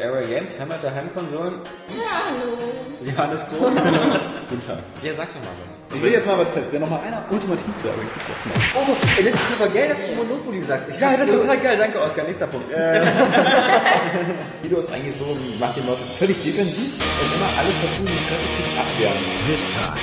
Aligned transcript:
Area 0.00 0.22
Games, 0.22 0.54
Heimat 0.58 0.82
der 0.82 0.94
Heimkonsolen. 0.94 1.54
Ja, 1.88 2.04
hallo. 2.30 3.10
Johannes 3.10 3.40
Kroh. 3.48 3.66
Guten 4.48 4.66
Tag. 4.66 4.78
Ja, 5.02 5.14
sag 5.14 5.28
doch 5.34 5.40
mal 5.40 5.50
was. 5.64 5.96
Ich 5.96 6.02
will 6.02 6.12
jetzt 6.12 6.26
mal 6.26 6.38
was 6.38 6.48
fest. 6.48 6.68
Wer 6.70 6.80
noch 6.80 6.90
mal 6.90 7.00
einer 7.00 7.24
ultimativ 7.28 7.66
zu 7.82 7.88
Area 7.88 8.02
Games. 8.02 8.70
Oh, 8.76 8.96
ey, 9.18 9.24
das 9.24 9.34
ist 9.34 9.40
aber 9.58 9.68
geil, 9.68 9.88
dass 9.88 10.06
du 10.06 10.14
Monopoly 10.14 10.62
sagst. 10.62 10.88
Ich 10.90 11.00
Ja, 11.00 11.16
das 11.16 11.26
ist 11.28 11.32
total 11.34 11.58
geil. 11.58 11.76
Danke, 11.76 12.00
Oskar. 12.00 12.24
Nächster 12.24 12.46
Punkt. 12.46 12.72
Äh, 12.72 13.00
Guido 14.62 14.78
ist 14.80 14.92
eigentlich 14.92 15.16
so, 15.16 15.24
macht 15.58 15.76
die 15.76 15.80
Leute 15.80 16.02
völlig 16.18 16.42
defensiv 16.42 17.02
und 17.20 17.34
immer 17.34 17.58
alles, 17.58 17.74
was 17.82 17.90
du 17.98 18.06
in 18.06 18.12
die 18.12 18.22
Fresse 18.24 18.46
kriegst, 18.56 18.78
abwehren. 18.78 19.18
This 19.46 19.68
time. 19.70 19.98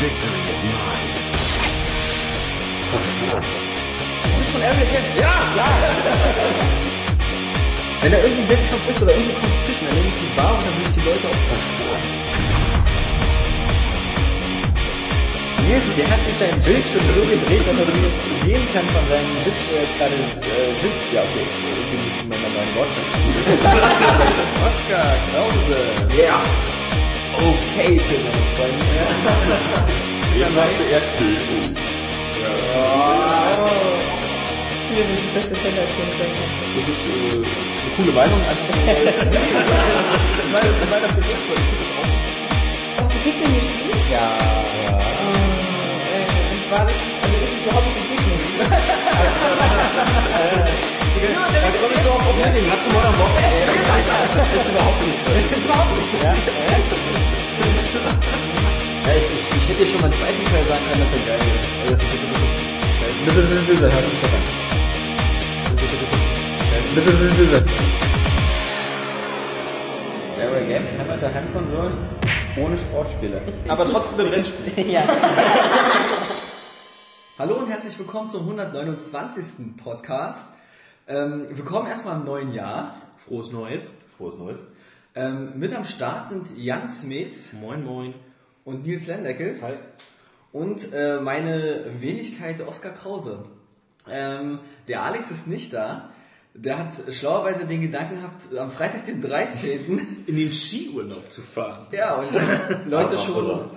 Victory 0.00 0.40
is 0.52 0.62
mine. 0.62 1.24
von 2.94 3.63
Area 4.64 4.86
Games. 4.92 5.12
Ja, 5.20 5.34
ja. 5.56 5.68
Wenn 8.00 8.12
da 8.12 8.18
irgendein 8.18 8.48
Wettkampf 8.48 8.88
ist 8.88 9.02
oder 9.02 9.12
irgendeine 9.12 9.40
Competition, 9.40 9.88
dann 9.88 9.96
nehme 9.96 10.08
ich 10.08 10.14
die 10.14 10.36
Bar 10.36 10.52
und 10.54 10.64
dann 10.64 10.74
will 10.76 10.86
ich 10.88 10.94
die 10.94 11.00
Leute 11.00 11.28
auch 11.28 11.42
zerstören. 11.44 12.02
Nils, 15.64 15.88
der 15.96 16.10
hat 16.10 16.24
sich 16.24 16.36
sein 16.36 16.60
Bildschirm 16.60 17.04
so 17.14 17.20
gedreht, 17.24 17.64
dass 17.66 17.76
er 17.76 17.88
jetzt 17.88 18.44
sehen 18.44 18.64
kann 18.72 18.86
von 18.88 19.04
seinem 19.08 19.36
Sitz, 19.44 19.60
wo 19.68 19.76
er 19.76 19.82
jetzt 19.84 19.96
gerade 19.98 20.16
äh, 20.16 20.72
sitzt. 20.80 21.06
Ja, 21.12 21.22
okay. 21.24 21.46
Irgendwie 21.64 21.98
müssen 22.04 22.28
wir 22.28 22.38
mal 22.38 22.52
meinen 22.56 22.74
Wortschatz 22.76 23.08
Oskar 24.68 25.16
Krause. 25.28 25.80
Ja. 26.20 26.40
Okay 27.36 28.00
für 28.00 28.16
seine 28.16 28.44
Freunde. 28.56 28.84
Eben 30.40 30.56
hast 30.56 30.78
du 30.78 30.84
eher 30.84 31.93
das 35.34 35.44
ist 35.44 35.52
das 35.52 35.62
beste 35.62 35.62
Zelda-Spiel. 35.62 36.04
Das 36.76 36.86
ist 36.88 37.04
äh, 37.08 37.12
eine 37.14 37.90
coole 37.96 38.12
Meinung. 38.12 38.40
Einfach 38.48 38.68
weil, 38.74 39.04
ich 40.38 40.52
meine, 40.52 40.68
ich 40.82 40.90
meine 40.90 41.06
das 41.06 41.14
jetzt, 41.16 41.46
weil 41.48 41.58
ich 41.58 41.66
finde 41.70 41.84
das 41.84 41.90
auch. 41.98 42.08
Hast 43.04 43.10
du 43.14 43.18
Pikmin 43.24 43.52
gespielt? 43.54 44.02
Ja, 44.10 44.16
ja. 44.16 44.92
Äh, 46.14 46.54
und 46.54 46.62
zwar, 46.68 46.82
das 46.86 46.94
ist, 46.94 47.02
also 47.24 47.36
ist 47.44 47.54
es 47.54 47.62
überhaupt 47.64 47.86
nicht 47.86 47.98
Pikmin. 48.10 48.38
genau, 51.20 51.44
da 51.44 51.58
Da 51.60 51.68
komme 51.78 51.94
ich 51.94 52.02
so 52.02 52.10
auf 52.10 52.22
Problem. 52.24 52.64
Hast 52.70 52.84
du 52.86 52.88
Modern 52.94 53.16
Warfare 53.18 53.42
gespielt? 53.44 53.86
Das 54.34 54.62
ist 54.62 54.70
überhaupt 54.70 55.00
nicht 55.06 55.18
so. 55.24 55.30
Das 55.34 55.58
ist 55.58 55.64
überhaupt 55.64 55.92
nicht 55.98 56.10
so. 56.10 56.16
Ja, 59.04 59.12
ich, 59.16 59.24
ich, 59.24 59.56
ich 59.56 59.64
hätte 59.68 59.78
dir 59.84 59.86
schon 59.90 60.00
mal 60.00 60.06
einen 60.10 60.14
zweiten 60.20 60.44
Teil 60.44 60.64
sagen 60.68 60.84
können, 60.88 61.02
dass 61.04 61.12
er 61.12 61.24
geil 61.26 61.42
ist. 61.54 61.64
Also, 61.82 61.94
das 61.96 62.02
ist- 62.04 62.14
ist- 62.14 63.82
Dann 63.82 63.92
hört 63.92 64.00
sich 64.10 64.20
doch 64.20 64.32
an. 64.32 64.63
Area 70.38 70.66
Games, 70.66 70.90
Heimat 70.98 71.20
der 71.20 71.34
Heimkonsolen, 71.34 71.98
ohne 72.56 72.74
Sportspiele. 72.74 73.42
Aber 73.68 73.84
trotzdem 73.84 74.24
im 74.26 74.32
Rennspiel. 74.32 74.86
Ja. 74.90 75.02
Hallo 77.38 77.56
und 77.56 77.68
herzlich 77.68 77.98
willkommen 77.98 78.30
zum 78.30 78.42
129. 78.48 79.76
Podcast. 79.76 80.48
Ähm, 81.06 81.48
willkommen 81.50 81.86
erstmal 81.86 82.18
im 82.18 82.24
neuen 82.24 82.54
Jahr. 82.54 82.96
Frohes 83.18 83.52
Neues. 83.52 83.92
Frohes 84.16 84.38
Neues. 84.38 84.60
Ähm, 85.14 85.58
mit 85.58 85.76
am 85.76 85.84
Start 85.84 86.28
sind 86.28 86.56
Jan 86.56 86.88
Smet 86.88 87.34
Moin, 87.60 87.84
moin. 87.84 88.14
und 88.64 88.86
Nils 88.86 89.06
Lendeckel 89.06 89.60
Hi. 89.60 89.74
und 90.50 90.94
äh, 90.94 91.20
meine 91.20 91.84
Wenigkeit 91.98 92.66
Oskar 92.66 92.92
Krause. 92.92 93.44
Ähm, 94.08 94.58
der 94.88 95.02
Alex 95.02 95.30
ist 95.30 95.46
nicht 95.46 95.72
da. 95.72 96.10
Der 96.54 96.78
hat 96.78 96.92
schlauerweise 97.12 97.64
den 97.64 97.80
Gedanken 97.80 98.16
gehabt, 98.16 98.56
am 98.56 98.70
Freitag, 98.70 99.04
den 99.06 99.20
13. 99.20 100.24
In 100.26 100.36
den 100.36 100.52
Skiurlaub 100.52 101.30
zu 101.30 101.42
fahren. 101.42 101.86
ja, 101.90 102.14
und 102.16 102.32
Leute 102.86 103.18
schon, 103.18 103.70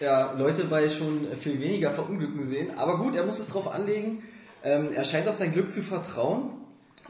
ja, 0.00 0.32
Leute 0.32 0.64
bei 0.64 0.88
schon 0.88 1.28
viel 1.38 1.60
weniger 1.60 1.90
Verunglücken 1.90 2.46
sehen. 2.46 2.76
Aber 2.76 2.98
gut, 2.98 3.14
er 3.14 3.24
muss 3.24 3.38
es 3.38 3.48
drauf 3.48 3.72
anlegen. 3.72 4.22
Ähm, 4.64 4.88
er 4.94 5.04
scheint 5.04 5.28
auf 5.28 5.36
sein 5.36 5.52
Glück 5.52 5.70
zu 5.70 5.82
vertrauen. 5.82 6.50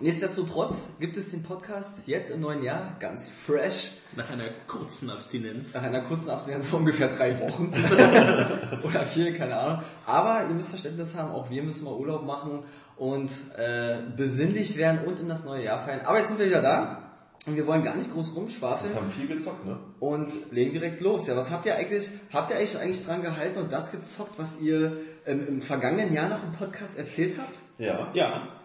Nichtsdestotrotz 0.00 0.90
gibt 1.00 1.16
es 1.16 1.32
den 1.32 1.42
Podcast 1.42 2.02
jetzt 2.06 2.30
im 2.30 2.40
neuen 2.40 2.62
Jahr 2.62 2.94
ganz 3.00 3.30
fresh. 3.30 3.94
Nach 4.14 4.30
einer 4.30 4.48
kurzen 4.68 5.10
Abstinenz. 5.10 5.74
Nach 5.74 5.82
einer 5.82 6.02
kurzen 6.02 6.30
Abstinenz 6.30 6.68
von 6.68 6.80
ungefähr 6.80 7.08
drei 7.08 7.36
Wochen. 7.40 7.72
Oder 8.86 9.02
vier, 9.02 9.36
keine 9.36 9.58
Ahnung. 9.58 9.82
Aber 10.06 10.44
ihr 10.48 10.54
müsst 10.54 10.68
Verständnis 10.68 11.16
haben, 11.16 11.32
auch 11.32 11.50
wir 11.50 11.64
müssen 11.64 11.84
mal 11.84 11.94
Urlaub 11.94 12.24
machen 12.24 12.62
und 12.96 13.30
äh, 13.56 13.96
besinnlich 14.16 14.76
werden 14.76 15.00
und 15.04 15.18
in 15.18 15.28
das 15.28 15.44
neue 15.44 15.64
Jahr 15.64 15.80
feiern. 15.80 16.02
Aber 16.04 16.18
jetzt 16.18 16.28
sind 16.28 16.38
wir 16.38 16.46
wieder 16.46 16.62
da. 16.62 17.02
Und 17.46 17.56
wir 17.56 17.66
wollen 17.66 17.82
gar 17.82 17.96
nicht 17.96 18.12
groß 18.12 18.36
rumschwafeln 18.36 18.92
Wir 18.92 19.00
haben 19.00 19.10
viel 19.10 19.26
gezockt, 19.26 19.64
ne? 19.66 19.78
und 19.98 20.30
legen 20.52 20.72
direkt 20.72 21.00
los. 21.00 21.26
Ja, 21.26 21.36
was 21.36 21.50
habt 21.50 21.66
ihr 21.66 21.74
eigentlich, 21.74 22.08
habt 22.32 22.50
ihr 22.50 22.56
eigentlich, 22.56 22.78
eigentlich 22.78 23.04
dran 23.04 23.22
gehalten 23.22 23.58
und 23.58 23.72
das 23.72 23.90
gezockt, 23.90 24.38
was 24.38 24.60
ihr 24.60 24.98
ähm, 25.26 25.44
im 25.48 25.62
vergangenen 25.62 26.12
Jahr 26.12 26.28
noch 26.28 26.42
im 26.44 26.52
Podcast 26.52 26.96
erzählt 26.96 27.36
habt? 27.38 27.56
Ja. 27.78 28.10
Ja. 28.12 28.57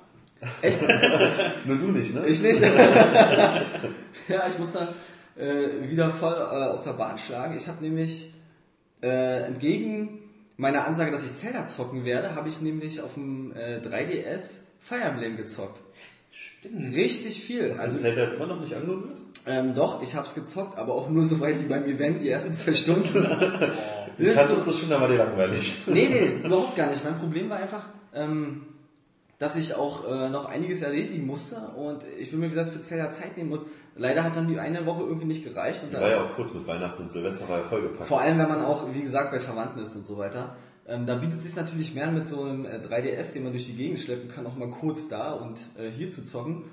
Echt? 0.62 0.82
Nur 1.66 1.78
du 1.78 1.88
nicht, 1.88 2.14
ne? 2.14 2.26
Ich 2.28 2.42
nicht. 2.42 2.62
ja, 4.28 4.48
ich 4.50 4.60
muss 4.60 4.74
dann 4.74 4.90
äh, 5.38 5.90
wieder 5.90 6.10
voll 6.10 6.34
äh, 6.34 6.66
aus 6.70 6.84
der 6.84 6.94
Bahn 6.94 7.18
schlagen. 7.18 7.56
Ich 7.58 7.68
habe 7.68 7.84
nämlich 7.84 8.34
äh, 9.02 9.44
entgegen 9.48 10.20
meiner 10.58 10.86
Ansage, 10.88 11.12
dass 11.12 11.24
ich 11.24 11.34
Zelda 11.34 11.66
zocken 11.66 12.06
werde, 12.06 12.36
habe 12.36 12.50
ich 12.50 12.62
nämlich 12.62 13.02
auf 13.02 13.16
dem 13.16 13.52
äh, 13.56 13.78
3DS 13.80 14.60
Fire 14.80 15.02
Emblem 15.02 15.38
gezockt. 15.38 15.82
Stimmt. 16.32 16.96
Richtig 16.96 17.42
viel. 17.44 17.70
Hast 17.70 17.80
du 17.80 17.84
Also, 17.84 17.94
das 17.96 18.02
Zelda 18.02 18.22
jetzt 18.24 18.36
immer 18.36 18.48
noch 18.48 18.60
nicht 18.62 18.74
angerührt? 18.74 19.18
ähm, 19.48 19.74
doch, 19.76 20.02
ich 20.02 20.16
habe 20.16 20.28
es 20.28 20.34
gezockt, 20.36 20.78
aber 20.78 20.94
auch 20.94 21.10
nur 21.10 21.26
so 21.26 21.40
weit 21.42 21.60
wie 21.62 21.66
beim 21.66 21.86
Event, 21.86 22.22
die 22.22 22.30
ersten 22.30 22.54
zwei 22.54 22.74
Stunden. 22.74 23.28
Du 24.16 24.32
kanntest 24.32 24.68
das 24.68 24.78
schon, 24.78 24.92
da 24.92 25.02
war 25.02 25.08
dir 25.08 25.16
langweilig. 25.18 25.74
Nee, 25.88 26.08
nee, 26.08 26.46
überhaupt 26.46 26.76
gar 26.76 26.92
nicht. 26.92 27.04
Mein 27.04 27.18
Problem 27.18 27.50
war 27.50 27.58
einfach, 27.58 27.86
ähm, 28.14 28.62
dass 29.44 29.58
ich 29.58 29.76
auch 29.76 30.10
äh, 30.10 30.30
noch 30.30 30.46
einiges 30.46 30.82
erledigen 30.82 31.28
musste 31.28 31.58
und 31.76 32.02
ich 32.18 32.32
will 32.32 32.40
mir, 32.40 32.46
wie 32.46 32.52
gesagt, 32.52 32.70
für 32.70 32.82
Zelda 32.82 33.10
Zeit 33.10 33.36
nehmen 33.36 33.52
und 33.52 33.64
leider 33.94 34.24
hat 34.24 34.38
dann 34.38 34.48
die 34.48 34.58
eine 34.58 34.86
Woche 34.86 35.02
irgendwie 35.02 35.26
nicht 35.26 35.44
gereicht. 35.44 35.84
Und 35.84 35.92
War 35.92 36.10
ja 36.10 36.24
auch 36.24 36.34
kurz 36.34 36.54
mit 36.54 36.66
Weihnachten 36.66 37.02
und 37.02 37.12
Silvester 37.12 37.50
war 37.50 37.60
ja 37.60 37.66
vollgepackt. 37.66 38.08
vor 38.08 38.22
allem, 38.22 38.38
wenn 38.38 38.48
man 38.48 38.64
auch, 38.64 38.86
wie 38.94 39.02
gesagt, 39.02 39.32
bei 39.32 39.42
Verwandten 39.42 39.80
ist 39.80 39.98
und 39.98 40.06
so 40.06 40.18
weiter. 40.18 40.56
Ähm, 40.88 41.06
da 41.06 41.16
bietet 41.16 41.40
es 41.40 41.44
sich 41.44 41.58
natürlich 41.58 41.94
mehr 41.94 42.10
mit 42.10 42.26
so 42.26 42.44
einem 42.44 42.64
äh, 42.66 42.78
3DS, 42.78 43.34
den 43.34 43.44
man 43.44 43.52
durch 43.52 43.66
die 43.66 43.76
Gegend 43.76 44.00
schleppen 44.00 44.30
kann, 44.30 44.48
auch 44.48 44.56
mal 44.56 44.70
kurz 44.70 45.10
da 45.10 45.34
und 45.34 45.60
äh, 45.78 45.90
hier 45.90 46.10
zu 46.10 46.24
zocken. 46.24 46.64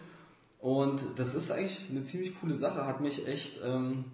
Und 0.61 1.01
das 1.17 1.35
ist 1.35 1.51
eigentlich 1.51 1.89
eine 1.91 2.05
ziemlich 2.05 2.41
coole 2.41 2.55
Sache, 2.55 2.87
hat 2.87 3.01
mich 3.01 3.27
echt 3.27 3.59
ähm, 3.67 4.05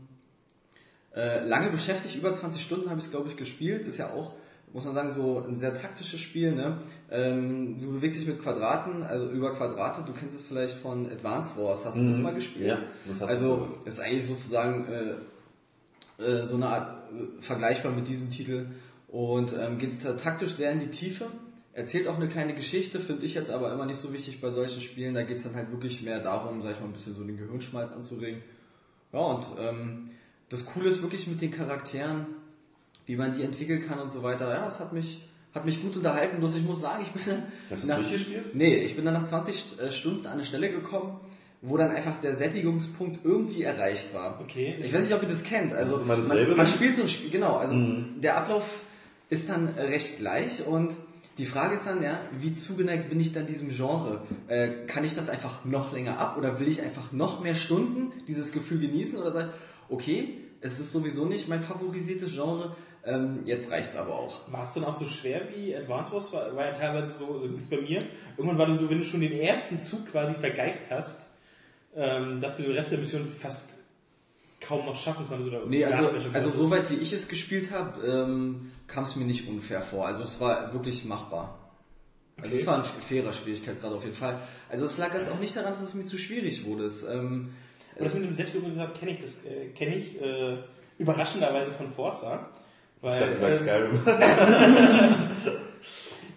äh, 1.15 1.45
lange 1.47 1.69
beschäftigt, 1.69 2.16
über 2.16 2.33
20 2.33 2.62
Stunden 2.62 2.89
habe 2.89 3.00
ich 3.00 3.05
es, 3.05 3.11
glaube 3.11 3.28
ich, 3.28 3.37
gespielt. 3.37 3.84
Ist 3.84 3.99
ja 3.99 4.15
auch, 4.15 4.33
muss 4.77 4.85
man 4.85 4.93
sagen, 4.93 5.09
so 5.09 5.43
ein 5.43 5.57
sehr 5.57 5.73
taktisches 5.73 6.21
Spiel. 6.21 6.53
Ne? 6.53 6.77
Ähm, 7.11 7.81
du 7.81 7.93
bewegst 7.95 8.19
dich 8.21 8.27
mit 8.27 8.43
Quadraten, 8.43 9.03
also 9.05 9.31
über 9.31 9.55
Quadrate. 9.55 10.03
Du 10.07 10.13
kennst 10.13 10.37
es 10.37 10.45
vielleicht 10.45 10.77
von 10.77 11.11
Advance 11.11 11.57
Wars. 11.57 11.87
Hast 11.87 11.97
du 11.97 12.07
das 12.07 12.19
mal 12.19 12.35
gespielt? 12.35 12.67
Ja, 12.67 12.79
das 13.09 13.23
hat 13.23 13.31
Also 13.31 13.69
ist 13.87 14.01
eigentlich 14.01 14.27
sozusagen 14.27 14.87
äh, 14.87 16.23
äh, 16.23 16.43
so 16.43 16.57
eine 16.57 16.67
Art 16.67 17.11
äh, 17.11 17.41
vergleichbar 17.41 17.91
mit 17.91 18.07
diesem 18.07 18.29
Titel 18.29 18.67
und 19.09 19.55
ähm, 19.59 19.79
geht 19.79 19.93
da 20.05 20.13
taktisch 20.13 20.53
sehr 20.53 20.73
in 20.73 20.81
die 20.81 20.91
Tiefe. 20.91 21.29
Erzählt 21.73 22.07
auch 22.07 22.17
eine 22.17 22.29
kleine 22.29 22.55
Geschichte, 22.55 23.01
finde 23.01 23.25
ich 23.25 23.33
jetzt 23.33 23.49
aber 23.49 23.73
immer 23.73 23.87
nicht 23.87 23.99
so 23.99 24.13
wichtig 24.13 24.43
bei 24.43 24.51
solchen 24.51 24.83
Spielen. 24.83 25.15
Da 25.15 25.23
geht 25.23 25.39
es 25.39 25.45
dann 25.45 25.55
halt 25.55 25.71
wirklich 25.71 26.03
mehr 26.03 26.21
darum, 26.21 26.61
sag 26.61 26.73
ich 26.73 26.81
mal, 26.81 26.87
ein 26.87 26.93
bisschen 26.93 27.15
so 27.15 27.25
den 27.25 27.39
Gehirnschmalz 27.39 27.95
anzuregen. 27.95 28.43
Ja, 29.15 29.21
und 29.21 29.47
ähm, 29.59 30.11
das 30.51 30.67
Coole 30.67 30.91
ist 30.91 31.01
wirklich 31.01 31.27
mit 31.29 31.41
den 31.41 31.51
Charakteren, 31.51 32.27
wie 33.06 33.17
man 33.17 33.33
die 33.37 33.43
entwickeln 33.43 33.87
kann 33.87 33.99
und 33.99 34.11
so 34.11 34.22
weiter. 34.22 34.50
Ja, 34.50 34.67
es 34.69 34.81
hat 34.81 34.93
mich, 34.93 35.22
hat 35.55 35.65
mich 35.65 35.81
gut 35.83 35.97
unterhalten. 35.97 36.39
Bloß 36.39 36.56
ich 36.56 36.65
muss 36.65 36.81
sagen, 36.81 37.03
ich 37.03 37.11
bin 37.12 37.22
dann 37.27 37.43
Hast 37.71 37.84
du 37.84 37.89
es 37.93 37.97
durchgespielt? 37.99 38.55
Nee, 38.55 38.77
ich 38.77 38.97
bin 38.97 39.04
dann 39.04 39.15
nach 39.15 39.25
20 39.25 39.78
äh, 39.81 39.92
Stunden 39.92 40.27
an 40.27 40.34
eine 40.34 40.45
Stelle 40.45 40.71
gekommen, 40.71 41.19
wo 41.63 41.77
dann 41.77 41.91
einfach 41.91 42.21
der 42.21 42.36
Sättigungspunkt 42.36 43.21
irgendwie 43.25 43.63
erreicht 43.63 44.13
war. 44.15 44.41
Okay. 44.41 44.77
Ich 44.81 44.92
weiß 44.92 45.03
nicht, 45.03 45.15
ob 45.15 45.22
ihr 45.22 45.28
das 45.28 45.42
kennt. 45.42 45.72
Also 45.72 46.01
immer 46.01 46.16
man, 46.16 46.28
man 46.48 46.57
dann? 46.57 46.66
spielt 46.66 46.97
so 46.97 47.03
ein 47.03 47.09
Spiel, 47.09 47.31
genau. 47.31 47.57
Also 47.57 47.75
Mhm. 47.75 48.21
der 48.21 48.36
Ablauf 48.36 48.81
ist 49.31 49.48
dann 49.48 49.69
recht 49.69 50.19
gleich 50.19 50.66
und 50.66 50.95
die 51.39 51.47
Frage 51.47 51.75
ist 51.75 51.86
dann, 51.86 52.03
ja, 52.03 52.19
wie 52.41 52.53
zugeneigt 52.54 53.10
bin 53.10 53.21
ich 53.21 53.33
dann 53.34 53.47
diesem 53.47 53.69
Genre? 53.69 54.22
Äh, 54.48 54.86
kann 54.86 55.04
ich 55.04 55.15
das 55.15 55.28
einfach 55.28 55.65
noch 55.65 55.92
länger 55.92 56.19
ab 56.19 56.36
oder 56.39 56.60
will 56.60 56.69
ich 56.69 56.81
einfach 56.81 57.13
noch 57.13 57.41
mehr 57.42 57.54
Stunden 57.54 58.13
dieses 58.27 58.53
Gefühl 58.53 58.78
genießen 58.81 59.19
oder 59.19 59.33
sage 59.33 59.51
ich, 59.51 59.92
okay, 59.95 60.34
es 60.63 60.78
ist 60.78 60.92
sowieso 60.92 61.27
nicht 61.27 61.48
mein 61.48 61.60
favorisiertes 61.60 62.33
Genre, 62.33 62.75
ähm, 63.07 63.41
jetzt 63.45 63.71
reicht's 63.71 63.97
aber 63.97 64.15
auch. 64.15 64.51
War 64.53 64.65
es 64.65 64.73
dann 64.75 64.85
auch 64.85 64.95
so 64.95 65.07
schwer 65.07 65.43
wie 65.55 65.75
Advance 65.75 66.13
Wars? 66.13 66.33
War, 66.33 66.55
war 66.57 66.67
ja 66.67 66.73
teilweise 66.73 67.13
so, 67.13 67.43
ist 67.57 67.71
bei 67.71 67.81
mir. 67.81 68.05
Irgendwann 68.37 68.59
war 68.59 68.67
du 68.67 68.75
so, 68.75 68.91
wenn 68.91 68.99
du 68.99 69.05
schon 69.05 69.21
den 69.21 69.33
ersten 69.33 69.79
Zug 69.79 70.11
quasi 70.11 70.35
vergeigt 70.35 70.89
hast, 70.91 71.27
ähm, 71.95 72.41
dass 72.41 72.57
du 72.57 72.65
den 72.65 72.73
Rest 72.73 72.91
der 72.93 72.99
Mission 72.99 73.29
fast 73.29 73.77
kaum 74.61 74.87
noch 74.87 74.97
schaffen 74.97 75.27
konntest. 75.29 75.51
Oder 75.51 75.67
Nee, 75.67 75.85
also, 75.85 76.11
also 76.33 76.51
soweit 76.51 76.91
wie 76.91 76.97
ich 76.97 77.13
es 77.13 77.29
gespielt 77.29 77.71
habe, 77.71 78.05
ähm, 78.07 78.73
kam 78.87 79.05
es 79.05 79.17
mir 79.17 79.25
nicht 79.25 79.49
unfair 79.49 79.83
vor. 79.83 80.07
Also 80.07 80.23
es 80.23 80.41
war 80.41 80.73
wirklich 80.73 81.05
machbar. 81.05 81.59
Also 82.43 82.55
es 82.55 82.67
war 82.67 82.79
ein 82.79 82.85
fairer 82.85 83.33
Schwierigkeitsgrad 83.33 83.93
auf 83.93 84.03
jeden 84.03 84.15
Fall. 84.15 84.39
Also 84.69 84.85
es 84.85 84.99
lag 84.99 85.15
jetzt 85.15 85.31
auch 85.31 85.39
nicht 85.39 85.57
daran, 85.57 85.73
dass 85.73 85.83
es 85.83 85.95
mir 85.95 86.05
zu 86.05 86.19
schwierig 86.19 86.67
wurde. 86.67 86.85
Es, 86.85 87.03
ähm, 87.05 87.55
Aber 87.95 88.05
das 88.05 88.15
mit 88.15 88.25
dem 88.25 88.35
Sättigungsgrad 88.35 88.99
kenne 88.99 89.13
ich, 89.13 89.21
das 89.21 89.45
äh, 89.47 89.69
kenne 89.75 89.97
ich 89.97 90.21
äh, 90.21 90.59
überraschenderweise 90.99 91.71
von 91.71 91.91
Forza. 91.93 92.51
Weil, 93.07 93.23
Ich 93.23 93.39
dachte, 93.39 93.47
ähm, 93.47 93.57
Skyrim. 93.57 94.01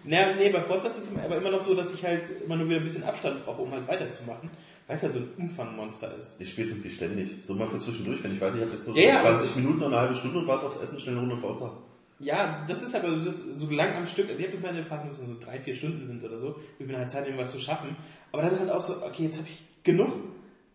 naja, 0.04 0.34
nee, 0.36 0.50
bei 0.50 0.60
Forza 0.60 0.86
ist 0.88 0.98
es 0.98 1.18
aber 1.18 1.36
immer 1.36 1.50
noch 1.50 1.60
so, 1.60 1.74
dass 1.74 1.92
ich 1.92 2.04
halt 2.04 2.24
immer 2.44 2.56
nur 2.56 2.68
wieder 2.68 2.78
ein 2.78 2.84
bisschen 2.84 3.04
Abstand 3.04 3.44
brauche, 3.44 3.62
um 3.62 3.70
halt 3.72 3.86
weiterzumachen, 3.88 4.50
weil 4.86 4.96
es 4.96 5.02
ja 5.02 5.08
so 5.08 5.18
ein 5.18 5.28
Umfangmonster 5.36 6.16
ist. 6.16 6.40
Ich 6.40 6.50
spiele 6.50 6.68
es 6.68 6.72
irgendwie 6.74 6.90
ständig. 6.90 7.30
So 7.44 7.54
mal 7.54 7.66
für 7.66 7.78
zwischendurch, 7.78 8.22
wenn 8.22 8.32
ich 8.32 8.40
weiß, 8.40 8.54
ich 8.54 8.60
habe 8.62 8.72
jetzt 8.72 8.84
so 8.84 8.94
Ja, 8.94 9.02
ja, 9.02 9.12
aber 9.20 9.30
20 9.30 9.44
es 9.44 9.50
ist- 9.50 9.56
Minuten 9.56 9.78
oder 9.78 9.86
eine 9.88 9.98
halbe 10.00 10.14
Stunde 10.14 10.38
und 10.38 10.46
warte 10.46 10.66
aufs 10.66 10.80
Essen, 10.80 11.00
schnell 11.00 11.16
eine 11.16 11.22
Runde 11.26 11.36
Forza. 11.36 11.72
Ja, 12.18 12.64
das 12.68 12.82
ist 12.82 12.94
aber 12.94 13.20
so, 13.22 13.32
so 13.54 13.70
lang 13.70 13.94
am 13.94 14.06
Stück. 14.06 14.28
Also 14.28 14.40
ich 14.40 14.46
habe 14.46 14.56
jetzt 14.56 14.64
meine 14.64 14.84
Phase, 14.84 15.06
müssen 15.06 15.26
so 15.26 15.36
drei, 15.44 15.58
vier 15.58 15.74
Stunden 15.74 16.06
sind 16.06 16.22
oder 16.22 16.38
so. 16.38 16.56
Ich 16.78 16.86
bin 16.86 16.96
halt 16.96 17.10
Zeit, 17.10 17.24
irgendwas 17.24 17.50
zu 17.50 17.58
schaffen. 17.58 17.96
Aber 18.30 18.42
dann 18.42 18.52
ist 18.52 18.60
halt 18.60 18.70
auch 18.70 18.80
so, 18.80 19.02
okay, 19.04 19.24
jetzt 19.24 19.38
habe 19.38 19.48
ich 19.48 19.62
genug. 19.82 20.12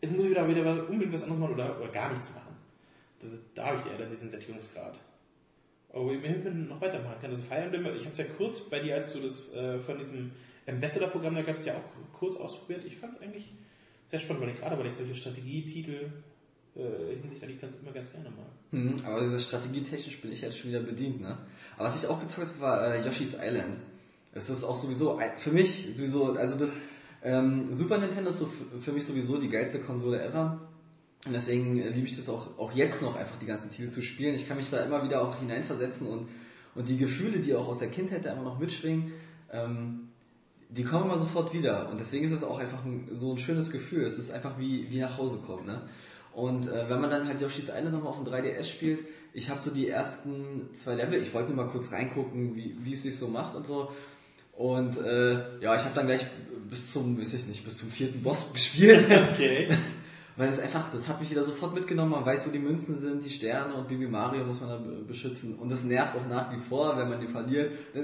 Jetzt 0.02 0.16
muss 0.16 0.26
ich 0.26 0.32
wieder, 0.32 0.48
wieder 0.48 0.90
unbedingt 0.90 1.14
was 1.14 1.22
anderes 1.24 1.40
machen 1.40 1.54
oder, 1.54 1.78
oder 1.80 1.90
gar 1.90 2.12
nichts 2.12 2.32
machen. 2.34 2.56
Das, 3.22 3.30
da 3.54 3.68
habe 3.68 3.78
ich 3.80 3.92
eher 3.92 3.98
dann 3.98 4.10
diesen 4.10 4.30
Sättigungsgrad. 4.30 5.00
Aber 5.96 6.10
wenn 6.10 6.44
man 6.44 6.68
noch 6.68 6.82
weitermachen 6.82 7.16
kann, 7.22 7.32
also 7.32 7.42
Fire 7.42 7.62
Emblem, 7.62 7.86
ich 7.96 8.02
habe 8.02 8.12
es 8.12 8.18
ja 8.18 8.26
kurz 8.38 8.60
bei 8.70 8.80
dir, 8.80 8.96
als 8.96 9.14
du 9.14 9.22
das 9.22 9.54
äh, 9.56 9.80
von 9.80 9.98
diesem 9.98 10.32
Ambassador-Programm, 10.68 11.36
da 11.36 11.42
gab 11.42 11.58
es 11.58 11.66
ja 11.66 11.74
auch 11.74 12.18
kurz 12.20 12.36
ausprobiert. 12.36 12.84
Ich 12.84 12.98
fand 12.98 13.14
es 13.14 13.22
eigentlich 13.22 13.54
sehr 14.10 14.20
spannend, 14.20 14.44
weil 14.44 14.50
ich 14.50 14.60
gerade, 14.60 14.78
weil 14.78 14.88
ich 14.88 14.94
solche 14.94 15.16
Strategietitel 15.16 16.12
äh, 16.76 17.16
hinsichtlich 17.22 17.62
ganz, 17.62 17.78
immer 17.82 17.94
ganz 17.94 18.12
gerne 18.12 18.30
mag. 18.30 18.46
hm, 18.72 18.98
aber 19.06 19.22
diese 19.22 19.40
strategietechnisch 19.40 20.20
bin 20.20 20.34
ich 20.34 20.42
jetzt 20.42 20.58
schon 20.58 20.72
wieder 20.72 20.82
bedient, 20.82 21.22
ne? 21.22 21.38
Aber 21.78 21.88
was 21.88 22.04
ich 22.04 22.10
auch 22.10 22.20
gezockt 22.20 22.50
habe, 22.50 22.60
war 22.60 22.96
äh, 22.96 23.02
Yoshi's 23.02 23.38
Island. 23.42 23.78
Es 24.34 24.50
ist 24.50 24.66
auch 24.66 24.76
sowieso, 24.76 25.18
für 25.38 25.52
mich 25.52 25.96
sowieso, 25.96 26.34
also 26.34 26.58
das 26.58 26.82
ähm, 27.24 27.74
Super 27.74 28.00
Nintendo 28.00 28.32
ist 28.32 28.40
so 28.40 28.52
für 28.82 28.92
mich 28.92 29.06
sowieso 29.06 29.38
die 29.38 29.48
geilste 29.48 29.80
Konsole 29.80 30.22
ever. 30.22 30.60
Und 31.25 31.33
deswegen 31.33 31.80
äh, 31.80 31.89
liebe 31.89 32.07
ich 32.07 32.16
das 32.16 32.30
auch, 32.30 32.57
auch 32.57 32.72
jetzt 32.74 33.01
noch 33.01 33.16
einfach 33.16 33.38
die 33.38 33.48
ganzen 33.48 33.72
Titel 33.72 33.89
zu 33.89 34.01
spielen. 34.01 34.36
Ich 34.36 34.48
kann 34.48 34.57
mich 34.57 34.69
da 34.69 34.80
immer 34.80 35.04
wieder 35.04 35.22
auch 35.22 35.39
hineinversetzen 35.39 36.07
und, 36.07 36.27
und 36.75 36.88
die 36.88 36.98
Gefühle, 36.98 37.39
die 37.39 37.56
auch 37.56 37.68
aus 37.68 37.80
der 37.80 37.89
Kindheit 37.89 38.25
da 38.25 38.33
immer 38.33 38.44
noch 38.44 38.60
mitschwingen, 38.60 39.12
ähm, 39.51 40.10
die 40.69 40.83
kommen 40.83 41.06
immer 41.06 41.18
sofort 41.18 41.54
wieder. 41.54 41.89
Und 41.89 42.00
deswegen 42.00 42.25
ist 42.25 42.31
es 42.31 42.44
auch 42.44 42.60
einfach 42.60 42.83
ein, 42.86 43.10
so 43.13 43.31
ein 43.31 43.38
schönes 43.38 43.72
Gefühl. 43.72 44.04
Es 44.04 44.18
ist 44.18 44.31
einfach 44.31 44.60
wie, 44.60 44.89
wie 44.92 45.00
nach 45.00 45.18
Hause 45.18 45.38
kommen. 45.38 45.66
Ne? 45.66 45.81
Und 46.33 46.68
äh, 46.68 46.89
wenn 46.89 47.01
man 47.01 47.10
dann 47.10 47.27
halt 47.27 47.42
Yoshi's 47.42 47.69
Island 47.69 47.94
nochmal 47.94 48.10
auf 48.10 48.24
dem 48.24 48.31
3DS 48.31 48.66
spielt, 48.66 49.00
ich 49.33 49.50
habe 49.50 49.60
so 49.60 49.72
die 49.72 49.88
ersten 49.88 50.69
zwei 50.74 50.95
Level, 50.95 51.22
ich 51.22 51.33
wollte 51.33 51.54
nur 51.54 51.66
mal 51.66 51.72
kurz 51.72 51.92
reingucken, 51.92 52.56
wie, 52.56 52.94
es 52.94 53.04
sich 53.04 53.18
so 53.18 53.27
macht 53.27 53.56
und 53.56 53.66
so. 53.66 53.92
Und 54.54 54.98
äh, 54.98 55.60
ja, 55.62 55.75
ich 55.75 55.83
habe 55.83 55.95
dann 55.95 56.07
gleich 56.07 56.25
bis 56.69 56.94
zum, 56.94 57.19
weiß 57.19 57.33
ich 57.33 57.45
nicht, 57.45 57.66
bis 57.66 57.77
zum 57.77 57.89
vierten 57.89 58.22
Boss 58.22 58.45
gespielt. 58.54 59.06
Okay. 59.33 59.69
Weil 60.38 60.50
es 60.50 60.60
einfach, 60.60 60.92
das 60.92 61.08
hat 61.08 61.22
mich 61.22 61.32
wieder 61.32 61.46
sofort 61.46 61.74
mitgenommen. 61.74 62.12
Man 62.12 62.26
weiß, 62.26 62.46
wo 62.46 62.52
die 62.52 62.60
Münzen 62.60 62.98
sind, 63.00 63.24
die 63.24 63.30
Sterne 63.30 63.74
und 63.74 63.88
Baby 63.88 64.08
Mario 64.08 64.44
muss 64.44 64.60
man 64.60 64.70
da 64.70 64.76
be- 64.76 65.04
beschützen. 65.08 65.56
Und 65.56 65.72
das 65.72 65.86
nervt 65.86 66.14
auch 66.16 66.28
nach 66.28 66.52
wie 66.54 66.60
vor, 66.60 66.98
wenn 66.98 67.08
man 67.08 67.22
die 67.22 67.28
verliert. 67.28 67.72
Dann, 67.94 68.04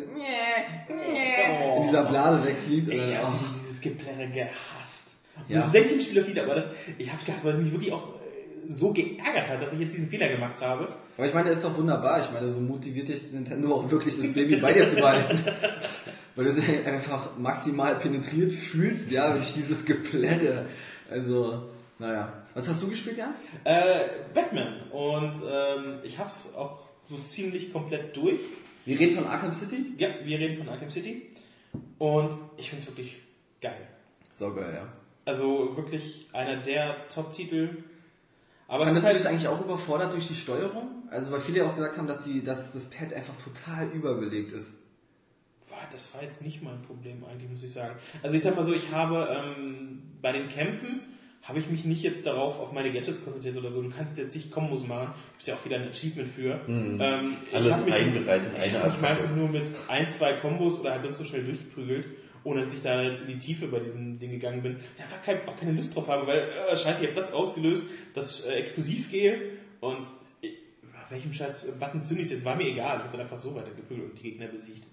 in 1.75 1.83
dieser 1.83 2.06
Blase 2.06 2.45
wegfliegt. 2.45 2.88
Ich 2.88 3.18
habe 3.18 3.33
oh. 3.36 3.39
dieses 3.50 3.81
Geplärre 3.81 4.30
gehasst. 4.30 5.10
Ja. 5.48 5.66
So 5.66 5.72
16 5.72 6.01
Spieler 6.01 6.25
wieder, 6.28 6.44
aber 6.44 6.56
das, 6.56 6.66
ich 6.98 7.12
habe 7.12 7.22
gedacht, 7.24 7.44
weil 7.44 7.56
es 7.56 7.62
mich 7.63 7.72
wirklich 7.72 7.92
auch 7.92 8.07
äh, 8.07 8.69
so 8.69 8.94
geärgert 8.94 9.50
hat, 9.50 9.62
dass 9.62 9.74
ich 9.74 9.80
jetzt 9.80 9.94
diesen 9.94 10.07
Fehler 10.07 10.30
gemacht 10.30 10.62
habe. 10.62 10.88
Aber 11.18 11.28
ich 11.28 11.33
meine, 11.33 11.50
das 11.50 11.57
ist 11.57 11.66
doch 11.66 11.78
wunderbar. 11.78 12.22
Ich 12.22 12.31
meine, 12.31 12.50
so 12.50 12.62
motiviert 12.62 13.10
dich 13.10 13.30
Nintendo 13.31 13.75
auch 13.75 13.92
wirklich, 13.92 14.16
das 14.16 14.31
Baby 14.31 14.56
bei 14.56 14.72
dir 14.72 14.88
zu 14.88 14.95
behalten. 14.95 15.38
Weil 16.36 16.45
du 16.45 16.54
dich 16.54 16.88
einfach 16.88 17.38
maximal 17.38 17.95
penetriert 17.95 18.54
fühlst, 18.54 19.12
ja, 19.12 19.33
durch 19.33 19.54
dieses 19.54 19.83
Geplärre. 19.83 20.68
Also, 21.10 21.70
naja. 22.01 22.33
Was 22.56 22.68
hast 22.68 22.81
du 22.81 22.89
gespielt, 22.89 23.18
Jan? 23.18 23.36
Äh, 23.63 24.07
Batman. 24.33 24.89
Und 24.89 25.36
ähm, 25.48 26.00
ich 26.03 26.18
habe 26.18 26.30
es 26.30 26.53
auch 26.56 26.80
so 27.07 27.18
ziemlich 27.19 27.71
komplett 27.71 28.18
durch. 28.18 28.42
Wir 28.86 29.00
reden 29.00 29.15
von 29.15 29.27
Arkham 29.27 29.51
City? 29.51 29.94
Ja, 29.98 30.09
wir 30.24 30.39
reden 30.39 30.57
von 30.57 30.68
Arkham 30.68 30.89
City. 30.89 31.27
Und 32.00 32.39
ich 32.57 32.69
finde 32.69 32.83
es 32.83 32.89
wirklich 32.89 33.18
geil. 33.62 33.88
Saugeil, 34.31 34.74
ja. 34.74 34.88
Also 35.25 35.77
wirklich 35.77 36.27
einer 36.33 36.57
der 36.57 37.07
Top-Titel. 37.07 37.83
Aber 38.68 38.86
es 38.86 38.89
Fandest 38.89 39.06
ist 39.06 39.09
du 39.12 39.18
dich 39.18 39.25
halt, 39.25 39.33
eigentlich 39.33 39.47
auch 39.47 39.63
überfordert 39.63 40.13
durch 40.13 40.27
die 40.27 40.36
Steuerung? 40.36 41.04
Also, 41.12 41.31
weil 41.31 41.39
viele 41.39 41.59
ja 41.59 41.69
auch 41.69 41.75
gesagt 41.75 41.97
haben, 41.97 42.07
dass, 42.07 42.24
die, 42.24 42.44
dass 42.44 42.74
das 42.74 42.89
Pad 42.89 43.13
einfach 43.13 43.36
total 43.36 43.89
überbelegt 43.89 44.54
ist. 44.54 44.74
Das 45.92 46.13
war 46.13 46.24
jetzt 46.24 46.42
nicht 46.42 46.62
mein 46.63 46.81
Problem 46.83 47.24
eigentlich, 47.25 47.50
muss 47.50 47.63
ich 47.63 47.74
sagen. 47.74 47.97
Also 48.24 48.36
ich 48.36 48.44
sag 48.44 48.56
mal 48.56 48.63
so, 48.63 48.74
ich 48.74 48.92
habe 48.92 49.27
ähm, 49.30 50.04
bei 50.21 50.31
den 50.31 50.47
Kämpfen 50.47 51.01
habe 51.44 51.58
ich 51.60 51.68
mich 51.70 51.86
nicht 51.86 52.04
jetzt 52.04 52.26
darauf 52.26 52.60
auf 52.60 52.72
meine 52.72 52.92
Gadgets 52.92 53.24
konzentriert 53.24 53.58
oder 53.58 53.72
so. 53.72 53.82
Du 53.82 53.90
kannst 53.90 54.18
jetzt 54.18 54.36
nicht 54.36 54.52
Kombos 54.52 54.86
machen. 54.88 55.14
Gibt 55.34 55.48
ja 55.48 55.56
auch 55.56 55.66
wieder 55.66 55.78
ein 55.78 55.90
Achievement 55.90 56.30
für. 56.30 56.60
Ähm, 56.68 56.92
ich 57.46 57.52
Mhm. 57.52 57.56
Alles 57.56 57.74
hab 57.74 57.86
mich- 57.86 57.94
eingereiht 57.96 58.42
in 58.44 58.52
Ich 58.56 58.60
eine 58.62 58.72
mich 58.72 58.78
Attacke. 58.78 59.02
meistens 59.02 59.32
nur 59.36 59.50
mit 59.50 59.64
ein, 59.88 60.08
zwei 60.08 60.34
Kombos 60.34 60.80
oder 60.80 60.92
halt 60.92 61.02
sonst 61.02 61.18
so 61.18 61.24
schnell 61.24 61.44
durchgeprügelt, 61.44 62.08
ohne 62.44 62.62
dass 62.64 62.74
ich 62.74 62.82
da 62.84 63.02
jetzt 63.02 63.22
in 63.22 63.28
die 63.28 63.40
Tiefe 63.40 63.68
bei 63.68 63.80
diesem 63.80 64.20
Ding 64.20 64.32
gegangen 64.32 64.62
bin. 64.62 64.78
Ich 64.96 65.02
einfach 65.02 65.22
kein, 65.24 65.48
auch 65.48 65.56
keine 65.56 65.72
Lust 65.72 65.96
drauf 65.96 66.08
habe, 66.10 66.28
weil, 66.28 66.40
äh, 66.72 66.78
scheiße, 66.78 67.02
ich 67.02 67.08
habe 67.10 67.16
das 67.20 67.34
ausgelöst, 67.34 67.84
das 68.14 68.46
äh, 68.46 68.54
Explosivgel 68.54 69.58
und 69.80 70.06
ich, 70.42 70.54
welchem 71.10 71.34
scheiß 71.34 71.68
Button 71.80 72.04
zünde 72.04 72.22
ich 72.24 72.30
jetzt, 72.30 72.46
war 72.46 72.56
mir 72.56 72.68
egal. 72.68 72.98
Ich 72.98 73.04
habe 73.04 73.12
dann 73.18 73.22
einfach 73.22 73.38
so 73.38 73.54
weitergeprügelt 73.56 74.12
und 74.12 74.20
die 74.20 74.24
Gegner 74.32 74.46
besiegt. 74.48 74.84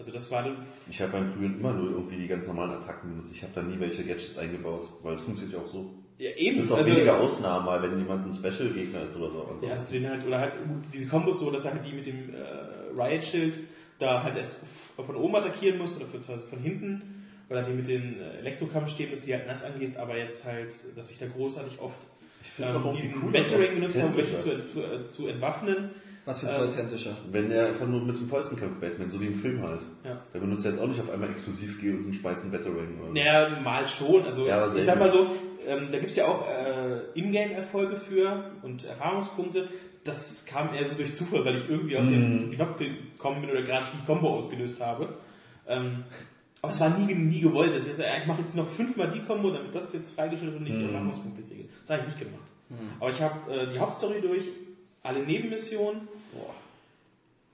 Also 0.00 0.12
das 0.12 0.30
war 0.30 0.42
dann 0.42 0.56
Ich 0.88 0.98
habe 1.02 1.12
beim 1.12 1.30
Frühen 1.30 1.60
immer 1.60 1.74
nur 1.74 1.90
irgendwie 1.90 2.16
die 2.16 2.26
ganz 2.26 2.46
normalen 2.46 2.70
Attacken 2.70 3.10
benutzt. 3.10 3.34
Ich 3.34 3.42
habe 3.42 3.52
da 3.54 3.60
nie 3.60 3.78
welche 3.78 4.02
Gadgets 4.02 4.38
eingebaut, 4.38 4.88
weil 5.02 5.12
es 5.12 5.20
funktioniert 5.20 5.58
ja 5.58 5.62
auch 5.62 5.70
so. 5.70 5.90
ja, 6.16 6.30
eben. 6.36 6.56
Das 6.56 6.64
ist 6.64 6.72
auch 6.72 6.78
also, 6.78 6.90
weniger 6.90 7.20
Ausnahmen, 7.20 7.66
mal 7.66 7.82
wenn 7.82 7.98
jemand 7.98 8.26
ein 8.26 8.32
Special-Gegner 8.32 9.02
ist 9.02 9.16
oder 9.16 9.30
so. 9.30 9.44
Also, 9.44 9.66
Ja, 9.66 9.74
das 9.74 9.90
sind 9.90 10.08
halt, 10.08 10.26
oder 10.26 10.38
halt 10.38 10.54
diese 10.94 11.06
Kombos 11.06 11.40
so, 11.40 11.50
dass 11.50 11.66
halt 11.66 11.84
die 11.84 11.92
mit 11.92 12.06
dem 12.06 12.34
äh, 12.34 12.98
Riot-Schild 12.98 13.58
da 13.98 14.22
halt 14.22 14.36
erst 14.36 14.56
von 14.96 15.16
oben 15.16 15.36
attackieren 15.36 15.76
musst 15.76 15.96
oder 15.96 16.06
beziehungsweise 16.06 16.48
von 16.48 16.60
hinten. 16.60 17.26
Oder 17.50 17.62
die 17.62 17.72
mit 17.72 17.86
den 17.86 18.18
äh, 18.18 18.38
Elektrokampfstäben, 18.38 19.10
dass 19.10 19.26
die 19.26 19.34
halt 19.34 19.46
nass 19.46 19.64
angehst, 19.64 19.98
aber 19.98 20.16
jetzt 20.16 20.46
halt, 20.46 20.74
dass 20.96 21.10
ich 21.10 21.18
da 21.18 21.26
großartig 21.26 21.78
oft 21.78 22.00
ich 22.42 22.64
ähm, 22.64 22.86
auch 22.86 22.96
diesen 22.96 23.22
cool, 23.22 23.32
Battering 23.32 23.74
benutzt 23.74 23.98
habe, 23.98 24.08
um 24.08 24.16
welche 24.16 24.34
zu, 24.34 24.66
zu, 24.66 24.82
äh, 24.82 25.04
zu 25.04 25.28
entwaffnen. 25.28 25.90
Was 26.24 26.40
für 26.40 26.46
Ähm, 26.46 26.52
ein 26.54 26.68
authentischer. 26.68 27.16
Wenn 27.30 27.50
er 27.50 27.68
einfach 27.68 27.86
nur 27.86 28.00
mit 28.02 28.16
den 28.18 28.28
Fäusten 28.28 28.58
kämpft, 28.58 28.80
Batman, 28.80 29.10
so 29.10 29.20
wie 29.20 29.26
im 29.26 29.40
Film 29.40 29.62
halt. 29.62 29.80
Ja. 30.04 30.20
Der 30.34 30.38
benutzt 30.38 30.64
jetzt 30.64 30.80
auch 30.80 30.86
nicht 30.86 31.00
auf 31.00 31.10
einmal 31.10 31.30
Explosivgel 31.30 31.94
und 31.96 32.04
einen 32.04 32.12
Speisen 32.12 32.50
Battering. 32.50 33.00
Oder? 33.02 33.12
Naja, 33.12 33.60
mal 33.62 33.86
schon. 33.86 34.24
Also 34.24 34.46
Ja, 34.46 34.72
ich 34.74 34.84
sag 34.84 34.98
mal 34.98 35.10
so, 35.10 35.26
ähm, 35.66 35.88
da 35.90 35.98
gibt's 35.98 36.16
ja 36.16 36.26
auch 36.26 36.46
äh, 36.48 37.18
Ingame-Erfolge 37.18 37.96
für 37.96 38.50
und 38.62 38.84
Erfahrungspunkte. 38.84 39.68
Das 40.04 40.46
kam 40.46 40.72
eher 40.74 40.84
so 40.86 40.94
durch 40.94 41.12
Zufall, 41.12 41.44
weil 41.44 41.56
ich 41.56 41.68
irgendwie 41.68 41.96
auf 41.96 42.04
den 42.04 42.52
Knopf 42.52 42.78
gekommen 42.78 43.42
bin 43.42 43.50
oder 43.50 43.62
gerade 43.62 43.84
die 43.92 44.06
Combo 44.06 44.36
ausgelöst 44.36 44.80
habe. 44.80 45.14
Ähm, 45.68 46.04
aber 46.62 46.72
es 46.72 46.80
war 46.80 46.90
nie, 46.98 47.14
nie 47.14 47.40
gewollt. 47.40 47.74
Das 47.74 47.86
jetzt, 47.86 48.00
äh, 48.00 48.18
ich 48.18 48.26
mache 48.26 48.40
jetzt 48.40 48.56
noch 48.56 48.68
fünfmal 48.68 49.10
die 49.10 49.20
Combo, 49.20 49.50
damit 49.50 49.74
das 49.74 49.92
jetzt 49.92 50.14
freigestellt 50.14 50.52
wird 50.52 50.62
und 50.62 50.68
ich 50.68 50.82
Erfahrungspunkte 50.82 51.42
kriege. 51.42 51.68
Das 51.80 51.90
habe 51.90 52.00
ich 52.00 52.06
nicht 52.06 52.18
gemacht. 52.18 52.44
Aber 53.00 53.10
ich 53.10 53.20
habe 53.20 53.52
äh, 53.52 53.72
die 53.72 53.78
Hauptstory 53.78 54.20
durch, 54.20 54.44
alle 55.02 55.20
Nebenmissionen, 55.20 56.02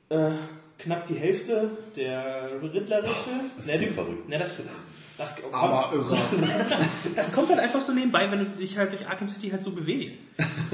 äh, 0.08 0.30
knapp 0.78 1.06
die 1.06 1.14
Hälfte 1.14 1.70
der 1.96 2.50
Ne, 2.60 2.70
du 2.70 3.78
die- 3.78 3.86
verrückt. 3.86 4.28
Ne, 4.28 4.38
das, 4.38 4.60
das, 5.18 5.42
Aber 5.52 5.92
irre. 5.94 6.16
das 7.16 7.32
kommt 7.32 7.48
halt 7.48 7.58
einfach 7.60 7.80
so 7.80 7.92
nebenbei, 7.92 8.30
wenn 8.30 8.38
du 8.40 8.44
dich 8.44 8.76
halt 8.76 8.92
durch 8.92 9.06
Arkham 9.08 9.28
City 9.28 9.48
halt 9.50 9.62
so 9.62 9.70
bewegst. 9.70 10.20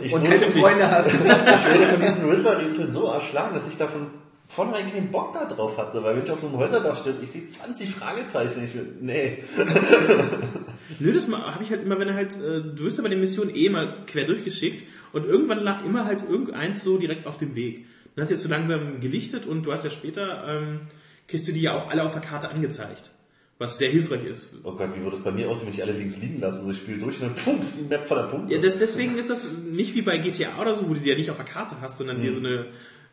Ich 0.02 0.12
Und 0.12 0.24
keine 0.24 0.50
Freunde 0.50 0.90
hast. 0.90 1.06
ich 1.14 1.20
wurde 1.20 1.86
von 1.92 2.00
diesen 2.00 2.28
Riddler-Rätseln 2.30 2.90
so 2.92 3.04
erschlagen, 3.06 3.54
dass 3.54 3.68
ich 3.68 3.76
davon 3.76 4.08
vornherein 4.48 4.92
keinen 4.92 5.10
Bock 5.10 5.32
da 5.32 5.44
drauf 5.46 5.78
hatte, 5.78 6.02
weil 6.02 6.16
wenn 6.16 6.24
ich 6.24 6.30
auf 6.30 6.40
so 6.40 6.48
einem 6.48 6.56
Häuserdach 6.58 6.98
stehe, 7.00 7.16
ich 7.22 7.30
sehe 7.30 7.46
20 7.48 7.94
Fragezeichen, 7.94 8.64
ich 8.64 8.74
will, 8.74 8.96
nee. 9.00 9.38
Nö, 10.98 11.12
das 11.12 11.26
habe 11.28 11.62
ich 11.64 11.70
halt 11.70 11.82
immer, 11.84 11.98
wenn 11.98 12.08
er 12.08 12.14
halt, 12.14 12.34
äh, 12.36 12.60
du 12.62 12.80
wirst 12.80 12.98
ja 12.98 13.02
bei 13.02 13.08
den 13.08 13.20
Missionen 13.20 13.54
eh 13.54 13.68
mal 13.70 14.04
quer 14.06 14.24
durchgeschickt 14.26 14.84
und 15.12 15.24
irgendwann 15.24 15.60
lag 15.60 15.84
immer 15.84 16.04
halt 16.04 16.28
irgendeins 16.28 16.82
so 16.84 16.98
direkt 16.98 17.26
auf 17.26 17.36
dem 17.38 17.54
Weg. 17.54 17.86
Dann 18.14 18.22
hast 18.22 18.30
du 18.30 18.34
jetzt 18.34 18.42
so 18.42 18.48
langsam 18.48 19.00
gelichtet 19.00 19.46
und 19.46 19.64
du 19.64 19.72
hast 19.72 19.84
ja 19.84 19.90
später, 19.90 20.44
ähm, 20.46 20.80
kriegst 21.28 21.48
du 21.48 21.52
die 21.52 21.62
ja 21.62 21.74
auch 21.74 21.88
alle 21.90 22.04
auf 22.04 22.12
der 22.12 22.20
Karte 22.22 22.48
angezeigt. 22.50 23.10
Was 23.58 23.78
sehr 23.78 23.90
hilfreich 23.90 24.24
ist. 24.24 24.48
Oh 24.64 24.72
Gott, 24.72 24.90
wie 24.96 25.02
würde 25.02 25.16
es 25.16 25.22
bei 25.22 25.30
mir 25.30 25.48
aussehen, 25.48 25.68
wenn 25.68 25.74
ich 25.74 25.82
alle 25.82 25.92
links 25.92 26.16
liegen 26.18 26.40
lasse? 26.40 26.58
Also 26.60 26.70
ich 26.72 26.78
spiele 26.78 26.98
durch 26.98 27.20
und 27.20 27.28
dann 27.28 27.34
pump, 27.36 27.62
die 27.78 27.82
Map 27.88 28.06
voller 28.06 28.26
Punkte. 28.26 28.54
Ja, 28.54 28.60
das, 28.60 28.76
deswegen 28.78 29.16
ist 29.16 29.30
das 29.30 29.46
nicht 29.70 29.94
wie 29.94 30.02
bei 30.02 30.18
GTA 30.18 30.60
oder 30.60 30.74
so, 30.74 30.88
wo 30.88 30.94
du 30.94 31.00
die 31.00 31.08
ja 31.08 31.16
nicht 31.16 31.30
auf 31.30 31.36
der 31.36 31.44
Karte 31.44 31.76
hast, 31.80 31.98
sondern 31.98 32.20
dir 32.20 32.32
so 32.32 32.40
eine 32.40 32.66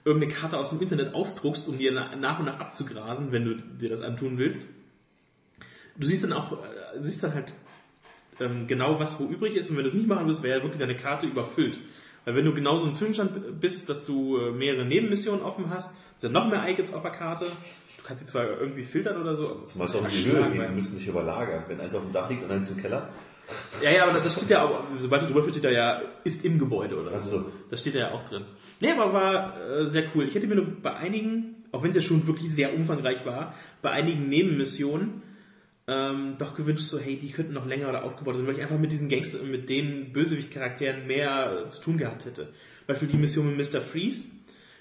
irgendeine 0.05 0.33
Karte 0.33 0.57
aus 0.57 0.71
dem 0.71 0.81
Internet 0.81 1.13
ausdruckst, 1.13 1.67
um 1.67 1.77
dir 1.77 1.91
na- 1.91 2.15
nach 2.15 2.39
und 2.39 2.45
nach 2.45 2.59
abzugrasen, 2.59 3.31
wenn 3.31 3.45
du 3.45 3.55
dir 3.55 3.89
das 3.89 4.01
antun 4.01 4.37
willst. 4.37 4.63
Du 5.97 6.07
siehst 6.07 6.23
dann 6.23 6.33
auch, 6.33 6.51
äh, 6.53 6.55
siehst 6.99 7.21
dann 7.23 7.33
halt 7.33 7.53
ähm, 8.39 8.65
genau, 8.67 8.99
was 8.99 9.19
wo 9.19 9.25
übrig 9.25 9.55
ist 9.55 9.69
und 9.69 9.75
wenn 9.75 9.83
du 9.83 9.89
es 9.89 9.93
nicht 9.93 10.07
machen 10.07 10.25
willst, 10.25 10.41
wäre 10.41 10.57
ja 10.57 10.63
wirklich 10.63 10.79
deine 10.79 10.95
Karte 10.95 11.27
überfüllt. 11.27 11.77
Weil 12.25 12.35
wenn 12.35 12.45
du 12.45 12.53
genau 12.53 12.77
so 12.77 12.85
im 12.85 12.93
Zwischenstand 12.93 13.59
bist, 13.59 13.89
dass 13.89 14.05
du 14.05 14.37
äh, 14.37 14.51
mehrere 14.51 14.85
Nebenmissionen 14.85 15.41
offen 15.43 15.69
hast, 15.69 15.95
sind 16.17 16.33
noch 16.33 16.49
mehr 16.49 16.67
Icons 16.69 16.93
auf 16.93 17.01
der 17.01 17.11
Karte. 17.11 17.45
Du 17.45 18.03
kannst 18.03 18.21
sie 18.21 18.27
zwar 18.31 18.45
irgendwie 18.59 18.83
filtern 18.85 19.21
oder 19.21 19.35
so. 19.35 19.51
aber 19.51 19.63
Zumal 19.63 19.87
es 19.87 19.95
auch 19.95 19.99
in 19.99 20.05
das 20.05 20.13
die 20.13 20.25
Höhe 20.25 20.39
langweilig. 20.39 20.67
die 20.69 20.75
müssen 20.75 20.97
sich 20.97 21.07
überlagern. 21.07 21.63
Wenn 21.67 21.79
eins 21.79 21.95
auf 21.95 22.03
dem 22.03 22.11
Dach 22.13 22.29
liegt 22.29 22.43
und 22.43 22.51
eins 22.51 22.69
im 22.69 22.77
Keller, 22.77 23.09
Ja, 23.81 23.91
ja, 23.91 24.05
aber 24.07 24.19
das 24.19 24.35
steht 24.35 24.49
ja 24.49 24.63
auch, 24.63 24.83
sobald 24.97 25.23
du 25.23 25.27
drüber 25.27 25.49
steht 25.49 25.63
da 25.63 25.69
ja, 25.71 26.01
ist 26.23 26.45
im 26.45 26.59
Gebäude 26.59 26.99
oder 27.01 27.11
Ach 27.15 27.21
so. 27.21 27.45
Das 27.71 27.79
steht 27.79 27.95
ja 27.95 28.11
auch 28.11 28.23
drin. 28.25 28.43
Nee, 28.79 28.91
aber 28.91 29.13
war 29.13 29.57
äh, 29.61 29.87
sehr 29.87 30.03
cool. 30.13 30.25
Ich 30.27 30.35
hätte 30.35 30.47
mir 30.47 30.55
nur 30.55 30.67
bei 30.81 30.93
einigen, 30.95 31.63
auch 31.71 31.81
wenn 31.83 31.89
es 31.91 31.95
ja 31.95 32.01
schon 32.01 32.27
wirklich 32.27 32.53
sehr 32.53 32.75
umfangreich 32.75 33.25
war, 33.25 33.53
bei 33.81 33.91
einigen 33.91 34.27
Nebenmissionen 34.29 35.23
ähm, 35.89 36.35
doch 36.37 36.53
gewünscht, 36.53 36.83
so, 36.83 36.99
hey, 36.99 37.17
die 37.17 37.31
könnten 37.31 37.53
noch 37.53 37.65
länger 37.65 37.89
oder 37.89 38.03
ausgebaut 38.03 38.35
werden, 38.35 38.45
weil 38.45 38.55
ich 38.55 38.61
einfach 38.61 38.77
mit 38.77 38.91
diesen 38.91 39.09
Gangster, 39.09 39.41
mit 39.41 39.69
den 39.69 40.13
Bösewicht-Charakteren 40.13 41.07
mehr 41.07 41.65
äh, 41.65 41.69
zu 41.69 41.81
tun 41.81 41.97
gehabt 41.97 42.25
hätte. 42.25 42.53
Beispiel 42.85 43.07
die 43.07 43.17
Mission 43.17 43.55
mit 43.55 43.73
Mr. 43.73 43.81
Freeze, 43.81 44.27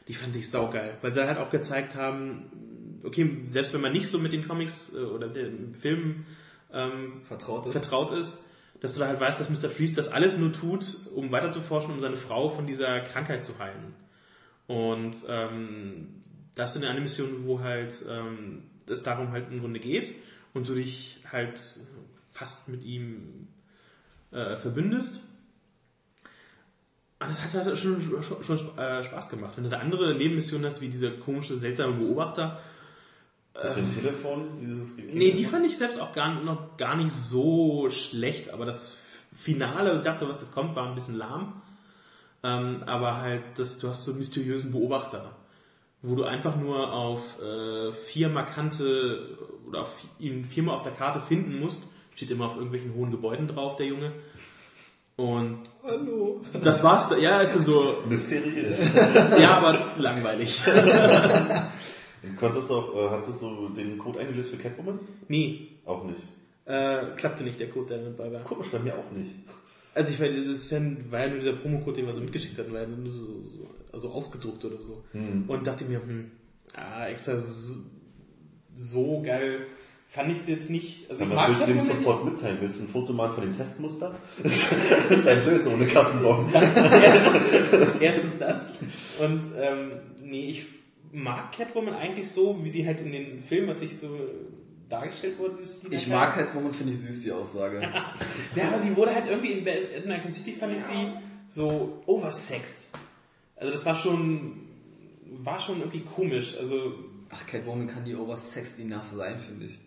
die 0.06 0.12
fand 0.12 0.36
ich 0.36 0.50
saugeil, 0.50 0.98
weil 1.00 1.12
sie 1.12 1.26
halt 1.26 1.38
auch 1.38 1.48
gezeigt 1.48 1.94
haben, 1.94 3.00
okay, 3.04 3.40
selbst 3.44 3.72
wenn 3.72 3.80
man 3.80 3.92
nicht 3.92 4.08
so 4.08 4.18
mit 4.18 4.34
den 4.34 4.46
Comics 4.46 4.92
äh, 4.94 4.98
oder 4.98 5.28
dem 5.28 5.74
Film 5.74 6.26
ähm, 6.72 7.22
Vertraut 7.24 7.66
ist. 7.66 7.72
vertraut 7.72 8.12
ist, 8.12 8.44
dass 8.80 8.92
du 8.92 9.00
da 9.00 9.06
halt 9.06 9.18
weißt, 9.18 9.40
dass 9.40 9.48
Mr. 9.48 9.70
Freeze 9.70 9.96
das 9.96 10.08
alles 10.08 10.36
nur 10.36 10.52
tut, 10.52 10.84
um 11.14 11.32
weiter 11.32 11.50
zu 11.50 11.60
forschen, 11.60 11.90
um 11.90 12.00
seine 12.00 12.16
Frau 12.16 12.50
von 12.50 12.66
dieser 12.66 13.00
Krankheit 13.00 13.44
zu 13.44 13.58
heilen. 13.58 13.94
Und 14.66 15.16
ähm, 15.26 16.22
da 16.54 16.64
hast 16.64 16.76
du 16.76 16.86
eine 16.86 17.00
Mission, 17.00 17.46
wo 17.46 17.60
halt 17.60 17.94
ähm, 18.10 18.64
es 18.86 19.02
darum 19.02 19.32
halt 19.32 19.50
im 19.50 19.60
Grunde 19.60 19.80
geht 19.80 20.14
und 20.58 20.68
du 20.68 20.74
dich 20.74 21.20
halt 21.30 21.60
fast 22.30 22.68
mit 22.68 22.84
ihm 22.84 23.48
äh, 24.30 24.56
verbündest. 24.56 25.24
Und 27.20 27.30
das 27.30 27.42
hat 27.42 27.66
halt 27.66 27.78
schon, 27.78 28.00
schon, 28.22 28.44
schon 28.44 28.78
äh, 28.78 29.02
Spaß 29.02 29.30
gemacht. 29.30 29.56
Wenn 29.56 29.64
du 29.64 29.70
da 29.70 29.78
andere 29.78 30.14
Nebenmissionen 30.14 30.66
hast, 30.66 30.80
wie 30.80 30.88
dieser 30.88 31.10
komische, 31.10 31.56
seltsame 31.56 31.94
Beobachter, 31.94 32.60
auf 33.54 33.74
dem 33.74 33.92
Telefon, 33.92 34.56
dieses 34.60 34.94
Geklingel. 34.94 35.18
Nee, 35.18 35.32
die 35.32 35.44
fand 35.44 35.66
ich 35.66 35.76
selbst 35.76 35.98
auch 35.98 36.12
gar, 36.12 36.40
noch 36.42 36.76
gar 36.76 36.96
nicht 36.96 37.12
so 37.12 37.90
schlecht, 37.90 38.52
aber 38.52 38.64
das 38.64 38.96
Finale, 39.34 39.96
ich 39.96 40.02
dachte, 40.04 40.28
was 40.28 40.42
jetzt 40.42 40.54
kommt, 40.54 40.76
war 40.76 40.86
ein 40.86 40.94
bisschen 40.94 41.16
lahm. 41.16 41.60
Ähm, 42.44 42.84
aber 42.86 43.16
halt, 43.16 43.42
das, 43.56 43.80
du 43.80 43.88
hast 43.88 44.04
so 44.04 44.12
einen 44.12 44.20
mysteriösen 44.20 44.70
Beobachter, 44.70 45.34
wo 46.02 46.14
du 46.14 46.22
einfach 46.22 46.54
nur 46.54 46.92
auf 46.92 47.40
äh, 47.42 47.92
vier 47.92 48.28
markante 48.28 49.36
oder 49.68 49.82
auf, 49.82 49.94
ihn 50.18 50.44
viermal 50.44 50.76
auf 50.76 50.82
der 50.82 50.92
Karte 50.92 51.20
finden 51.20 51.60
musst. 51.60 51.84
Steht 52.14 52.30
immer 52.30 52.46
auf 52.46 52.54
irgendwelchen 52.56 52.94
hohen 52.94 53.10
Gebäuden 53.10 53.46
drauf, 53.46 53.76
der 53.76 53.86
Junge. 53.86 54.12
Und 55.16 55.58
Hallo. 55.82 56.42
das 56.62 56.82
war's. 56.82 57.12
Ja, 57.20 57.40
ist 57.40 57.56
dann 57.56 57.64
so, 57.64 58.02
Mysteriös. 58.08 58.90
ja, 59.40 59.58
aber 59.58 59.92
langweilig. 59.98 60.60
Du 62.20 62.34
konntest 62.34 62.70
auch, 62.72 62.94
äh, 62.96 63.10
hast 63.10 63.28
du 63.28 63.32
so 63.32 63.68
den 63.68 63.96
Code 63.96 64.18
eingelöst 64.20 64.50
für 64.50 64.56
Catwoman? 64.56 64.98
Nee, 65.28 65.68
Auch 65.84 66.04
nicht. 66.04 66.18
äh, 66.64 67.14
klappte 67.16 67.44
nicht 67.44 67.60
der 67.60 67.70
Code, 67.70 67.94
der 67.94 67.98
mit 67.98 68.16
bei 68.16 68.32
war. 68.32 68.40
Komisch, 68.40 68.68
bei 68.72 68.80
mir 68.80 68.94
auch 68.94 69.10
nicht. 69.12 69.30
Also 69.94 70.12
ich 70.12 70.20
weiß, 70.20 70.30
das 70.46 70.54
ist 70.54 70.70
ja, 70.72 70.80
war 71.10 71.20
ja 71.20 71.28
nur 71.28 71.38
dieser 71.38 71.52
Promocode, 71.54 71.96
den 71.98 72.06
wir 72.06 72.14
so 72.14 72.20
mitgeschickt 72.20 72.58
hatten, 72.58 72.72
war 72.72 72.82
ja 72.82 72.88
nur 72.88 73.06
so, 73.12 73.24
so 73.44 73.70
also 73.92 74.10
ausgedruckt 74.10 74.64
oder 74.64 74.80
so. 74.82 75.04
Und 75.12 75.66
dachte 75.66 75.84
mir, 75.84 76.00
hm, 76.00 76.30
ah, 76.74 77.06
extra 77.06 77.40
so, 77.40 77.74
so 78.78 79.20
geil 79.22 79.66
fand 80.06 80.32
ich 80.32 80.38
es 80.38 80.48
jetzt 80.48 80.70
nicht. 80.70 81.10
Also 81.10 81.24
Sag 81.24 81.28
ich 81.28 81.34
mag 81.36 81.48
willst 81.48 81.62
du 81.62 81.66
dem 81.66 81.80
Support 81.80 82.24
mitteilen? 82.24 82.58
Willst 82.60 82.78
du 82.80 82.84
ein 82.84 82.88
Foto 82.88 83.12
machen 83.12 83.34
von 83.34 83.42
dem 83.44 83.56
Testmuster? 83.56 84.14
Das 84.42 84.72
ist 85.10 85.28
ein 85.28 85.44
Blöd, 85.44 85.62
so 85.62 85.70
ohne 85.70 85.86
Kassenbon. 85.86 86.46
Erstens 88.00 88.38
das. 88.38 88.70
Und 89.18 89.42
ähm, 89.58 89.90
nee, 90.22 90.46
ich 90.46 90.64
mag 91.12 91.52
Catwoman 91.52 91.94
eigentlich 91.94 92.30
so, 92.30 92.62
wie 92.64 92.70
sie 92.70 92.86
halt 92.86 93.00
in 93.02 93.12
den 93.12 93.42
Filmen, 93.42 93.68
was 93.68 93.82
ich 93.82 93.98
so 93.98 94.08
dargestellt 94.88 95.38
wurde, 95.38 95.62
ist 95.62 95.82
die 95.82 95.94
Ich 95.94 96.04
Datei. 96.04 96.16
mag 96.16 96.34
Catwoman, 96.34 96.72
finde 96.72 96.92
ich 96.94 97.00
süß, 97.00 97.22
die 97.24 97.32
Aussage. 97.32 97.82
Ja, 98.54 98.68
aber 98.68 98.78
sie 98.80 98.96
wurde 98.96 99.14
halt 99.14 99.26
irgendwie 99.26 99.52
in 99.52 99.64
Batman 99.64 100.32
City 100.32 100.52
fand 100.52 100.74
ich 100.74 100.82
sie 100.82 101.12
so 101.48 102.02
oversexed. 102.06 102.88
Also 103.56 103.72
das 103.72 103.84
war 103.84 103.96
schon 103.96 104.68
war 105.40 105.60
schon 105.60 105.78
irgendwie 105.80 106.00
komisch. 106.00 106.56
Also 106.58 106.94
Ach, 107.30 107.46
Catwoman 107.46 107.88
kann 107.88 108.04
die 108.04 108.14
oversexed 108.14 108.80
enough 108.80 109.08
sein, 109.14 109.38
finde 109.38 109.66
ich. 109.66 109.78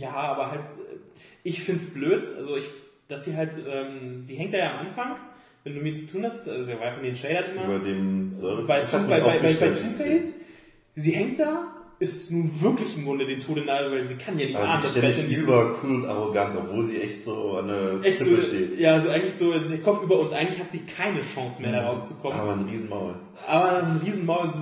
ja, 0.00 0.12
aber 0.12 0.50
halt 0.50 0.62
ich 1.42 1.62
find's 1.62 1.92
blöd. 1.92 2.28
Also 2.36 2.56
ich, 2.56 2.64
dass 3.08 3.24
sie 3.24 3.36
halt, 3.36 3.54
ähm, 3.68 4.22
sie 4.22 4.36
hängt 4.36 4.54
da 4.54 4.58
ja 4.58 4.72
am 4.72 4.86
Anfang, 4.86 5.16
wenn 5.64 5.74
du 5.74 5.80
mit 5.80 5.96
zu 5.96 6.06
tun 6.06 6.24
hast. 6.24 6.48
Also 6.48 6.70
er 6.70 6.80
war 6.80 6.94
von 6.94 7.02
den 7.02 7.14
Trailern 7.14 7.52
immer. 7.52 7.64
Über 7.64 7.78
dem 7.78 8.36
Säure. 8.36 8.62
bei, 8.64 8.80
bei, 8.80 8.98
bei, 8.98 9.22
auch 9.22 9.42
bei, 9.42 9.52
bei. 9.54 9.68
Two-Face, 9.68 10.40
sie 10.94 11.12
hängt 11.12 11.38
da, 11.38 11.66
ist 11.98 12.30
nun 12.30 12.50
wirklich 12.62 12.96
im 12.96 13.04
Grunde 13.04 13.26
den 13.26 13.40
Tode 13.40 13.62
nahe, 13.62 13.90
weil 13.90 14.08
sie 14.08 14.14
kann 14.14 14.38
ja 14.38 14.46
nicht 14.46 14.56
Aber 14.56 14.68
ahnen, 14.68 14.82
sie 14.82 15.00
dass 15.00 15.16
Batman 15.16 15.30
jetzt 15.30 15.42
über 15.42 15.76
cool 15.82 15.94
und 15.96 16.06
arrogant, 16.06 16.56
obwohl 16.56 16.84
sie 16.84 16.98
echt 16.98 17.22
so 17.22 17.58
an 17.58 17.68
der 17.68 18.00
echt 18.02 18.20
so, 18.20 18.24
Klippe 18.24 18.42
steht. 18.42 18.78
ja, 18.78 18.94
also 18.94 19.10
eigentlich 19.10 19.34
so, 19.34 19.52
also 19.52 19.68
der 19.68 19.82
Kopf 19.82 20.02
über 20.02 20.18
und 20.18 20.32
eigentlich 20.32 20.58
hat 20.58 20.70
sie 20.70 20.80
keine 20.80 21.20
Chance 21.20 21.60
mehr 21.60 21.72
da 21.72 21.88
rauszukommen. 21.88 22.38
Aber 22.38 22.52
ein 22.52 22.66
Riesenmaul. 22.70 23.16
Aber 23.46 23.82
ein 23.82 24.00
Riesenmaul, 24.02 24.50
so, 24.50 24.60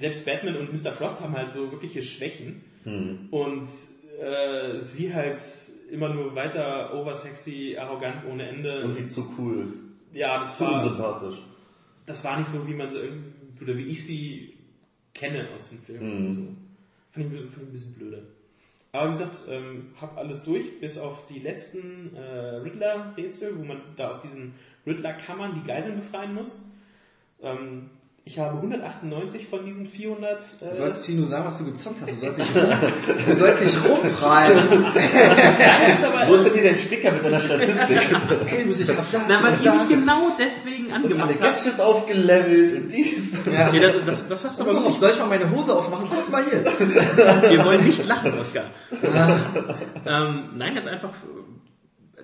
selbst 0.00 0.24
Batman 0.24 0.56
und 0.56 0.72
Mr. 0.72 0.92
Frost 0.92 1.20
haben 1.20 1.36
halt 1.36 1.50
so 1.50 1.70
wirkliche 1.70 2.02
Schwächen. 2.02 2.62
Hm. 2.84 3.28
Und 3.30 3.68
äh, 4.18 4.80
sie 4.80 5.14
halt 5.14 5.38
immer 5.90 6.08
nur 6.08 6.34
weiter 6.34 6.94
oversexy, 6.94 7.76
arrogant 7.78 8.24
ohne 8.26 8.48
Ende. 8.48 8.70
Irgendwie 8.80 9.06
zu 9.06 9.28
cool. 9.38 9.74
ja, 10.14 10.38
das 10.38 10.56
Zu 10.56 10.64
war, 10.64 10.74
unsympathisch. 10.74 11.36
das 12.06 12.24
war 12.24 12.38
nicht 12.38 12.48
so, 12.48 12.66
wie 12.66 12.72
man 12.72 12.90
sie 12.90 12.98
irgendwie, 12.98 13.62
oder 13.62 13.76
wie 13.76 13.88
ich 13.88 14.06
sie 14.06 14.54
kenne 15.12 15.48
aus 15.54 15.68
den 15.68 15.80
Filmen. 15.80 16.28
Mhm. 16.28 16.32
So. 16.32 16.40
Fand, 17.10 17.34
ich, 17.34 17.40
fand 17.40 17.52
ich 17.54 17.58
ein 17.58 17.72
bisschen 17.72 17.94
blöde. 17.94 18.22
Aber 18.92 19.08
wie 19.08 19.12
gesagt, 19.12 19.44
ähm, 19.50 19.90
hab 20.00 20.16
alles 20.16 20.42
durch, 20.44 20.80
bis 20.80 20.96
auf 20.96 21.26
die 21.26 21.40
letzten 21.40 22.16
äh, 22.16 22.56
Riddler-Rätsel, 22.56 23.58
wo 23.58 23.64
man 23.64 23.82
da 23.96 24.10
aus 24.10 24.22
diesen 24.22 24.54
Riddler-Kammern 24.86 25.54
die 25.54 25.66
Geiseln 25.66 25.96
befreien 25.96 26.32
muss. 26.32 26.66
Ähm, 27.42 27.90
ich 28.24 28.38
habe 28.38 28.56
198 28.56 29.48
von 29.48 29.64
diesen 29.64 29.86
400. 29.86 30.40
Äh, 30.60 30.68
Du 30.70 30.76
sollst 30.76 31.06
Tino 31.06 31.24
sagen, 31.24 31.46
was 31.46 31.58
du 31.58 31.64
gezockt 31.64 32.02
hast. 32.02 32.10
Du 32.12 32.16
sollst 32.16 32.38
nicht, 32.38 32.50
du 33.26 33.34
sollst 33.34 33.62
nicht 33.62 33.78
rumprallen. 33.88 34.58
Wo 36.28 36.34
ist 36.34 36.44
denn 36.44 36.52
hier 36.52 36.64
dein 36.64 36.76
Spicker 36.76 37.12
mit 37.12 37.24
deiner 37.24 37.40
Statistik? 37.40 37.98
Ey, 38.46 38.64
du 38.64 38.70
ich 38.70 38.88
hab 38.88 39.10
das 39.10 39.22
na, 39.26 39.42
weil 39.42 39.56
das. 39.56 39.88
mich 39.88 39.98
genau 39.98 40.36
deswegen 40.38 40.86
und 40.86 40.92
alle 40.92 41.04
angemacht 41.04 41.28
habe. 41.30 41.38
Gadgets 41.38 41.80
aufgelevelt 41.80 42.82
und 42.82 42.88
dies. 42.88 43.38
Ja. 43.46 43.72
Ja, 43.72 43.88
das, 43.92 44.04
das, 44.06 44.28
das 44.28 44.44
hast 44.44 44.60
du 44.60 44.64
aber 44.64 44.74
wirklich 44.74 44.98
Soll 44.98 45.10
ich 45.10 45.18
mal 45.18 45.26
meine 45.26 45.50
Hose 45.50 45.74
aufmachen? 45.74 46.08
Guck 46.10 46.30
mal 46.30 46.44
hier. 46.44 46.64
Wir 47.50 47.64
wollen 47.64 47.84
nicht 47.84 48.06
lachen, 48.06 48.38
Oskar. 48.38 48.64
ähm, 50.06 50.50
nein, 50.56 50.76
jetzt 50.76 50.88
einfach, 50.88 51.10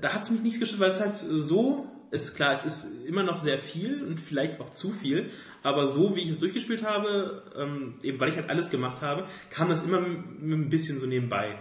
da 0.00 0.10
hat 0.10 0.22
es 0.22 0.30
mich 0.30 0.42
nicht 0.42 0.60
gestört, 0.60 0.80
weil 0.80 0.90
es 0.90 1.00
halt 1.00 1.16
so 1.16 1.86
ist 2.10 2.36
klar, 2.36 2.52
es 2.52 2.64
ist 2.64 3.04
immer 3.06 3.22
noch 3.22 3.40
sehr 3.40 3.58
viel 3.58 4.02
und 4.02 4.20
vielleicht 4.20 4.60
auch 4.60 4.70
zu 4.70 4.90
viel, 4.90 5.30
aber 5.66 5.88
so 5.88 6.14
wie 6.14 6.20
ich 6.20 6.28
es 6.30 6.38
durchgespielt 6.38 6.84
habe, 6.84 7.42
ähm, 7.56 7.94
eben 8.04 8.20
weil 8.20 8.28
ich 8.28 8.36
halt 8.36 8.48
alles 8.48 8.70
gemacht 8.70 9.02
habe, 9.02 9.26
kam 9.50 9.68
das 9.68 9.82
immer 9.84 10.00
mit 10.00 10.58
ein 10.58 10.70
bisschen 10.70 11.00
so 11.00 11.06
nebenbei. 11.06 11.58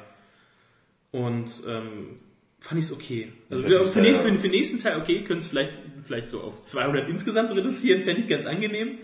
Und 1.12 1.50
ähm, 1.68 2.20
fand 2.60 2.80
ich 2.80 2.86
es 2.86 2.94
okay. 2.94 3.32
Also 3.50 3.64
für, 3.64 3.86
für, 3.86 4.02
da- 4.02 4.14
für, 4.20 4.32
den 4.32 4.52
nächsten 4.52 4.78
Teil, 4.80 5.00
okay, 5.02 5.24
können 5.24 5.40
es 5.40 5.48
vielleicht, 5.48 5.74
vielleicht 6.06 6.28
so 6.28 6.42
auf 6.42 6.62
200 6.64 7.10
insgesamt 7.10 7.56
reduzieren, 7.56 8.04
fände 8.04 8.22
ich 8.22 8.28
ganz 8.28 8.46
angenehm. 8.46 9.00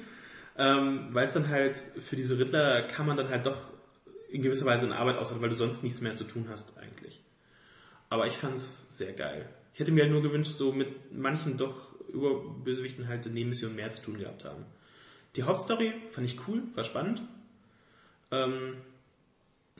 Ähm, 0.57 1.07
weil 1.11 1.25
es 1.25 1.33
dann 1.33 1.49
halt 1.49 1.77
für 1.77 2.15
diese 2.15 2.37
Riddler 2.37 2.83
kann 2.83 3.07
man 3.07 3.17
dann 3.17 3.29
halt 3.29 3.45
doch 3.47 3.57
in 4.29 4.41
gewisser 4.43 4.65
Weise 4.65 4.85
eine 4.85 4.97
Arbeit 4.97 5.17
aushalten, 5.17 5.41
weil 5.41 5.49
du 5.49 5.55
sonst 5.55 5.81
nichts 5.83 6.01
mehr 6.01 6.15
zu 6.15 6.25
tun 6.25 6.45
hast 6.49 6.77
eigentlich. 6.77 7.21
Aber 8.09 8.27
ich 8.27 8.33
fand 8.33 8.55
es 8.55 8.95
sehr 8.97 9.13
geil. 9.13 9.49
Ich 9.73 9.79
hätte 9.79 9.91
mir 9.93 10.03
halt 10.03 10.11
nur 10.11 10.21
gewünscht, 10.21 10.51
so 10.51 10.73
mit 10.73 11.11
manchen 11.17 11.57
doch 11.57 11.91
über 12.13 12.41
Bösewichten 12.63 13.07
halt 13.07 13.25
in 13.25 13.33
Nebenmissionen 13.33 13.75
mehr 13.75 13.89
zu 13.89 14.01
tun 14.01 14.19
gehabt 14.19 14.43
haben. 14.45 14.65
Die 15.35 15.43
Hauptstory 15.43 15.93
fand 16.07 16.27
ich 16.27 16.37
cool, 16.47 16.63
war 16.75 16.83
spannend. 16.83 17.21
Ähm, 18.31 18.75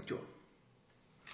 ja. 0.10 0.16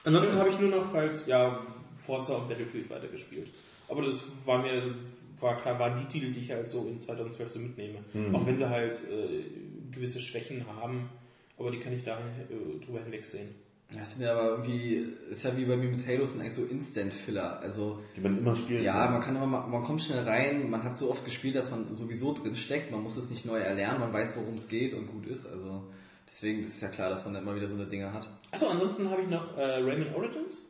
Ansonsten 0.03 0.35
habe 0.37 0.49
ich 0.49 0.59
nur 0.59 0.69
noch 0.69 0.93
halt, 0.93 1.27
ja, 1.27 1.65
Forza 2.03 2.35
und 2.35 2.49
Battlefield 2.49 2.89
weitergespielt. 2.89 3.49
Aber 3.89 4.01
das 4.03 4.23
war 4.45 4.61
mir, 4.61 4.95
war 5.39 5.61
klar, 5.61 5.79
waren 5.79 5.99
die 5.99 6.07
Titel, 6.07 6.31
die 6.31 6.41
ich 6.41 6.51
halt 6.51 6.69
so 6.69 6.87
in 6.87 6.99
2012 6.99 7.51
so 7.51 7.59
mitnehme. 7.59 7.99
Auch 8.33 8.45
wenn 8.45 8.57
sie 8.57 8.69
halt 8.69 9.01
äh, 9.09 9.43
gewisse 9.91 10.19
Schwächen 10.19 10.65
haben, 10.67 11.09
aber 11.57 11.71
die 11.71 11.79
kann 11.79 11.93
ich 11.93 12.03
da 12.03 12.17
äh, 12.17 12.85
drüber 12.85 12.99
hinwegsehen. 12.99 13.49
Das 13.95 14.13
sind 14.15 14.23
ja 14.23 14.33
aber 14.33 14.49
irgendwie, 14.49 15.07
ist 15.29 15.43
ja 15.43 15.55
wie 15.55 15.63
bei 15.63 15.77
mir 15.77 15.89
mit 15.89 16.05
Halo, 16.05 16.25
sind 16.25 16.41
eigentlich 16.41 16.53
so 16.55 16.65
Instant-Filler. 16.65 17.59
Also, 17.61 18.03
Die 18.17 18.19
man 18.21 18.37
immer 18.37 18.53
spielen 18.55 18.83
ja, 18.83 19.05
kann. 19.05 19.13
man 19.13 19.21
kann 19.21 19.35
immer, 19.37 19.45
man 19.67 19.83
kommt 19.83 20.01
schnell 20.01 20.23
rein, 20.25 20.69
man 20.69 20.83
hat 20.83 20.93
so 20.95 21.09
oft 21.09 21.23
gespielt, 21.23 21.55
dass 21.55 21.71
man 21.71 21.95
sowieso 21.95 22.33
drin 22.33 22.55
steckt, 22.57 22.91
man 22.91 23.01
muss 23.01 23.15
es 23.15 23.29
nicht 23.29 23.45
neu 23.45 23.57
erlernen, 23.59 24.01
man 24.01 24.11
weiß, 24.11 24.35
worum 24.35 24.55
es 24.55 24.67
geht 24.67 24.93
und 24.93 25.07
gut 25.07 25.25
ist. 25.27 25.45
Also, 25.47 25.83
deswegen 26.27 26.61
ist 26.63 26.75
es 26.75 26.81
ja 26.81 26.89
klar, 26.89 27.09
dass 27.09 27.23
man 27.23 27.33
da 27.33 27.39
immer 27.39 27.55
wieder 27.55 27.67
so 27.69 27.75
eine 27.75 27.85
Dinge 27.85 28.11
hat. 28.11 28.27
Achso, 28.51 28.67
ansonsten 28.67 29.09
habe 29.09 29.21
ich 29.21 29.29
noch 29.29 29.57
äh, 29.57 29.61
Rayman 29.61 30.13
Origins 30.13 30.65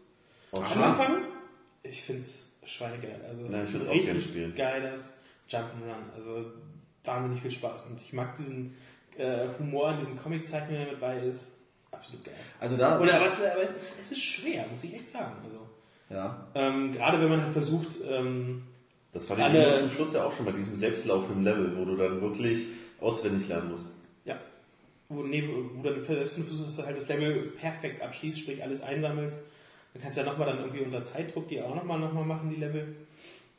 schön. 0.54 0.64
angefangen. 0.64 1.24
Ich 1.82 2.04
finde 2.04 2.22
es 2.22 2.56
schweinegeil. 2.66 3.20
Also 3.28 3.46
es 3.46 3.52
ist 3.52 3.74
würd's 3.74 3.88
ein 3.88 3.92
auch 4.00 4.04
gern 4.04 4.16
richtig 4.16 4.24
spielen. 4.26 4.56
geiles 4.56 5.14
Jump'n'Run. 5.50 6.14
Also 6.16 6.52
wahnsinnig 7.04 7.42
viel 7.42 7.52
Spaß. 7.52 7.88
Und 7.88 8.02
ich 8.02 8.14
mag 8.14 8.36
diesen 8.36 8.76
äh, 9.18 9.48
Humor 9.58 9.92
in 9.94 10.00
diesen 10.00 10.20
Comiczeichnungen 10.22 10.88
mit 10.90 11.00
bei 11.00 11.20
ist. 11.20 11.57
Absolut 11.98 12.24
geil. 12.26 12.34
Also 12.60 12.78
da, 12.78 13.00
Oder 13.00 13.16
aber, 13.16 13.28
es, 13.28 13.42
aber 13.44 13.62
es, 13.64 13.72
ist, 13.72 14.00
es 14.02 14.12
ist 14.12 14.22
schwer, 14.24 14.66
muss 14.72 14.84
ich 14.84 14.94
echt 14.94 15.10
sagen. 15.10 15.34
Also, 15.44 15.60
ja, 16.10 16.48
ähm, 16.56 16.94
gerade 16.94 17.20
wenn 17.22 17.30
man 17.30 17.42
halt 17.44 17.54
versucht, 17.54 17.98
ähm, 18.10 18.64
Das 19.14 19.30
war 19.30 19.36
die 19.38 19.44
Alle- 19.44 19.80
zum 19.80 19.90
Schluss 19.92 20.14
ja 20.14 20.24
auch 20.26 20.36
schon 20.36 20.46
bei 20.46 20.52
diesem 20.54 20.76
selbstlaufenden 20.76 21.44
Level, 21.44 21.76
wo 21.78 21.86
du 21.86 21.96
dann 21.98 22.22
wirklich 22.22 22.68
auswendig 23.02 23.48
lernen 23.48 23.72
musst. 23.72 23.88
ja, 24.26 24.38
wo, 25.10 25.24
nee, 25.24 25.48
wo 25.48 25.82
du 25.82 25.90
dann 25.90 26.04
selbst 26.04 26.36
versuchst, 26.36 26.68
dass 26.68 26.76
du 26.78 26.84
halt 26.86 26.98
das 26.98 27.08
Level 27.08 27.52
perfekt 27.60 28.02
abschließt, 28.02 28.40
sprich 28.40 28.62
alles 28.64 28.82
einsammelst. 28.82 29.40
Dann 29.94 30.02
kannst 30.02 30.18
du 30.18 30.22
ja 30.22 30.28
nochmal 30.28 30.48
dann 30.48 30.60
irgendwie 30.60 30.82
unter 30.82 31.02
Zeitdruck 31.02 31.48
die 31.48 31.62
auch 31.62 31.74
nochmal 31.76 32.00
noch 32.00 32.14
mal 32.14 32.26
machen, 32.26 32.50
die 32.50 32.58
Level. 32.60 32.96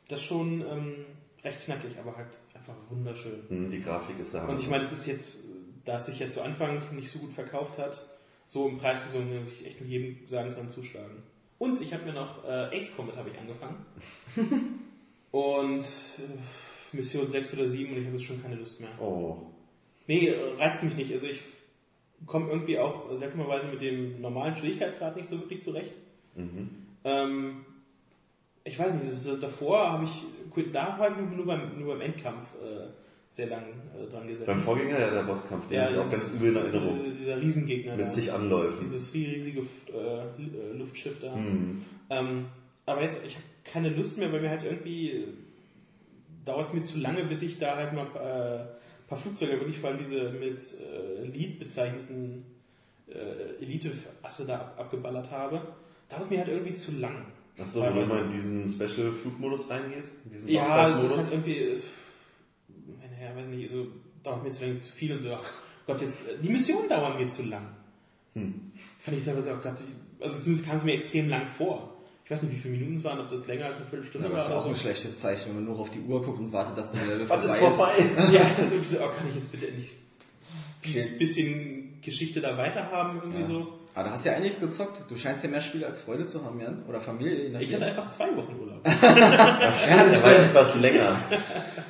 Das 0.07 0.19
ist 0.19 0.25
schon 0.25 0.61
ähm, 0.61 0.95
recht 1.43 1.61
knackig, 1.61 1.97
aber 1.99 2.15
halt 2.17 2.29
einfach 2.53 2.73
wunderschön. 2.89 3.43
Hm, 3.49 3.69
Die 3.69 3.81
Grafik 3.81 4.19
ist 4.19 4.33
da. 4.33 4.45
Und 4.47 4.59
ich 4.59 4.67
meine, 4.67 4.83
es 4.83 4.91
ist 4.91 5.05
jetzt, 5.07 5.43
da 5.85 5.97
es 5.97 6.05
sich 6.07 6.19
ja 6.19 6.29
zu 6.29 6.41
Anfang 6.41 6.81
nicht 6.95 7.11
so 7.11 7.19
gut 7.19 7.31
verkauft 7.33 7.77
hat, 7.77 8.05
so 8.49 8.67
im 8.67 8.79
Preis 8.79 9.03
gesungen, 9.03 9.37
dass 9.37 9.47
ich 9.47 9.67
echt 9.67 9.79
nur 9.79 9.87
jedem 9.87 10.27
sagen 10.27 10.55
kann, 10.55 10.67
zuschlagen. 10.67 11.21
Und 11.59 11.79
ich 11.81 11.93
habe 11.93 12.05
mir 12.05 12.13
noch 12.13 12.43
äh, 12.43 12.75
Ace 12.75 12.95
Combat 12.95 13.15
habe 13.15 13.29
ich 13.29 13.37
angefangen. 13.37 13.85
und 15.31 15.83
äh, 15.83 16.95
Mission 16.95 17.29
6 17.29 17.53
oder 17.53 17.67
7 17.67 17.91
und 17.91 17.99
ich 17.99 18.05
habe 18.07 18.17
jetzt 18.17 18.25
schon 18.25 18.41
keine 18.41 18.55
Lust 18.55 18.81
mehr. 18.81 18.89
oh, 18.99 19.51
Nee, 20.07 20.33
reizt 20.57 20.81
mich 20.81 20.95
nicht. 20.95 21.11
Also 21.13 21.27
ich 21.27 21.41
komme 22.25 22.49
irgendwie 22.49 22.79
auch 22.79 23.15
seltsamerweise 23.19 23.67
mit 23.67 23.83
dem 23.83 24.19
normalen 24.19 24.55
Schwierigkeitsgrad 24.55 25.15
nicht 25.15 25.29
so 25.29 25.39
wirklich 25.39 25.61
zurecht. 25.61 25.93
mhm. 26.35 26.87
Ähm, 27.03 27.65
ich 28.63 28.79
weiß 28.79 28.93
nicht, 28.93 29.11
ist, 29.11 29.43
davor 29.43 29.91
habe 29.91 30.05
ich, 30.05 30.71
da 30.73 30.97
habe 30.97 31.13
ich 31.13 31.17
nur, 31.17 31.37
nur, 31.37 31.45
beim, 31.45 31.79
nur 31.79 31.93
beim 31.93 32.01
Endkampf 32.01 32.55
äh, 32.55 32.87
sehr 33.29 33.47
lang 33.47 33.63
äh, 33.95 34.09
dran 34.11 34.27
gesessen. 34.27 34.47
Beim 34.47 34.61
Vorgänger 34.61 34.99
ja 34.99 35.11
der 35.11 35.23
Bosskampf, 35.23 35.67
den 35.67 35.83
ich 35.83 35.97
auch 35.97 36.09
ganz 36.11 36.41
übel 36.41 36.49
in 36.49 36.55
Erinnerung. 36.57 37.05
äh, 37.05 37.11
Dieser 37.11 37.39
Riesengegner. 37.41 37.95
Mit 37.95 38.11
sich 38.11 38.31
Anläufen. 38.31 38.79
Dieses 38.81 39.13
riesige 39.13 39.61
äh, 39.93 39.93
äh, 39.93 40.77
Luftschiff 40.77 41.19
da. 41.19 41.35
Hm. 41.35 41.83
Ähm, 42.09 42.45
aber 42.85 43.03
jetzt, 43.03 43.25
ich 43.25 43.35
habe 43.35 43.45
keine 43.63 43.89
Lust 43.89 44.17
mehr, 44.17 44.31
weil 44.33 44.41
mir 44.41 44.49
halt 44.49 44.63
irgendwie 44.63 45.27
dauert 46.45 46.67
es 46.67 46.73
mir 46.73 46.81
zu 46.81 46.99
lange, 46.99 47.23
bis 47.25 47.43
ich 47.43 47.59
da 47.59 47.75
halt 47.75 47.93
mal 47.93 48.07
äh, 48.15 48.61
ein 48.61 49.07
paar 49.07 49.17
Flugzeuge, 49.17 49.53
wirklich 49.53 49.77
vor 49.77 49.91
allem 49.91 49.99
diese 49.99 50.29
mit 50.31 50.59
äh, 50.59 51.25
Lead 51.25 51.59
bezeichneten 51.59 52.45
äh, 53.07 53.63
Elite-Asse 53.63 54.47
da 54.47 54.55
ab, 54.55 54.75
abgeballert 54.79 55.29
habe. 55.31 55.61
Dauert 56.09 56.29
mir 56.31 56.39
halt 56.39 56.49
irgendwie 56.49 56.73
zu 56.73 56.93
lang. 56.93 57.25
Achso, 57.61 57.81
wenn 57.83 57.93
du 57.93 58.05
mal 58.05 58.23
in 58.23 58.31
diesen 58.31 58.67
Special-Flugmodus 58.67 59.69
reingehst? 59.69 60.25
in 60.25 60.31
Diesen 60.31 60.49
Ja, 60.49 60.89
es 60.89 61.03
ist 61.03 61.17
halt 61.17 61.31
irgendwie, 61.31 61.77
naja, 63.19 63.35
weiß 63.35 63.47
nicht, 63.47 63.71
so, 63.71 63.87
dauert 64.23 64.43
mir 64.43 64.51
zu 64.51 64.63
lange 64.65 64.75
zu 64.75 64.91
viel 64.91 65.13
und 65.13 65.19
so. 65.21 65.33
Ach 65.33 65.51
Gott, 65.85 66.01
jetzt, 66.01 66.27
äh, 66.27 66.37
die 66.41 66.49
Missionen 66.49 66.87
dauern 66.89 67.17
mir 67.17 67.27
zu 67.27 67.43
lang. 67.43 67.67
Hm. 68.33 68.71
Fand 68.99 69.17
ich 69.17 69.25
teilweise 69.25 69.55
auch 69.55 69.61
gerade, 69.61 69.81
also 70.19 70.39
zumindest 70.39 70.67
kam 70.67 70.77
es 70.77 70.83
mir 70.83 70.93
extrem 70.93 71.29
lang 71.29 71.45
vor. 71.47 71.95
Ich 72.25 72.31
weiß 72.31 72.43
nicht, 72.43 72.53
wie 72.53 72.57
viele 72.59 72.75
Minuten 72.75 72.95
es 72.95 73.03
waren, 73.03 73.19
ob 73.19 73.27
das 73.27 73.47
länger 73.47 73.65
als 73.65 73.77
eine 73.77 73.87
Viertelstunde 73.87 74.27
aber 74.27 74.35
war 74.35 74.41
das 74.43 74.49
ist 74.51 74.55
auch 74.55 74.63
so. 74.63 74.69
ein 74.69 74.75
schlechtes 74.75 75.19
Zeichen, 75.19 75.49
wenn 75.49 75.55
man 75.55 75.65
nur 75.65 75.79
auf 75.79 75.89
die 75.89 75.99
Uhr 75.99 76.21
guckt 76.21 76.37
und 76.39 76.53
wartet, 76.53 76.77
dass 76.77 76.91
der 76.91 77.03
Level 77.07 77.25
vorbei 77.25 77.43
ist 77.45 77.55
vorbei? 77.55 77.91
Ja, 78.31 78.47
ich 78.47 78.55
dachte 78.55 78.83
so, 78.83 78.97
oh, 78.97 79.09
kann 79.17 79.27
ich 79.29 79.35
jetzt 79.35 79.51
bitte 79.51 79.67
endlich 79.67 79.95
ein 80.85 81.17
bisschen 81.17 81.99
Geschichte 82.01 82.39
da 82.39 82.55
weiter 82.55 82.91
haben, 82.91 83.17
irgendwie 83.17 83.41
Ja. 83.41 83.47
so. 83.47 83.78
Aber 83.95 84.07
du 84.07 84.13
hast 84.13 84.23
ja 84.23 84.33
einiges 84.33 84.59
gezockt. 84.59 85.01
Du 85.09 85.15
scheinst 85.17 85.43
ja 85.43 85.49
mehr 85.49 85.59
Spiele 85.61 85.87
als 85.87 86.01
Freunde 86.01 86.25
zu 86.25 86.45
haben, 86.45 86.59
Jan. 86.61 86.83
Oder 86.87 87.01
Familie. 87.01 87.59
Ich 87.59 87.73
hatte 87.73 87.85
einfach 87.87 88.07
zwei 88.07 88.27
Wochen 88.37 88.55
Urlaub. 88.61 88.79
ja, 88.85 88.91
das 90.05 90.23
war 90.23 90.31
stimmt. 90.31 90.45
etwas 90.49 90.75
länger. 90.75 91.19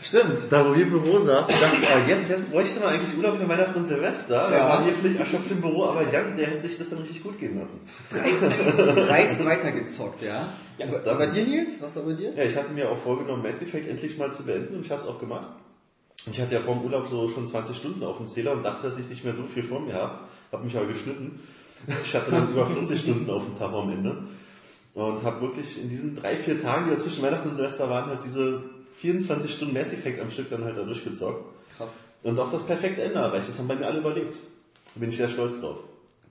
Stimmt. 0.01 0.39
Da 0.50 0.68
wo 0.68 0.74
wir 0.75 0.84
im 0.84 0.89
Büro 0.89 1.20
saßen, 1.20 1.53
dachte 1.60 1.75
ich, 1.82 1.88
oh, 1.88 2.10
jetzt, 2.10 2.29
jetzt 2.29 2.50
bräuchte 2.51 2.79
man 2.79 2.89
eigentlich 2.94 3.15
Urlaub 3.18 3.38
für 3.38 3.48
Weihnachten 3.48 3.77
und 3.79 3.86
Silvester. 3.86 4.50
Wir 4.50 4.58
Ja. 4.58 4.70
waren 4.70 4.86
hier 4.86 4.94
völlig 4.94 5.20
erschöpft 5.20 5.51
im 5.51 5.62
Büro, 5.62 5.86
aber 5.86 6.10
Jan, 6.12 6.36
der 6.38 6.51
hat 6.51 6.62
sich 6.62 6.77
das 6.77 6.89
dann 6.89 7.00
richtig 7.00 7.22
gut 7.22 7.38
gehen 7.38 7.60
lassen. 7.60 7.79
Dreist 9.08 9.46
weitergezockt, 9.46 10.22
ja. 10.24 10.50
Ja, 10.77 10.86
Und 10.88 11.03
bei 11.03 11.27
dir, 11.27 11.44
Nils? 11.46 11.82
Was 11.82 11.96
war 11.98 12.03
bei 12.03 12.13
dir? 12.13 12.34
Ja, 12.34 12.44
ich 12.44 12.56
hatte 12.56 12.72
mir 12.72 12.90
auch 12.90 12.98
vorgenommen, 12.98 13.44
Mass 13.44 13.62
Effect 13.62 13.88
endlich 13.90 14.18
mal 14.18 14.31
zu 14.31 14.44
beenden 14.44 14.75
und 14.75 14.85
ich 14.85 14.92
habe 14.92 15.01
es 15.01 15.07
auch 15.07 15.20
gemacht. 15.20 15.48
Ich 16.31 16.40
hatte 16.40 16.53
ja 16.53 16.62
vor 16.62 16.75
dem 16.75 16.83
Urlaub 16.85 17.07
so 17.07 17.27
schon 17.27 17.48
20 17.48 17.75
Stunden 17.75 18.03
auf 18.03 18.18
dem 18.18 18.27
Zähler 18.27 18.53
und 18.53 18.64
dachte, 18.64 18.88
dass 18.88 18.98
ich 18.98 19.09
nicht 19.09 19.24
mehr 19.24 19.33
so 19.35 19.44
viel 19.44 19.64
vor 19.64 19.79
mir 19.81 19.94
habe. 19.94 20.20
Habe 20.51 20.64
mich 20.64 20.75
aber 20.75 20.88
geschnitten. 20.88 21.40
Ich 22.03 22.15
hatte 22.15 22.31
dann 22.31 22.51
über 22.51 22.65
40 22.65 23.00
Stunden 23.00 23.29
auf 23.29 23.44
dem 23.46 23.57
Tacho 23.57 23.81
am 23.81 23.92
Ende. 23.92 24.18
Und 24.94 25.24
habe 25.24 25.42
wirklich 25.42 25.81
in 25.81 25.89
diesen 25.89 26.15
drei, 26.15 26.35
vier 26.35 26.61
Tagen, 26.61 26.85
die 26.89 26.96
dazwischen 26.96 27.24
Weihnachten 27.24 27.50
und 27.50 27.55
Silvester 27.55 27.89
waren, 27.89 28.09
halt 28.09 28.24
diese 28.24 28.61
24 28.98 29.51
Stunden 29.53 29.74
Mass 29.74 29.94
Effect 29.94 30.20
am 30.20 30.29
Stück 30.29 30.50
dann 30.50 30.63
halt 30.63 30.77
da 30.77 30.83
durchgezockt. 30.83 31.46
Krass. 31.77 31.98
Und 32.24 32.37
auch 32.39 32.51
das 32.51 32.63
perfekte 32.63 33.01
Ende 33.03 33.20
erreicht. 33.20 33.48
Das 33.48 33.57
haben 33.59 33.68
bei 33.68 33.75
mir 33.75 33.85
alle 33.85 34.00
überlebt. 34.00 34.35
Da 34.94 35.00
bin 35.00 35.09
ich 35.09 35.18
sehr 35.18 35.29
stolz 35.29 35.61
drauf. 35.61 35.77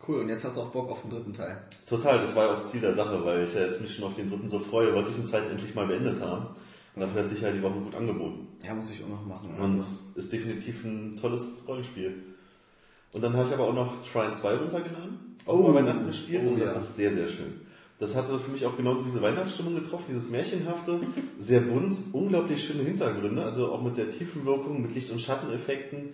Cool, 0.06 0.20
und 0.20 0.28
jetzt 0.28 0.44
hast 0.44 0.56
du 0.56 0.62
auch 0.62 0.70
Bock 0.70 0.90
auf 0.90 1.02
den 1.02 1.10
dritten 1.10 1.32
Teil. 1.32 1.62
Total, 1.88 2.18
das 2.18 2.34
war 2.34 2.46
ja 2.46 2.54
auch 2.54 2.62
Ziel 2.62 2.80
der 2.80 2.94
Sache, 2.94 3.24
weil 3.24 3.44
ich 3.44 3.54
ja 3.54 3.60
jetzt 3.60 3.80
mich 3.80 3.94
schon 3.94 4.04
auf 4.04 4.14
den 4.14 4.30
dritten 4.30 4.48
so 4.48 4.58
freue, 4.58 4.94
wollte 4.94 5.10
ich 5.10 5.16
den 5.16 5.26
zweiten 5.26 5.50
endlich 5.50 5.74
mal 5.74 5.86
beendet 5.86 6.20
haben. 6.20 6.46
Und 6.94 7.02
dafür 7.02 7.22
hat 7.22 7.28
sich 7.28 7.40
ja 7.40 7.50
die 7.50 7.62
Woche 7.62 7.78
gut 7.78 7.94
angeboten. 7.94 8.48
Ja, 8.64 8.74
muss 8.74 8.90
ich 8.90 9.04
auch 9.04 9.08
noch 9.08 9.24
machen. 9.24 9.54
Und 9.56 9.76
Also. 9.78 9.86
ist 10.16 10.32
definitiv 10.32 10.84
ein 10.84 11.16
tolles 11.20 11.62
Rollenspiel. 11.66 12.22
Und 13.12 13.22
dann 13.22 13.34
habe 13.34 13.48
ich 13.48 13.54
aber 13.54 13.64
auch 13.64 13.74
noch 13.74 13.94
Trine 14.10 14.34
2 14.34 14.56
runtergeladen. 14.56 15.36
Auch 15.46 15.54
Oh, 15.54 15.60
über 15.60 15.74
Weihnachten 15.76 16.06
gespielt 16.06 16.42
oh 16.44 16.50
und 16.50 16.60
das 16.60 16.74
ja. 16.74 16.80
ist 16.80 16.96
sehr, 16.96 17.12
sehr 17.14 17.28
schön. 17.28 17.60
Das 17.98 18.14
hatte 18.14 18.38
für 18.38 18.50
mich 18.50 18.64
auch 18.64 18.76
genauso 18.76 19.02
diese 19.02 19.20
Weihnachtsstimmung 19.22 19.74
getroffen, 19.74 20.04
dieses 20.08 20.30
Märchenhafte, 20.30 21.00
sehr 21.40 21.60
bunt, 21.60 21.96
unglaublich 22.12 22.64
schöne 22.64 22.84
Hintergründe, 22.84 23.42
also 23.42 23.72
auch 23.72 23.82
mit 23.82 23.96
der 23.96 24.10
Tiefenwirkung, 24.10 24.82
mit 24.82 24.94
Licht- 24.94 25.10
und 25.10 25.20
Schatteneffekten. 25.20 26.10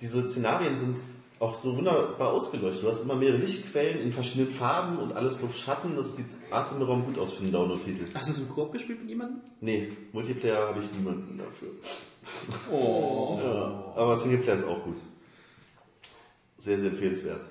Diese 0.00 0.28
Szenarien 0.28 0.76
sind 0.76 0.98
auch 1.38 1.54
so 1.54 1.76
wunderbar 1.76 2.32
ausgeleuchtet. 2.32 2.84
Du 2.84 2.88
hast 2.88 3.02
immer 3.02 3.16
mehrere 3.16 3.38
Lichtquellen 3.38 4.00
in 4.00 4.12
verschiedenen 4.12 4.50
Farben 4.50 4.98
und 4.98 5.14
alles 5.14 5.40
Luft 5.42 5.58
Schatten. 5.58 5.96
Das 5.96 6.16
sieht 6.16 6.26
atemberaubend 6.50 7.06
gut 7.06 7.18
aus 7.18 7.32
für 7.32 7.42
einen 7.42 7.52
Download-Titel. 7.52 8.04
Hast 8.14 8.28
du 8.28 8.32
es 8.32 8.38
im 8.38 8.48
Koop 8.48 8.72
gespielt 8.72 9.00
mit 9.00 9.10
jemandem? 9.10 9.40
Nee, 9.60 9.88
Multiplayer 10.12 10.68
habe 10.68 10.80
ich 10.80 10.92
niemanden 10.96 11.38
dafür. 11.38 11.68
Oh. 12.70 13.38
Ja, 13.42 13.92
aber 13.96 14.16
Singleplayer 14.16 14.56
ist 14.56 14.64
auch 14.66 14.82
gut. 14.84 14.96
Sehr, 16.58 16.78
sehr 16.78 16.90
empfehlenswert. 16.90 17.42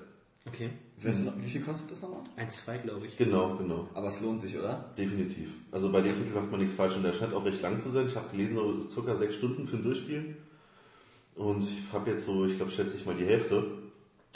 Okay. 0.46 0.70
Weißt 1.02 1.20
du 1.20 1.24
noch, 1.26 1.32
wie 1.38 1.50
viel 1.50 1.60
kostet 1.60 1.90
das 1.90 2.02
nochmal? 2.02 2.22
1-2, 2.38 2.78
glaube 2.78 3.06
ich. 3.06 3.16
Genau, 3.16 3.56
genau. 3.56 3.88
Aber 3.92 4.08
es 4.08 4.20
lohnt 4.20 4.40
sich, 4.40 4.58
oder? 4.58 4.92
Definitiv. 4.96 5.50
Also 5.70 5.92
bei 5.92 6.00
dem 6.00 6.16
Titel 6.16 6.34
macht 6.34 6.50
man 6.50 6.60
nichts 6.60 6.74
falsch 6.74 6.96
und 6.96 7.02
der 7.02 7.12
scheint 7.12 7.34
auch 7.34 7.44
recht 7.44 7.60
lang 7.60 7.78
zu 7.78 7.90
sein. 7.90 8.06
Ich 8.06 8.16
habe 8.16 8.30
gelesen, 8.30 8.56
so 8.56 8.88
circa 8.88 9.14
sechs 9.14 9.34
Stunden 9.34 9.66
für 9.66 9.76
ein 9.76 9.82
Durchspielen. 9.82 10.36
Und 11.34 11.64
ich 11.64 11.92
habe 11.92 12.10
jetzt 12.10 12.24
so, 12.24 12.46
ich 12.46 12.56
glaube, 12.56 12.70
schätze 12.70 12.96
ich 12.96 13.04
mal 13.04 13.14
die 13.14 13.26
Hälfte. 13.26 13.62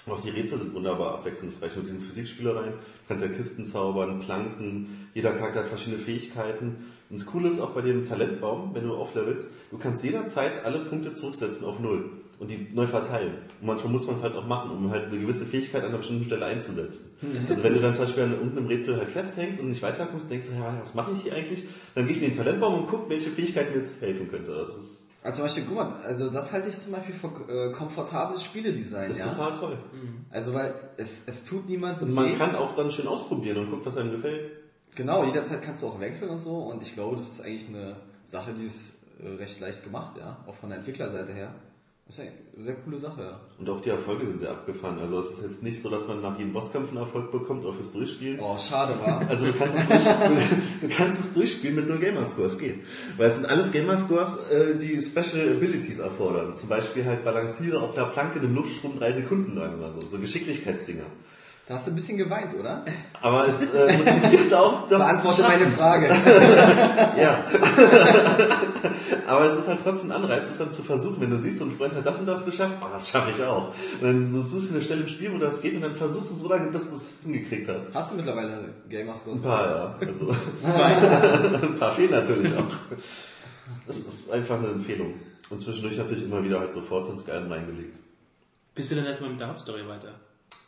Und 0.06 0.12
auch 0.12 0.20
die 0.20 0.30
Rätsel 0.30 0.58
sind 0.58 0.74
wunderbar 0.74 1.14
abwechslungsreich 1.14 1.74
mit 1.76 1.86
diesen 1.86 2.02
Physikspielereien. 2.02 2.72
Du 2.72 2.78
kannst 3.08 3.24
ja 3.24 3.30
Kisten 3.30 3.64
zaubern, 3.64 4.20
Planken, 4.20 5.08
jeder 5.14 5.32
Charakter 5.32 5.60
hat 5.60 5.68
verschiedene 5.68 6.02
Fähigkeiten. 6.02 6.84
Und 7.08 7.18
das 7.18 7.26
Coole 7.26 7.48
ist 7.48 7.60
auch 7.60 7.70
bei 7.70 7.82
dem 7.82 8.04
Talentbaum, 8.04 8.74
wenn 8.74 8.84
du 8.84 8.94
auflevelst, 8.94 9.50
du 9.70 9.78
kannst 9.78 10.04
jederzeit 10.04 10.64
alle 10.64 10.80
Punkte 10.80 11.12
zurücksetzen 11.12 11.66
auf 11.66 11.80
Null 11.80 12.10
und 12.40 12.48
die 12.50 12.66
neu 12.72 12.86
verteilen. 12.86 13.34
Und 13.60 13.66
manchmal 13.68 13.92
muss 13.92 14.06
man 14.06 14.16
es 14.16 14.22
halt 14.22 14.34
auch 14.34 14.46
machen, 14.46 14.70
um 14.72 14.90
halt 14.90 15.06
eine 15.12 15.20
gewisse 15.20 15.44
Fähigkeit 15.46 15.82
an 15.82 15.90
einer 15.90 15.98
bestimmten 15.98 16.24
Stelle 16.24 16.46
einzusetzen. 16.46 17.10
Also 17.36 17.62
wenn 17.62 17.74
du 17.74 17.80
dann 17.80 17.94
zum 17.94 18.06
Beispiel 18.06 18.24
an 18.24 18.38
unten 18.40 18.58
im 18.58 18.66
Rätsel 18.66 18.96
halt 18.96 19.10
festhängst 19.10 19.60
und 19.60 19.68
nicht 19.68 19.82
weiterkommst, 19.82 20.28
denkst 20.30 20.48
du, 20.48 20.54
ja, 20.54 20.74
was 20.80 20.94
mache 20.94 21.12
ich 21.12 21.22
hier 21.22 21.34
eigentlich? 21.34 21.64
Dann 21.94 22.06
gehe 22.06 22.16
ich 22.16 22.22
in 22.22 22.30
den 22.30 22.36
Talentbaum 22.36 22.74
und 22.82 22.88
guck, 22.88 23.08
welche 23.10 23.30
Fähigkeit 23.30 23.70
mir 23.70 23.76
jetzt 23.76 24.00
helfen 24.00 24.30
könnte. 24.30 24.52
Das 24.54 24.70
ist, 24.70 25.06
Also 25.22 25.36
zum 25.36 25.44
Beispiel, 25.44 25.64
guck 25.68 25.76
mal, 25.76 25.92
also 26.06 26.30
das 26.30 26.50
halte 26.52 26.70
ich 26.70 26.80
zum 26.80 26.92
Beispiel 26.92 27.14
für 27.14 27.28
äh, 27.68 27.72
komfortables 27.72 28.42
Spieledesign, 28.42 29.08
das 29.08 29.18
ist 29.18 29.26
ja. 29.26 29.32
total 29.32 29.58
toll. 29.58 29.78
Also 30.30 30.54
weil 30.54 30.74
es, 30.96 31.24
es 31.26 31.44
tut 31.44 31.68
niemandem 31.68 32.08
Und 32.08 32.14
man 32.14 32.32
weh. 32.32 32.36
kann 32.36 32.56
auch 32.56 32.74
dann 32.74 32.90
schön 32.90 33.06
ausprobieren 33.06 33.58
und 33.58 33.70
guckt, 33.70 33.84
was 33.84 33.98
einem 33.98 34.12
gefällt. 34.12 34.50
Genau, 34.94 35.24
jederzeit 35.24 35.62
kannst 35.62 35.82
du 35.82 35.88
auch 35.88 36.00
wechseln 36.00 36.30
und 36.30 36.38
so. 36.40 36.56
Und 36.56 36.82
ich 36.82 36.94
glaube, 36.94 37.16
das 37.16 37.28
ist 37.28 37.42
eigentlich 37.42 37.68
eine 37.68 37.96
Sache, 38.24 38.52
die 38.58 38.64
ist 38.64 38.94
äh, 39.22 39.28
recht 39.36 39.60
leicht 39.60 39.84
gemacht, 39.84 40.16
ja. 40.18 40.38
Auch 40.46 40.54
von 40.54 40.70
der 40.70 40.78
Entwicklerseite 40.78 41.32
her. 41.32 41.52
Das 42.10 42.18
ist 42.18 42.24
eine 42.56 42.64
sehr 42.64 42.74
coole 42.74 42.98
Sache, 42.98 43.22
ja. 43.22 43.40
Und 43.56 43.70
auch 43.70 43.80
die 43.80 43.90
Erfolge 43.90 44.26
sind 44.26 44.40
sehr 44.40 44.50
abgefahren. 44.50 44.98
Also 44.98 45.20
es 45.20 45.30
ist 45.30 45.42
jetzt 45.42 45.62
nicht 45.62 45.80
so, 45.80 45.88
dass 45.88 46.08
man 46.08 46.20
nach 46.20 46.36
jedem 46.36 46.52
Bosskampf 46.52 46.88
einen 46.88 46.96
Erfolg 46.96 47.30
bekommt, 47.30 47.64
auch 47.64 47.76
fürs 47.76 47.92
Durchspielen. 47.92 48.40
Oh, 48.40 48.58
schade 48.58 48.98
war. 48.98 49.24
Also 49.28 49.46
du 49.46 49.52
kannst, 49.52 49.76
es 49.78 49.86
durchspielen, 49.86 50.42
du 50.80 50.88
kannst 50.88 51.20
es 51.20 51.34
durchspielen 51.34 51.76
mit 51.76 51.88
nur 51.88 51.98
Gamerscores, 51.98 52.58
geht. 52.58 52.80
Weil 53.16 53.28
es 53.28 53.36
sind 53.36 53.46
alles 53.46 53.70
Gamerscores, 53.70 54.38
äh, 54.50 54.76
die 54.76 55.00
Special 55.00 55.50
Abilities 55.50 56.00
erfordern. 56.00 56.52
Zum 56.52 56.68
Beispiel 56.68 57.04
halt 57.04 57.24
balanciere 57.24 57.80
auf 57.80 57.96
einer 57.96 58.06
Planke 58.06 58.40
im 58.40 58.56
Luftstrom 58.56 58.98
drei 58.98 59.12
Sekunden 59.12 59.56
lang 59.56 59.78
oder 59.78 59.92
so. 59.92 60.00
So 60.00 60.18
Geschicklichkeitsdinger. 60.18 61.06
Da 61.70 61.76
hast 61.76 61.86
du 61.86 61.92
ein 61.92 61.94
bisschen 61.94 62.18
geweint, 62.18 62.52
oder? 62.58 62.84
Aber 63.22 63.46
es 63.46 63.60
äh, 63.60 63.96
motiviert 63.96 64.52
auch, 64.52 64.88
das 64.88 64.98
Beantworte 64.98 65.42
meine 65.42 65.68
Frage. 65.68 66.08
Ja. 67.16 67.44
Aber 69.28 69.44
es 69.44 69.56
ist 69.56 69.68
halt 69.68 69.78
trotzdem 69.80 70.10
ein 70.10 70.16
Anreiz, 70.16 70.50
es 70.50 70.58
dann 70.58 70.72
zu 70.72 70.82
versuchen. 70.82 71.20
Wenn 71.20 71.30
du 71.30 71.38
siehst, 71.38 71.60
so 71.60 71.66
ein 71.66 71.76
Freund 71.76 71.94
hat 71.94 72.04
das 72.04 72.18
und 72.18 72.26
das 72.26 72.44
geschafft, 72.44 72.74
oh, 72.80 72.88
das 72.92 73.08
schaffe 73.08 73.30
ich 73.30 73.44
auch. 73.44 73.68
Und 74.00 74.02
dann 74.02 74.42
suchst 74.42 74.70
du 74.70 74.74
eine 74.74 74.82
Stelle 74.82 75.02
im 75.02 75.08
Spiel, 75.08 75.32
wo 75.32 75.38
das 75.38 75.62
geht 75.62 75.76
und 75.76 75.82
dann 75.82 75.94
versuchst 75.94 76.32
du 76.32 76.34
so 76.34 76.48
lange, 76.48 76.72
bis 76.72 76.88
du 76.88 76.96
es 76.96 77.18
hingekriegt 77.22 77.68
hast. 77.68 77.94
Hast 77.94 78.10
du 78.10 78.16
mittlerweile 78.16 78.74
Gamerscores? 78.88 79.38
Ein 79.38 79.42
paar, 79.42 79.70
ja. 79.70 79.94
Also, 80.04 80.34
ein 81.68 81.76
paar 81.76 81.92
fehlen 81.92 82.10
natürlich 82.10 82.52
auch. 82.52 82.66
Das 83.86 83.96
ist 83.96 84.32
einfach 84.32 84.58
eine 84.58 84.70
Empfehlung. 84.70 85.14
Und 85.50 85.60
zwischendurch 85.60 85.96
natürlich 85.98 86.24
immer 86.24 86.42
wieder 86.42 86.58
halt 86.58 86.72
so 86.72 86.80
Forza 86.80 87.12
und 87.12 87.20
Skyrim 87.20 87.46
reingelegt. 87.46 87.94
Bist 88.74 88.90
du 88.90 88.96
denn 88.96 89.04
jetzt 89.04 89.20
mal 89.20 89.30
mit 89.30 89.38
der 89.38 89.46
Hauptstory 89.46 89.86
weiter? 89.86 90.14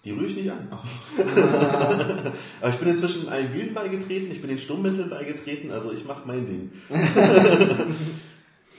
Die 0.04 0.10
rühre 0.10 0.26
ich 0.26 0.36
nicht 0.36 0.50
an. 0.50 0.68
Aber 2.60 2.70
ich 2.70 2.76
bin 2.76 2.88
inzwischen 2.88 3.28
allen 3.28 3.52
Gilden 3.52 3.72
beigetreten, 3.74 4.32
ich 4.32 4.40
bin 4.40 4.48
den 4.50 4.58
Sturmmitteln 4.58 5.08
beigetreten, 5.08 5.70
also 5.70 5.92
ich 5.92 6.04
mache 6.04 6.22
mein 6.26 6.46
Ding. 6.46 6.72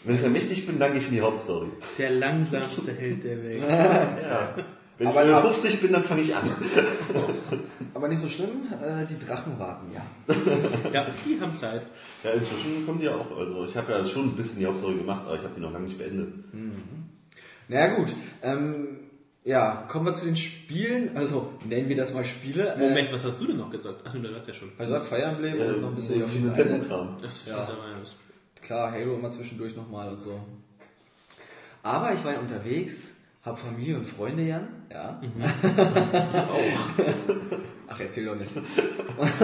Wenn 0.05 0.15
ich 0.15 0.21
dann 0.21 0.33
mächtig 0.33 0.65
bin, 0.67 0.79
danke 0.79 0.97
ich 0.97 1.07
in 1.07 1.13
die 1.13 1.21
Hauptstory. 1.21 1.67
Der 1.97 2.11
langsamste 2.11 2.91
Held 2.93 3.23
der 3.23 3.41
Welt. 3.41 3.63
Ja. 3.69 4.53
Wenn 4.97 5.07
Aber 5.07 5.23
ich 5.23 5.29
über 5.29 5.37
ab- 5.37 5.53
50 5.55 5.81
bin, 5.81 5.93
dann 5.93 6.03
fange 6.03 6.21
ich 6.23 6.35
an. 6.35 6.43
Aber 7.93 8.09
nicht 8.09 8.19
so 8.19 8.27
schlimm, 8.27 8.67
äh, 8.81 9.05
die 9.05 9.17
Drachen 9.25 9.57
warten 9.57 9.87
ja. 9.93 10.05
Ja, 10.91 11.05
die 11.25 11.39
haben 11.39 11.55
Zeit. 11.57 11.83
Ja, 12.23 12.31
inzwischen 12.31 12.85
kommen 12.85 12.99
die 12.99 13.07
auch. 13.07 13.37
Also 13.37 13.65
ich 13.65 13.77
habe 13.77 13.93
ja 13.93 14.05
schon 14.05 14.25
ein 14.27 14.35
bisschen 14.35 14.59
die 14.59 14.65
Hauptstory 14.65 14.95
gemacht, 14.95 15.21
aber 15.25 15.35
ich 15.35 15.41
habe 15.43 15.53
die 15.55 15.61
noch 15.61 15.71
lange 15.71 15.85
nicht 15.85 15.97
beendet. 15.97 16.33
Naja 17.69 17.95
gut, 17.95 18.09
ähm, 18.43 18.87
ja, 19.45 19.85
kommen 19.89 20.05
wir 20.05 20.13
zu 20.13 20.25
den 20.25 20.37
Spielen, 20.37 21.17
also 21.17 21.51
nennen 21.65 21.89
wir 21.89 21.97
das 21.97 22.13
mal 22.13 22.23
Spiele. 22.23 22.75
Moment, 22.79 23.11
was 23.11 23.25
hast 23.25 23.41
du 23.41 23.47
denn 23.47 23.57
noch 23.57 23.69
gezockt? 23.69 24.01
Ach, 24.05 24.13
du 24.13 24.35
hast 24.35 24.47
ja 24.47 24.53
schon. 24.53 24.69
Äh, 24.69 24.83
also 24.83 24.99
Fire 25.01 25.23
Emblem 25.23 25.59
Ja, 25.59 25.65
und 25.67 25.81
noch 25.81 25.89
ein 25.89 25.95
bisschen 25.95 26.15
so 26.15 26.21
Yoshi's 26.21 26.45
Nintendo 26.45 26.75
Island. 26.75 26.87
Kram. 26.87 27.17
Das 27.21 27.45
Ja. 27.45 27.67
Klar, 28.61 28.91
Halo 28.93 29.15
immer 29.15 29.29
zwischendurch 29.31 29.75
nochmal 29.75 30.09
und 30.09 30.21
so. 30.21 30.39
Aber 31.81 32.13
ich 32.13 32.23
war 32.23 32.31
ja 32.31 32.39
unterwegs, 32.39 33.15
hab 33.43 33.59
Familie 33.59 33.97
und 33.97 34.05
Freunde, 34.05 34.43
Jan, 34.43 34.69
ja. 34.89 35.19
auch. 36.49 37.03
Ach, 37.89 37.99
erzähl 37.99 38.25
doch 38.25 38.35
nicht. 38.35 38.53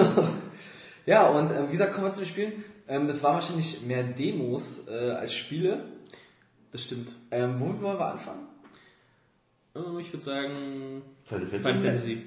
ja, 1.05 1.27
und 1.27 1.51
äh, 1.51 1.67
wie 1.67 1.71
gesagt, 1.73 1.93
kommen 1.93 2.07
wir 2.07 2.11
zu 2.11 2.21
den 2.21 2.29
Spielen. 2.29 2.63
Ähm, 2.87 3.07
das 3.09 3.21
waren 3.23 3.35
wahrscheinlich 3.35 3.81
mehr 3.81 4.03
Demos 4.03 4.87
äh, 4.87 5.11
als 5.11 5.33
Spiele. 5.33 5.83
Das 6.71 6.83
stimmt. 6.83 7.11
Ähm, 7.31 7.59
womit 7.59 7.81
wollen 7.81 7.99
wir 7.99 8.11
anfangen? 8.13 8.48
Oh, 9.79 9.97
ich 9.97 10.11
würde 10.11 10.23
sagen. 10.23 11.01
Final 11.23 11.47
Fantasy. 11.47 11.63
Final 11.63 11.81
Fantasy. 11.81 12.23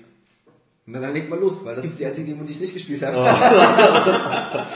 Na, 0.84 0.98
dann 0.98 1.12
leg 1.12 1.30
mal 1.30 1.38
los, 1.38 1.64
weil 1.64 1.76
das 1.76 1.84
ist 1.84 2.00
die 2.00 2.06
einzige 2.06 2.32
Demo, 2.32 2.42
die 2.42 2.50
ich 2.50 2.60
nicht 2.60 2.74
gespielt 2.74 3.02
habe. 3.02 3.16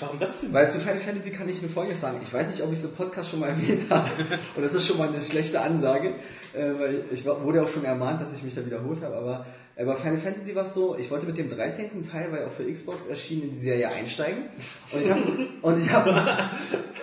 Warum 0.00 0.18
das 0.20 0.42
denn? 0.42 0.52
Weil 0.52 0.70
zu 0.70 0.78
Final 0.78 1.00
Fantasy 1.00 1.30
kann 1.32 1.48
ich 1.48 1.60
nur 1.60 1.70
Folgendes 1.70 2.02
sagen. 2.02 2.20
Ich 2.22 2.32
weiß 2.32 2.46
nicht, 2.46 2.62
ob 2.62 2.70
ich 2.70 2.78
es 2.78 2.84
im 2.84 2.92
Podcast 2.92 3.30
schon 3.30 3.40
mal 3.40 3.48
erwähnt 3.48 3.90
habe. 3.90 4.08
Und 4.54 4.62
das 4.62 4.74
ist 4.74 4.86
schon 4.86 4.96
mal 4.96 5.08
eine 5.08 5.20
schlechte 5.20 5.60
Ansage. 5.60 6.14
Äh, 6.54 6.78
weil 6.78 7.04
ich 7.10 7.26
wurde 7.26 7.64
auch 7.64 7.68
schon 7.68 7.84
ermahnt, 7.84 8.20
dass 8.20 8.32
ich 8.32 8.44
mich 8.44 8.54
da 8.54 8.64
wiederholt 8.64 9.02
habe. 9.02 9.16
Aber 9.16 9.40
äh, 9.40 9.44
bei 9.76 9.96
Final 9.96 10.18
Fantasy 10.18 10.54
war 10.54 10.62
es 10.62 10.74
so, 10.74 10.96
ich 10.96 11.10
wollte 11.10 11.26
mit 11.26 11.36
dem 11.36 11.50
13. 11.50 12.08
Teil, 12.08 12.30
weil 12.30 12.40
er 12.40 12.46
auch 12.46 12.52
für 12.52 12.70
Xbox 12.70 13.06
erschienen, 13.06 13.44
in 13.44 13.50
die 13.52 13.58
Serie 13.58 13.88
einsteigen. 13.88 14.44
Und 14.92 15.00
ich 15.00 15.10
habe... 15.10 15.22
Und 15.62 15.78
ich 15.78 15.90
habe... 15.90 16.14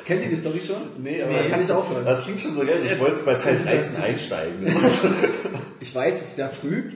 Kennt 0.05 0.23
ihr 0.23 0.29
die 0.29 0.37
Story 0.37 0.61
schon? 0.61 0.81
Nee, 1.03 1.21
aber 1.21 1.33
Nee, 1.33 1.49
kann 1.49 1.61
ich 1.61 1.71
aufhören. 1.71 2.05
Das 2.05 2.23
klingt 2.23 2.39
schon 2.39 2.55
so 2.55 2.61
geil. 2.61 2.79
Ich 2.83 2.99
wollte 2.99 3.19
bei 3.23 3.35
Teil 3.35 3.59
13 3.63 4.03
einsteigen. 4.03 4.67
Ich 5.81 5.95
weiß, 5.95 6.13
es 6.13 6.21
ist 6.21 6.35
sehr 6.35 6.49
früh. 6.49 6.91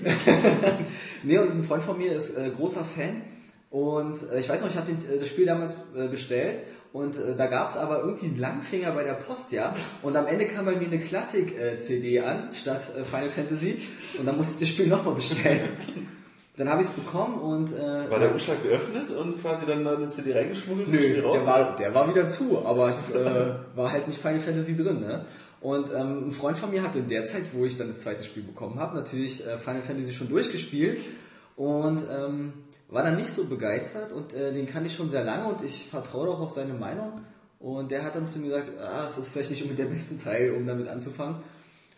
nee, 1.23 1.39
und 1.39 1.49
ein 1.57 1.63
Freund 1.63 1.81
von 1.81 1.97
mir 1.97 2.11
ist 2.11 2.37
äh, 2.37 2.51
großer 2.55 2.85
Fan. 2.85 3.23
Und 3.71 4.19
äh, 4.31 4.39
ich 4.39 4.47
weiß 4.47 4.61
noch, 4.61 4.69
ich 4.69 4.77
habe 4.77 4.91
äh, 4.91 5.17
das 5.17 5.27
Spiel 5.27 5.47
damals 5.47 5.75
äh, 5.95 6.07
bestellt. 6.07 6.59
Und 6.95 7.17
äh, 7.17 7.35
da 7.35 7.47
gab 7.47 7.67
es 7.67 7.75
aber 7.75 7.99
irgendwie 7.99 8.27
einen 8.27 8.39
Langfinger 8.39 8.91
bei 8.91 9.03
der 9.03 9.15
Post, 9.15 9.51
ja. 9.51 9.73
Und 10.01 10.15
am 10.15 10.27
Ende 10.27 10.45
kam 10.45 10.63
bei 10.63 10.77
mir 10.77 10.87
eine 10.87 10.99
Klassik-CD 10.99 12.21
an, 12.21 12.51
statt 12.53 12.89
äh, 12.97 13.03
Final 13.03 13.27
Fantasy. 13.27 13.81
Und 14.17 14.25
dann 14.25 14.37
musste 14.37 14.53
ich 14.53 14.69
das 14.69 14.69
Spiel 14.69 14.87
nochmal 14.87 15.15
bestellen. 15.15 15.59
Dann 16.57 16.69
habe 16.69 16.81
ich 16.81 16.87
es 16.87 16.93
bekommen 16.93 17.37
und... 17.41 17.73
Äh, 17.73 18.09
War 18.09 18.17
der 18.17 18.31
Umschlag 18.31 18.63
geöffnet 18.63 19.11
und 19.11 19.41
quasi 19.41 19.65
dann 19.65 19.83
da 19.83 19.97
eine 19.97 20.07
CD 20.07 20.31
reingeschmuggelt 20.31 20.87
und 20.87 20.93
Nö, 20.93 21.01
Spiel 21.01 21.19
raus? 21.19 21.35
der 21.35 21.45
war, 21.45 21.75
der 21.75 21.93
war 21.93 22.09
wieder 22.09 22.29
zu, 22.29 22.65
aber 22.65 22.87
es 22.87 23.13
äh, 23.13 23.55
war 23.75 23.91
halt 23.91 24.07
nicht 24.07 24.21
Final 24.21 24.39
Fantasy 24.39 24.77
drin. 24.77 25.01
Ne? 25.01 25.25
Und 25.59 25.91
ähm, 25.93 26.29
ein 26.29 26.31
Freund 26.31 26.57
von 26.57 26.71
mir 26.71 26.81
hatte 26.81 26.99
in 26.99 27.09
der 27.09 27.25
Zeit, 27.25 27.43
wo 27.51 27.65
ich 27.65 27.77
dann 27.77 27.89
das 27.89 27.99
zweite 27.99 28.23
Spiel 28.23 28.43
bekommen 28.43 28.79
habe, 28.79 28.95
natürlich 28.95 29.45
äh, 29.45 29.57
Final 29.57 29.81
Fantasy 29.81 30.13
schon 30.13 30.29
durchgespielt 30.29 30.99
und 31.57 32.05
ähm, 32.09 32.53
war 32.95 33.03
dann 33.03 33.17
nicht 33.17 33.29
so 33.29 33.43
begeistert 33.45 34.13
und 34.13 34.33
äh, 34.33 34.53
den 34.53 34.65
kannte 34.65 34.87
ich 34.87 34.95
schon 34.95 35.09
sehr 35.09 35.25
lange 35.25 35.53
und 35.53 35.61
ich 35.63 35.87
vertraue 35.87 36.29
auch 36.29 36.39
auf 36.39 36.51
seine 36.51 36.73
Meinung. 36.73 37.25
Und 37.59 37.91
der 37.91 38.03
hat 38.03 38.15
dann 38.15 38.25
zu 38.25 38.39
mir 38.39 38.47
gesagt, 38.47 38.71
ah, 38.79 39.05
es 39.05 39.17
ist 39.17 39.29
vielleicht 39.29 39.49
nicht 39.49 39.63
unbedingt 39.63 39.89
der 39.89 39.93
beste 39.93 40.17
Teil, 40.17 40.51
um 40.51 40.65
damit 40.65 40.87
anzufangen. 40.87 41.43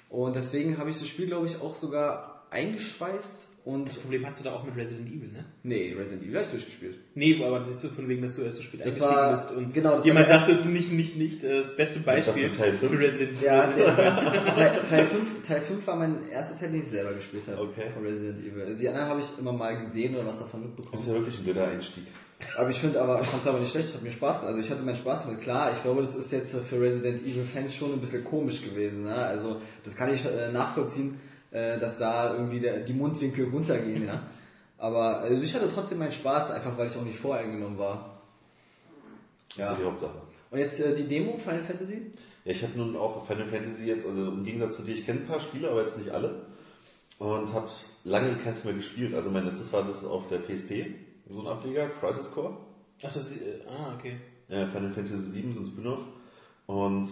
Und 0.10 0.36
deswegen 0.36 0.80
habe 0.80 0.90
ich 0.90 0.98
das 0.98 1.08
Spiel, 1.08 1.28
glaube 1.28 1.46
ich, 1.46 1.62
auch 1.62 1.76
sogar 1.76 2.48
eingeschweißt 2.50 3.48
und 3.68 3.88
Das 3.90 3.98
Problem 3.98 4.26
hast 4.26 4.40
du 4.40 4.44
da 4.46 4.54
auch 4.54 4.64
mit 4.64 4.76
Resident 4.78 5.08
Evil, 5.10 5.30
ne? 5.32 5.44
nee, 5.64 5.94
Resident 5.98 6.24
Evil 6.24 6.36
habe 6.36 6.46
ich 6.46 6.52
durchgespielt. 6.52 6.98
Nee, 7.16 7.44
aber 7.44 7.60
das 7.60 7.72
ist 7.72 7.82
so 7.82 7.88
von 7.90 8.08
wegen, 8.08 8.22
dass 8.22 8.36
du 8.36 8.42
erst 8.44 8.58
so 8.58 8.64
spät 8.64 8.80
Das 8.80 9.02
eingestiegen 9.02 9.16
war- 9.16 9.32
bist 9.32 9.52
und 9.52 9.74
genau, 9.74 9.96
das 9.98 10.06
jemand 10.06 10.28
sagt, 10.30 10.50
das 10.50 10.60
ist 10.62 10.68
nicht, 10.70 10.92
nicht, 10.94 11.18
nicht 11.18 11.44
äh, 11.44 11.58
das 11.60 11.76
beste 11.76 12.00
Beispiel 12.00 12.50
Teil 12.52 12.74
fünf? 12.74 12.92
für 12.92 13.00
Resident 13.00 13.38
Evil. 13.38 13.46
Ja, 13.46 13.68
der, 13.68 13.96
Teil, 14.56 14.82
Teil, 14.90 15.06
5, 15.06 15.42
Teil 15.48 15.62
5 15.62 15.88
war 15.88 15.96
mein 15.98 16.30
erster 16.30 16.58
Teil, 16.58 16.70
den 16.72 16.80
ich 16.82 16.88
selber 16.88 17.14
gespielt 17.14 17.44
habe. 17.48 17.62
Okay. 17.62 17.92
Von 17.94 18.04
Resident 18.04 18.40
Evil. 18.46 18.64
Also 18.64 18.80
die 18.80 18.88
anderen 18.88 19.08
habe 19.10 19.20
ich 19.20 19.28
immer 19.40 19.52
mal 19.54 19.78
gesehen 19.84 20.16
oder 20.16 20.26
was 20.26 20.40
davon 20.40 20.62
Das 20.62 20.68
mitbekommen. 20.70 21.02
ist 21.02 21.08
ja 21.08 21.14
wirklich 21.14 21.38
ein 21.40 21.44
blöder 21.44 21.68
Einstieg. 21.68 22.04
Aber 22.56 22.70
ich 22.70 22.80
finde 22.80 23.02
aber, 23.02 23.20
ich 23.20 23.26
fand 23.28 23.42
es 23.42 23.48
aber 23.48 23.60
nicht 23.60 23.72
schlecht, 23.72 23.94
hat 23.96 24.04
mir 24.04 24.12
Spaß 24.12 24.38
gemacht. 24.42 24.54
Also 24.56 24.62
ich 24.66 24.70
hatte 24.72 24.84
meinen 24.84 24.96
Spaß 24.96 25.24
damit. 25.24 25.42
Klar, 25.42 25.72
ich 25.74 25.82
glaube, 25.82 26.02
das 26.02 26.16
ist 26.16 26.32
jetzt 26.32 26.56
für 26.56 26.80
Resident 26.80 27.22
Evil 27.24 27.44
Fans 27.44 27.76
schon 27.76 27.92
ein 27.94 28.00
bisschen 28.00 28.24
komisch 28.24 28.62
gewesen. 28.64 29.04
Ne? 29.04 29.16
Also 29.16 29.58
das 29.84 29.96
kann 29.96 30.14
ich 30.14 30.24
äh, 30.24 30.52
nachvollziehen, 30.52 31.16
äh, 31.58 31.80
dass 31.80 31.98
da 31.98 32.34
irgendwie 32.34 32.60
der, 32.60 32.80
die 32.82 32.94
Mundwinkel 32.94 33.50
runtergehen. 33.50 34.06
Ja? 34.06 34.24
Aber 34.78 35.20
also 35.20 35.42
ich 35.42 35.54
hatte 35.56 35.70
trotzdem 35.74 35.98
meinen 36.00 36.12
Spaß, 36.12 36.52
einfach 36.52 36.78
weil 36.78 36.88
ich 36.88 36.96
auch 36.98 37.04
nicht 37.04 37.18
voreingenommen 37.18 37.78
war. 37.80 38.22
Das 39.50 39.58
Ja. 39.58 39.72
ist 39.74 39.80
die 39.80 39.86
Hauptsache. 39.86 40.22
Und 40.52 40.60
jetzt 40.60 40.80
äh, 40.80 40.94
die 40.96 41.08
Demo 41.08 41.36
Final 41.38 41.64
Fantasy? 41.64 42.12
Ja, 42.46 42.52
ich 42.52 42.64
habe 42.64 42.78
nun 42.78 42.96
auch 42.96 43.26
Final 43.28 43.48
Fantasy 43.48 43.86
jetzt, 43.86 44.06
also 44.06 44.28
im 44.28 44.44
Gegensatz 44.44 44.78
zu 44.78 44.84
dir, 44.84 44.94
ich 44.96 45.06
kenne 45.06 45.22
ein 45.22 45.28
paar 45.28 45.40
Spiele, 45.40 45.70
aber 45.70 45.82
jetzt 45.82 45.98
nicht 45.98 46.12
alle. 46.12 46.46
Und 47.20 47.52
habe 47.54 47.68
lange 48.04 48.36
keins 48.36 48.64
mehr 48.64 48.76
gespielt. 48.76 49.16
Also 49.16 49.30
mein 49.32 49.46
letztes 49.46 49.74
war 49.74 49.84
das 49.84 50.06
auf 50.06 50.28
der 50.28 50.38
PSP, 50.38 50.94
so 51.30 51.42
ein 51.42 51.48
Ableger, 51.48 51.90
Crisis 52.00 52.32
Core. 52.32 52.56
Ach, 53.04 53.12
das 53.14 53.32
ist, 53.32 53.42
äh, 53.42 53.60
ah, 53.68 53.96
okay. 53.98 54.18
Ja, 54.48 54.68
Final 54.68 54.92
Fantasy 54.94 55.18
7, 55.32 55.54
so 55.54 55.60
ein 55.62 55.66
Spin-off. 55.66 56.00
Und 56.68 57.10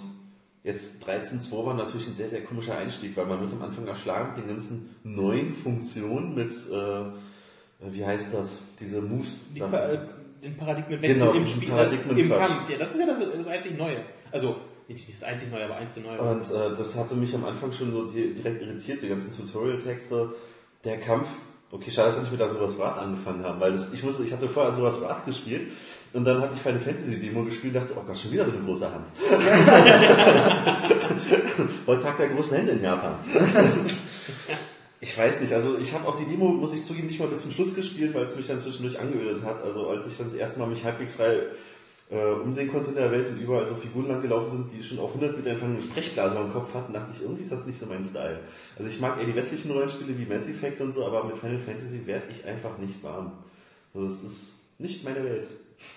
jetzt 0.65 1.07
13.2 1.07 1.65
war 1.65 1.73
natürlich 1.75 2.07
ein 2.07 2.15
sehr, 2.15 2.27
sehr 2.27 2.43
komischer 2.43 2.77
Einstieg, 2.77 3.15
weil 3.15 3.25
man 3.27 3.39
wird 3.39 3.53
am 3.53 3.61
Anfang 3.61 3.87
erschlagen 3.87 4.33
mit 4.35 4.43
den 4.43 4.49
ganzen 4.49 4.95
neuen 5.03 5.53
Funktionen 5.53 6.35
mit, 6.35 6.51
äh, 6.51 7.91
wie 7.93 8.05
heißt 8.05 8.33
das, 8.33 8.57
diese 8.79 9.01
Moves. 9.01 9.53
Die 9.53 9.59
pa 9.59 9.91
äh, 9.91 9.99
den 10.43 10.57
Paradigmenwechsel 10.57 11.27
Genau, 11.27 11.37
im 11.37 11.45
Spiel, 11.45 11.69
äh, 11.69 11.71
Paradigmenquatsch. 11.71 12.19
im 12.19 12.29
Kampf. 12.29 12.69
Ja, 12.69 12.77
das 12.77 12.91
ist 12.95 12.99
ja 12.99 13.05
das, 13.05 13.19
das 13.19 13.47
einzig 13.47 13.77
Neue. 13.77 13.97
Also, 14.31 14.55
nicht 14.87 15.07
das 15.11 15.23
einzig 15.23 15.51
Neue, 15.51 15.65
aber 15.65 15.77
eins 15.77 15.93
zu 15.93 16.01
Neue. 16.01 16.19
Und 16.19 16.41
äh, 16.41 16.75
das 16.75 16.97
hatte 16.97 17.15
mich 17.15 17.33
am 17.33 17.45
Anfang 17.45 17.71
schon 17.71 17.91
so 17.93 18.07
di 18.07 18.33
direkt 18.33 18.61
irritiert, 18.61 19.01
die 19.01 19.07
ganzen 19.07 19.35
Tutorial-Texte, 19.35 20.33
der 20.83 20.99
Kampf. 20.99 21.27
Okay, 21.71 21.91
schade, 21.91 22.07
dass 22.07 22.17
wir 22.17 22.21
nicht 22.23 22.31
mit 22.31 22.41
Asuras 22.41 22.77
Wrath 22.77 22.97
angefangen 22.99 23.43
haben, 23.43 23.59
weil 23.59 23.71
das, 23.71 23.93
ich 23.93 24.03
wusste, 24.03 24.23
ich 24.23 24.31
hatte 24.31 24.47
vorher 24.49 24.71
Asuras 24.71 25.01
Wrath 25.01 25.25
gespielt 25.25 25.71
und 26.15 26.23
dann 26.23 26.41
hatte 26.41 26.55
ich 26.55 26.61
Final 26.61 26.79
Fantasy 26.79 27.19
Demo 27.19 27.43
gespielt 27.43 27.75
und 27.75 27.81
dachte, 27.81 27.93
oh 27.97 28.03
Gott, 28.07 28.17
schon 28.17 28.31
wieder 28.31 28.45
so 28.45 28.51
eine 28.51 28.61
große 28.61 28.89
Hand. 28.89 29.05
Heute 31.85 32.01
Tag 32.01 32.17
der 32.17 32.29
großen 32.29 32.55
Hände 32.55 32.71
in 32.71 32.81
Japan. 32.81 33.15
Ich 35.01 35.17
weiß 35.17 35.41
nicht, 35.41 35.51
also 35.51 35.77
ich 35.77 35.93
habe 35.93 36.07
auch 36.07 36.17
die 36.17 36.23
Demo, 36.23 36.47
muss 36.47 36.73
ich 36.73 36.85
zugeben, 36.85 37.07
nicht 37.07 37.19
mal 37.19 37.27
bis 37.27 37.41
zum 37.41 37.51
Schluss 37.51 37.75
gespielt, 37.75 38.13
weil 38.13 38.23
es 38.23 38.37
mich 38.37 38.47
dann 38.47 38.61
zwischendurch 38.61 38.97
angeödet 38.97 39.43
hat. 39.43 39.61
Also 39.61 39.89
als 39.89 40.07
ich 40.07 40.17
dann 40.17 40.27
das 40.27 40.35
erste 40.35 40.57
Mal 40.57 40.67
mich 40.67 40.85
halbwegs 40.85 41.11
frei 41.11 41.41
äh, 42.09 42.31
umsehen 42.41 42.71
konnte 42.71 42.91
in 42.91 42.95
der 42.95 43.11
Welt 43.11 43.27
und 43.27 43.37
überall 43.37 43.67
so 43.67 43.75
Figuren 43.75 44.07
lang 44.07 44.21
gelaufen 44.21 44.49
sind, 44.49 44.71
die 44.71 44.81
schon 44.83 44.99
auf 44.99 45.13
100 45.15 45.35
Meter 45.35 45.51
einfach 45.51 45.67
eine 45.67 45.81
Sprechblase 45.81 46.37
am 46.37 46.53
Kopf 46.53 46.73
hatten, 46.73 46.93
dachte 46.93 47.11
ich, 47.13 47.23
irgendwie 47.23 47.43
ist 47.43 47.51
das 47.51 47.65
nicht 47.65 47.77
so 47.77 47.87
mein 47.87 48.01
Style. 48.01 48.39
Also 48.77 48.89
ich 48.89 49.01
mag 49.01 49.19
eher 49.19 49.25
die 49.25 49.35
westlichen 49.35 49.69
Rollenspiele 49.71 50.17
wie 50.17 50.33
Mass 50.33 50.47
Effect 50.47 50.79
und 50.79 50.93
so, 50.93 51.05
aber 51.05 51.25
mit 51.25 51.37
Final 51.37 51.59
Fantasy 51.59 52.07
werde 52.07 52.27
ich 52.31 52.45
einfach 52.45 52.77
nicht 52.77 53.03
warm. 53.03 53.33
So, 53.93 54.05
das 54.05 54.23
ist 54.23 54.61
nicht 54.79 55.03
meine 55.03 55.25
Welt. 55.25 55.43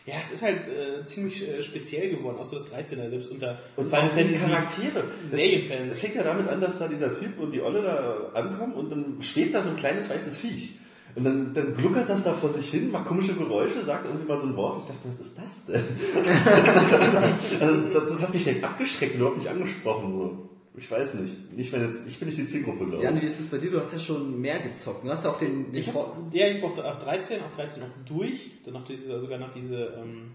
Ja, 0.06 0.14
es 0.22 0.32
ist 0.32 0.42
halt 0.42 0.62
äh, 0.68 1.04
ziemlich 1.04 1.46
äh, 1.48 1.62
speziell 1.62 2.10
geworden, 2.10 2.38
auch 2.38 2.44
so 2.44 2.58
das 2.58 2.66
13er, 2.70 3.10
selbst 3.10 3.30
unter 3.30 3.58
Und 3.76 3.86
Final 3.88 4.08
Fantasy. 4.10 4.34
Charaktere. 4.44 5.04
Es- 5.24 5.30
Serienfans. 5.32 5.94
Es 5.94 6.00
fängt 6.00 6.14
ja 6.16 6.22
damit 6.24 6.48
an, 6.48 6.60
dass 6.60 6.78
da 6.78 6.88
dieser 6.88 7.12
Typ 7.18 7.38
und 7.38 7.52
die 7.52 7.60
Olle 7.62 7.82
da 7.82 8.30
ankommen 8.38 8.72
und 8.74 8.90
dann 8.90 9.22
steht 9.22 9.54
da 9.54 9.62
so 9.62 9.70
ein 9.70 9.76
kleines 9.76 10.08
weißes 10.10 10.38
Viech. 10.38 10.74
Und 11.14 11.24
dann, 11.24 11.52
dann 11.54 11.74
gluckert 11.74 12.08
das 12.08 12.22
da 12.24 12.32
vor 12.32 12.48
sich 12.50 12.70
hin, 12.70 12.90
macht 12.92 13.06
komische 13.06 13.34
Geräusche, 13.34 13.82
sagt 13.84 14.04
irgendwie 14.04 14.26
mal 14.28 14.36
so 14.36 14.46
ein 14.46 14.56
Wort. 14.56 14.82
Ich 14.82 14.88
dachte, 14.88 15.08
was 15.08 15.18
ist 15.20 15.36
das 15.38 15.64
denn? 15.66 15.82
also 17.60 17.88
das, 17.88 18.10
das 18.12 18.22
hat 18.22 18.34
mich 18.34 18.44
direkt 18.44 18.62
abgeschreckt, 18.64 19.14
überhaupt 19.16 19.38
nicht 19.38 19.48
angesprochen. 19.48 20.12
So. 20.12 20.48
Ich 20.78 20.90
weiß 20.90 21.14
nicht. 21.14 21.36
Ich, 21.56 21.70
bin 21.72 21.80
jetzt, 21.82 22.06
ich 22.06 22.18
bin 22.18 22.28
nicht 22.28 22.38
die 22.38 22.46
Zielgruppe, 22.46 22.86
glaube 22.86 23.04
ich. 23.04 23.22
wie 23.22 23.26
ist 23.26 23.40
es 23.40 23.46
bei 23.46 23.58
dir? 23.58 23.70
Du 23.70 23.80
hast 23.80 23.92
ja 23.92 23.98
schon 23.98 24.40
mehr 24.40 24.60
gezockt. 24.60 25.04
Du 25.04 25.10
hast 25.10 25.24
ja 25.24 25.30
auch 25.30 25.38
den, 25.38 25.72
den 25.72 25.80
Ich 25.80 25.90
Vor- 25.90 26.16
hab, 26.16 26.34
ja, 26.34 26.48
ich 26.48 26.60
brauchte 26.60 26.84
auch 26.84 26.98
13, 26.98 27.40
auch 27.42 27.54
13 27.56 27.82
auch 27.82 28.04
durch. 28.06 28.50
Dann 28.64 28.74
noch 28.74 28.84
diese, 28.84 29.20
sogar 29.20 29.38
noch 29.38 29.52
diese 29.52 29.94
ähm, 30.00 30.32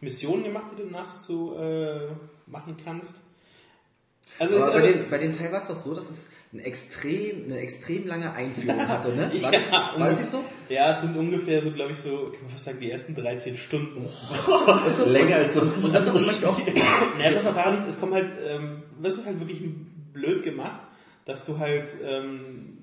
Missionen 0.00 0.44
gemacht, 0.44 0.66
die 0.72 0.82
du 0.82 0.88
danach 0.88 1.06
so 1.06 1.56
äh, 1.58 2.08
machen 2.46 2.76
kannst. 2.84 3.20
Also 4.38 4.56
Aber 4.62 4.72
bei 4.72 4.88
äh, 4.88 4.92
dem, 4.92 5.10
bei 5.10 5.18
dem 5.18 5.32
Teil 5.32 5.52
war 5.52 5.60
es 5.60 5.68
doch 5.68 5.76
so, 5.76 5.94
dass 5.94 6.08
es 6.10 6.28
ein 6.52 6.58
extrem, 6.58 7.44
eine 7.44 7.58
extrem 7.58 8.06
lange 8.06 8.32
Einführung 8.32 8.86
hatte, 8.88 9.14
ne? 9.14 9.30
War, 9.40 9.52
Ja. 9.52 9.58
das, 9.58 9.72
war 9.72 10.08
das 10.08 10.18
nicht 10.18 10.30
so? 10.30 10.44
Ja, 10.68 10.92
es 10.92 11.00
sind 11.02 11.16
ungefähr 11.16 11.62
so, 11.62 11.70
glaube 11.70 11.92
ich, 11.92 11.98
so, 11.98 12.30
kann 12.32 12.42
man 12.42 12.50
fast 12.50 12.64
sagen, 12.66 12.78
die 12.80 12.90
ersten 12.90 13.14
13 13.14 13.56
Stunden. 13.56 14.04
Ist 14.86 14.96
so 14.98 15.08
Länger 15.08 15.36
als 15.36 15.54
so 15.54 15.62
Und 15.62 15.94
das 15.94 16.06
war 16.06 16.14
zum 16.14 16.26
Beispiel 16.26 16.48
auch, 16.48 16.58
Naja, 17.18 17.36
was 17.36 17.46
auch 17.46 17.54
daran 17.54 17.76
liegt, 17.76 17.88
es 17.88 17.98
kommt 18.00 18.12
halt, 18.14 18.28
ähm, 18.46 18.82
das 19.02 19.14
ist 19.14 19.26
halt 19.26 19.40
wirklich 19.40 19.62
blöd 20.12 20.42
gemacht. 20.42 20.80
dass 21.24 21.46
du 21.46 21.58
halt 21.58 21.86
ähm, 22.04 22.78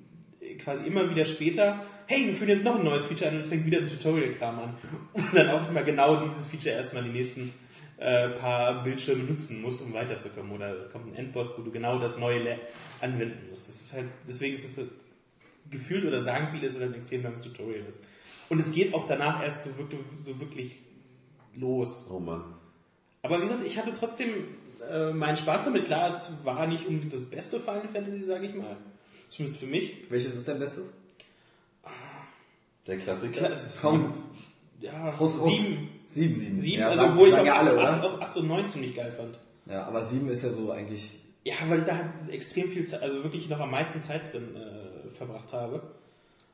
quasi 0.64 0.84
immer 0.86 1.08
wieder 1.10 1.24
später, 1.24 1.84
hey, 2.06 2.26
wir 2.26 2.34
führen 2.34 2.48
jetzt 2.50 2.64
noch 2.64 2.76
ein 2.76 2.84
neues 2.84 3.04
Feature 3.06 3.30
an 3.30 3.36
und 3.36 3.42
es 3.42 3.48
fängt 3.48 3.66
wieder 3.66 3.78
ein 3.78 3.86
Tutorial-Kram 3.88 4.58
an. 4.58 4.74
Und 5.12 5.26
dann 5.32 5.48
auch 5.50 5.68
immer 5.68 5.82
genau 5.82 6.16
dieses 6.16 6.46
Feature 6.46 6.74
erstmal 6.74 7.04
die 7.04 7.10
nächsten 7.10 7.52
äh, 8.00 8.30
paar 8.30 8.82
Bildschirme 8.82 9.24
nutzen 9.24 9.60
musst, 9.60 9.82
um 9.82 9.92
weiterzukommen. 9.92 10.52
Oder 10.52 10.78
es 10.78 10.90
kommt 10.90 11.12
ein 11.12 11.14
Endboss, 11.14 11.56
wo 11.56 11.62
du 11.62 11.70
genau 11.70 11.98
das 11.98 12.16
neue 12.16 12.42
Le 12.42 12.58
anwenden 13.00 13.48
musst. 13.48 13.68
Das 13.68 13.80
ist 13.80 13.92
halt, 13.92 14.06
deswegen 14.26 14.56
ist 14.56 14.64
es 14.64 14.76
so 14.76 14.82
gefühlt 15.70 16.04
oder 16.04 16.22
sagen 16.22 16.48
viele, 16.50 16.66
dass 16.66 16.76
es 16.76 16.82
ein 16.82 16.94
extrem 16.94 17.22
langes 17.22 17.42
Tutorial 17.42 17.84
ist. 17.86 18.02
Und 18.48 18.58
es 18.58 18.72
geht 18.72 18.94
auch 18.94 19.06
danach 19.06 19.42
erst 19.42 19.64
so 19.64 19.78
wirklich, 19.78 20.00
so 20.22 20.40
wirklich 20.40 20.78
los. 21.54 22.08
Oh 22.10 22.18
Mann. 22.18 22.42
Aber 23.22 23.36
wie 23.36 23.42
gesagt, 23.42 23.64
ich 23.64 23.76
hatte 23.76 23.92
trotzdem 23.92 24.30
äh, 24.90 25.12
meinen 25.12 25.36
Spaß 25.36 25.66
damit. 25.66 25.84
Klar, 25.84 26.08
es 26.08 26.30
war 26.42 26.66
nicht 26.66 26.86
unbedingt 26.86 27.12
das 27.12 27.22
beste 27.22 27.60
Final 27.60 27.88
Fantasy, 27.92 28.22
sage 28.22 28.46
ich 28.46 28.54
mal. 28.54 28.78
Zumindest 29.28 29.62
für 29.62 29.70
mich. 29.70 30.10
Welches 30.10 30.34
ist 30.34 30.48
dein 30.48 30.58
Bestes? 30.58 30.92
Der 32.86 32.96
Klassiker. 32.96 33.52
Ist 33.52 33.78
Komm. 33.82 34.14
ja, 34.80 35.16
Haus, 35.18 35.38
Haus. 35.38 35.52
Sieben. 36.14 36.34
Sieben. 36.40 36.56
Sieben, 36.56 36.80
Ja, 36.80 36.88
also 36.88 37.00
sagen, 37.00 37.20
ich 37.24 37.30
sagen 37.30 37.42
auch 37.42 37.46
ja 37.46 37.54
alle, 37.58 37.70
8, 37.80 38.04
oder? 38.04 38.22
8 38.22 38.36
und 38.36 38.48
9 38.48 38.68
ziemlich 38.68 38.96
geil 38.96 39.12
fand. 39.12 39.38
Ja, 39.66 39.86
aber 39.86 40.04
sieben 40.04 40.28
ist 40.28 40.42
ja 40.42 40.50
so 40.50 40.70
eigentlich. 40.70 41.10
Ja, 41.44 41.54
weil 41.68 41.78
ich 41.78 41.84
da 41.86 41.96
halt 41.96 42.08
extrem 42.30 42.68
viel 42.68 42.84
Zeit, 42.84 43.02
also 43.02 43.22
wirklich 43.22 43.48
noch 43.48 43.60
am 43.60 43.70
meisten 43.70 44.02
Zeit 44.02 44.32
drin 44.32 44.54
äh, 44.56 45.14
verbracht 45.14 45.52
habe. 45.52 45.82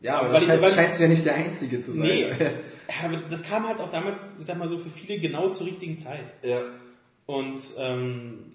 Ja, 0.01 0.19
aber 0.21 0.29
da 0.29 0.39
ich- 0.39 0.45
scheinst, 0.45 0.75
scheinst 0.75 0.99
du 0.99 1.03
ja 1.05 1.09
nicht 1.09 1.25
der 1.25 1.35
Einzige 1.35 1.81
zu 1.81 1.93
sein. 1.93 2.03
Nee, 2.03 2.27
aber 3.05 3.17
das 3.31 3.43
kam 3.43 3.67
halt 3.67 3.81
auch 3.81 3.89
damals, 3.91 4.39
ich 4.39 4.45
sag 4.47 4.59
mal 4.59 4.69
so, 4.69 4.79
für 4.79 4.91
viele 4.91 5.19
genau 5.19 5.49
zur 5.51 5.67
richtigen 5.67 5.97
Zeit. 5.99 6.35
Ja. 6.43 6.61
Und 7.25 7.59
ähm, 7.79 8.53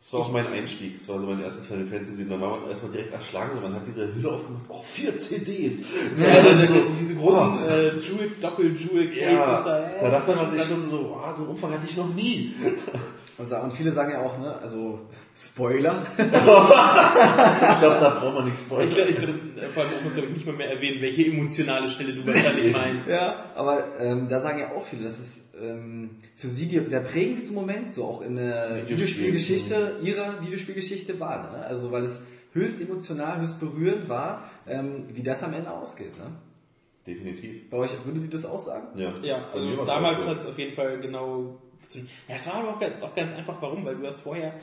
Das 0.00 0.14
war 0.14 0.20
auch 0.20 0.32
mein 0.32 0.46
Einstieg. 0.46 0.98
Das 0.98 1.08
war 1.08 1.18
so 1.18 1.26
mein 1.26 1.42
erstes 1.42 1.66
Final 1.66 1.86
Fantasy. 1.86 2.26
Da 2.26 2.40
war 2.40 2.58
man 2.58 2.70
erstmal 2.70 2.90
direkt 2.90 3.12
erschlagen. 3.12 3.50
So, 3.54 3.60
man 3.60 3.74
hat 3.74 3.86
diese 3.86 4.14
Hülle 4.14 4.32
aufgemacht. 4.32 4.62
Oh, 4.68 4.80
vier 4.80 5.16
CDs. 5.18 5.84
So, 6.14 6.24
ja, 6.24 6.40
dann 6.42 6.66
so, 6.66 6.74
diese 6.98 7.16
großen 7.16 7.58
oh. 7.62 7.68
äh, 7.68 7.98
Jewel, 7.98 8.32
Doppel-Jewel-Cases 8.40 9.20
Ja, 9.20 9.62
da. 9.62 9.62
da, 9.62 10.02
ja, 10.02 10.10
das 10.10 10.24
dachte 10.24 10.36
man 10.36 10.50
sich 10.50 10.62
schon 10.62 10.88
so, 10.88 11.20
ah, 11.22 11.34
so 11.34 11.42
einen 11.42 11.50
Umfang 11.50 11.72
hatte 11.72 11.86
ich 11.86 11.96
noch 11.98 12.14
nie. 12.14 12.54
Und 13.40 13.72
viele 13.72 13.92
sagen 13.92 14.12
ja 14.12 14.20
auch, 14.22 14.38
ne, 14.38 14.54
also 14.62 15.00
Spoiler. 15.34 16.02
Ich 16.18 17.78
glaube, 17.80 17.96
da 18.00 18.18
braucht 18.20 18.34
man 18.34 18.44
nichts 18.44 18.60
Ich 18.60 18.66
spoilern. 18.66 18.90
glaube, 18.94 19.10
ich 19.10 19.16
glaub, 19.16 19.70
vor 19.72 19.82
allem 19.84 19.92
muss 20.04 20.16
ich 20.16 20.28
nicht 20.30 20.46
mal 20.46 20.54
mehr 20.56 20.70
erwähnen, 20.70 21.00
welche 21.00 21.26
emotionale 21.26 21.88
Stelle 21.88 22.14
du 22.14 22.26
wahrscheinlich 22.26 22.72
meinst. 22.72 23.08
ja, 23.08 23.44
aber 23.54 23.84
ähm, 23.98 24.28
da 24.28 24.40
sagen 24.40 24.58
ja 24.58 24.72
auch 24.72 24.84
viele, 24.84 25.04
dass 25.04 25.18
es 25.18 25.50
ähm, 25.62 26.10
für 26.36 26.48
sie 26.48 26.66
die, 26.66 26.80
der 26.80 27.00
prägendste 27.00 27.52
Moment 27.52 27.92
so 27.92 28.04
auch 28.04 28.22
in 28.22 28.36
der 28.36 28.82
Videospiel. 28.88 29.32
Videospielgeschichte, 29.32 29.96
ihrer 30.02 30.42
Videospielgeschichte 30.42 31.18
war. 31.20 31.50
Ne? 31.52 31.64
Also 31.66 31.90
weil 31.92 32.04
es 32.04 32.20
höchst 32.52 32.80
emotional, 32.80 33.40
höchst 33.40 33.60
berührend 33.60 34.08
war, 34.08 34.44
ähm, 34.66 35.04
wie 35.12 35.22
das 35.22 35.42
am 35.42 35.54
Ende 35.54 35.70
ausgeht. 35.70 36.16
Ne? 36.18 36.26
Definitiv. 37.06 37.70
Bei 37.70 37.78
euch 37.78 37.90
würdet 38.04 38.24
ihr 38.24 38.30
das 38.30 38.44
auch 38.44 38.60
sagen? 38.60 38.88
Ja, 38.96 39.14
Ja, 39.22 39.48
also 39.54 39.84
damals 39.84 40.18
auch 40.20 40.24
so. 40.24 40.30
hat 40.30 40.36
es 40.38 40.46
auf 40.46 40.58
jeden 40.58 40.74
Fall 40.74 41.00
genau. 41.00 41.60
Ja, 41.94 42.34
es 42.36 42.46
war 42.46 42.54
aber 42.56 42.68
auch, 42.70 42.80
ganz- 42.80 43.02
auch 43.02 43.14
ganz 43.14 43.32
einfach, 43.34 43.60
warum? 43.60 43.84
Weil 43.84 43.96
du 43.96 44.06
hast 44.06 44.20
vorher 44.20 44.54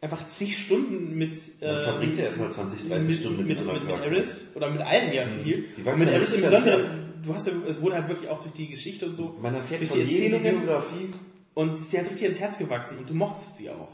einfach 0.00 0.26
zig 0.26 0.56
Stunden 0.58 1.16
mit. 1.16 1.36
Man 1.60 1.70
äh, 1.70 1.84
verbringt 1.84 2.18
ja 2.18 2.24
erstmal 2.24 2.50
20, 2.50 2.88
30 2.88 3.08
mit, 3.08 3.18
Stunden 3.18 3.46
mit, 3.46 3.66
mit, 3.66 3.84
mit. 3.84 4.00
Eris 4.04 4.52
oder 4.54 4.70
mit 4.70 4.80
allen 4.80 5.12
ja 5.12 5.24
viel. 5.26 5.68
Die 5.76 5.82
mit 5.82 6.08
Eris 6.08 6.32
im 6.32 6.42
Besonderen, 6.42 7.12
du 7.22 7.34
hast 7.34 7.46
ja, 7.46 7.52
es 7.68 7.80
wurde 7.80 7.96
halt 7.96 8.08
wirklich 8.08 8.28
auch 8.30 8.40
durch 8.40 8.54
die 8.54 8.68
Geschichte 8.68 9.06
und 9.06 9.14
so. 9.14 9.36
Man 9.40 9.54
erfährt 9.54 9.82
durch 9.82 9.90
die 9.90 10.00
Erzählungen 10.02 10.60
Biografie. 10.60 11.10
und 11.54 11.78
sie 11.78 11.98
hat 11.98 12.06
richtig 12.06 12.28
ins 12.28 12.40
Herz 12.40 12.58
gewachsen 12.58 12.98
und 12.98 13.08
du 13.10 13.14
mochtest 13.14 13.56
sie 13.56 13.70
auch. 13.70 13.88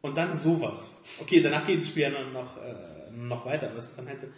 Und 0.00 0.16
dann 0.16 0.32
sowas. 0.34 1.02
Okay, 1.20 1.40
danach 1.42 1.66
geht 1.66 1.80
das 1.80 1.88
Spiel 1.88 2.04
ja 2.04 2.10
noch, 2.10 2.56
äh, 2.58 3.10
noch 3.12 3.44
weiter, 3.44 3.68
aber 3.68 3.78
es 3.78 3.88
ist 3.90 3.98
dann 3.98 4.06
halt 4.06 4.20
so. 4.20 4.28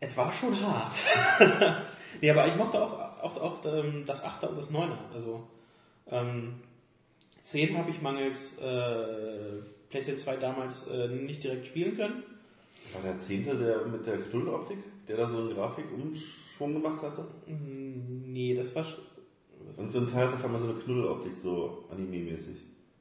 Es 0.00 0.16
war 0.16 0.32
schon 0.32 0.60
hart. 0.60 0.92
nee, 2.20 2.30
aber 2.30 2.46
ich 2.48 2.56
mochte 2.56 2.82
auch, 2.82 2.92
auch, 3.22 3.36
auch 3.40 3.64
ähm, 3.64 4.02
das 4.04 4.22
8er 4.24 4.48
und 4.48 4.58
das 4.58 4.70
9er. 4.70 4.98
Also 5.14 5.46
ähm, 6.10 6.54
10 7.42 7.76
habe 7.76 7.90
ich 7.90 8.00
mangels 8.00 8.58
äh, 8.58 9.60
PlayStation 9.90 10.22
2 10.22 10.36
damals 10.36 10.88
äh, 10.88 11.08
nicht 11.08 11.42
direkt 11.44 11.66
spielen 11.66 11.96
können. 11.96 12.22
War 12.92 13.02
der 13.02 13.18
Zehnte 13.18 13.56
der 13.56 13.86
mit 13.86 14.06
der 14.06 14.18
Knuddeloptik, 14.18 14.78
der 15.08 15.16
da 15.16 15.26
so 15.26 15.38
einen 15.38 15.54
Grafikumschwung 15.54 16.74
gemacht 16.74 17.02
hatte? 17.02 17.22
Mm, 17.46 18.32
Nee, 18.32 18.54
das 18.54 18.74
war. 18.74 18.84
sch- 18.84 18.98
Und 19.76 19.92
so 19.92 20.00
ein 20.00 20.10
Teil 20.10 20.26
hat 20.26 20.34
auf 20.34 20.44
einmal 20.44 20.60
so 20.60 20.68
eine 20.68 20.78
Knuddeloptik, 20.80 21.36
so 21.36 21.84
anime-mäßig. 21.90 22.56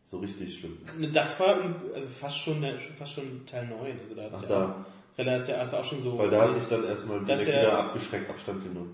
So 0.06 0.20
richtig 0.20 0.60
schlimm. 0.60 0.78
Das 1.14 1.40
war 1.40 1.56
also 1.96 2.08
fast 2.08 2.38
schon, 2.40 2.62
der- 2.62 2.80
fast 2.80 3.14
schon 3.14 3.46
Teil 3.46 3.68
9. 3.68 4.00
Also 4.04 4.16
da 4.16 4.24
hat 4.24 4.32
Ach 4.34 4.40
sich 4.40 4.48
da, 4.50 5.36
ist 5.38 5.50
ja 5.50 5.56
also 5.58 5.78
auch 5.78 5.86
schon 5.86 6.02
so. 6.02 6.18
weil 6.18 6.30
da 6.30 6.50
hatte 6.50 6.60
ich 6.60 6.68
dann 6.68 6.84
erstmal 6.86 7.24
direkt 7.26 7.48
wieder 7.48 7.80
abgeschreckt 7.80 8.30
Abstand 8.30 8.64
genommen. 8.64 8.94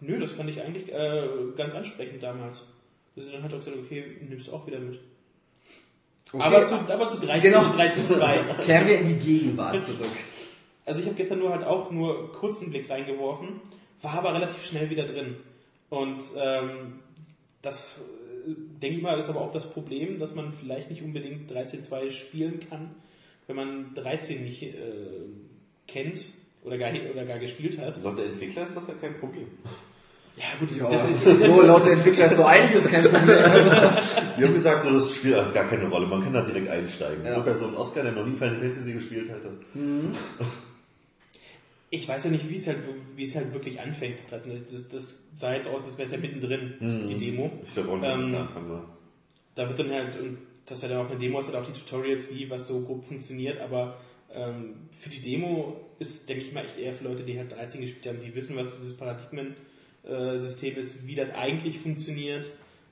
Nö, 0.00 0.18
das 0.18 0.32
fand 0.32 0.48
ich 0.50 0.60
eigentlich 0.62 0.90
äh, 0.92 1.22
ganz 1.56 1.74
ansprechend 1.74 2.22
damals. 2.22 2.66
Dass 3.16 3.26
ich 3.26 3.32
dann 3.32 3.42
halt 3.42 3.52
auch 3.52 3.58
gesagt 3.58 3.76
okay, 3.76 4.04
nimmst 4.28 4.48
du 4.48 4.52
auch 4.52 4.66
wieder 4.66 4.78
mit. 4.78 5.00
Okay, 6.32 6.42
Aber, 6.42 6.62
zu, 6.64 6.74
aber 6.74 7.06
zu 7.08 7.20
13 7.20 7.52
Genau. 7.52 7.64
und 7.64 7.74
13.2. 7.74 8.54
Kehren 8.64 8.86
wir 8.86 9.00
in 9.00 9.06
die 9.06 9.14
Gegenwart 9.16 9.80
zurück. 9.80 10.10
Also 10.86 11.00
ich 11.00 11.06
habe 11.06 11.16
gestern 11.16 11.40
nur 11.40 11.50
halt 11.50 11.64
auch 11.64 11.90
nur 11.90 12.32
kurz 12.32 12.60
einen 12.60 12.70
Blick 12.70 12.88
reingeworfen, 12.88 13.60
war 14.02 14.14
aber 14.14 14.34
relativ 14.34 14.64
schnell 14.64 14.90
wieder 14.90 15.04
drin. 15.04 15.36
Und 15.88 16.22
ähm, 16.36 17.00
das, 17.62 18.04
denke 18.46 18.96
ich 18.96 19.02
mal, 19.02 19.18
ist 19.18 19.28
aber 19.28 19.40
auch 19.40 19.50
das 19.52 19.68
Problem, 19.70 20.18
dass 20.18 20.34
man 20.36 20.52
vielleicht 20.52 20.88
nicht 20.88 21.02
unbedingt 21.02 21.50
13.2 21.50 22.10
spielen 22.12 22.60
kann, 22.68 22.94
wenn 23.48 23.56
man 23.56 23.94
13 23.94 24.44
nicht 24.44 24.62
äh, 24.62 24.74
kennt 25.88 26.20
oder 26.62 26.78
gar, 26.78 26.92
oder 27.12 27.24
gar 27.24 27.38
gespielt 27.40 27.78
hat. 27.78 28.02
Laut 28.02 28.18
der 28.18 28.26
Entwickler 28.26 28.62
ist 28.64 28.76
das 28.76 28.86
ja 28.88 28.94
kein 28.94 29.18
Problem. 29.18 29.48
Ja 30.36 30.44
gut, 30.58 30.70
Ja, 30.76 31.34
so 31.36 31.62
laut 31.62 31.84
der 31.84 31.92
Entwickler 31.94 32.26
ist 32.26 32.36
so 32.36 32.44
einiges 32.44 32.86
kein 32.88 33.02
Problem. 33.04 33.28
Also, 33.44 33.70
Die 34.38 34.44
haben 34.44 34.54
gesagt, 34.54 34.82
so, 34.84 34.90
das 34.92 35.14
Spiel 35.14 35.36
hat 35.36 35.52
gar 35.52 35.68
keine 35.68 35.86
Rolle, 35.88 36.06
man 36.06 36.22
kann 36.22 36.32
da 36.32 36.40
direkt 36.42 36.68
einsteigen. 36.68 37.24
Ja. 37.24 37.34
Sogar 37.34 37.54
so 37.54 37.66
ein 37.66 37.74
Oscar, 37.74 38.02
der 38.04 38.12
noch 38.12 38.24
nie 38.24 38.36
Final 38.36 38.58
Fantasy 38.60 38.92
gespielt 38.94 39.30
hatte. 39.30 39.50
ich 41.90 42.08
weiß 42.08 42.24
ja 42.24 42.30
nicht, 42.30 42.48
wie 42.48 42.56
es 42.56 42.66
halt, 42.68 42.78
wie 43.16 43.24
es 43.24 43.34
halt 43.34 43.52
wirklich 43.52 43.80
anfängt, 43.80 44.18
das 44.18 44.28
13. 44.28 44.64
Das, 44.70 44.88
das 44.88 45.18
sah 45.36 45.52
jetzt 45.52 45.68
aus, 45.68 45.84
als 45.84 45.98
wäre 45.98 46.06
es 46.06 46.12
ja 46.12 46.18
mittendrin, 46.18 47.06
die 47.08 47.16
Demo. 47.18 47.50
Ich 47.64 47.74
glaube 47.74 47.90
auch 47.90 47.96
nicht, 47.96 48.06
dass 48.08 48.16
es 48.18 48.24
Ähm, 48.24 48.32
der 48.32 48.40
Anfang 48.42 48.70
war. 48.70 48.84
da 49.56 49.68
wird 49.68 49.78
dann 49.80 49.90
halt, 49.90 50.18
und 50.20 50.38
das 50.66 50.78
ist 50.78 50.82
ja 50.84 50.88
dann 50.96 51.04
auch 51.06 51.10
eine 51.10 51.18
Demo, 51.18 51.40
ist 51.40 51.52
halt 51.52 51.56
auch 51.62 51.66
die 51.70 51.78
Tutorials, 51.78 52.30
wie 52.30 52.48
was 52.48 52.66
so 52.68 52.80
grob 52.82 53.04
funktioniert, 53.04 53.60
aber 53.60 53.98
ähm, 54.32 54.74
für 54.92 55.10
die 55.10 55.20
Demo 55.20 55.80
ist, 55.98 56.28
denke 56.28 56.44
ich 56.44 56.52
mal, 56.52 56.64
echt 56.64 56.78
eher 56.78 56.92
für 56.92 57.04
Leute, 57.04 57.24
die 57.24 57.36
halt 57.36 57.50
13 57.52 57.80
gespielt 57.80 58.06
haben, 58.06 58.24
die 58.24 58.32
wissen, 58.34 58.56
was 58.56 58.70
dieses 58.70 58.96
Paradigmen-System 60.02 60.76
ist, 60.76 61.06
wie 61.06 61.14
das 61.14 61.34
eigentlich 61.34 61.78
funktioniert, 61.78 62.48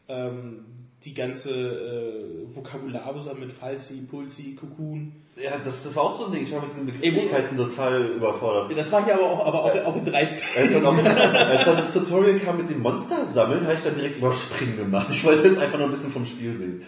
ähm, 0.09 0.65
die 1.05 1.15
ganze 1.15 1.51
äh, 1.51 2.55
Vokabular 2.57 3.15
mit 3.39 3.53
Falsi, 3.53 4.01
Pulsi, 4.11 4.57
Cocoon. 4.57 5.13
Ja, 5.37 5.53
das, 5.63 5.85
das 5.85 5.95
war 5.95 6.05
auch 6.05 6.19
so 6.19 6.27
ein 6.27 6.33
Ding. 6.33 6.43
Ich 6.43 6.53
war 6.53 6.61
mit 6.61 6.73
diesen 6.73 6.87
Begrifflichkeiten 6.87 7.57
total 7.57 8.05
überfordert. 8.07 8.77
Das 8.77 8.91
war 8.91 9.05
hier 9.05 9.15
aber 9.15 9.31
auch, 9.31 9.47
aber 9.47 9.65
auch, 9.65 9.85
auch 9.87 9.97
in 9.97 10.05
13. 10.05 10.49
Als 10.57 10.73
dann, 10.73 10.87
auch 10.87 10.97
das, 10.97 11.17
als 11.17 11.65
dann 11.65 11.77
das 11.77 11.93
Tutorial 11.93 12.41
kam 12.41 12.57
mit 12.57 12.69
dem 12.69 12.81
Monster 12.81 13.25
sammeln, 13.25 13.63
habe 13.63 13.75
ich 13.75 13.83
dann 13.83 13.95
direkt 13.95 14.19
überspringen 14.19 14.77
gemacht. 14.77 15.07
Ich 15.11 15.23
wollte 15.25 15.47
jetzt 15.47 15.61
einfach 15.61 15.79
nur 15.79 15.87
ein 15.87 15.93
bisschen 15.93 16.11
vom 16.11 16.27
Spiel 16.27 16.53
sehen. 16.53 16.83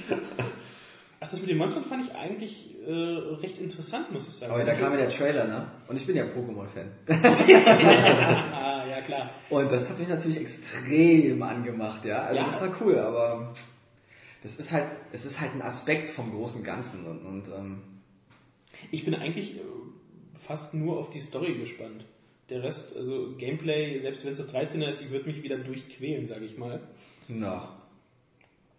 Das 1.30 1.40
mit 1.40 1.48
den 1.50 1.58
Monstern 1.58 1.84
fand 1.84 2.04
ich 2.04 2.14
eigentlich 2.14 2.76
äh, 2.86 2.90
recht 2.92 3.58
interessant, 3.58 4.10
muss 4.12 4.26
ich 4.28 4.34
sagen. 4.34 4.52
aber 4.52 4.64
da 4.64 4.74
kam 4.74 4.92
ja 4.92 4.98
der 4.98 5.08
Trailer, 5.08 5.44
ne? 5.46 5.66
Und 5.86 5.96
ich 5.96 6.06
bin 6.06 6.16
ja 6.16 6.24
Pokémon-Fan. 6.24 6.90
Ah, 8.52 8.84
ja 8.88 9.00
klar. 9.06 9.30
Und 9.48 9.70
das 9.70 9.90
hat 9.90 9.98
mich 9.98 10.08
natürlich 10.08 10.38
extrem 10.40 11.42
angemacht, 11.42 12.04
ja. 12.04 12.22
Also 12.22 12.36
Ja. 12.40 12.46
das 12.46 12.60
war 12.60 12.76
cool, 12.80 12.98
aber 12.98 13.52
das 14.42 14.56
ist 14.56 14.72
halt, 14.72 14.84
es 15.12 15.24
ist 15.24 15.40
halt 15.40 15.54
ein 15.54 15.62
Aspekt 15.62 16.08
vom 16.08 16.30
großen 16.32 16.62
Ganzen 16.64 17.06
und, 17.06 17.24
und 17.24 17.48
ähm, 17.48 17.82
Ich 18.90 19.04
bin 19.04 19.14
eigentlich 19.14 19.56
äh, 19.56 19.60
fast 20.38 20.74
nur 20.74 20.98
auf 20.98 21.10
die 21.10 21.20
Story 21.20 21.54
gespannt. 21.58 22.04
Der 22.48 22.62
Rest, 22.64 22.96
also 22.96 23.34
Gameplay, 23.38 24.00
selbst 24.00 24.24
wenn 24.24 24.32
es 24.32 24.38
das 24.38 24.48
13er 24.52 24.88
ist, 24.88 25.02
ich 25.02 25.10
würde 25.10 25.26
mich 25.28 25.42
wieder 25.42 25.58
durchquälen, 25.58 26.26
sage 26.26 26.44
ich 26.46 26.58
mal. 26.58 26.80
na. 27.28 27.76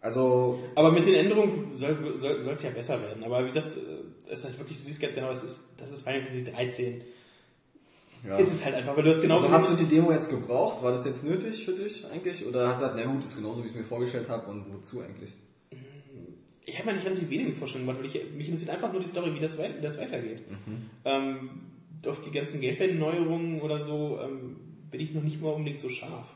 Also, 0.01 0.59
Aber 0.73 0.91
mit 0.91 1.05
den 1.05 1.13
Änderungen 1.13 1.75
soll 1.75 2.15
es 2.15 2.21
soll, 2.21 2.55
ja 2.63 2.69
besser 2.71 2.99
werden. 3.01 3.23
Aber 3.23 3.41
wie 3.43 3.47
gesagt, 3.47 3.69
äh, 3.69 4.31
es 4.31 4.39
ist 4.39 4.45
halt 4.45 4.59
wirklich, 4.59 4.79
du 4.79 4.83
siehst 4.85 4.99
ganz 4.99 5.13
genau, 5.13 5.29
das 5.29 5.43
ist, 5.43 5.73
das 5.77 5.91
ist 5.91 6.01
Final 6.01 6.23
Fantasy 6.23 6.43
13. 6.43 7.01
ja. 8.27 8.37
Ist 8.37 8.51
es 8.51 8.65
halt 8.65 8.75
einfach, 8.75 8.97
weil 8.97 9.03
du 9.03 9.11
hast 9.11 9.21
genau 9.21 9.35
also 9.35 9.51
hast 9.51 9.69
du 9.69 9.75
die 9.75 9.85
Demo 9.85 10.11
jetzt 10.11 10.29
gebraucht? 10.29 10.83
War 10.83 10.91
das 10.91 11.05
jetzt 11.05 11.23
nötig 11.23 11.63
für 11.63 11.73
dich 11.73 12.03
eigentlich? 12.11 12.45
Oder 12.47 12.69
hast 12.69 12.81
du 12.81 12.87
gesagt, 12.87 13.03
na 13.05 13.11
gut, 13.11 13.23
ist 13.23 13.35
genauso, 13.35 13.61
wie 13.61 13.65
ich 13.65 13.71
es 13.71 13.77
mir 13.77 13.83
vorgestellt 13.83 14.27
habe 14.27 14.49
und 14.49 14.73
wozu 14.73 15.01
eigentlich? 15.01 15.33
Ich 16.65 16.79
habe 16.79 16.89
mir 16.89 16.93
nicht 16.95 17.05
relativ 17.05 17.29
wenig 17.29 17.55
Vorstellungen 17.55 17.95
gemacht, 17.95 18.03
weil 18.03 18.21
ich, 18.21 18.33
mich 18.33 18.47
interessiert 18.47 18.71
einfach 18.71 18.91
nur 18.91 19.01
die 19.01 19.07
Story, 19.07 19.35
wie 19.35 19.39
das, 19.39 19.57
wie 19.57 19.81
das 19.81 19.99
weitergeht. 19.99 20.41
Ähm, 21.05 21.49
auf 22.07 22.21
die 22.21 22.31
ganzen 22.31 22.59
Gameplay-Neuerungen 22.59 23.61
oder 23.61 23.83
so 23.83 24.19
ähm, 24.19 24.55
bin 24.89 24.99
ich 24.99 25.13
noch 25.13 25.21
nicht 25.21 25.39
mal 25.41 25.49
unbedingt 25.49 25.79
so 25.79 25.89
scharf. 25.89 26.33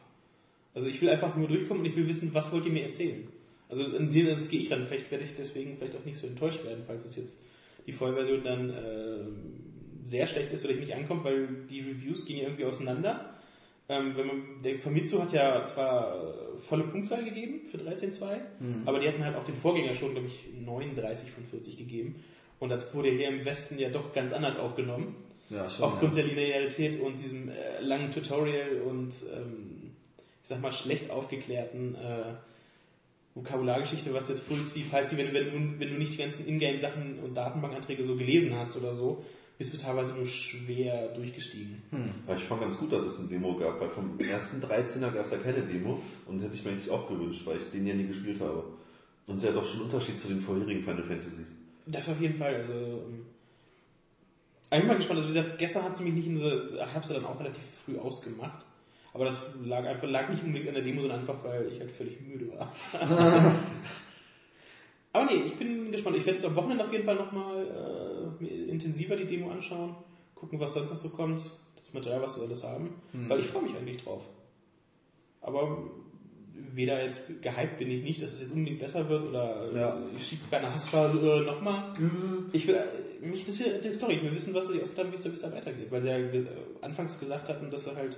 Also 0.75 0.87
ich 0.87 1.01
will 1.01 1.09
einfach 1.09 1.35
nur 1.35 1.47
durchkommen 1.47 1.83
und 1.83 1.89
ich 1.89 1.95
will 1.95 2.07
wissen, 2.07 2.31
was 2.33 2.51
wollt 2.51 2.65
ihr 2.65 2.71
mir 2.71 2.83
erzählen. 2.83 3.27
Also 3.75 3.95
in 3.95 4.09
den 4.09 4.27
das 4.27 4.49
gehe 4.49 4.59
ich 4.59 4.71
ran. 4.71 4.85
Vielleicht 4.87 5.11
werde 5.11 5.25
ich 5.25 5.35
deswegen 5.35 5.77
vielleicht 5.77 5.95
auch 5.97 6.05
nicht 6.05 6.17
so 6.17 6.27
enttäuscht 6.27 6.63
werden, 6.63 6.83
falls 6.87 7.05
es 7.05 7.15
jetzt 7.17 7.39
die 7.85 7.91
Vollversion 7.91 8.43
dann 8.43 8.69
äh, 8.69 10.07
sehr 10.07 10.27
schlecht 10.27 10.51
ist 10.51 10.65
oder 10.65 10.75
nicht 10.75 10.93
ankommt, 10.93 11.23
weil 11.25 11.47
die 11.69 11.81
Reviews 11.81 12.25
gehen 12.25 12.37
ja 12.37 12.43
irgendwie 12.43 12.65
auseinander. 12.65 13.35
Ähm, 13.87 14.13
wenn 14.15 14.27
man, 14.27 14.41
der 14.63 14.79
Famitsu 14.79 15.21
hat 15.21 15.33
ja 15.33 15.63
zwar 15.63 16.15
äh, 16.15 16.57
volle 16.57 16.85
Punktzahl 16.85 17.23
gegeben 17.23 17.67
für 17.67 17.77
13.2, 17.77 18.23
aber 18.85 18.99
die 18.99 19.07
hatten 19.07 19.23
halt 19.23 19.35
auch 19.35 19.43
den 19.43 19.55
Vorgänger 19.55 19.93
schon, 19.93 20.13
glaube 20.13 20.27
ich, 20.27 20.45
39 20.65 21.29
von 21.29 21.43
40 21.43 21.77
gegeben. 21.77 22.23
Und 22.59 22.69
das 22.69 22.93
wurde 22.95 23.09
hier 23.09 23.27
im 23.27 23.43
Westen 23.43 23.77
ja 23.77 23.89
doch 23.89 24.13
ganz 24.13 24.31
anders 24.33 24.57
aufgenommen. 24.57 25.15
Ja, 25.49 25.69
schon. 25.69 25.85
Aufgrund 25.85 26.15
ja. 26.15 26.23
der 26.23 26.33
Linearität 26.33 26.99
und 26.99 27.19
diesem 27.19 27.49
äh, 27.49 27.81
langen 27.81 28.09
Tutorial 28.09 28.81
und 28.85 29.13
ähm, 29.35 29.91
ich 30.41 30.49
sag 30.49 30.61
mal 30.61 30.71
schlecht 30.71 31.11
aufgeklärten 31.11 31.95
äh, 31.95 32.33
Vokabulargeschichte, 33.35 34.13
was 34.13 34.29
jetzt 34.29 34.43
Full 34.43 34.63
C, 34.63 34.85
Pal 34.89 35.05
C, 35.05 35.17
wenn, 35.17 35.33
wenn, 35.33 35.45
du, 35.45 35.79
wenn 35.79 35.89
du 35.89 35.97
nicht 35.97 36.13
die 36.13 36.17
ganzen 36.17 36.47
Ingame-Sachen 36.47 37.19
und 37.19 37.35
Datenbankanträge 37.35 38.03
so 38.03 38.15
gelesen 38.15 38.55
hast 38.55 38.77
oder 38.77 38.93
so, 38.93 39.23
bist 39.57 39.73
du 39.73 39.77
teilweise 39.77 40.15
nur 40.15 40.25
schwer 40.25 41.09
durchgestiegen. 41.09 41.81
Aber 42.25 42.37
ich 42.37 42.43
fand 42.43 42.61
ganz 42.61 42.77
gut, 42.77 42.91
dass 42.91 43.03
es 43.03 43.19
eine 43.19 43.27
Demo 43.27 43.55
gab, 43.57 43.79
weil 43.79 43.89
vom 43.89 44.17
ersten 44.19 44.61
13er 44.61 45.11
gab 45.11 45.25
es 45.25 45.31
ja 45.31 45.37
keine 45.37 45.61
Demo 45.61 45.99
und 46.25 46.41
hätte 46.41 46.55
ich 46.55 46.63
mir 46.63 46.71
eigentlich 46.71 46.89
auch 46.89 47.07
gewünscht, 47.07 47.45
weil 47.45 47.57
ich 47.57 47.63
den 47.71 47.85
ja 47.85 47.93
nie 47.93 48.07
gespielt 48.07 48.39
habe. 48.39 48.63
Und 49.27 49.35
es 49.35 49.43
ist 49.43 49.49
ja 49.49 49.55
doch 49.55 49.65
schon 49.65 49.81
ein 49.81 49.83
Unterschied 49.83 50.17
zu 50.17 50.27
den 50.27 50.41
vorherigen 50.41 50.83
Final 50.83 51.03
Fantasies. 51.03 51.55
Das 51.87 52.07
auf 52.09 52.19
jeden 52.19 52.35
Fall. 52.35 52.55
Also, 52.55 52.73
ähm, 52.73 53.25
ich 54.71 54.79
bin 54.79 54.87
mal 54.87 54.95
gespannt. 54.95 55.19
Also, 55.19 55.33
wie 55.33 55.37
gesagt, 55.37 55.57
gestern 55.57 55.83
hat 55.83 55.95
sie 55.95 56.03
mich 56.03 56.13
nicht 56.13 56.27
in 56.27 56.37
so, 56.37 56.75
ich 56.75 56.93
habe 56.93 57.05
sie 57.05 57.13
dann 57.13 57.25
auch 57.25 57.39
relativ 57.39 57.63
früh 57.83 57.97
ausgemacht. 57.97 58.65
Aber 59.15 59.25
das 59.25 59.37
lag 59.63 59.85
einfach, 59.85 60.09
lag 60.09 60.27
nicht 60.27 60.43
unbedingt 60.43 60.67
an 60.67 60.75
der 60.75 60.83
Demo, 60.83 60.99
sondern 60.99 61.21
einfach, 61.21 61.41
weil 61.41 61.71
ich 61.71 61.79
halt 61.79 61.89
völlig 61.89 62.19
müde 62.19 62.49
war. 62.51 62.69
Aber 65.13 65.25
nee, 65.25 65.43
ich 65.45 65.55
bin 65.55 65.89
gespannt. 65.89 66.17
Ich 66.17 66.25
werde 66.25 66.37
jetzt 66.37 66.45
am 66.45 66.55
Wochenende 66.55 66.83
auf 66.83 66.91
jeden 66.91 67.05
Fall 67.05 67.15
nochmal 67.15 68.35
äh, 68.41 68.45
intensiver 68.69 69.15
die 69.15 69.23
Demo 69.25 69.49
anschauen, 69.51 69.95
gucken, 70.35 70.59
was 70.59 70.73
sonst 70.73 70.89
noch 70.89 70.97
so 70.97 71.09
kommt, 71.11 71.39
das 71.39 71.93
Material, 71.93 72.21
was 72.21 72.35
wir 72.35 72.43
alles 72.43 72.61
haben. 72.65 72.89
Weil 73.13 73.39
ich 73.39 73.45
freue 73.45 73.63
mich 73.63 73.75
eigentlich 73.77 74.03
drauf. 74.03 74.23
Aber 75.41 75.77
weder 76.73 77.01
jetzt 77.01 77.41
gehypt 77.41 77.77
bin 77.77 77.91
ich 77.91 78.03
nicht, 78.03 78.21
dass 78.21 78.33
es 78.33 78.41
jetzt 78.41 78.51
unbedingt 78.51 78.79
besser 78.81 79.07
wird 79.07 79.23
oder 79.29 79.71
äh, 79.71 79.79
Ja. 79.79 79.97
ich 80.13 80.27
schiebe 80.27 80.41
keine 80.51 80.73
Hassphase 80.73 81.19
äh, 81.19 81.45
nochmal. 81.45 81.93
Ich 82.51 82.67
will, 82.67 82.77
mich 83.21 83.39
interessiert 83.39 83.81
die 83.85 83.91
Story. 83.91 84.15
Ich 84.15 84.23
will 84.23 84.33
wissen, 84.33 84.53
was 84.53 84.67
sie 84.67 84.81
ausgedacht 84.81 85.05
haben, 85.07 85.11
wie 85.13 85.31
es 85.31 85.41
da, 85.41 85.51
weitergeht. 85.53 85.89
Weil 85.89 86.03
sie 86.03 86.09
ja 86.09 86.17
anfangs 86.81 87.17
gesagt 87.17 87.47
hatten, 87.47 87.71
dass 87.71 87.85
sie 87.85 87.95
halt 87.95 88.17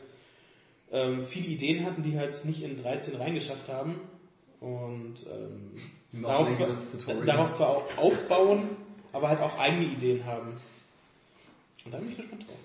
ähm, 0.91 1.23
viele 1.23 1.47
Ideen 1.47 1.85
hatten, 1.85 2.03
die 2.03 2.17
halt 2.17 2.33
nicht 2.45 2.63
in 2.63 2.81
13 2.81 3.15
reingeschafft 3.15 3.69
haben. 3.69 3.95
Und 4.59 5.15
ähm, 5.31 6.21
darauf, 6.21 6.49
zwar, 6.51 7.15
darauf 7.25 7.53
zwar 7.53 7.69
auch 7.69 7.97
aufbauen, 7.97 8.69
aber 9.13 9.29
halt 9.29 9.41
auch 9.41 9.57
eigene 9.59 9.85
Ideen 9.85 10.25
haben. 10.25 10.53
Und 11.85 11.93
da 11.93 11.97
bin 11.99 12.09
ich 12.09 12.17
gespannt 12.17 12.47
drauf. 12.47 12.57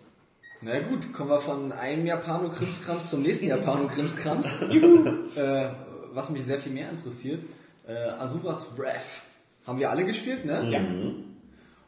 Na 0.64 0.78
gut, 0.80 1.12
kommen 1.12 1.30
wir 1.30 1.40
von 1.40 1.72
einem 1.72 2.06
Japano-Krimskrams 2.06 3.10
zum 3.10 3.22
nächsten 3.22 3.48
Japano-Krimskrams. 3.48 4.62
äh, 5.36 5.70
was 6.12 6.30
mich 6.30 6.44
sehr 6.44 6.60
viel 6.60 6.72
mehr 6.72 6.90
interessiert. 6.90 7.42
Äh, 7.86 7.94
Asuras 7.94 8.76
Breath. 8.76 9.22
Haben 9.66 9.78
wir 9.80 9.90
alle 9.90 10.04
gespielt, 10.04 10.44
ne? 10.44 10.68
Ja. 10.70 10.80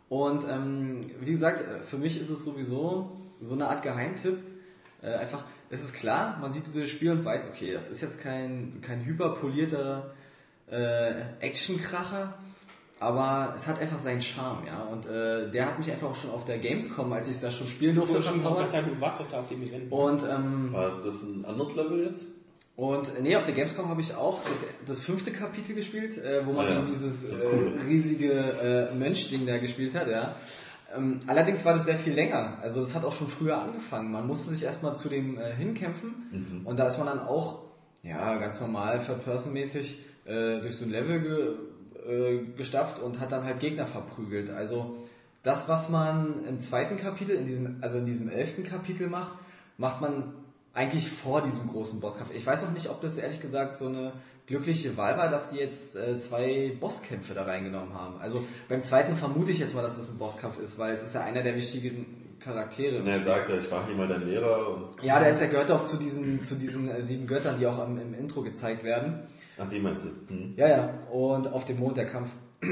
Und 0.09 0.45
ähm, 0.49 1.01
wie 1.21 1.33
gesagt, 1.33 1.61
äh, 1.61 1.83
für 1.83 1.99
mich 1.99 2.21
ist 2.21 2.31
es 2.31 2.45
sowieso 2.45 3.13
so 3.41 3.55
eine 3.55 3.69
Art 3.69 3.83
Geheimtipp. 3.83 4.39
Äh, 5.05 5.15
einfach, 5.17 5.45
es 5.71 5.83
ist 5.83 5.95
klar, 5.95 6.39
man 6.41 6.53
sieht 6.53 6.67
dieses 6.67 6.89
Spiel 6.91 7.11
und 7.13 7.25
weiß, 7.25 7.49
okay, 7.53 7.73
das 7.73 7.89
ist 7.89 8.01
jetzt 8.01 8.21
kein, 8.21 8.81
kein 8.81 9.05
hyperpolierter 9.05 10.15
äh, 10.71 11.13
Actionkracher, 11.41 12.35
aber 13.01 13.53
es 13.57 13.67
hat 13.67 13.81
einfach 13.81 13.99
seinen 13.99 14.23
Charme, 14.23 14.67
ja. 14.67 14.83
Und 14.85 15.05
äh, 15.07 15.51
der 15.51 15.67
hat 15.67 15.79
mich 15.79 15.91
einfach 15.91 16.11
auch 16.11 16.15
schon 16.15 16.31
auf 16.31 16.45
der 16.47 16.59
Gamescom, 16.59 17.13
als 17.13 17.29
ich 17.29 17.39
da 17.41 17.51
schon 17.51 17.69
spielen 17.69 17.95
durfte, 17.97 18.19
Ich 18.19 18.25
schon 18.25 18.39
verzaubert. 18.39 18.71
sagen, 18.71 18.91
du 18.95 19.01
warst 19.01 19.21
doch 19.21 19.31
da 19.31 19.41
auf 19.41 19.47
dem 19.49 19.63
Event. 19.63 19.93
Und 19.93 20.23
ähm, 20.23 20.73
War 20.73 21.03
das 21.03 21.23
ein 21.23 21.45
anderes 21.45 21.75
Level 21.77 22.05
jetzt? 22.05 22.27
und 22.77 23.07
äh, 23.17 23.23
nee, 23.23 23.37
auf 23.37 23.45
der 23.45 23.55
Gamescom 23.55 23.89
habe 23.89 24.01
ich 24.01 24.17
auch 24.17 24.41
das, 24.49 24.65
das 24.87 25.01
fünfte 25.01 25.31
Kapitel 25.31 25.77
gespielt, 25.77 26.19
äh, 26.19 26.45
wo 26.45 26.53
man 26.53 26.67
Ah 26.67 26.71
ja, 26.71 26.75
dann 26.77 26.87
dieses 26.87 27.23
äh, 27.25 27.45
cool. 27.53 27.79
riesige 27.87 28.33
äh, 28.33 28.95
Mönch-Ding 28.97 29.47
da 29.47 29.59
gespielt 29.59 29.95
hat, 29.95 30.09
ja. 30.09 30.35
Ähm, 30.97 31.21
allerdings 31.27 31.65
war 31.65 31.75
das 31.75 31.85
sehr 31.87 31.97
viel 31.97 32.15
länger. 32.15 32.59
Also 32.63 32.81
das 32.81 32.95
hat 32.95 33.05
auch 33.05 33.13
schon 33.13 33.29
früher 33.29 33.59
angefangen. 33.61 34.11
Man 34.13 34.27
musste 34.27 34.51
sich 34.51 34.63
erstmal 34.63 34.95
zu 34.95 35.09
dem 35.09 35.39
äh, 35.39 35.53
hinkämpfen 35.53 36.15
Mhm. 36.31 36.67
und 36.67 36.79
da 36.79 36.87
ist 36.87 36.99
man 36.99 37.07
dann 37.07 37.21
auch, 37.21 37.61
ja, 38.03 38.37
ganz 38.37 38.61
normal, 38.61 39.01
Third-Person-mäßig 39.05 39.99
äh, 40.27 40.61
durch 40.61 40.77
so 40.77 40.85
ein 40.85 40.91
Level 40.91 41.21
ge, 41.21 41.55
äh, 42.07 42.45
gestapft 42.57 43.01
und 43.01 43.21
hat 43.21 43.33
dann 43.33 43.45
halt 43.45 43.61
Gegner 43.61 43.87
verprügelt. 43.87 44.51
Also 44.51 44.97
das, 45.43 45.69
was 45.69 45.89
man 45.91 46.45
im 46.49 46.59
zweiten 46.61 46.97
Kapitel, 46.97 47.35
in 47.37 47.47
diesem, 47.47 47.77
also 47.81 47.99
in 47.99 48.07
diesem 48.07 48.29
elften 48.31 48.65
Kapitel 48.65 49.09
macht, 49.09 49.33
macht 49.79 50.01
man 50.01 50.35
eigentlich 50.73 51.11
vor 51.11 51.43
diesem 51.43 51.69
großen 51.69 52.01
Bosskampf. 52.01 52.31
Ich 52.35 52.47
weiß 52.47 52.65
auch 52.65 52.73
nicht, 52.73 52.89
ob 52.91 53.01
das 53.01 53.17
ehrlich 53.17 53.41
gesagt 53.41 53.77
so 53.79 53.87
eine 53.87 54.13
glückliche 54.47 54.97
Wahl 54.97 55.17
war, 55.17 55.31
dass 55.31 55.51
sie 55.51 55.59
jetzt 55.59 55.97
äh, 55.97 56.19
zwei 56.19 56.77
Bosskämpfe 56.79 57.35
da 57.35 57.45
reingenommen 57.45 57.95
haben. 57.95 58.21
Also 58.21 58.45
beim 58.69 58.83
zweiten 58.83 59.17
vermute 59.17 59.51
ich 59.51 59.59
jetzt 59.59 59.75
mal, 59.75 59.83
dass 59.83 59.99
es 59.99 60.11
ein 60.11 60.19
Bosskampf 60.19 60.59
ist, 60.59 60.79
weil 60.79 60.95
es 60.95 61.03
ist 61.03 61.15
ja 61.15 61.23
einer 61.23 61.43
der 61.43 61.57
wichtigen 61.57 62.37
Charaktere. 62.41 63.01
Und 63.01 63.07
er 63.07 63.21
sagt 63.21 63.49
ja, 63.49 63.57
ich 63.57 63.71
war 63.71 63.87
hier 63.87 63.97
mal 63.97 64.07
dein 64.07 64.27
Lehrer 64.29 64.69
und. 64.69 65.03
Ja, 65.03 65.19
der 65.19 65.31
ist 65.31 65.41
ja 65.41 65.47
gehört 65.47 65.71
auch 65.71 65.85
zu 65.85 65.97
diesen, 65.97 66.43
zu 66.43 66.57
diesen 66.57 66.91
äh, 66.91 67.01
sieben 67.01 67.27
Göttern, 67.27 67.59
die 67.59 67.67
auch 67.67 67.87
im, 67.87 67.99
im 67.99 68.15
Intro 68.15 68.43
gezeigt 68.43 68.85
werden. 68.85 69.21
Ach, 69.59 69.69
die 69.69 69.79
meinst 69.79 70.05
du? 70.05 70.09
Hm. 70.29 70.55
Ja, 70.57 70.69
ja. 70.69 70.95
Und 71.11 71.51
auf 71.53 71.65
dem 71.65 71.79
Mond 71.79 71.97
der 71.97 72.07
Kampf. 72.07 72.31
äh, 72.61 72.67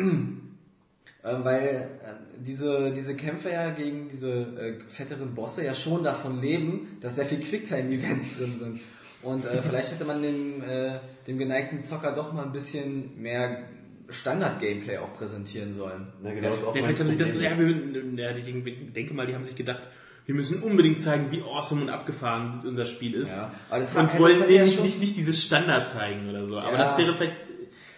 weil 1.23 1.89
äh, 2.03 2.39
diese, 2.39 2.93
diese 2.93 3.15
Kämpfe 3.15 3.51
ja 3.51 3.71
gegen 3.71 4.09
diese 4.09 4.29
äh, 4.29 4.81
fetteren 4.89 5.35
Bosse 5.35 5.65
ja 5.65 5.75
schon 5.75 6.05
davon 6.05 6.41
leben, 6.41 6.99
dass 7.01 7.17
sehr 7.17 7.27
viel 7.27 7.41
Quicktime-Events 7.41 8.39
drin 8.39 8.59
sind. 8.59 8.81
Und 9.23 9.45
äh, 9.45 9.63
vielleicht 9.63 9.93
hätte 9.93 10.05
man 10.05 10.21
dem, 10.23 10.63
äh, 10.63 10.99
dem 11.27 11.39
geneigten 11.39 11.81
Zocker 11.81 12.13
doch 12.13 12.33
mal 12.33 12.45
ein 12.45 12.53
bisschen 12.53 13.21
mehr 13.21 13.65
Standard-Gameplay 14.09 14.99
auch 14.99 15.15
präsentieren 15.15 15.73
sollen. 15.73 16.09
Na, 16.23 16.33
genau, 16.35 16.53
ist 16.53 16.65
auch 16.65 16.75
Ja, 16.75 16.83
vielleicht 16.83 17.01
haben 17.01 17.09
sie 17.09 17.19
das, 17.19 17.35
ja, 17.35 17.53
ja, 17.53 18.37
ich 18.37 18.93
denke 18.93 19.15
mal, 19.15 19.27
die 19.27 19.35
haben 19.35 19.45
sich 19.45 19.57
gedacht, 19.57 19.89
wir 20.27 20.35
müssen 20.35 20.63
unbedingt 20.63 21.01
zeigen, 21.01 21.31
wie 21.31 21.43
awesome 21.43 21.83
und 21.83 21.91
abgefahren 21.91 22.63
unser 22.67 22.87
Spiel 22.87 23.15
ist. 23.15 23.35
Ja, 23.37 23.53
aber 23.71 23.81
das 23.81 23.95
und 23.95 24.13
hat- 24.13 24.19
wollen 24.21 24.35
das 24.35 24.43
hat 24.43 24.51
ja 24.51 24.67
schon- 24.67 24.85
nicht, 24.85 25.01
nicht 25.01 25.17
dieses 25.17 25.43
Standard 25.43 25.89
zeigen 25.89 26.29
oder 26.29 26.47
so. 26.47 26.59
Aber 26.59 26.73
Ja. 26.73 26.79
das 26.79 26.97
wäre 26.99 27.17
vielleicht 27.17 27.37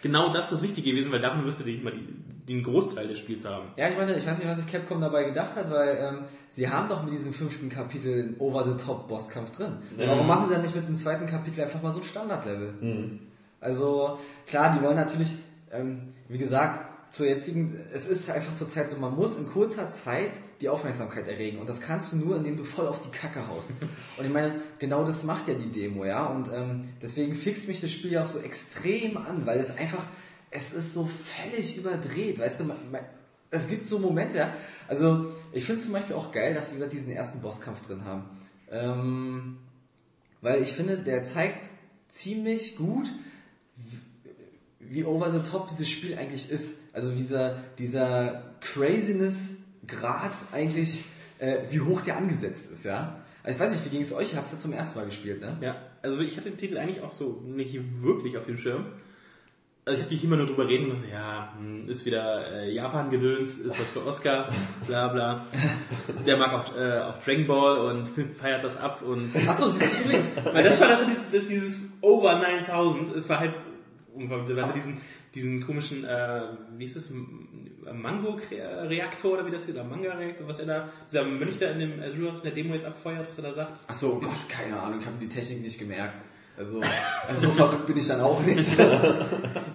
genau 0.05 0.33
das 0.33 0.51
das 0.51 0.63
Wichtige 0.63 0.91
gewesen, 0.91 1.11
weil 1.11 1.21
davon 1.21 1.45
wirst 1.45 1.61
du 1.61 1.65
nicht 1.65 1.83
mal 1.83 1.93
den 2.47 2.63
Großteil 2.63 3.09
des 3.09 3.19
Spiels 3.19 3.47
haben. 3.47 3.69
Ja, 3.77 3.89
ich 3.89 3.97
meine, 3.97 4.15
ich 4.15 4.27
weiß 4.27 4.37
nicht, 4.39 4.47
was 4.47 4.59
sich 4.59 4.71
Capcom 4.71 5.01
dabei 5.01 5.25
gedacht 5.25 5.57
hat, 5.57 5.71
weil 5.71 5.97
ähm, 5.99 6.19
sie 6.51 6.69
haben 6.69 6.91
doch 6.91 7.03
mit 7.03 7.15
diesem 7.15 7.33
fünften 7.33 7.71
Kapitel 7.71 8.23
einen 8.23 8.37
Over-the-Top-Bosskampf 8.39 9.57
drin. 9.57 9.73
Warum 9.97 10.27
machen 10.27 10.49
sie 10.49 10.53
dann 10.53 10.63
nicht 10.63 10.77
mit 10.77 10.87
dem 10.87 10.95
zweiten 10.95 11.27
Kapitel 11.27 11.63
einfach 11.63 11.83
mal 11.83 11.91
so 11.91 12.01
ein 12.01 12.05
Standardlevel? 12.05 12.75
Also, 13.61 14.19
klar, 14.47 14.77
die 14.77 14.85
wollen 14.85 14.97
natürlich, 14.97 15.33
ähm, 15.73 16.13
wie 16.29 16.37
gesagt, 16.37 16.81
zur 17.11 17.27
jetzigen, 17.27 17.81
es 17.95 18.07
ist 18.07 18.31
einfach 18.31 18.55
zur 18.55 18.69
Zeit 18.69 18.91
so, 18.91 18.99
man 18.99 19.17
muss 19.17 19.39
in 19.39 19.49
kurzer 19.49 19.89
Zeit 19.89 20.33
die 20.65 20.71
Aufmerksamkeit 20.71 21.29
erregen 21.29 21.59
und 21.59 21.69
das 21.69 21.83
kannst 21.83 22.13
du 22.13 22.17
nur, 22.17 22.37
indem 22.37 22.57
du 22.57 22.65
voll 22.65 22.87
auf 22.87 23.03
die 23.03 23.11
Kacke 23.11 23.47
haust. 23.49 23.73
Und 24.17 24.25
ich 24.25 24.33
meine, 24.33 24.63
genau 24.79 25.05
das 25.05 25.23
macht 25.23 25.47
ja 25.47 25.53
die 25.55 25.71
Demo, 25.71 26.07
ja, 26.07 26.25
und 26.25 26.49
ähm, 26.53 26.89
deswegen 27.03 27.35
fixt 27.35 27.69
mich 27.69 27.81
das 27.83 27.91
Spiel 27.91 28.13
ja 28.13 28.25
auch 28.25 28.29
so 28.29 28.39
extrem 28.39 29.19
an, 29.19 29.45
weil 29.45 29.59
es 29.59 29.77
einfach, 29.77 30.07
es 30.51 30.73
ist 30.73 30.95
so 30.95 31.07
völlig 31.07 31.77
überdreht, 31.77 32.39
weißt 32.39 32.61
du, 32.61 32.65
man, 32.65 32.77
man, 32.91 33.03
es 33.51 33.69
gibt 33.69 33.87
so 33.87 33.99
Momente, 33.99 34.39
ja, 34.39 34.55
also 34.89 35.33
ich 35.53 35.65
finde 35.65 35.81
es 35.81 35.85
zum 35.85 35.93
Beispiel 35.93 36.17
auch 36.17 36.33
geil, 36.33 36.55
dass 36.55 36.69
sie 36.69 36.77
wie 36.77 36.79
gesagt 36.79 36.95
diesen 36.95 37.13
ersten 37.13 37.41
Bosskampf 37.41 37.87
drin 37.87 38.05
haben. 38.07 38.25
Ähm, 38.71 39.59
weil 40.41 40.63
ich 40.63 40.73
finde, 40.73 40.97
der 40.97 41.25
zeigt 41.25 41.61
ziemlich 42.09 42.77
gut, 42.77 43.13
wie 44.81 45.05
over 45.05 45.31
the 45.31 45.51
top 45.51 45.69
dieses 45.69 45.91
Spiel 45.91 46.17
eigentlich 46.17 46.51
ist. 46.51 46.77
Also 46.93 47.11
dieser, 47.11 47.59
dieser 47.79 48.55
Craziness-Grad 49.87 50.33
eigentlich, 50.53 51.05
äh, 51.39 51.59
wie 51.71 51.81
hoch 51.81 52.01
der 52.01 52.17
angesetzt 52.17 52.71
ist, 52.71 52.85
ja. 52.85 53.21
Also 53.43 53.57
ich 53.57 53.63
weiß 53.63 53.73
nicht, 53.73 53.85
wie 53.85 53.91
ging 53.91 54.01
es 54.01 54.13
euch? 54.13 54.33
Ihr 54.33 54.39
habt 54.39 54.47
es 54.47 54.53
ja 54.53 54.59
zum 54.59 54.73
ersten 54.73 54.99
Mal 54.99 55.05
gespielt, 55.07 55.41
ne? 55.41 55.57
Ja, 55.61 55.77
also 56.03 56.19
ich 56.21 56.37
hatte 56.37 56.51
den 56.51 56.59
Titel 56.59 56.79
eigentlich 56.79 57.03
auch 57.03 57.13
so 57.13 57.43
nicht 57.45 58.03
wirklich 58.03 58.39
auf 58.39 58.47
dem 58.47 58.57
Schirm. 58.57 58.87
Also 59.87 59.99
ich 59.99 60.05
habe 60.07 60.15
dich 60.15 60.25
immer 60.25 60.37
nur 60.37 60.47
drüber 60.47 60.67
reden 60.67 60.89
müssen, 60.89 61.11
ja, 61.13 61.53
hm, 61.59 61.91
ist 61.91 62.07
wieder 62.07 62.51
äh, 62.51 62.73
Japan-Gedöns, 62.73 63.59
ist 63.59 63.79
was 63.79 63.91
für 63.91 64.07
Oscar, 64.07 64.49
bla 64.87 65.09
bla. 65.09 65.47
Der 66.27 66.39
mag 66.39 66.55
auch, 66.55 66.75
äh, 66.75 67.01
auch 67.01 67.23
Dragon 67.23 67.47
Ball 67.47 67.79
und 67.81 68.09
feiert 68.09 68.65
das 68.65 68.79
ab 68.79 69.03
und 69.03 69.31
Achso, 69.47 69.67
das 69.67 69.77
ist 69.77 70.01
übrigens, 70.01 70.31
Weil 70.45 70.65
das 70.65 70.81
war 70.81 70.89
doch 70.89 71.07
dieses, 71.07 71.31
das, 71.31 71.47
dieses 71.47 71.99
Over 72.01 72.39
9000, 72.39 73.15
es 73.15 73.29
war 73.29 73.41
halt, 73.41 73.55
er 74.17 74.73
diesen, 74.73 75.03
diesen 75.35 75.67
komischen, 75.67 76.05
äh, 76.05 76.43
wie 76.79 76.85
ist 76.87 76.97
das, 76.97 77.13
Mango-Reaktor 77.93 79.33
oder 79.33 79.47
wie 79.47 79.51
das 79.51 79.65
hier, 79.65 79.75
oder 79.75 79.85
Manga-Reaktor, 79.85 80.47
was 80.49 80.61
er 80.61 80.67
da, 80.67 80.89
dieser 81.09 81.25
Mönch 81.25 81.59
da 81.59 81.67
in 81.71 81.79
dem 81.79 82.03
Azure 82.03 82.37
in 82.37 82.43
der 82.43 82.53
Demo 82.53 82.75
jetzt 82.75 82.87
abfeuert, 82.87 83.29
was 83.29 83.39
er 83.39 83.45
da 83.45 83.53
sagt. 83.53 83.81
Achso, 83.89 84.21
Gott, 84.21 84.49
keine 84.49 84.81
Ahnung, 84.81 85.01
ich 85.01 85.07
habe 85.07 85.17
die 85.21 85.29
Technik 85.29 85.63
nicht 85.63 85.79
gemerkt. 85.79 86.15
Also, 86.57 86.81
also 87.29 87.49
so 87.49 87.53
verrückt 87.53 87.87
bin 87.87 87.97
ich 87.97 88.07
dann 88.07 88.21
auch 88.21 88.41
nicht. 88.41 88.79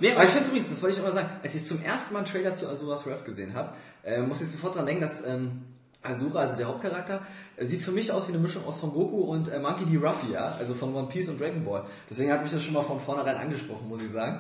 Nee, 0.02 0.14
Aber 0.14 0.24
ich 0.24 0.30
finde 0.30 0.48
übrigens, 0.48 0.70
das 0.70 0.82
wollte 0.82 0.96
ich 0.96 1.04
immer 1.04 1.12
sagen, 1.12 1.30
als 1.44 1.54
ich 1.54 1.66
zum 1.66 1.84
ersten 1.84 2.14
Mal 2.14 2.20
einen 2.20 2.28
Trailer 2.30 2.54
zu 2.54 2.70
Asuras 2.70 3.06
Wrath 3.06 3.26
gesehen 3.26 3.54
habe, 3.54 3.74
äh, 4.02 4.22
muss 4.22 4.40
ich 4.40 4.48
sofort 4.48 4.78
dran 4.78 4.86
denken, 4.86 5.02
dass 5.02 5.28
ähm, 5.28 5.64
Asura, 6.02 6.40
also 6.40 6.56
der 6.56 6.68
Hauptcharakter, 6.68 7.22
äh, 7.58 7.66
sieht 7.66 7.82
für 7.82 7.92
mich 7.92 8.10
aus 8.12 8.30
wie 8.30 8.34
eine 8.34 8.42
Mischung 8.42 8.64
aus 8.66 8.80
Son 8.80 8.92
Goku 8.92 9.24
und 9.24 9.50
äh, 9.50 9.60
Monkey 9.60 9.86
D. 9.86 9.98
Ruffy, 9.98 10.32
ja? 10.32 10.56
also 10.58 10.74
von 10.74 10.96
One 10.96 11.10
Piece 11.10 11.28
und 11.28 11.42
Dragon 11.42 11.66
Ball. 11.66 11.84
Deswegen 12.10 12.32
hat 12.32 12.42
mich 12.42 12.52
das 12.52 12.64
schon 12.64 12.74
mal 12.74 12.84
von 12.84 13.00
vornherein 13.00 13.36
angesprochen, 13.36 13.90
muss 13.90 14.02
ich 14.02 14.12
sagen. 14.12 14.40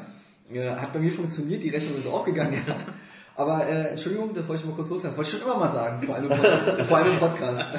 Äh, 0.54 0.70
hat 0.70 0.94
bei 0.94 1.00
mir 1.00 1.12
funktioniert, 1.12 1.62
die 1.62 1.70
Rechnung 1.70 1.98
ist 1.98 2.08
aufgegangen, 2.08 2.54
ja. 2.68 2.76
Aber 3.40 3.66
äh, 3.66 3.92
Entschuldigung, 3.92 4.34
das 4.34 4.50
wollte 4.50 4.64
ich 4.64 4.68
mal 4.68 4.76
kurz 4.76 4.90
loswerden. 4.90 5.16
Das 5.16 5.18
wollte 5.18 5.30
ich 5.30 5.42
schon 5.42 5.50
immer 5.50 5.58
mal 5.58 5.70
sagen, 5.70 6.06
vor 6.06 6.16
allem 6.16 6.30
vor 6.86 6.98
allem 6.98 7.14
im 7.14 7.20
Podcast. 7.20 7.66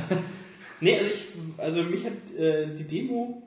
Nee, 0.83 0.97
also 0.97 1.11
ich, 1.11 1.25
also 1.59 1.83
mich 1.83 2.07
hat 2.07 2.35
äh, 2.39 2.75
die 2.75 2.85
Demo 2.85 3.43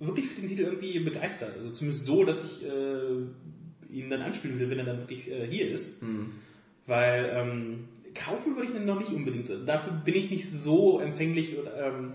wirklich 0.00 0.26
für 0.26 0.38
den 0.38 0.50
Titel 0.50 0.64
irgendwie 0.64 0.98
begeistert. 0.98 1.56
Also 1.56 1.70
zumindest 1.70 2.04
so, 2.04 2.24
dass 2.24 2.44
ich 2.44 2.62
äh, 2.66 3.90
ihn 3.90 4.10
dann 4.10 4.20
anspielen 4.20 4.58
will, 4.58 4.68
wenn 4.68 4.78
er 4.78 4.84
dann 4.84 4.98
wirklich 4.98 5.30
äh, 5.30 5.46
hier 5.46 5.70
ist. 5.70 6.02
Weil 6.86 7.32
ähm, 7.34 7.88
kaufen 8.14 8.54
würde 8.54 8.68
ich 8.68 8.74
ihn 8.74 8.84
noch 8.84 9.00
nicht 9.00 9.12
unbedingt. 9.12 9.50
Dafür 9.66 9.94
bin 9.94 10.14
ich 10.14 10.30
nicht 10.30 10.46
so 10.46 11.00
empfänglich 11.00 11.56
ähm, 11.82 12.12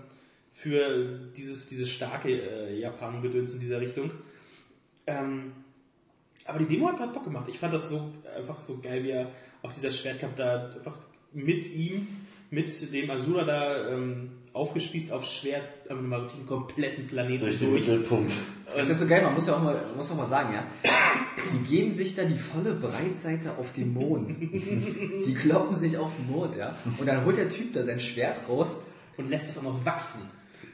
für 0.52 1.18
dieses, 1.36 1.66
dieses 1.66 1.90
starke 1.90 2.30
äh, 2.30 2.78
Japan-Gedöns 2.78 3.54
in 3.54 3.58
dieser 3.58 3.80
Richtung. 3.80 4.12
Ähm, 5.08 5.50
aber 6.48 6.58
die 6.58 6.64
Demo 6.64 6.88
hat 6.88 6.98
halt 6.98 7.12
Bock 7.12 7.24
gemacht. 7.24 7.44
Ich 7.48 7.58
fand 7.58 7.74
das 7.74 7.88
so 7.88 8.10
einfach 8.36 8.58
so 8.58 8.78
geil, 8.78 9.04
wie 9.04 9.10
er 9.10 9.30
auch 9.62 9.72
dieser 9.72 9.92
Schwertkampf 9.92 10.34
da 10.34 10.72
einfach 10.74 10.96
mit 11.32 11.70
ihm, 11.74 12.08
mit 12.50 12.92
dem 12.92 13.10
Asura 13.10 13.44
da 13.44 13.88
ähm, 13.90 14.30
aufgespießt 14.54 15.12
aufs 15.12 15.34
Schwert, 15.34 15.62
aber 15.90 16.00
mal 16.00 16.22
wirklich 16.22 16.38
einen 16.38 16.48
kompletten 16.48 17.06
Planeten 17.06 17.44
Durch 17.44 17.58
den 17.58 17.70
durch. 17.70 17.86
Mittelpunkt. 17.86 18.32
Das 18.74 18.88
ist 18.88 19.00
so 19.00 19.06
geil, 19.06 19.22
man 19.22 19.34
muss 19.34 19.46
ja 19.46 19.56
auch 19.56 19.62
mal, 19.62 19.84
muss 19.94 20.10
auch 20.10 20.16
mal 20.16 20.26
sagen, 20.26 20.54
ja. 20.54 20.66
Die 21.52 21.68
geben 21.68 21.92
sich 21.92 22.16
da 22.16 22.24
die 22.24 22.38
volle 22.38 22.74
Breitseite 22.74 23.52
auf 23.58 23.72
den 23.74 23.92
Mond. 23.92 24.28
Die 24.28 25.34
kloppen 25.34 25.74
sich 25.74 25.96
auf 25.98 26.10
den 26.16 26.26
Mond, 26.28 26.56
ja. 26.56 26.74
Und 26.98 27.06
dann 27.06 27.24
holt 27.24 27.36
der 27.36 27.48
Typ 27.48 27.74
da 27.74 27.84
sein 27.84 28.00
Schwert 28.00 28.38
raus 28.48 28.76
Und 29.18 29.28
lässt 29.28 29.48
es 29.48 29.58
auch 29.58 29.62
noch 29.62 29.84
wachsen. 29.84 30.20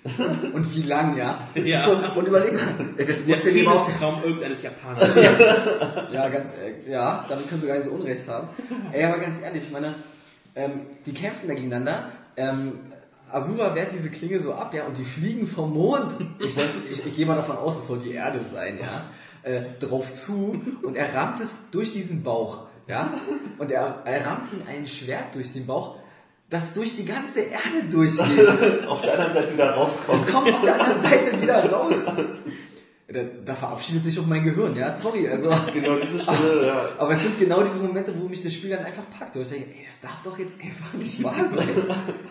und 0.52 0.76
wie 0.76 0.82
lang, 0.82 1.16
ja. 1.16 1.48
Das 1.54 1.66
Ja. 1.66 1.80
Ist 1.80 1.84
so, 1.86 2.18
und 2.18 2.28
überleg 2.28 2.52
mal, 2.52 2.74
das 2.98 3.24
Der 3.24 3.36
muss 3.36 3.44
ja 3.44 3.50
lieber 3.50 3.72
auf, 3.72 3.84
Penis-Traum 3.86 4.22
irgendeines 4.22 4.62
Japaners. 4.62 5.08
Ja, 6.12 6.28
ganz, 6.28 6.50
äh, 6.50 6.90
ja, 6.90 7.24
damit 7.28 7.48
kannst 7.48 7.64
du 7.64 7.68
gar 7.68 7.76
nicht 7.76 7.86
so 7.86 7.92
Unrecht 7.92 8.28
haben. 8.28 8.48
Ey, 8.92 9.04
aber 9.04 9.18
ganz 9.18 9.40
ehrlich, 9.40 9.64
ich 9.64 9.72
meine, 9.72 9.94
ähm, 10.54 10.82
die 11.06 11.14
kämpfen 11.14 11.48
da 11.48 11.54
gegeneinander. 11.54 12.10
Ähm, 12.36 12.80
Asura 13.32 13.74
wehrt 13.74 13.92
diese 13.92 14.10
Klinge 14.10 14.40
so 14.40 14.52
ab, 14.52 14.74
ja, 14.74 14.84
und 14.84 14.98
die 14.98 15.04
fliegen 15.04 15.46
vom 15.46 15.72
Mond. 15.72 16.16
Ich, 16.38 16.56
ich, 16.90 17.06
ich 17.06 17.16
gehe 17.16 17.26
mal 17.26 17.34
davon 17.34 17.56
aus, 17.56 17.78
es 17.78 17.86
soll 17.86 17.98
die 18.00 18.12
Erde 18.12 18.40
sein, 18.44 18.78
ja, 18.78 19.50
äh, 19.50 19.62
drauf 19.80 20.12
zu 20.12 20.62
und 20.82 20.96
er 20.96 21.14
rammt 21.14 21.40
es 21.40 21.58
durch 21.70 21.92
diesen 21.92 22.22
Bauch, 22.22 22.66
ja, 22.86 23.12
und 23.58 23.70
er, 23.70 24.02
er 24.04 24.26
rammt 24.26 24.52
ihm 24.52 24.62
ein 24.68 24.86
Schwert 24.86 25.34
durch 25.34 25.52
den 25.52 25.66
Bauch, 25.66 25.96
das 26.50 26.74
durch 26.74 26.96
die 26.96 27.04
ganze 27.04 27.40
Erde 27.40 27.88
durchgeht. 27.90 28.86
Auf 28.86 29.00
der 29.02 29.12
anderen 29.14 29.32
Seite 29.32 29.52
wieder 29.54 29.70
rauskommt. 29.70 30.20
Es 30.20 30.26
kommt 30.26 30.52
auf 30.52 30.62
der 30.62 30.80
anderen 30.80 31.02
Seite 31.02 31.40
wieder 31.40 31.72
raus. 31.72 31.94
Da, 33.06 33.20
da 33.44 33.54
verabschiedet 33.54 34.02
sich 34.04 34.18
auch 34.18 34.26
mein 34.26 34.42
Gehirn, 34.42 34.74
ja, 34.76 34.90
sorry, 34.92 35.28
also. 35.28 35.50
Genau 35.72 35.96
diese 35.96 36.18
Stelle, 36.18 36.66
ja. 36.66 36.88
Aber 36.98 37.12
es 37.12 37.22
sind 37.22 37.38
genau 37.38 37.62
diese 37.62 37.78
Momente, 37.78 38.12
wo 38.18 38.28
mich 38.28 38.42
das 38.42 38.54
Spiel 38.54 38.70
dann 38.70 38.84
einfach 38.84 39.04
packt. 39.10 39.36
Wo 39.36 39.40
ich 39.40 39.48
denke, 39.48 39.68
ey, 39.70 39.84
das 39.84 40.00
darf 40.00 40.22
doch 40.24 40.38
jetzt 40.38 40.54
einfach 40.60 40.94
nicht 40.94 41.22
wahr 41.22 41.48
sein. 41.54 41.68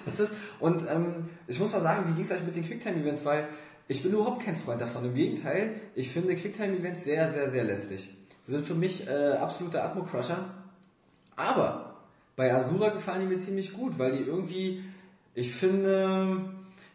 Was 0.03 0.13
ist 0.19 0.19
das? 0.19 0.31
Und 0.59 0.83
ähm, 0.89 1.29
ich 1.47 1.59
muss 1.59 1.71
mal 1.71 1.81
sagen, 1.81 2.09
wie 2.09 2.13
ging 2.13 2.25
es 2.25 2.31
euch 2.31 2.43
mit 2.43 2.55
den 2.55 2.65
Quicktime-Events? 2.65 3.23
Weil 3.23 3.47
ich 3.87 4.01
bin 4.01 4.11
überhaupt 4.11 4.43
kein 4.43 4.55
Freund 4.55 4.81
davon. 4.81 5.05
Im 5.05 5.13
Gegenteil, 5.13 5.75
ich 5.95 6.09
finde 6.09 6.35
Quicktime-Events 6.35 7.03
sehr, 7.03 7.31
sehr, 7.31 7.51
sehr 7.51 7.63
lästig. 7.63 8.09
Sie 8.47 8.51
sind 8.51 8.65
für 8.65 8.75
mich 8.75 9.07
äh, 9.07 9.33
absolute 9.33 9.81
Atmo-Crusher. 9.83 10.39
Aber 11.35 11.92
bei 12.35 12.53
Asura 12.53 12.89
gefallen 12.89 13.21
die 13.21 13.27
mir 13.27 13.39
ziemlich 13.39 13.73
gut, 13.73 13.99
weil 13.99 14.17
die 14.17 14.23
irgendwie, 14.23 14.83
ich 15.35 15.53
finde, 15.53 16.53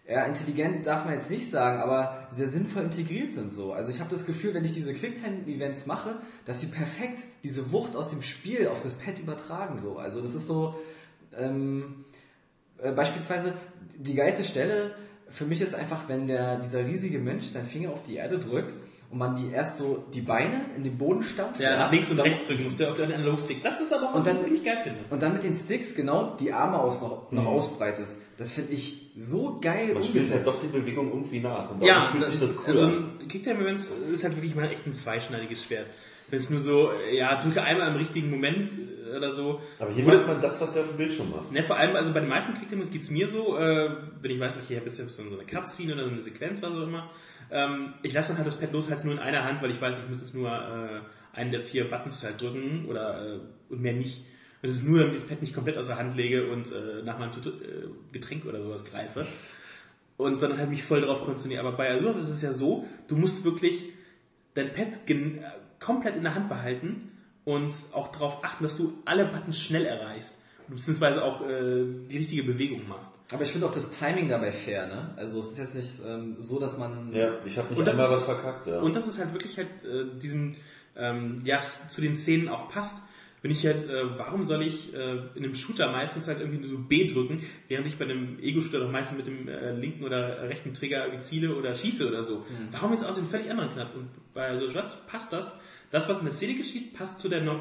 ja, 0.09 0.25
intelligent 0.25 0.87
darf 0.87 1.05
man 1.05 1.15
jetzt 1.15 1.31
nicht 1.31 1.51
sagen, 1.51 1.81
aber 1.81 2.27
sehr 2.31 2.49
sinnvoll 2.49 2.85
integriert 2.85 3.33
sind 3.33 3.53
so. 3.53 3.73
Also 3.73 3.91
ich 3.91 4.01
habe 4.01 4.11
das 4.11 4.25
Gefühl, 4.25 4.55
wenn 4.55 4.65
ich 4.65 4.73
diese 4.73 4.95
Quicktime-Events 4.95 5.87
mache, 5.87 6.17
dass 6.45 6.61
sie 6.61 6.67
perfekt 6.67 7.25
diese 7.43 7.73
Wucht 7.73 7.95
aus 7.95 8.11
dem 8.11 8.23
Spiel 8.23 8.69
auf 8.69 8.83
das 8.83 8.95
Pad 8.95 9.19
übertragen 9.19 9.79
so. 9.79 9.99
Also 9.99 10.21
das 10.21 10.35
ist 10.35 10.47
so, 10.47 10.79
ähm, 11.37 12.05
äh, 12.79 12.93
beispielsweise 12.93 13.53
die 13.97 14.15
geilste 14.15 14.45
Stelle 14.45 14.95
für 15.31 15.45
mich 15.45 15.61
ist 15.61 15.75
einfach, 15.75 16.09
wenn 16.09 16.27
der, 16.27 16.59
dieser 16.59 16.87
riesige 16.87 17.19
Mensch 17.19 17.47
seinen 17.47 17.67
Finger 17.67 17.91
auf 17.91 18.03
die 18.03 18.17
Erde 18.17 18.39
drückt 18.39 18.75
und 19.11 19.19
man 19.19 19.37
die 19.37 19.51
erst 19.51 19.79
so 19.79 20.05
die 20.13 20.21
Beine 20.21 20.61
in 20.77 20.85
den 20.85 20.99
Boden 20.99 21.23
stampft. 21.23 21.61
Ja, 21.61 21.77
nach 21.79 21.91
links 21.91 22.11
und 22.11 22.21
rechts 22.21 22.47
drücken 22.47 22.65
musst 22.65 22.79
du 22.79 22.89
auf 22.91 22.97
den 22.97 23.11
Analogstick. 23.13 23.63
Das 23.63 23.81
ist 23.81 23.93
aber 23.93 24.11
auch, 24.11 24.15
was 24.15 24.21
Und 24.21 24.27
dann- 24.29 24.37
ich 24.39 24.43
ziemlich 24.45 24.65
geil 24.65 24.79
finde. 24.83 24.99
Und 25.11 25.23
dann 25.23 25.33
mit 25.33 25.43
den 25.45 25.55
Sticks 25.55 25.95
genau 25.95 26.37
die 26.39 26.53
Arme 26.53 26.79
aus 26.79 27.01
noch, 27.01 27.31
noch 27.33 27.47
ausbreitest. 27.47 28.17
Das 28.37 28.51
finde 28.53 28.73
ich 28.73 29.11
so 29.19 29.59
geil 29.61 29.95
Man 29.95 30.05
spielt 30.05 30.31
halt 30.31 30.47
umgesetzt. 30.47 30.47
doch 30.47 30.61
die 30.61 30.79
Bewegung 30.79 31.09
irgendwie 31.09 31.41
nach. 31.41 31.71
Und 31.71 31.83
Ja, 31.83 32.03
fühlt 32.13 32.25
sich 32.27 32.39
das 32.39 32.57
cool 32.59 32.65
also 32.67 32.83
an. 32.83 33.11
ein 33.21 33.29
Quicktime 33.29 33.61
Events 33.63 33.91
ist 34.13 34.25
halt 34.25 34.37
wirklich 34.37 34.55
mal 34.55 34.71
echt 34.71 34.87
ein 34.87 34.93
zweischneidiges 34.93 35.65
Schwert. 35.65 35.87
Wenn 36.31 36.41
es 36.41 36.51
nur 36.51 36.61
so, 36.61 36.91
ja, 37.11 37.41
drücke 37.41 37.63
einmal 37.63 37.89
im 37.89 37.97
richtigen 37.97 38.29
Moment 38.31 38.69
äh, 38.69 39.17
oder 39.17 39.33
so. 39.33 39.61
Aber 39.79 39.91
hier 39.91 40.05
macht 40.05 40.27
man 40.27 40.43
das, 40.43 40.61
was 40.61 40.75
der 40.75 40.83
auf 40.83 40.89
dem 40.89 40.99
Bildschirm 40.99 41.31
macht. 41.31 41.51
Ne, 41.51 41.63
vor 41.63 41.77
allem, 41.77 41.97
also 41.97 42.13
bei 42.13 42.21
den 42.21 42.29
meisten 42.29 42.53
Quicktime 42.53 42.85
geht 42.85 43.01
es 43.01 43.11
mir 43.11 43.27
so, 43.29 43.57
äh, 43.57 43.89
wenn 44.21 44.31
ich 44.33 44.39
weiß, 44.39 44.57
okay, 44.59 44.75
ich 44.75 44.77
habe 44.77 44.91
jetzt 44.91 44.99
so 44.99 45.23
eine 45.23 45.45
Cutscene 45.47 45.95
oder 45.95 46.05
so 46.05 46.11
eine 46.11 46.21
Sequenz, 46.21 46.61
was 46.61 46.71
auch 46.71 46.83
immer, 46.83 47.11
ähm, 47.51 47.95
ich 48.03 48.13
lasse 48.13 48.29
dann 48.29 48.39
halt 48.39 48.47
das 48.47 48.59
Pad 48.59 48.73
los, 48.73 48.91
halt 48.91 49.05
nur 49.05 49.15
in 49.15 49.21
einer 49.21 49.45
Hand, 49.45 49.63
weil 49.63 49.71
ich 49.71 49.81
weiß, 49.81 49.99
ich 49.99 50.09
muss 50.09 50.21
jetzt 50.21 50.35
nur 50.35 50.51
äh, 50.51 51.37
einen 51.37 51.51
der 51.51 51.61
vier 51.61 51.89
Buttons 51.89 52.25
halt 52.25 52.41
drücken 52.41 52.87
oder 52.87 53.37
äh, 53.37 53.39
und 53.69 53.81
mehr 53.81 53.95
nicht. 53.95 54.25
Es 54.61 54.73
ist 54.73 54.89
nur, 54.89 54.99
damit 54.99 55.15
ich 55.15 55.21
das 55.21 55.29
Pad 55.29 55.41
nicht 55.41 55.55
komplett 55.55 55.77
aus 55.77 55.87
der 55.87 55.99
Hand 55.99 56.17
lege 56.17 56.51
und 56.51 56.73
äh, 56.73 57.03
nach 57.05 57.19
meinem 57.19 57.31
äh, 57.31 58.13
Getränk 58.13 58.45
oder 58.45 58.63
sowas 58.63 58.85
greife. 58.85 59.27
Und 60.17 60.43
dann 60.43 60.59
halt 60.59 60.69
mich 60.69 60.83
voll 60.83 61.01
darauf 61.01 61.25
konzentriere. 61.25 61.65
Aber 61.65 61.77
bei 61.77 61.93
Azure 61.93 62.19
ist 62.19 62.29
es 62.29 62.43
ja 62.43 62.53
so, 62.53 62.89
du 63.07 63.15
musst 63.15 63.45
wirklich 63.45 63.93
dein 64.55 64.73
Pad 64.73 64.89
äh, 65.09 65.41
komplett 65.79 66.17
in 66.17 66.25
der 66.25 66.35
Hand 66.35 66.49
behalten 66.49 67.13
und 67.45 67.73
auch 67.93 68.09
darauf 68.09 68.45
achten, 68.45 68.65
dass 68.65 68.77
du 68.77 68.99
alle 69.05 69.25
Buttons 69.27 69.59
schnell 69.59 69.87
erreichst. 69.87 70.43
Beziehungsweise 70.69 71.25
auch 71.25 71.41
äh, 71.49 71.85
die 72.11 72.19
richtige 72.19 72.43
Bewegung 72.43 72.87
machst. 72.89 73.15
Aber 73.33 73.43
ich 73.45 73.51
finde 73.51 73.67
auch 73.67 73.73
das 73.73 73.91
Timing 73.99 74.29
dabei 74.29 74.53
fair, 74.53 74.87
ne? 74.87 75.11
Also 75.17 75.41
es 75.41 75.53
ist 75.53 75.59
jetzt 75.59 75.75
nicht 75.75 76.01
ähm, 76.07 76.37
so, 76.41 76.59
dass 76.59 76.77
man... 76.77 77.13
Ja, 77.13 77.31
ich 77.47 77.57
habe 77.57 77.73
nicht 77.75 77.89
einmal 77.89 78.07
ist- 78.07 78.13
was 78.13 78.23
verkackt, 78.25 78.67
ja. 78.67 78.81
Und 78.81 78.95
das 78.95 79.07
ist 79.07 79.19
halt 79.19 79.33
wirklich 79.33 79.57
halt 79.57 79.69
äh, 79.85 80.05
diesen, 80.21 80.57
ähm, 80.97 81.41
ja, 81.45 81.59
es 81.59 81.89
zu 81.89 82.01
den 82.01 82.15
Szenen 82.15 82.49
auch 82.49 82.69
passt. 82.71 83.03
Wenn 83.41 83.53
ich 83.53 83.65
halt, 83.65 83.89
äh, 83.89 84.19
warum 84.19 84.45
soll 84.45 84.63
ich 84.63 84.93
äh, 84.95 85.13
in 85.37 85.45
einem 85.45 85.55
Shooter 85.55 85.93
meistens 85.93 86.27
halt 86.27 86.41
irgendwie 86.41 86.59
nur 86.59 86.71
so 86.71 86.79
B 86.79 87.07
drücken, 87.07 87.41
während 87.69 87.87
ich 87.87 87.97
bei 87.97 88.05
einem 88.05 88.37
Ego-Shooter 88.43 88.81
doch 88.81 88.91
meistens 88.91 89.17
mit 89.17 89.29
dem 89.29 89.47
äh, 89.47 89.73
linken 89.75 90.03
oder 90.05 90.43
rechten 90.49 90.75
Trigger 90.75 91.05
irgendwie 91.07 91.23
ziele 91.25 91.55
oder 91.55 91.73
schieße 91.75 92.09
oder 92.09 92.25
so. 92.25 92.45
Warum 92.73 92.93
jetzt 92.93 93.05
aus 93.07 93.15
dem 93.15 93.29
völlig 93.29 93.49
anderen 93.49 93.71
Knopf? 93.73 93.95
Und 93.95 94.09
bei 94.35 94.59
so 94.59 94.75
was 94.75 95.07
passt 95.07 95.33
das? 95.33 95.61
Das, 95.93 96.09
was 96.09 96.19
in 96.19 96.25
der 96.25 96.35
Szene 96.35 96.55
geschieht, 96.55 96.95
passt 96.95 97.21
zu 97.21 97.29
der 97.29 97.41
no 97.43 97.61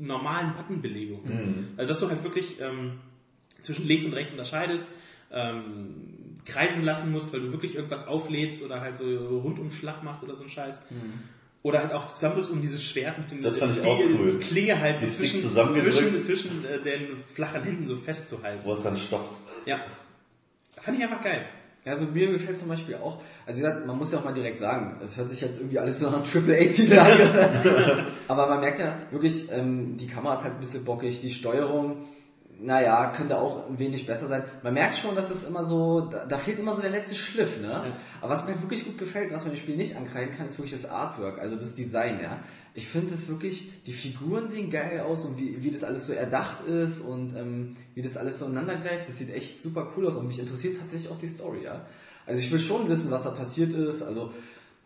normalen 0.00 0.54
Buttonbelegung. 0.54 1.20
Also 1.76 1.88
dass 1.88 2.00
du 2.00 2.08
halt 2.08 2.24
wirklich 2.24 2.60
ähm, 2.60 3.00
zwischen 3.62 3.86
links 3.86 4.04
und 4.04 4.14
rechts 4.14 4.32
unterscheidest, 4.32 4.88
ähm, 5.32 6.36
kreisen 6.44 6.82
lassen 6.84 7.12
musst, 7.12 7.32
weil 7.32 7.40
du 7.40 7.52
wirklich 7.52 7.76
irgendwas 7.76 8.08
auflädst 8.08 8.64
oder 8.64 8.80
halt 8.80 8.96
so 8.96 9.04
Rundumschlag 9.04 10.02
machst 10.02 10.22
oder 10.22 10.36
so 10.36 10.44
ein 10.44 10.48
Scheiß. 10.48 10.86
Oder 11.62 11.80
halt 11.80 11.92
auch 11.92 12.06
zusammendrückst 12.06 12.52
um 12.52 12.62
dieses 12.62 12.82
Schwert 12.82 13.18
mit 13.18 13.30
den 13.30 13.42
Das 13.42 13.58
fand 13.58 13.76
ich 13.76 13.82
die, 13.82 13.88
auch 13.88 13.98
cool. 13.98 14.38
Klinge 14.40 14.80
halt 14.80 14.98
so 14.98 15.06
zwischen, 15.06 15.42
zwischen, 15.42 16.14
zwischen 16.14 16.64
äh, 16.64 16.80
den 16.80 17.22
flachen 17.26 17.62
Händen 17.62 17.86
so 17.86 17.96
festzuhalten. 17.96 18.62
Wo 18.64 18.72
es 18.72 18.82
dann 18.82 18.96
stoppt. 18.96 19.36
Ja. 19.66 19.78
Fand 20.78 20.96
ich 20.96 21.04
einfach 21.04 21.20
geil. 21.20 21.44
Also 21.84 22.04
mir 22.04 22.30
gefällt 22.30 22.58
zum 22.58 22.68
Beispiel 22.68 22.96
auch, 22.96 23.20
also 23.46 23.58
wie 23.58 23.62
gesagt, 23.64 23.86
man 23.86 23.96
muss 23.96 24.12
ja 24.12 24.18
auch 24.18 24.24
mal 24.24 24.34
direkt 24.34 24.58
sagen, 24.58 24.96
es 25.02 25.16
hört 25.16 25.30
sich 25.30 25.40
jetzt 25.40 25.58
irgendwie 25.58 25.78
alles 25.78 25.98
so 25.98 26.06
nach 26.06 26.16
einem 26.16 26.24
Triple-A-Titel 26.24 26.98
an. 26.98 27.18
Aber 28.28 28.48
man 28.48 28.60
merkt 28.60 28.80
ja 28.80 28.96
wirklich, 29.10 29.50
ähm, 29.50 29.96
die 29.96 30.06
Kamera 30.06 30.34
ist 30.34 30.44
halt 30.44 30.54
ein 30.54 30.60
bisschen 30.60 30.84
bockig, 30.84 31.22
die 31.22 31.30
Steuerung, 31.30 31.96
naja, 32.62 33.12
könnte 33.16 33.38
auch 33.38 33.68
ein 33.68 33.78
wenig 33.78 34.06
besser 34.06 34.26
sein. 34.26 34.42
Man 34.62 34.74
merkt 34.74 34.96
schon, 34.96 35.14
dass 35.14 35.30
es 35.30 35.44
immer 35.44 35.64
so, 35.64 36.02
da, 36.02 36.24
da 36.26 36.38
fehlt 36.38 36.58
immer 36.58 36.74
so 36.74 36.82
der 36.82 36.90
letzte 36.90 37.14
Schliff, 37.14 37.60
ne? 37.60 37.82
Aber 38.20 38.32
was 38.32 38.44
mir 38.44 38.52
halt 38.52 38.62
wirklich 38.62 38.84
gut 38.84 38.98
gefällt, 38.98 39.28
und 39.28 39.36
was 39.36 39.44
man 39.44 39.54
im 39.54 39.58
Spiel 39.58 39.76
nicht 39.76 39.96
ankreiden 39.96 40.36
kann, 40.36 40.46
ist 40.46 40.58
wirklich 40.58 40.80
das 40.80 40.90
Artwork, 40.90 41.38
also 41.38 41.56
das 41.56 41.74
Design, 41.74 42.20
ja. 42.22 42.38
Ich 42.74 42.86
finde 42.86 43.14
es 43.14 43.28
wirklich, 43.28 43.82
die 43.84 43.92
Figuren 43.92 44.46
sehen 44.46 44.70
geil 44.70 45.00
aus 45.00 45.24
und 45.24 45.38
wie, 45.38 45.62
wie 45.62 45.70
das 45.70 45.82
alles 45.82 46.06
so 46.06 46.12
erdacht 46.12 46.66
ist 46.66 47.00
und 47.00 47.34
ähm, 47.34 47.76
wie 47.94 48.02
das 48.02 48.16
alles 48.16 48.38
so 48.38 48.46
ineinander 48.46 48.76
greift, 48.76 49.08
das 49.08 49.18
sieht 49.18 49.34
echt 49.34 49.62
super 49.62 49.92
cool 49.96 50.06
aus 50.06 50.16
und 50.16 50.26
mich 50.26 50.38
interessiert 50.38 50.78
tatsächlich 50.78 51.10
auch 51.10 51.18
die 51.18 51.28
Story, 51.28 51.64
ja. 51.64 51.86
Also 52.26 52.40
ich 52.40 52.52
will 52.52 52.60
schon 52.60 52.88
wissen, 52.88 53.10
was 53.10 53.24
da 53.24 53.30
passiert 53.30 53.72
ist, 53.72 54.02
also 54.02 54.32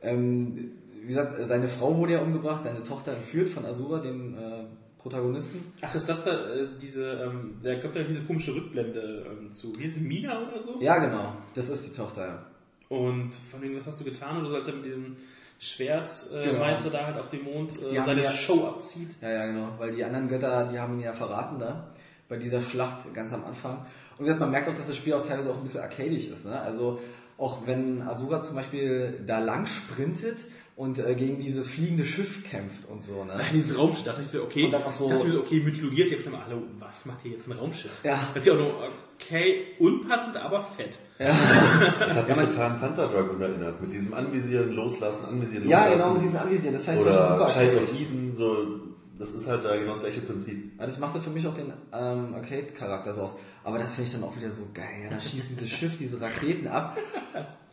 ähm, 0.00 0.72
wie 1.02 1.08
gesagt, 1.08 1.34
seine 1.46 1.68
Frau 1.68 1.98
wurde 1.98 2.14
ja 2.14 2.20
umgebracht, 2.20 2.62
seine 2.64 2.82
Tochter 2.82 3.12
entführt 3.12 3.50
von 3.50 3.66
Asura, 3.66 3.98
dem 3.98 4.38
äh, 4.38 4.64
Protagonisten. 5.04 5.70
Ach, 5.82 5.94
ist 5.94 6.08
das 6.08 6.24
da 6.24 6.30
äh, 6.30 6.66
diese, 6.80 7.04
ähm, 7.12 7.58
da 7.62 7.74
kommt 7.74 7.94
da 7.94 8.02
diese 8.02 8.22
komische 8.22 8.54
Rückblende 8.54 9.26
ähm, 9.30 9.52
zu. 9.52 9.78
Wie 9.78 9.84
ist 9.84 10.00
Mina 10.00 10.40
oder 10.48 10.62
so? 10.62 10.80
Ja, 10.80 10.96
genau, 10.96 11.36
das 11.54 11.68
ist 11.68 11.86
die 11.86 11.94
Tochter, 11.94 12.26
ja. 12.26 12.46
Und 12.88 13.34
von 13.34 13.60
wegen, 13.60 13.76
was 13.76 13.86
hast 13.86 14.00
du 14.00 14.04
getan? 14.04 14.40
Oder 14.40 14.48
so, 14.48 14.56
als 14.56 14.68
er 14.68 14.74
mit 14.76 14.86
dem 14.86 15.16
Schwertmeister 15.58 16.40
äh, 16.40 16.50
Genau. 16.52 16.90
Da 16.90 17.06
halt 17.06 17.18
auf 17.18 17.28
dem 17.28 17.44
Mond 17.44 17.72
äh, 17.82 18.02
seine 18.02 18.22
ja- 18.22 18.30
Show 18.30 18.66
abzieht. 18.66 19.10
Ja, 19.20 19.30
ja, 19.30 19.46
genau. 19.46 19.68
Weil 19.78 19.94
die 19.94 20.02
anderen 20.02 20.26
Götter, 20.26 20.70
die 20.72 20.78
haben 20.78 20.94
ihn 20.94 21.00
ja 21.04 21.12
verraten 21.12 21.58
da. 21.58 21.90
Bei 22.26 22.38
dieser 22.38 22.62
Schlacht 22.62 23.12
ganz 23.12 23.30
am 23.34 23.44
Anfang. 23.44 23.76
Und 24.12 24.20
wie 24.20 24.24
gesagt, 24.24 24.40
man 24.40 24.50
merkt 24.50 24.70
auch, 24.70 24.74
dass 24.74 24.86
das 24.86 24.96
Spiel 24.96 25.12
auch 25.12 25.26
teilweise 25.26 25.50
auch 25.50 25.58
ein 25.58 25.62
bisschen 25.64 25.82
arcadisch 25.82 26.28
ist. 26.28 26.46
Ne? 26.46 26.58
Also 26.58 26.98
auch 27.36 27.66
wenn 27.66 28.00
Asura 28.00 28.40
zum 28.40 28.56
Beispiel 28.56 29.20
da 29.26 29.40
lang 29.40 29.66
sprintet 29.66 30.38
und 30.76 30.98
äh, 30.98 31.14
gegen 31.14 31.38
dieses 31.38 31.68
fliegende 31.68 32.04
Schiff 32.04 32.42
kämpft 32.44 32.88
und 32.88 33.00
so. 33.00 33.24
Ne? 33.24 33.34
Ah, 33.34 33.40
Dieses 33.52 33.78
Raumschiff, 33.78 34.04
da 34.04 34.10
dachte 34.10 34.24
ich 34.24 34.28
so, 34.30 34.42
okay, 34.42 34.64
Und 34.64 34.72
dann 34.72 34.82
auch 34.82 34.90
so- 34.90 35.08
dachte 35.08 35.20
ich 35.22 35.28
mir 35.28 35.34
so, 35.34 35.40
okay, 35.40 35.60
Mythologie 35.60 36.02
ist 36.02 36.10
ja 36.12 36.18
immer, 36.26 36.44
hallo, 36.44 36.62
was 36.80 37.06
macht 37.06 37.22
hier 37.22 37.32
jetzt 37.32 37.46
ein 37.48 37.52
Raumschiff? 37.52 37.92
Ja. 38.02 38.18
Das 38.34 38.40
ist 38.44 38.46
ja 38.46 38.54
auch 38.54 38.58
nur, 38.58 38.88
okay, 39.14 39.66
unpassend, 39.78 40.36
aber 40.36 40.62
fett. 40.62 40.98
Das 41.18 41.28
hat 42.14 42.28
mich 42.36 42.36
total 42.48 42.70
an 42.72 42.80
Panzer 42.80 43.06
Dragoon 43.08 43.40
erinnert. 43.40 43.80
Mit 43.80 43.92
diesem 43.92 44.14
Anvisieren, 44.14 44.72
Loslassen, 44.72 45.24
Anvisieren, 45.26 45.68
Ja, 45.68 45.86
Loslassen. 45.86 45.98
genau, 46.02 46.14
mit 46.14 46.22
diesen 46.24 46.36
Anvisieren. 46.38 46.72
Das 46.74 46.84
fand 46.84 46.98
ich 46.98 47.04
super 47.04 48.00
Eden, 48.00 48.32
so, 48.34 48.56
das 49.16 49.30
ist 49.30 49.46
halt 49.46 49.64
da 49.64 49.76
genau 49.76 49.92
das 49.92 50.00
gleiche 50.00 50.22
Prinzip. 50.22 50.72
Ja, 50.80 50.86
das 50.86 50.98
machte 50.98 51.20
für 51.20 51.30
mich 51.30 51.46
auch 51.46 51.54
den 51.54 51.66
ähm, 51.92 52.34
Arcade-Charakter 52.34 53.12
so 53.14 53.20
aus. 53.22 53.36
Aber 53.62 53.78
das 53.78 53.94
finde 53.94 54.08
ich 54.08 54.14
dann 54.14 54.24
auch 54.24 54.36
wieder 54.36 54.50
so 54.50 54.64
geil. 54.74 55.02
Ja, 55.04 55.10
da 55.10 55.20
schießt 55.20 55.50
dieses 55.50 55.70
Schiff 55.70 55.96
diese 55.96 56.20
Raketen 56.20 56.66
ab. 56.66 56.98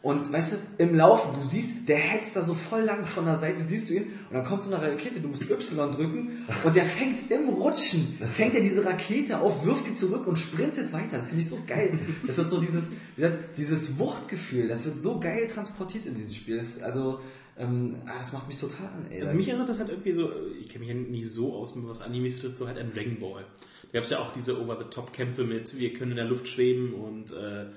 Und 0.03 0.33
weißt 0.33 0.53
du, 0.53 0.57
im 0.79 0.95
Laufen, 0.95 1.35
du 1.35 1.45
siehst, 1.45 1.87
der 1.87 1.97
hetzt 1.97 2.35
da 2.35 2.41
so 2.41 2.55
voll 2.55 2.81
lang 2.81 3.05
von 3.05 3.25
der 3.25 3.37
Seite, 3.37 3.63
siehst 3.69 3.89
du 3.89 3.93
ihn, 3.93 4.03
und 4.29 4.33
dann 4.35 4.43
kommt 4.43 4.63
so 4.63 4.73
eine 4.73 4.81
Rakete, 4.81 5.19
du 5.19 5.27
musst 5.27 5.43
Y 5.43 5.91
drücken, 5.91 6.47
und 6.63 6.75
der 6.75 6.85
fängt 6.85 7.29
im 7.29 7.49
Rutschen, 7.49 8.17
fängt 8.33 8.55
er 8.55 8.61
diese 8.61 8.83
Rakete 8.83 9.39
auf, 9.39 9.63
wirft 9.63 9.85
sie 9.85 9.93
zurück 9.93 10.25
und 10.25 10.39
sprintet 10.39 10.91
weiter. 10.91 11.17
Das 11.17 11.29
finde 11.29 11.43
ich 11.43 11.49
so 11.49 11.59
geil. 11.67 11.99
Das 12.25 12.39
ist 12.39 12.49
so 12.49 12.59
dieses, 12.59 12.89
wie 13.15 13.21
gesagt, 13.21 13.57
dieses 13.57 13.99
Wuchtgefühl, 13.99 14.67
das 14.67 14.85
wird 14.85 14.99
so 14.99 15.19
geil 15.19 15.47
transportiert 15.47 16.07
in 16.07 16.15
diesem 16.15 16.33
Spiel. 16.33 16.57
Das, 16.57 16.81
also, 16.81 17.19
ähm, 17.59 17.97
ah, 18.07 18.13
das 18.19 18.33
macht 18.33 18.47
mich 18.47 18.57
total 18.57 18.87
an, 18.87 19.05
ey. 19.11 19.21
Also 19.21 19.35
mich 19.35 19.47
erinnert 19.49 19.69
das 19.69 19.77
halt 19.77 19.89
irgendwie 19.89 20.13
so, 20.13 20.31
ich 20.59 20.67
kenne 20.67 20.85
mich 20.85 20.95
ja 20.95 20.99
nicht 20.99 21.29
so 21.29 21.53
aus, 21.53 21.73
was 21.75 22.01
Animes 22.01 22.37
betrifft, 22.37 22.57
so 22.57 22.67
halt 22.67 22.79
an 22.79 22.91
Dragon 22.91 23.19
Ball. 23.19 23.45
Da 23.91 23.99
gab 23.99 24.03
es 24.03 24.09
ja 24.09 24.17
auch 24.17 24.33
diese 24.33 24.59
Over-the-Top-Kämpfe 24.59 25.43
mit, 25.43 25.77
wir 25.77 25.93
können 25.93 26.11
in 26.11 26.17
der 26.17 26.25
Luft 26.25 26.47
schweben 26.47 26.95
und 26.95 27.31
äh, 27.33 27.67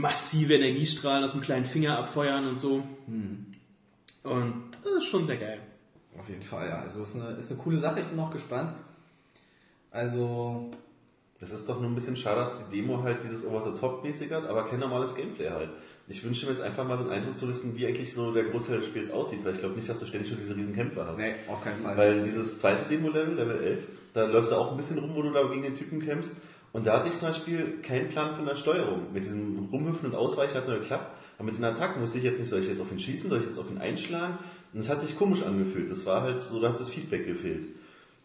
massive 0.00 0.54
Energiestrahlen 0.54 1.24
aus 1.24 1.32
dem 1.32 1.40
kleinen 1.40 1.64
Finger 1.64 1.98
abfeuern 1.98 2.46
und 2.46 2.58
so. 2.58 2.82
Und 4.22 4.64
das 4.82 4.92
ist 5.02 5.04
schon 5.04 5.26
sehr 5.26 5.36
geil. 5.36 5.60
Auf 6.18 6.28
jeden 6.28 6.42
Fall, 6.42 6.68
ja. 6.68 6.80
Also 6.80 7.00
ist 7.02 7.14
eine, 7.16 7.30
ist 7.36 7.50
eine 7.50 7.60
coole 7.60 7.78
Sache, 7.78 8.00
ich 8.00 8.06
bin 8.06 8.18
auch 8.18 8.30
gespannt. 8.30 8.72
Also, 9.90 10.70
Das 11.40 11.52
ist 11.52 11.68
doch 11.68 11.80
nur 11.80 11.90
ein 11.90 11.94
bisschen 11.94 12.16
schade, 12.16 12.40
dass 12.40 12.54
die 12.56 12.76
Demo 12.76 13.02
halt 13.02 13.22
dieses 13.22 13.44
Over-the-Top-mäßig 13.46 14.30
hat, 14.32 14.46
aber 14.46 14.66
kein 14.66 14.80
normales 14.80 15.14
Gameplay 15.14 15.50
halt. 15.50 15.68
Ich 16.08 16.22
wünsche 16.24 16.46
mir 16.46 16.52
jetzt 16.52 16.62
einfach 16.62 16.86
mal 16.86 16.96
so 16.96 17.04
einen 17.04 17.12
Eindruck 17.12 17.36
zu 17.36 17.48
wissen, 17.48 17.76
wie 17.76 17.86
eigentlich 17.86 18.12
so 18.14 18.32
der 18.32 18.44
Großteil 18.44 18.78
des 18.78 18.86
Spiels 18.88 19.10
aussieht, 19.10 19.44
weil 19.44 19.54
ich 19.54 19.60
glaube 19.60 19.74
nicht, 19.74 19.88
dass 19.88 19.98
du 20.00 20.06
ständig 20.06 20.30
nur 20.30 20.38
diese 20.38 20.54
riesen 20.56 20.74
Kämpfe 20.74 21.04
hast. 21.06 21.18
nee, 21.18 21.34
auf 21.48 21.62
keinen 21.62 21.76
Fall. 21.78 21.96
Weil 21.96 22.22
dieses 22.22 22.60
zweite 22.60 22.88
Demo-Level, 22.88 23.34
Level 23.34 23.62
11, 23.62 23.78
da 24.14 24.26
läufst 24.26 24.52
du 24.52 24.56
auch 24.56 24.70
ein 24.70 24.76
bisschen 24.76 24.98
rum, 24.98 25.14
wo 25.14 25.22
du 25.22 25.32
da 25.32 25.42
gegen 25.48 25.62
den 25.62 25.74
Typen 25.74 26.00
kämpfst. 26.00 26.36
Und 26.74 26.86
da 26.86 26.98
hatte 26.98 27.08
ich 27.08 27.14
zum 27.16 27.28
Beispiel 27.28 27.78
keinen 27.82 28.08
Plan 28.10 28.34
von 28.34 28.44
der 28.44 28.56
Steuerung. 28.56 29.04
Mit 29.14 29.24
diesem 29.24 29.68
Rumhüpfen 29.72 30.10
und 30.10 30.14
Ausweichen 30.14 30.54
hat 30.54 30.68
nur 30.68 30.78
geklappt. 30.80 31.06
Aber 31.38 31.46
mit 31.46 31.56
den 31.56 31.64
Attacken 31.64 32.02
wusste 32.02 32.18
ich 32.18 32.24
jetzt 32.24 32.38
nicht, 32.40 32.50
soll 32.50 32.60
ich 32.60 32.68
jetzt 32.68 32.80
auf 32.82 32.92
ihn 32.92 33.00
schießen, 33.00 33.30
soll 33.30 33.38
ich 33.40 33.46
jetzt 33.46 33.58
auf 33.58 33.70
ihn 33.70 33.78
einschlagen? 33.78 34.38
Und 34.74 34.80
es 34.80 34.90
hat 34.90 35.00
sich 35.00 35.16
komisch 35.16 35.42
angefühlt. 35.44 35.90
Das 35.90 36.04
war 36.04 36.22
halt 36.22 36.40
so, 36.40 36.60
da 36.60 36.68
hat 36.70 36.78
das 36.80 36.90
Feedback 36.90 37.26
gefehlt. 37.26 37.66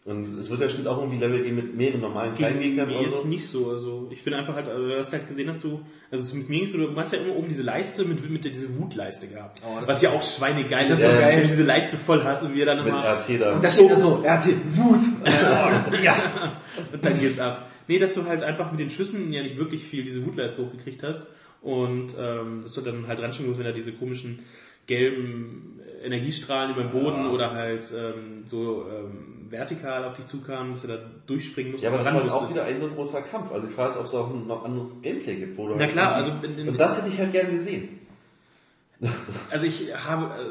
Und 0.04 0.24
es 0.38 0.48
wird 0.50 0.60
ja 0.60 0.66
bestimmt 0.66 0.88
auch 0.88 0.98
irgendwie 0.98 1.18
Level 1.18 1.42
geben 1.42 1.56
mit 1.56 1.76
mehreren 1.76 2.00
normalen 2.00 2.34
kleinen 2.34 2.58
Gegnern 2.58 2.90
oder 2.90 3.06
so. 3.08 3.24
nicht 3.26 3.46
so. 3.46 3.70
Also 3.70 4.08
ich 4.10 4.24
bin 4.24 4.32
einfach 4.32 4.54
halt, 4.54 4.66
also 4.66 4.88
du 4.88 4.98
hast 4.98 5.12
halt 5.12 5.28
gesehen, 5.28 5.46
dass 5.46 5.60
du, 5.60 5.80
also 6.10 6.24
zumindest 6.24 6.48
mir 6.50 6.58
ging's 6.60 6.72
so, 6.72 6.78
du 6.78 6.96
hast 6.96 7.12
ja 7.12 7.18
immer 7.20 7.36
oben 7.36 7.48
diese 7.48 7.62
Leiste 7.62 8.04
mit, 8.06 8.28
mit 8.30 8.42
der, 8.44 8.50
diese 8.50 8.76
Wutleiste 8.78 9.28
gehabt. 9.28 9.60
Oh, 9.64 9.78
das 9.78 9.88
was 9.88 9.96
ist- 9.98 10.02
ja 10.02 10.10
auch 10.10 10.22
schweinegeil 10.22 10.84
ist, 10.86 10.90
ist 10.92 11.02
so 11.02 11.08
wenn 11.08 11.20
geil. 11.20 11.42
du 11.42 11.48
diese 11.48 11.62
Leiste 11.64 11.96
voll 11.98 12.24
hast 12.24 12.42
und 12.42 12.54
wir 12.54 12.64
dann 12.64 12.78
Mit 12.78 12.88
immer. 12.88 13.04
RT 13.04 13.40
da. 13.40 13.52
und 13.54 13.62
da 13.62 13.70
steht 13.70 13.90
da 13.90 13.96
so, 13.96 14.24
RT, 14.24 14.46
Wut. 14.76 15.00
ja. 16.02 16.16
Und 16.92 17.04
dann 17.04 17.20
geht's 17.20 17.38
ab. 17.38 17.66
Nee, 17.90 17.98
dass 17.98 18.14
du 18.14 18.24
halt 18.26 18.44
einfach 18.44 18.70
mit 18.70 18.78
den 18.78 18.88
Schüssen 18.88 19.32
ja 19.32 19.42
nicht 19.42 19.56
wirklich 19.56 19.82
viel 19.82 20.04
diese 20.04 20.24
Wutleiste 20.24 20.62
hochgekriegt 20.64 21.02
hast. 21.02 21.26
Und 21.60 22.14
ähm, 22.16 22.60
dass 22.62 22.74
du 22.74 22.82
dann 22.82 23.08
halt 23.08 23.18
dran 23.18 23.30
musst, 23.44 23.58
wenn 23.58 23.64
da 23.66 23.72
diese 23.72 23.92
komischen 23.92 24.38
gelben 24.86 25.80
Energiestrahlen 26.04 26.70
über 26.70 26.84
den 26.84 26.92
Boden 26.92 27.26
oder 27.26 27.50
halt 27.50 27.92
ähm, 27.94 28.44
so 28.46 28.86
ähm, 28.88 29.46
vertikal 29.50 30.04
auf 30.04 30.14
dich 30.14 30.26
zukamen, 30.26 30.72
dass 30.72 30.82
du 30.82 30.88
da 30.88 30.98
durchspringen 31.26 31.72
musst. 31.72 31.82
Ja, 31.82 31.90
aber 31.90 31.98
das 31.98 32.06
ran 32.14 32.26
war 32.28 32.32
auch 32.34 32.48
wieder 32.48 32.64
ein 32.64 32.80
so 32.80 32.88
großer 32.90 33.22
Kampf. 33.22 33.50
Also 33.52 33.66
ich 33.66 33.74
frage, 33.74 33.98
ob 33.98 34.06
es 34.06 34.14
auch 34.14 34.30
ein 34.32 34.46
noch 34.46 34.64
anderes 34.64 34.92
Gameplay 35.02 35.34
gibt, 35.34 35.58
wo 35.58 35.66
du 35.66 35.74
Na 35.74 35.80
halt 35.80 35.90
klar, 35.90 36.14
also 36.14 36.30
in- 36.44 36.58
in- 36.60 36.68
Und 36.68 36.78
das 36.80 36.96
hätte 36.96 37.08
ich 37.08 37.18
halt 37.18 37.32
gerne 37.32 37.50
gesehen. 37.50 37.88
Also 39.50 39.66
ich 39.66 39.92
habe, 40.06 40.26
äh, 40.40 40.46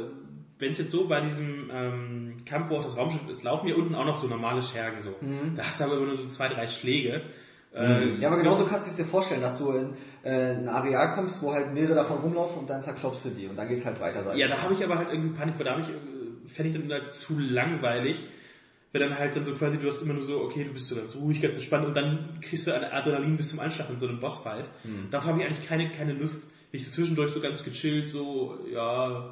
wenn 0.60 0.72
es 0.72 0.78
jetzt 0.78 0.92
so 0.92 1.08
bei 1.08 1.22
diesem 1.22 1.70
ähm, 1.74 2.19
Kampf, 2.46 2.70
wo 2.70 2.78
auch 2.78 2.84
das 2.84 2.98
Raumschiff 2.98 3.28
ist, 3.30 3.44
laufen 3.44 3.68
hier 3.68 3.78
unten 3.78 3.96
auch 3.96 4.06
noch 4.06 4.16
so 4.20 4.28
normale 4.28 4.62
Schergen 4.64 5.02
so. 5.02 5.14
Da 5.56 5.64
hast 5.64 5.80
du 5.80 5.86
aber 5.86 5.98
immer 5.98 6.08
nur 6.08 6.18
so 6.18 6.28
zwei, 6.28 6.48
drei 6.48 6.68
Schläge. 6.68 7.22
Äh, 7.74 8.20
Ja, 8.20 8.30
aber 8.30 8.38
genauso 8.38 8.66
kannst 8.66 8.88
du 8.88 8.92
es 8.92 8.98
dir 8.98 9.06
vorstellen, 9.06 9.42
dass 9.42 9.58
du 9.60 9.72
in 9.72 9.94
äh, 10.24 10.54
ein 10.56 10.68
Areal 10.68 11.14
kommst, 11.16 11.42
wo 11.44 11.54
halt 11.54 11.74
mehrere 11.74 11.96
davon 11.96 12.18
rumlaufen 12.20 12.60
und 12.60 12.70
dann 12.70 12.82
zerklopfst 12.82 13.26
du 13.26 13.30
die 13.30 13.48
und 13.48 13.56
dann 13.58 13.68
geht's 13.68 13.86
halt 13.86 14.00
weiter. 14.02 14.36
Ja, 14.36 14.48
da 14.48 14.62
habe 14.62 14.74
ich 14.74 14.84
aber 14.84 14.98
halt 14.98 15.10
irgendwie 15.12 15.38
Panik, 15.38 15.56
weil 15.58 15.66
da 15.66 15.72
habe 15.72 15.82
ich, 15.82 15.90
äh, 15.90 16.52
fände 16.52 16.72
ich 16.72 16.78
dann 16.82 16.92
halt 16.92 17.12
zu 17.12 17.38
langweilig. 17.38 18.18
Wenn 18.92 19.02
dann 19.02 19.20
halt 19.20 19.36
dann 19.36 19.46
so 19.46 19.54
quasi, 19.54 19.78
du 19.78 19.86
hast 19.88 20.02
immer 20.02 20.16
nur 20.16 20.24
so, 20.24 20.42
okay, 20.42 20.64
du 20.64 20.72
bist 20.74 20.88
so 20.88 20.96
ganz 20.96 21.16
ruhig, 21.16 21.44
ganz 21.44 21.54
entspannt 21.56 21.86
und 21.86 21.96
dann 21.96 22.40
kriegst 22.42 22.66
du 22.66 22.74
Adrenalin 22.74 23.38
bis 23.38 23.50
zum 23.52 23.60
Anschlag 23.60 23.88
in 23.92 23.98
so 23.98 24.08
einem 24.08 24.20
Bossfight. 24.20 24.68
Dafür 25.12 25.34
habe 25.34 25.40
ich 25.42 25.46
eigentlich 25.46 25.68
keine, 25.68 25.92
keine 25.92 26.14
Lust. 26.14 26.52
Ich 26.72 26.90
zwischendurch 26.90 27.32
so 27.32 27.40
ganz 27.40 27.64
gechillt, 27.64 28.08
so, 28.08 28.58
ja, 28.74 29.32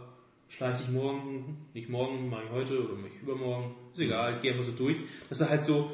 schleiche 0.50 0.84
ich 0.84 0.90
morgen, 0.90 1.68
nicht 1.74 1.90
morgen, 1.90 2.30
mache 2.30 2.44
ich 2.46 2.52
heute 2.52 2.84
oder 2.84 2.94
mache 2.96 3.12
ich 3.16 3.22
übermorgen, 3.22 3.76
ist 3.94 4.00
egal, 4.00 4.36
ich 4.36 4.42
gehe 4.42 4.52
einfach 4.54 4.66
so 4.66 4.72
durch. 4.72 4.98
Dass 5.30 5.42
er 5.42 5.50
halt 5.50 5.64
so, 5.64 5.92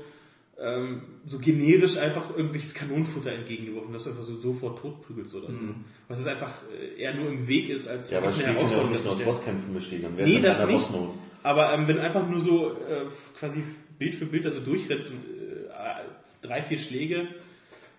ähm, 0.60 1.02
so 1.26 1.40
generisch 1.40 1.98
einfach 1.98 2.36
irgendwelches 2.36 2.74
Kanonenfutter 2.74 3.32
entgegengeworfen, 3.32 3.92
dass 3.94 4.04
du 4.04 4.12
einfach 4.12 4.24
so 4.24 4.40
sofort 4.40 4.80
totprügelst 4.80 5.36
oder 5.36 5.48
so. 5.48 5.60
Was 6.08 6.20
es 6.20 6.28
einfach 6.28 6.52
äh, 6.80 7.02
eher 7.02 7.16
nur 7.16 7.28
im 7.30 7.48
Weg 7.48 7.70
ist, 7.70 7.88
als 7.88 8.10
Ja, 8.12 8.20
aber 8.20 8.28
das 8.28 8.36
Spiel 8.38 8.48
kann 8.54 8.56
ja 8.70 8.88
nicht 8.90 9.08
aus. 9.08 9.20
Bosskämpfen 9.22 9.74
bestehen. 9.74 10.04
Dann 10.04 10.18
wäre 10.18 10.28
Nee, 10.30 10.40
das 10.40 10.66
nicht. 10.66 10.78
Bossmode. 10.78 11.14
Aber 11.42 11.74
ähm, 11.74 11.88
wenn 11.88 12.00
einfach 12.00 12.28
nur 12.28 12.40
so 12.40 12.72
äh, 12.72 13.06
quasi 13.38 13.64
Bild 13.98 14.16
für 14.16 14.26
Bild 14.26 14.46
da 14.46 14.52
so 14.52 14.62
durchrennst 14.62 15.12
und 15.12 15.18
äh, 15.18 16.48
drei, 16.48 16.62
vier 16.62 16.78
Schläge 16.78 17.28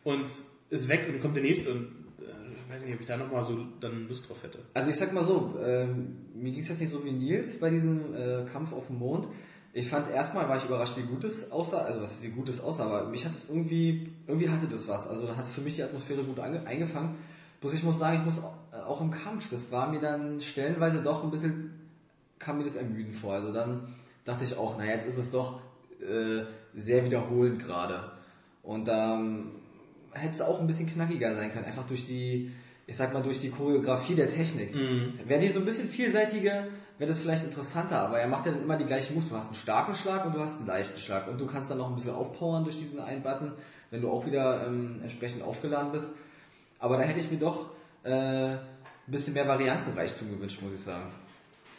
und 0.04 0.26
ist 0.70 0.88
weg 0.88 1.04
und 1.06 1.14
dann 1.14 1.20
kommt 1.22 1.36
der 1.36 1.42
nächste 1.42 1.72
und 1.72 1.88
weiß 2.74 2.82
nicht, 2.82 2.94
ob 2.94 3.00
ich 3.00 3.06
da 3.06 3.16
nochmal 3.16 3.44
so 3.44 3.56
dann 3.80 4.08
Lust 4.08 4.28
drauf 4.28 4.42
hätte. 4.42 4.58
Also 4.74 4.90
ich 4.90 4.96
sag 4.96 5.12
mal 5.12 5.24
so, 5.24 5.54
ähm, 5.64 6.16
mir 6.34 6.50
ging 6.50 6.62
es 6.62 6.68
jetzt 6.68 6.80
nicht 6.80 6.90
so 6.90 7.04
wie 7.04 7.12
Nils 7.12 7.60
bei 7.60 7.70
diesem 7.70 8.14
äh, 8.14 8.44
Kampf 8.52 8.72
auf 8.72 8.88
dem 8.88 8.98
Mond. 8.98 9.28
Ich 9.72 9.88
fand 9.88 10.10
erstmal 10.10 10.48
war 10.48 10.56
ich 10.56 10.64
überrascht, 10.64 10.96
wie 10.96 11.02
gut 11.02 11.24
es 11.24 11.50
aussah, 11.50 11.82
also 11.82 12.02
was 12.02 12.22
wie 12.22 12.28
gut 12.28 12.48
es 12.48 12.60
aussah, 12.60 12.86
aber 12.86 13.08
mich 13.08 13.24
hat 13.24 13.32
es 13.32 13.48
irgendwie, 13.48 14.12
irgendwie 14.26 14.48
hatte 14.48 14.66
das 14.66 14.88
was. 14.88 15.08
Also 15.08 15.26
da 15.26 15.36
hat 15.36 15.46
für 15.46 15.60
mich 15.60 15.76
die 15.76 15.82
Atmosphäre 15.82 16.22
gut 16.22 16.38
ange 16.40 16.66
eingefangen. 16.66 17.16
Bloß 17.60 17.74
ich 17.74 17.82
muss 17.82 17.98
sagen, 17.98 18.18
ich 18.18 18.24
muss 18.24 18.42
auch, 18.42 18.54
äh, 18.72 18.76
auch 18.76 19.00
im 19.00 19.10
Kampf, 19.10 19.50
das 19.50 19.70
war 19.70 19.90
mir 19.90 20.00
dann 20.00 20.40
stellenweise 20.40 21.02
doch 21.02 21.24
ein 21.24 21.30
bisschen, 21.30 21.74
kam 22.38 22.58
mir 22.58 22.64
das 22.64 22.76
ermüdend 22.76 23.14
vor. 23.14 23.34
Also 23.34 23.52
dann 23.52 23.88
dachte 24.24 24.44
ich 24.44 24.56
auch, 24.56 24.76
na 24.78 24.84
jetzt 24.84 25.06
ist 25.06 25.18
es 25.18 25.30
doch 25.30 25.60
äh, 26.00 26.42
sehr 26.74 27.04
wiederholend 27.04 27.60
gerade. 27.60 28.12
Und 28.62 28.88
ähm, 28.90 29.52
hätte 30.14 30.34
es 30.34 30.40
auch 30.40 30.60
ein 30.60 30.66
bisschen 30.66 30.88
knackiger 30.88 31.34
sein 31.34 31.52
können, 31.52 31.64
einfach 31.64 31.86
durch 31.86 32.06
die, 32.06 32.52
ich 32.86 32.96
sag 32.96 33.12
mal, 33.12 33.22
durch 33.22 33.38
die 33.40 33.50
Choreografie 33.50 34.14
der 34.14 34.28
Technik. 34.28 34.74
Wäre 35.26 35.40
die 35.40 35.48
so 35.50 35.60
ein 35.60 35.64
bisschen 35.64 35.88
vielseitiger, 35.88 36.64
wäre 36.98 37.08
das 37.08 37.18
vielleicht 37.18 37.44
interessanter, 37.44 37.98
aber 38.00 38.18
er 38.18 38.28
macht 38.28 38.46
ja 38.46 38.52
dann 38.52 38.62
immer 38.62 38.76
die 38.76 38.84
gleichen 38.84 39.14
Moves. 39.14 39.28
Du 39.30 39.36
hast 39.36 39.46
einen 39.46 39.54
starken 39.56 39.94
Schlag 39.94 40.24
und 40.26 40.34
du 40.34 40.40
hast 40.40 40.58
einen 40.58 40.66
leichten 40.66 40.98
Schlag 40.98 41.26
und 41.28 41.40
du 41.40 41.46
kannst 41.46 41.70
dann 41.70 41.78
noch 41.78 41.88
ein 41.88 41.94
bisschen 41.94 42.12
aufpowern 42.14 42.64
durch 42.64 42.76
diesen 42.76 43.00
einen 43.00 43.22
Button, 43.22 43.52
wenn 43.90 44.00
du 44.02 44.10
auch 44.10 44.26
wieder 44.26 44.66
ähm, 44.66 44.96
entsprechend 45.02 45.42
aufgeladen 45.42 45.92
bist. 45.92 46.12
Aber 46.78 46.96
da 46.96 47.02
hätte 47.04 47.20
ich 47.20 47.30
mir 47.30 47.38
doch 47.38 47.70
äh, 48.02 48.10
ein 48.10 48.58
bisschen 49.06 49.34
mehr 49.34 49.48
Variantenreichtum 49.48 50.30
gewünscht, 50.30 50.60
muss 50.62 50.74
ich 50.74 50.80
sagen. 50.80 51.06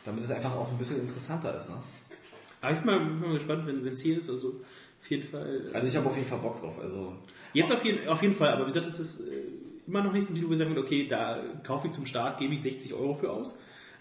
Damit 0.03 0.24
es 0.24 0.32
einfach 0.32 0.56
auch 0.56 0.70
ein 0.72 0.78
bisschen 0.78 0.99
interessanter 1.01 1.56
ist. 1.56 1.70
Ne? 1.70 1.76
Aber 2.62 2.74
ich 2.74 2.78
bin 2.80 2.86
mal, 2.88 2.99
bin 2.99 3.20
mal 3.22 3.34
gespannt, 3.36 3.66
wenn 3.68 3.88
es 3.93 4.01
hier 4.01 4.18
ist, 4.20 4.30
also 4.30 4.47
auf 5.01 5.10
jeden 5.12 5.28
Fall. 5.30 5.62
äh, 5.72 5.76
Also 5.76 5.88
ich 5.88 5.95
habe 5.95 6.08
auf 6.08 6.16
jeden 6.16 6.28
Fall 6.28 6.39
Bock 6.39 6.60
drauf. 6.60 6.80
Also 6.82 7.14
Jetzt 7.53 7.72
auf 7.72 7.86
jeden, 7.86 8.08
auf 8.08 8.22
jeden 8.22 8.36
Fall, 8.36 8.49
aber 8.49 8.64
wie 8.64 8.72
gesagt, 8.74 8.88
es 8.88 8.99
ist 8.99 9.22
äh, 9.22 9.44
immer 9.88 10.03
noch 10.03 10.13
nicht 10.13 10.25
so 10.27 10.33
ein 10.33 10.36
Titel, 10.36 10.47
wo 10.49 10.53
ich 10.53 10.57
sagen 10.57 10.71
würde, 10.71 10.81
okay, 10.81 11.07
da 11.07 11.39
kaufe 11.63 11.88
ich 11.88 11.93
zum 11.93 12.05
Start, 12.05 12.39
gebe 12.39 12.53
ich 12.53 12.61
60 12.61 12.93
Euro 12.93 13.13
für 13.13 13.31
aus. 13.31 13.57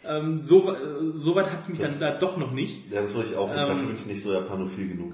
Ähm, 0.06 0.38
so, 0.44 0.70
äh, 0.72 0.76
so 1.14 1.34
weit 1.34 1.50
hat 1.50 1.62
es 1.62 1.68
mich 1.68 1.78
Das- 1.78 1.98
dann 1.98 2.12
da 2.12 2.18
doch 2.18 2.36
noch 2.36 2.52
nicht. 2.52 2.90
Ja, 2.90 3.00
das 3.00 3.14
würde 3.14 3.30
ich 3.30 3.36
auch 3.36 3.48
nicht. 3.48 3.60
Ähm, 3.62 3.68
Dafür 3.68 3.86
bin 3.86 3.96
ich 3.96 4.06
nicht 4.06 4.22
so 4.22 4.32
japanophil 4.32 4.88
genug. 4.88 5.12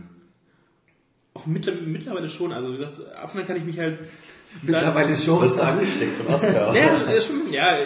Auch 1.34 1.46
mittler, 1.46 1.74
mittlerweile 1.74 2.28
schon, 2.28 2.52
also 2.52 2.68
wie 2.72 2.76
gesagt, 2.76 3.00
ab 3.14 3.32
und 3.34 3.40
an 3.40 3.46
kann 3.46 3.56
ich 3.56 3.64
mich 3.64 3.78
halt... 3.78 3.98
mittlerweile 4.62 5.10
Du 5.10 5.16
schon. 5.16 5.40
wirst 5.42 5.60
angesteckt 5.60 6.16
von 6.16 6.34
Oscar. 6.34 6.74
Ja, 6.74 7.12
ja, 7.12 7.20
schon, 7.20 7.52
ja, 7.52 7.76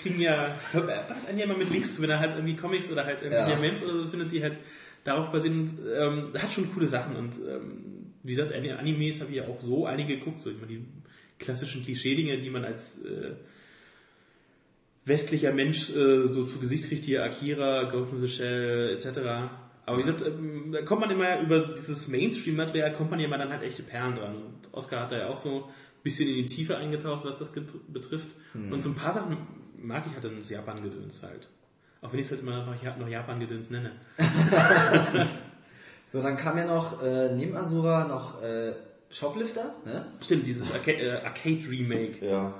kriegen 0.00 0.20
ja, 0.20 0.54
macht 0.72 1.28
einen 1.28 1.38
ja 1.38 1.46
mal 1.46 1.56
mit 1.56 1.70
Links, 1.70 2.00
wenn 2.00 2.10
er 2.10 2.20
halt 2.20 2.36
irgendwie 2.36 2.54
Comics 2.54 2.92
oder 2.92 3.04
halt 3.04 3.22
irgendwie 3.22 3.50
Ja. 3.50 3.58
Memes 3.58 3.84
oder 3.84 3.94
so 3.94 4.06
findet, 4.06 4.30
die 4.30 4.40
halt 4.42 4.58
darauf 5.02 5.32
basieren, 5.32 5.68
ähm, 5.98 6.28
hat 6.40 6.52
schon 6.52 6.72
coole 6.72 6.86
Sachen 6.86 7.16
und 7.16 7.34
ähm, 7.48 8.12
wie 8.22 8.34
gesagt, 8.34 8.52
Ani- 8.54 8.70
Animes 8.70 9.20
habe 9.20 9.30
ich 9.32 9.38
ja 9.38 9.44
auch 9.48 9.58
so 9.60 9.84
einige 9.84 10.16
geguckt, 10.18 10.40
so 10.40 10.50
ich 10.50 10.56
meine, 10.56 10.68
die 10.68 10.84
klassischen 11.42 11.82
Klischee-Dinge, 11.82 12.38
die 12.38 12.50
man 12.50 12.64
als 12.64 12.98
äh, 13.04 13.32
westlicher 15.04 15.52
Mensch 15.52 15.90
äh, 15.90 16.26
so 16.28 16.44
zu 16.44 16.58
Gesicht 16.58 16.88
kriegt, 16.88 17.04
hier 17.04 17.24
Akira, 17.24 17.84
Ghost 17.84 18.12
in 18.12 18.20
the 18.20 18.28
Shell 18.28 18.90
etc. 18.90 19.18
Aber 19.84 19.98
wie 19.98 20.02
gesagt, 20.02 20.22
ähm, 20.26 20.72
da 20.72 20.82
kommt 20.82 21.00
man 21.02 21.10
immer 21.10 21.40
über 21.40 21.74
dieses 21.74 22.08
Mainstream-Material, 22.08 22.94
kommt 22.94 23.10
man 23.10 23.20
immer 23.20 23.38
dann 23.38 23.50
halt 23.50 23.62
echte 23.62 23.82
Perlen 23.82 24.16
dran. 24.16 24.36
Und 24.36 24.72
Oscar 24.72 25.00
hat 25.00 25.12
da 25.12 25.18
ja 25.18 25.28
auch 25.28 25.36
so 25.36 25.64
ein 25.66 26.02
bisschen 26.02 26.28
in 26.28 26.36
die 26.36 26.46
Tiefe 26.46 26.76
eingetaucht, 26.76 27.24
was 27.24 27.38
das 27.38 27.52
betrifft. 27.52 28.28
Und 28.54 28.80
so 28.80 28.90
ein 28.90 28.94
paar 28.94 29.12
Sachen 29.12 29.36
mag 29.76 30.04
ich 30.06 30.12
halt 30.14 30.24
dann 30.24 30.36
das 30.36 30.48
Japan-Gedöns 30.48 31.22
halt. 31.22 31.48
Auch 32.00 32.12
wenn 32.12 32.20
ich 32.20 32.26
es 32.26 32.32
halt 32.32 32.42
immer 32.42 32.64
noch, 32.64 32.98
noch 32.98 33.08
Japan-Gedöns 33.08 33.70
nenne. 33.70 33.92
So, 36.12 36.22
dann 36.22 36.36
kam 36.36 36.58
ja 36.58 36.66
noch 36.66 37.02
äh, 37.02 37.34
neben 37.34 37.56
Asura 37.56 38.04
noch 38.04 38.42
äh, 38.42 38.74
Shoplifter, 39.12 39.74
ne? 39.84 40.06
Stimmt, 40.20 40.46
dieses 40.46 40.72
Arca 40.72 40.90
äh, 40.90 41.20
Arcade-Remake. 41.22 42.26
Ja, 42.26 42.54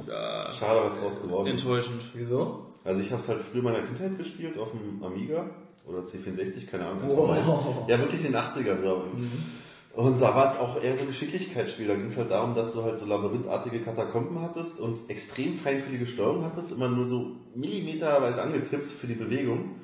Äh, 0.00 0.52
schade, 0.52 0.80
was 0.84 1.00
draus 1.00 1.22
geworden 1.22 1.46
ist. 1.46 1.62
enttäuschend. 1.62 2.02
Wieso? 2.12 2.66
Also 2.84 3.00
ich 3.00 3.10
habe 3.10 3.22
es 3.22 3.28
halt 3.28 3.40
früher 3.40 3.60
in 3.60 3.64
meiner 3.64 3.82
Kindheit 3.82 4.18
gespielt 4.18 4.58
auf 4.58 4.68
dem 4.72 5.02
Amiga 5.02 5.48
oder 5.86 6.00
C64, 6.00 6.66
keine 6.70 6.86
Ahnung. 6.86 7.02
Wow. 7.06 7.28
Wow. 7.46 7.88
Ja, 7.88 7.98
wirklich 7.98 8.24
in 8.24 8.32
den 8.32 8.40
80ern, 8.40 8.76
glaube 8.82 9.04
ich. 9.12 9.98
Und 9.98 10.20
da 10.20 10.34
war 10.34 10.44
es 10.44 10.58
auch 10.58 10.82
eher 10.82 10.94
so 10.94 11.02
ein 11.04 11.08
Geschicklichkeitsspiel. 11.08 11.86
Da 11.88 11.94
ging 11.94 12.06
es 12.06 12.16
halt 12.18 12.30
darum, 12.30 12.54
dass 12.54 12.74
du 12.74 12.82
halt 12.82 12.98
so 12.98 13.06
labyrinthartige 13.06 13.80
Katakomben 13.80 14.42
hattest 14.42 14.78
und 14.80 15.08
extrem 15.08 15.54
feinfühlige 15.54 16.04
Steuerung 16.06 16.44
hattest, 16.44 16.72
immer 16.72 16.88
nur 16.88 17.06
so 17.06 17.32
millimeterweise 17.54 18.42
angetippt 18.42 18.86
für 18.88 19.06
die 19.06 19.14
Bewegung. 19.14 19.76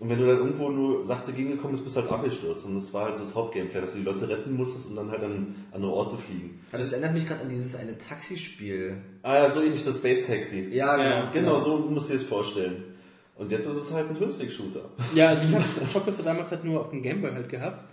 Und 0.00 0.08
wenn 0.08 0.18
du 0.18 0.26
dann 0.26 0.38
irgendwo 0.38 0.70
nur 0.70 1.04
sachte 1.04 1.32
gegengekommen 1.32 1.72
bist, 1.72 1.84
bist 1.84 1.96
du 1.96 2.00
halt 2.00 2.10
abgestürzt. 2.10 2.64
Und 2.64 2.74
das 2.74 2.92
war 2.94 3.04
halt 3.04 3.16
so 3.18 3.22
das 3.22 3.34
Hauptgameplay, 3.34 3.82
dass 3.82 3.92
du 3.92 3.98
die 3.98 4.04
Leute 4.04 4.26
retten 4.28 4.54
musstest 4.56 4.88
und 4.88 4.96
dann 4.96 5.10
halt 5.10 5.22
an 5.22 5.54
andere 5.72 5.92
Orte 5.92 6.16
fliegen. 6.16 6.58
Aber 6.70 6.78
das 6.78 6.92
erinnert 6.92 7.12
mich 7.12 7.26
gerade 7.28 7.42
an 7.42 7.50
dieses 7.50 7.76
eine 7.76 7.98
Taxispiel. 7.98 8.96
Ah, 9.22 9.48
so 9.50 9.60
ähnlich 9.60 9.84
das 9.84 9.98
Space 9.98 10.26
Taxi. 10.26 10.68
Ja, 10.72 10.96
genau. 10.96 11.08
Ja, 11.10 11.30
Genau, 11.32 11.58
so 11.58 11.76
musst 11.76 12.08
du 12.08 12.14
dir 12.14 12.18
das 12.18 12.26
vorstellen. 12.26 12.84
Und 13.36 13.50
jetzt 13.50 13.66
ist 13.66 13.76
es 13.76 13.92
halt 13.92 14.08
ein 14.08 14.16
Twin-Stick-Shooter. 14.16 14.88
Ja, 15.14 15.28
also 15.28 15.42
ich 15.44 15.54
habe 15.54 15.64
Shoplifter 15.92 16.22
damals 16.22 16.50
halt 16.50 16.64
nur 16.64 16.80
auf 16.80 16.90
dem 16.90 17.02
Gameboy 17.02 17.32
halt 17.32 17.48
gehabt. 17.50 17.84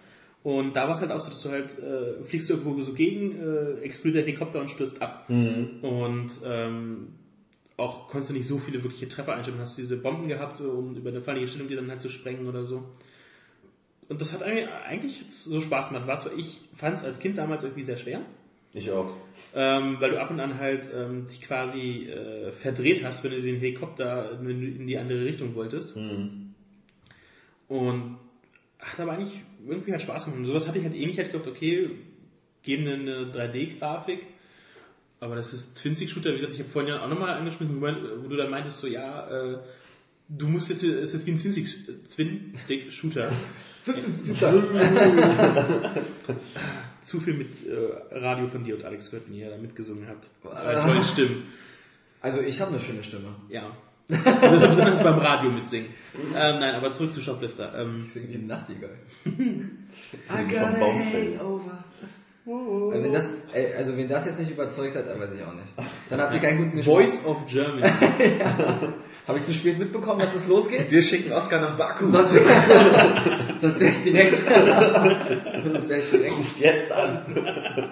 Und 0.43 0.75
da 0.77 0.87
war 0.87 0.95
es 0.95 1.01
halt 1.01 1.11
auch 1.11 1.19
so, 1.19 1.29
dass 1.29 1.41
du 1.41 1.49
halt, 1.49 1.77
äh, 1.79 2.23
fliegst 2.23 2.49
du 2.49 2.53
irgendwo 2.53 2.81
so 2.81 2.93
gegen, 2.93 3.37
äh, 3.37 3.81
explodiert 3.81 4.23
der 4.25 4.27
Helikopter 4.27 4.61
und 4.61 4.71
stürzt 4.71 5.01
ab. 5.01 5.25
Und 5.81 6.29
ähm, 6.45 7.07
auch 7.77 8.07
konntest 8.07 8.31
du 8.31 8.33
nicht 8.33 8.47
so 8.47 8.57
viele 8.57 8.83
wirkliche 8.83 9.07
Treffer 9.07 9.35
einstellen. 9.35 9.59
Hast 9.59 9.77
du 9.77 9.81
diese 9.81 9.97
Bomben 9.97 10.27
gehabt, 10.27 10.57
so, 10.57 10.69
um 10.71 10.95
über 10.95 11.09
eine 11.09 11.21
feindliche 11.21 11.47
Stellung 11.47 11.67
die 11.69 11.75
dann 11.75 11.89
halt 11.89 12.01
zu 12.01 12.09
sprengen 12.09 12.47
oder 12.47 12.65
so. 12.65 12.83
Und 14.09 14.19
das 14.21 14.33
hat 14.33 14.41
eigentlich- 14.41 15.23
so 15.29 15.61
Spaß 15.61 15.89
gemacht. 15.89 16.07
War 16.07 16.17
zwar, 16.17 16.33
ich 16.35 16.59
fand 16.75 16.95
es 16.97 17.03
als 17.03 17.19
Kind 17.19 17.37
damals 17.37 17.63
irgendwie 17.63 17.83
sehr 17.83 17.97
schwer. 17.97 18.21
Ich 18.73 18.91
auch. 18.91 19.13
Ähm, 19.55 19.97
weil 19.99 20.11
du 20.11 20.21
ab 20.21 20.29
und 20.29 20.39
an 20.39 20.59
halt 20.59 20.89
ähm, 20.95 21.25
dich 21.25 21.41
quasi 21.41 22.07
äh, 22.07 22.51
verdreht 22.51 23.03
hast, 23.03 23.23
wenn 23.23 23.31
du 23.31 23.41
den 23.41 23.57
Helikopter 23.57 24.39
in 24.39 24.87
die 24.87 24.97
andere 24.97 25.23
Richtung 25.25 25.55
wolltest. 25.55 25.95
Und 27.67 28.17
hat 28.79 28.99
aber 28.99 29.13
eigentlich 29.13 29.41
irgendwie 29.67 29.91
halt 29.91 30.01
Spaß 30.01 30.25
gemacht. 30.25 30.39
Und 30.39 30.45
sowas 30.45 30.67
hatte 30.67 30.79
ich 30.79 30.83
halt 30.85 30.95
eh 30.95 31.05
nicht 31.05 31.17
halt 31.17 31.31
gedacht, 31.31 31.47
okay, 31.47 31.89
geben 32.63 32.87
eine 32.87 33.31
3D-Grafik. 33.31 34.25
Aber 35.19 35.35
das 35.35 35.53
ist 35.53 35.77
Twin-Stick-Shooter, 35.81 36.31
wie 36.31 36.35
gesagt, 36.35 36.53
ich 36.53 36.59
habe 36.59 36.69
vorhin 36.69 36.93
ja 36.93 37.03
auch 37.03 37.09
nochmal 37.09 37.35
angeschmissen, 37.35 37.81
wo, 37.81 38.27
du 38.27 38.35
dann 38.35 38.51
meintest, 38.51 38.79
so 38.79 38.87
ja, 38.87 39.27
äh, 39.29 39.57
du 40.29 40.47
musst 40.47 40.69
jetzt, 40.69 40.83
es 40.83 41.13
ist 41.13 41.25
wie 41.25 41.31
ein 41.31 41.37
Twin-Stick- 41.37 42.07
Twin-Stick-Shooter. 42.13 43.31
Zu 47.01 47.19
viel 47.21 47.35
mit 47.35 47.65
äh, 47.65 48.15
Radio 48.17 48.47
von 48.47 48.63
dir 48.63 48.75
und 48.75 48.83
Alex 48.83 49.09
gehört, 49.09 49.27
wenn 49.29 49.35
ihr 49.35 49.49
da 49.49 49.57
mitgesungen 49.57 50.05
habt. 50.07 50.27
Äh, 50.43 50.73
tollen 50.85 51.03
Stimmen. 51.03 51.43
Also 52.21 52.41
ich 52.41 52.59
habe 52.59 52.71
eine 52.71 52.79
schöne 52.81 53.01
Stimme. 53.01 53.33
Ja. 53.49 53.71
Also 54.09 54.67
besonders 54.67 55.03
beim 55.03 55.19
Radio 55.19 55.51
mitsingen. 55.51 55.87
Ähm, 56.35 56.59
nein, 56.59 56.75
aber 56.75 56.91
zurück 56.93 57.13
zu 57.13 57.21
Shoplifter. 57.21 57.73
Ähm, 57.79 58.03
Ich 58.05 58.13
singe 58.13 58.29
wie 58.29 58.35
ein 58.35 58.47
Nachtigall. 58.47 58.95
I 59.25 59.29
Vom 60.27 60.47
got 60.49 60.59
a 60.59 60.79
hangover. 60.79 61.83
Also 62.49 63.03
wenn 63.03 63.11
das, 63.11 63.33
ey, 63.51 63.73
also 63.73 63.97
wenn 63.97 64.07
das 64.07 64.25
jetzt 64.25 64.39
nicht 64.39 64.51
überzeugt 64.51 64.95
hat, 64.95 65.07
dann 65.07 65.19
weiß 65.19 65.35
ich 65.35 65.43
auch 65.43 65.53
nicht. 65.53 65.67
Dann 66.07 66.21
habt 66.21 66.33
ihr 66.33 66.39
keinen 66.39 66.57
guten 66.59 66.77
Geschmack. 66.77 66.95
Voice 66.95 67.25
of 67.25 67.45
Germany. 67.45 67.83
Habe 69.27 69.39
ich 69.39 69.43
zu 69.43 69.53
spät 69.53 69.77
mitbekommen, 69.77 70.19
dass 70.21 70.33
es 70.33 70.47
losgeht? 70.47 70.89
Wir 70.89 71.03
schicken 71.03 71.33
Oscar 71.33 71.59
nach 71.59 71.77
Baku. 71.77 72.07
Sonst, 72.11 72.31
sonst 73.57 73.79
wäre 73.81 73.91
ich 73.91 74.03
direkt. 74.03 74.37
sonst 74.37 75.89
wäre 75.89 75.99
ich 75.99 76.09
direkt. 76.09 76.37
Ruft 76.37 76.59
jetzt 76.59 76.91
an. 76.91 77.25
Ja, 77.35 77.91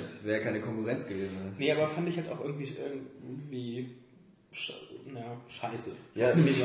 das 0.00 0.24
wäre 0.24 0.40
keine 0.42 0.60
Konkurrenz 0.60 1.06
gewesen. 1.06 1.54
Nee, 1.56 1.70
aber 1.70 1.86
fand 1.86 2.08
ich 2.08 2.16
halt 2.16 2.28
auch 2.30 2.44
irgendwie, 2.44 2.76
irgendwie 2.76 3.90
na, 5.06 5.40
scheiße. 5.48 5.92
Ja, 6.16 6.34
mich, 6.34 6.56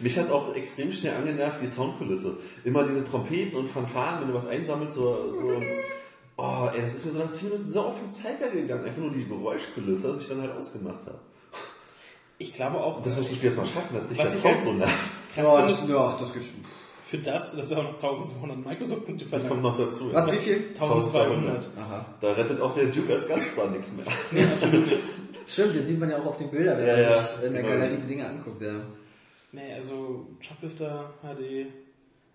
mich 0.00 0.18
hat 0.18 0.30
auch 0.30 0.54
extrem 0.54 0.92
schnell 0.92 1.14
angenervt, 1.14 1.60
die 1.60 1.66
Soundkulisse. 1.66 2.36
Immer 2.64 2.84
diese 2.84 3.04
Trompeten 3.04 3.58
und 3.58 3.68
Fanfaren, 3.68 4.20
wenn 4.20 4.28
du 4.28 4.34
was 4.34 4.46
einsammelst, 4.46 4.94
so, 4.94 5.32
so 5.32 5.60
Oh, 6.38 6.68
ey, 6.74 6.82
das 6.82 6.94
ist 6.94 7.06
mir 7.06 7.12
so 7.12 7.18
nach 7.20 7.30
10 7.30 7.48
Minuten 7.48 7.68
so 7.68 7.80
auf 7.82 7.94
den 7.98 8.10
Zeiger 8.10 8.50
gegangen. 8.50 8.84
Einfach 8.84 9.00
nur 9.00 9.10
die 9.12 9.26
Geräuschkulisse, 9.26 10.08
dass 10.12 10.20
ich 10.20 10.28
dann 10.28 10.42
halt 10.42 10.52
ausgemacht 10.52 11.06
habe. 11.06 11.18
Ich 12.38 12.54
glaube 12.54 12.78
auch, 12.78 13.00
Das 13.02 13.16
musst 13.16 13.30
du 13.30 13.34
Spiel 13.36 13.46
erstmal 13.46 13.66
schaffen, 13.66 13.94
dass 13.94 14.08
dich 14.08 14.18
Was 14.18 14.26
das 14.26 14.34
ich 14.36 14.42
Sound 14.42 14.54
halt- 14.56 14.64
so 14.64 14.72
nervt. 14.74 15.10
Ja, 15.36 15.62
das, 15.62 15.88
ja, 15.88 16.16
das 16.20 16.32
geht 16.34 16.44
schon. 16.44 16.64
für 17.06 17.18
das, 17.18 17.56
das 17.56 17.70
ist 17.70 17.76
auch 17.76 17.82
noch 17.84 17.94
1200 17.94 18.58
Microsoft-Punkte 18.66 19.24
Das 19.24 19.40
kommt 19.40 19.44
verlangt. 19.54 19.62
noch 19.62 19.78
dazu. 19.86 20.12
Was, 20.12 20.30
wie 20.32 20.36
viel? 20.36 20.68
1200. 20.74 21.68
Aha. 21.78 22.04
Da 22.20 22.32
rettet 22.32 22.60
auch 22.60 22.74
der 22.74 22.86
Duke 22.86 23.14
als 23.14 23.26
Gaststar 23.26 23.70
nichts 23.70 23.92
mehr. 23.92 24.04
Stimmt, 25.46 25.74
den 25.76 25.86
sieht 25.86 25.98
man 26.00 26.10
ja 26.10 26.18
auch 26.18 26.26
auf 26.26 26.36
den 26.36 26.50
Bildern, 26.50 26.76
wenn 26.78 26.86
Ja, 26.86 26.92
man 26.94 27.02
ja, 27.02 27.20
sich 27.22 27.44
in 27.46 27.52
der. 27.54 27.62
Galerie 27.62 27.96
die 28.02 28.06
Dinge 28.08 28.28
anguckt. 28.28 28.60
Ja. 28.60 28.80
Nee, 29.52 29.72
also 29.74 30.26
Shoplifter 30.40 31.14
HD, 31.22 31.66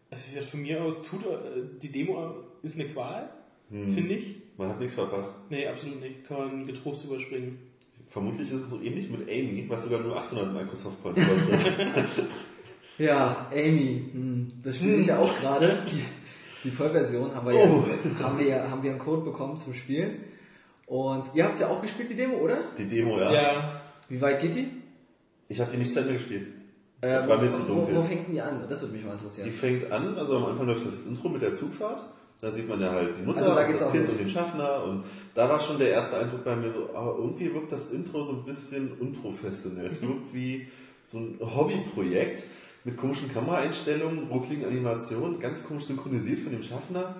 also 0.10 0.24
ich- 0.40 0.46
von 0.50 0.62
mir 0.62 0.82
aus, 0.84 1.02
tut, 1.04 1.24
äh, 1.26 1.28
die 1.82 1.92
Demo 1.92 2.34
ist 2.64 2.80
eine 2.80 2.88
Qual, 2.90 3.30
Hm. 3.72 3.94
finde 3.94 4.14
ich. 4.16 4.36
Man 4.58 4.70
hat 4.70 4.80
nichts 4.80 4.94
verpasst. 4.96 5.36
Nee, 5.50 5.66
absolut 5.68 6.00
nicht. 6.02 6.28
Kann 6.28 6.38
man 6.38 6.68
getrost 6.68 7.06
überspringen. 7.06 7.58
Vermutlich 8.10 8.48
ist 8.52 8.60
es 8.64 8.70
so 8.70 8.82
ähnlich 8.82 9.10
mit 9.10 9.22
Amy, 9.22 9.66
was 9.70 9.84
sogar 9.84 10.02
nur 10.02 10.18
800 10.18 10.54
Microsoft 10.54 11.02
Points 11.02 11.22
kostet. 11.26 11.76
Ja, 12.98 13.48
Amy, 13.52 14.10
hm, 14.14 14.48
das 14.64 14.76
spiele 14.76 14.98
ich 14.98 15.08
ja 15.08 15.18
auch 15.18 15.40
gerade. 15.40 15.76
Die, 16.64 16.70
Vollversion 16.70 17.34
haben 17.34 17.48
wir, 17.48 17.54
ja, 17.54 17.66
Oh. 17.68 17.84
haben, 18.24 18.38
wir 18.38 18.46
ja, 18.46 18.70
haben 18.70 18.84
wir 18.84 18.92
einen 18.92 19.00
Code 19.00 19.24
bekommen 19.24 19.58
zum 19.58 19.74
Spielen. 19.74 20.20
Und 20.86 21.24
ihr 21.34 21.46
habt 21.46 21.60
ja 21.60 21.68
auch 21.70 21.82
gespielt, 21.82 22.10
die 22.10 22.16
Demo, 22.16 22.36
oder? 22.38 22.60
Die 22.78 22.88
Demo, 22.88 23.18
ja. 23.18 23.34
Ja, 23.34 23.82
Wie 24.08 24.22
weit 24.22 24.40
geht 24.42 24.54
die? 24.54 24.68
Ich 25.48 25.60
habe 25.60 25.72
die 25.72 25.78
nicht 25.78 25.92
zu 25.94 26.02
Ende 26.02 26.14
gespielt. 26.14 26.48
Äh, 27.02 27.28
War 27.28 27.40
wo, 27.40 27.46
mir 27.46 27.50
zu 27.52 27.68
wo, 27.68 27.74
dunkel. 27.74 27.96
wo 27.96 28.04
fängt 28.04 28.28
denn 28.28 28.34
die 28.36 28.42
an? 28.42 28.66
Das 28.70 28.82
würde 28.82 28.94
mich 28.94 29.04
mal 29.04 29.14
interessieren. 29.14 29.48
Die 29.48 29.52
fängt 29.52 29.92
an, 29.92 30.16
also 30.18 30.36
am 30.38 30.46
Anfang 30.46 30.68
läuft 30.68 30.86
das 30.86 31.06
Intro 31.08 31.30
mit 31.30 31.42
der 31.42 31.54
Zugfahrt. 31.54 32.04
Da 32.42 32.50
sieht 32.50 32.68
man 32.68 32.82
ja 32.82 32.92
halt 32.92 33.16
die 33.18 33.22
Mutter, 33.22 33.38
Also 33.38 33.54
da 33.56 33.66
und 33.66 33.74
das 33.74 33.84
auch 33.84 33.92
Kind 33.92 34.06
los. 34.06 34.14
und 34.14 34.20
den 34.22 34.30
Schaffner. 34.30 34.84
Und 34.84 35.04
da 35.36 35.48
war 35.48 35.60
schon 35.60 35.78
der 35.78 35.92
erste 35.92 36.18
Eindruck 36.18 36.44
bei 36.44 36.56
mir 36.56 36.72
so, 36.72 36.90
aber 36.94 37.16
irgendwie 37.20 37.54
wirkt 37.54 37.72
das 37.72 37.92
Intro 37.92 38.24
so 38.24 38.34
ein 38.34 38.44
bisschen 38.46 38.94
unprofessionell. 39.00 39.86
Es 39.86 40.02
wirkt 40.02 40.34
wie 40.34 40.68
so 41.04 41.20
ein 41.20 41.38
Hobbyprojekt 41.40 42.44
mit 42.84 42.98
komischen 42.98 43.32
Kameraeinstellungen, 43.32 44.28
ruckligen 44.32 44.66
Animationen, 44.66 45.40
ganz 45.40 45.64
komisch 45.64 45.84
synchronisiert 45.86 46.40
von 46.40 46.52
dem 46.52 46.64
Schaffner. 46.64 47.16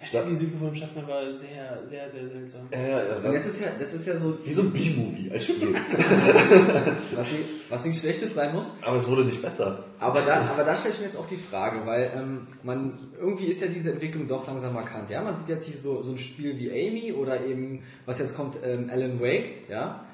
ja 0.00 0.06
stimmt, 0.06 0.30
die 0.30 0.34
Suche 0.34 0.56
vom 0.58 0.74
Schaffner 0.74 1.06
war 1.06 1.32
sehr, 1.32 1.78
sehr, 1.88 2.10
sehr 2.10 2.28
seltsam. 2.28 2.62
Äh, 2.72 2.90
ja, 2.90 3.16
Und 3.16 3.24
das, 3.24 3.44
das 3.44 3.46
ist 3.46 3.60
ja, 3.60 3.66
das 3.78 3.92
ist 3.92 4.06
ja 4.06 4.18
so, 4.18 4.36
wie 4.44 4.52
so 4.52 4.62
ein 4.62 4.72
B-Movie 4.72 5.30
als 5.30 5.44
Spiel. 5.44 5.74
was, 7.14 7.30
nicht, 7.30 7.44
was 7.68 7.84
nichts 7.84 8.00
Schlechtes 8.00 8.34
sein 8.34 8.52
muss. 8.52 8.70
aber 8.82 8.96
es 8.96 9.06
wurde 9.06 9.24
nicht 9.24 9.40
besser. 9.40 9.84
Aber 10.00 10.20
da, 10.20 10.40
aber 10.52 10.64
da 10.64 10.76
stelle 10.76 10.94
ich 10.94 11.00
mir 11.00 11.06
jetzt 11.06 11.16
auch 11.16 11.26
die 11.28 11.36
Frage, 11.36 11.86
weil 11.86 12.10
ähm, 12.14 12.46
man 12.64 12.98
irgendwie 13.20 13.46
ist 13.46 13.60
ja 13.60 13.68
diese 13.68 13.92
Entwicklung 13.92 14.26
doch 14.26 14.46
langsam 14.46 14.74
markant. 14.74 15.08
Ja, 15.10 15.22
man 15.22 15.36
sieht 15.36 15.48
jetzt 15.48 15.66
hier 15.66 15.76
so, 15.76 16.02
so 16.02 16.12
ein 16.12 16.18
Spiel 16.18 16.58
wie 16.58 16.70
Amy 16.70 17.12
oder 17.12 17.44
eben, 17.44 17.82
was 18.06 18.18
jetzt 18.18 18.34
kommt, 18.34 18.58
ähm, 18.64 18.90
Alan 18.92 19.20
Wake, 19.20 19.68
ja. 19.68 20.04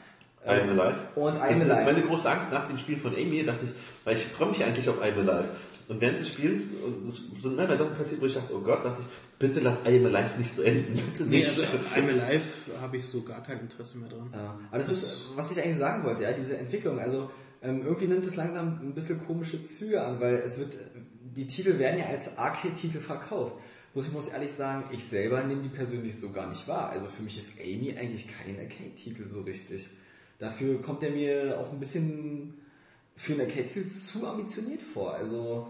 I 0.45 0.61
am 0.61 0.70
Alive. 0.70 0.99
Und 1.14 1.36
I 1.36 1.38
das 1.38 1.51
am 1.51 1.61
ist 1.62 1.70
Alive. 1.70 1.93
meine 1.93 2.07
große 2.07 2.30
Angst 2.30 2.53
nach 2.53 2.66
dem 2.66 2.76
Spiel 2.76 2.97
von 2.97 3.14
Amy, 3.14 3.45
dachte 3.45 3.64
ich, 3.64 3.72
weil 4.05 4.17
ich 4.17 4.25
freue 4.25 4.51
mich 4.51 4.65
eigentlich 4.65 4.89
auf 4.89 4.97
I 5.05 5.11
am 5.13 5.29
Alive. 5.29 5.51
Und 5.89 6.01
während 6.01 6.19
des 6.21 6.29
Spiels, 6.29 6.71
und 6.85 7.09
es 7.09 7.29
sind 7.43 7.57
manchmal 7.57 7.77
Sachen 7.77 7.95
passiert, 7.95 8.21
wo 8.23 8.27
ich 8.27 8.35
dachte, 8.35 8.55
oh 8.55 8.61
Gott, 8.61 8.85
dachte 8.85 9.03
ich, 9.03 9.39
bitte 9.39 9.61
lass 9.61 9.83
I 9.85 9.99
am 9.99 10.07
Alive 10.07 10.39
nicht 10.39 10.53
so 10.53 10.63
enden, 10.63 10.95
bitte 10.95 11.25
Nee, 11.25 11.39
nicht. 11.39 11.49
also 11.49 11.65
I'm 11.95 12.09
Alive 12.09 12.43
habe 12.81 12.97
ich 12.97 13.05
so 13.05 13.23
gar 13.23 13.43
kein 13.43 13.61
Interesse 13.61 13.99
mehr 13.99 14.09
dran. 14.09 14.31
Ja, 14.33 14.59
aber 14.69 14.79
das 14.79 14.89
ist, 14.89 15.31
was 15.35 15.51
ich 15.51 15.63
eigentlich 15.63 15.77
sagen 15.77 16.05
wollte, 16.05 16.23
ja, 16.23 16.33
diese 16.33 16.57
Entwicklung. 16.57 16.99
Also 16.99 17.31
ähm, 17.63 17.83
irgendwie 17.85 18.07
nimmt 18.07 18.25
es 18.27 18.37
langsam 18.37 18.79
ein 18.83 18.95
bisschen 18.95 19.25
komische 19.27 19.63
Züge 19.65 20.03
an, 20.03 20.21
weil 20.21 20.37
es 20.37 20.59
wird, 20.59 20.75
die 21.37 21.47
Titel 21.47 21.79
werden 21.79 21.99
ja 21.99 22.07
als 22.07 22.39
Arcade-Titel 22.39 23.01
verkauft. 23.01 23.57
Muss 23.95 24.07
ich 24.07 24.13
muss 24.13 24.29
ehrlich 24.29 24.53
sagen, 24.53 24.85
ich 24.91 25.05
selber 25.05 25.43
nehme 25.45 25.61
die 25.63 25.69
persönlich 25.69 26.17
so 26.19 26.31
gar 26.31 26.49
nicht 26.49 26.67
wahr. 26.67 26.89
Also 26.91 27.09
für 27.09 27.23
mich 27.23 27.37
ist 27.37 27.53
Amy 27.63 27.95
eigentlich 27.99 28.27
kein 28.27 28.57
Arcade-Titel 28.59 29.29
so 29.29 29.43
richtig. 29.43 29.89
Dafür 30.39 30.81
kommt 30.81 31.03
er 31.03 31.11
mir 31.11 31.59
auch 31.61 31.71
ein 31.73 31.79
bisschen 31.79 32.55
für 33.17 33.33
einen 33.33 33.43
Arcade-Titel 33.43 33.87
zu 33.87 34.27
ambitioniert 34.27 34.83
vor. 34.83 35.15
Also 35.15 35.69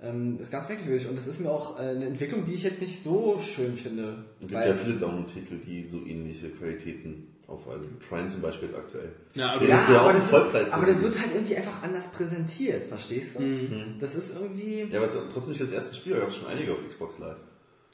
ähm, 0.00 0.36
das 0.38 0.48
ist 0.48 0.52
ganz 0.52 0.68
merkwürdig 0.68 1.06
und 1.08 1.16
das 1.16 1.26
ist 1.26 1.40
mir 1.40 1.50
auch 1.50 1.78
äh, 1.78 1.82
eine 1.82 2.06
Entwicklung, 2.06 2.44
die 2.44 2.54
ich 2.54 2.62
jetzt 2.62 2.80
nicht 2.80 3.02
so 3.02 3.38
schön 3.38 3.76
finde. 3.76 4.24
Es 4.40 4.48
gibt 4.48 4.52
weil- 4.52 4.68
ja 4.68 4.74
viele 4.74 4.96
Download-Titel, 4.96 5.56
die 5.66 5.84
so 5.84 5.98
ähnliche 6.04 6.50
Qualitäten 6.50 7.28
auf. 7.46 7.68
Also 7.68 7.86
Trine 8.08 8.28
zum 8.28 8.40
Beispiel 8.42 8.68
ist 8.68 8.74
aktuell. 8.74 9.12
Ja, 9.34 9.52
aber 9.52 9.60
du- 9.66 9.72
ist 9.72 9.88
ja 9.90 10.00
aber, 10.00 10.12
das 10.12 10.26
ist, 10.32 10.72
aber 10.72 10.86
das 10.86 11.02
wird 11.02 11.18
halt 11.20 11.34
irgendwie 11.34 11.56
einfach 11.56 11.82
anders 11.82 12.08
präsentiert, 12.12 12.84
verstehst 12.84 13.38
du? 13.38 13.42
Mhm. 13.42 13.96
Das 14.00 14.14
ist 14.14 14.36
irgendwie. 14.40 14.86
Ja, 14.90 14.98
aber 14.98 15.06
es 15.06 15.14
ist 15.14 15.22
trotzdem 15.32 15.50
nicht 15.52 15.62
das 15.62 15.72
erste 15.72 15.96
Spiel, 15.96 16.14
da 16.14 16.20
gab 16.20 16.28
es 16.30 16.36
schon 16.36 16.48
einige 16.48 16.72
auf 16.72 16.78
Xbox 16.88 17.18
Live. 17.18 17.36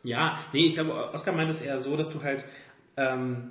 Ja, 0.05 0.38
nee, 0.53 0.66
ich 0.66 0.74
glaube, 0.74 0.92
Oscar 1.12 1.32
meint 1.32 1.51
es 1.51 1.61
eher 1.61 1.80
so, 1.80 1.96
dass 1.96 2.11
du 2.11 2.22
halt 2.22 2.44
ähm, 2.96 3.49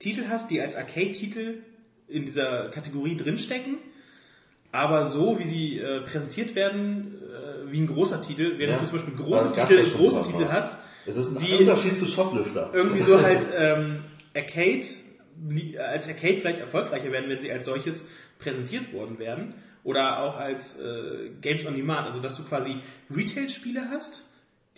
Titel 0.00 0.24
hast, 0.28 0.50
die 0.50 0.60
als 0.60 0.74
Arcade-Titel 0.74 1.62
in 2.08 2.24
dieser 2.26 2.68
Kategorie 2.70 3.16
drinstecken, 3.16 3.76
aber 4.74 5.06
so, 5.06 5.38
wie 5.38 5.44
sie 5.44 5.78
äh, 5.78 6.00
präsentiert 6.02 6.54
werden, 6.54 7.14
äh, 7.22 7.70
wie 7.72 7.80
ein 7.80 7.86
großer 7.86 8.20
Titel, 8.20 8.54
während 8.58 8.74
Ja. 8.74 8.78
du 8.78 8.86
zum 8.90 8.98
Beispiel 8.98 9.14
große 9.14 9.52
Titel, 9.54 9.74
ja 9.86 9.96
große 9.96 10.22
Titel 10.24 10.42
Mal. 10.44 10.52
hast, 10.52 10.72
Es 11.06 11.16
ist 11.16 11.36
ein 11.36 11.44
Die- 11.44 11.52
Unterschied 11.58 11.96
zu 11.96 12.06
Shoplifter. 12.06 12.70
irgendwie 12.74 13.00
so 13.00 13.20
halt 13.22 13.40
ähm, 13.58 14.00
Arcade, 14.34 14.84
als 15.78 16.08
Arcade 16.08 16.38
vielleicht 16.40 16.58
erfolgreicher 16.60 17.12
werden, 17.12 17.28
wenn 17.30 17.40
sie 17.40 17.52
als 17.52 17.66
solches 17.66 18.08
präsentiert 18.38 18.92
worden 18.92 19.18
werden. 19.18 19.54
Oder 19.84 20.20
auch 20.20 20.36
als 20.38 20.80
äh, 20.80 21.28
Games 21.42 21.66
on 21.66 21.76
Demand, 21.76 22.06
also 22.06 22.20
dass 22.20 22.36
du 22.36 22.42
quasi 22.44 22.76
Retail-Spiele 23.14 23.90
hast, 23.90 24.28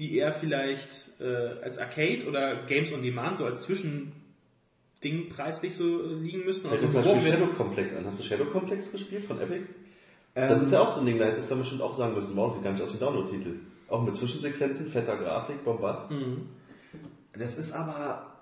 die 0.01 0.17
eher 0.17 0.33
vielleicht 0.33 1.21
äh, 1.21 1.63
als 1.63 1.79
Arcade 1.79 2.27
oder 2.29 2.57
Games 2.67 2.93
on 2.93 3.03
Demand 3.03 3.37
so 3.39 3.45
als 3.47 3.63
Zwischending 3.63 4.13
preislich 5.31 5.75
so 5.77 6.03
liegen 6.21 6.45
müssen. 6.45 6.69
Fällt 6.69 6.83
Also 6.83 6.87
Beispiel 6.99 7.03
beworben 7.03 7.25
werden. 7.25 7.41
Shadow 7.47 7.53
Complex 7.57 7.95
an. 7.97 8.05
Hast 8.05 8.19
du 8.19 8.25
Shadow 8.25 8.45
Complex 8.47 8.91
gespielt 8.91 9.25
von 9.25 9.41
Epic? 9.41 9.63
Ähm, 10.37 10.49
Das 10.49 10.63
ist 10.63 10.73
ja 10.73 10.81
auch 10.81 10.95
so 10.95 11.01
ein 11.01 11.07
Ding, 11.07 11.19
da 11.19 11.25
hättest 11.25 11.47
du 11.47 11.55
dann 11.55 11.61
bestimmt 11.61 11.81
auch 11.83 11.97
sagen 11.97 12.15
müssen, 12.15 12.37
wow, 12.37 12.53
sieht 12.53 12.63
gar 12.63 12.73
nicht 12.73 12.83
aus 12.83 12.95
wie 12.95 12.99
Download-Titel. 12.99 13.55
Auch 13.89 14.03
mit 14.03 14.15
Zwischensequenzen, 14.15 14.89
fetter 14.89 15.17
Grafik, 15.17 15.65
Bombast. 15.65 16.11
Mhm. 16.11 16.49
Das 17.33 17.57
ist 17.57 17.73
aber 17.73 18.35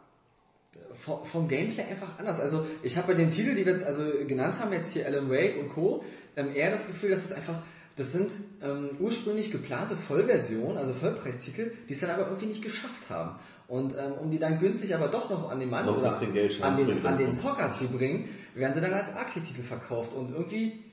vom, 0.93 1.25
vom 1.25 1.49
Gameplay 1.49 1.85
einfach 1.85 2.19
anders. 2.19 2.41
Also 2.41 2.67
ich 2.83 2.97
habe 2.97 3.09
bei 3.09 3.15
den 3.15 3.31
Titeln, 3.31 3.57
die 3.57 3.65
wir 3.65 3.73
jetzt 3.73 3.87
also 3.87 4.03
genannt 4.27 4.59
haben, 4.59 4.73
jetzt 4.73 4.93
hier 4.93 5.07
Alan 5.07 5.31
Wake 5.31 5.59
und 5.59 5.69
Co., 5.71 6.05
ähm, 6.37 6.55
eher 6.55 6.71
das 6.71 6.87
Gefühl, 6.87 7.11
dass 7.11 7.25
es 7.25 7.33
einfach, 7.33 7.61
das 7.97 8.13
sind 8.13 8.31
ähm, 8.63 8.91
ursprünglich 8.99 9.53
geplante 9.53 9.97
Vollversionen, 9.97 10.77
also 10.77 10.93
Vollpreistitel, 10.93 11.73
die 11.89 11.93
es 11.93 12.01
dann 12.01 12.11
aber 12.11 12.27
irgendwie 12.27 12.47
nicht 12.47 12.63
geschafft 12.63 13.09
haben. 13.09 13.39
Und 13.69 13.95
ähm, 13.97 14.13
um 14.21 14.31
die 14.31 14.39
dann 14.39 14.59
günstig 14.59 14.95
aber 14.95 15.09
doch 15.09 15.31
noch 15.31 15.51
an 15.51 15.61
den 15.61 15.71
Mann 15.71 15.87
Noch 15.87 15.99
oder 15.99 16.13
an 16.13 16.77
den, 16.77 17.07
an 17.07 17.17
den 17.17 17.35
Zocker 17.35 17.73
zu 17.73 17.89
bringen, 17.89 18.29
werden 18.55 18.75
sie 18.75 18.81
dann 18.81 18.93
als 18.93 19.15
Arcade-Titel 19.15 19.63
verkauft. 19.63 20.13
Und 20.13 20.33
irgendwie 20.33 20.85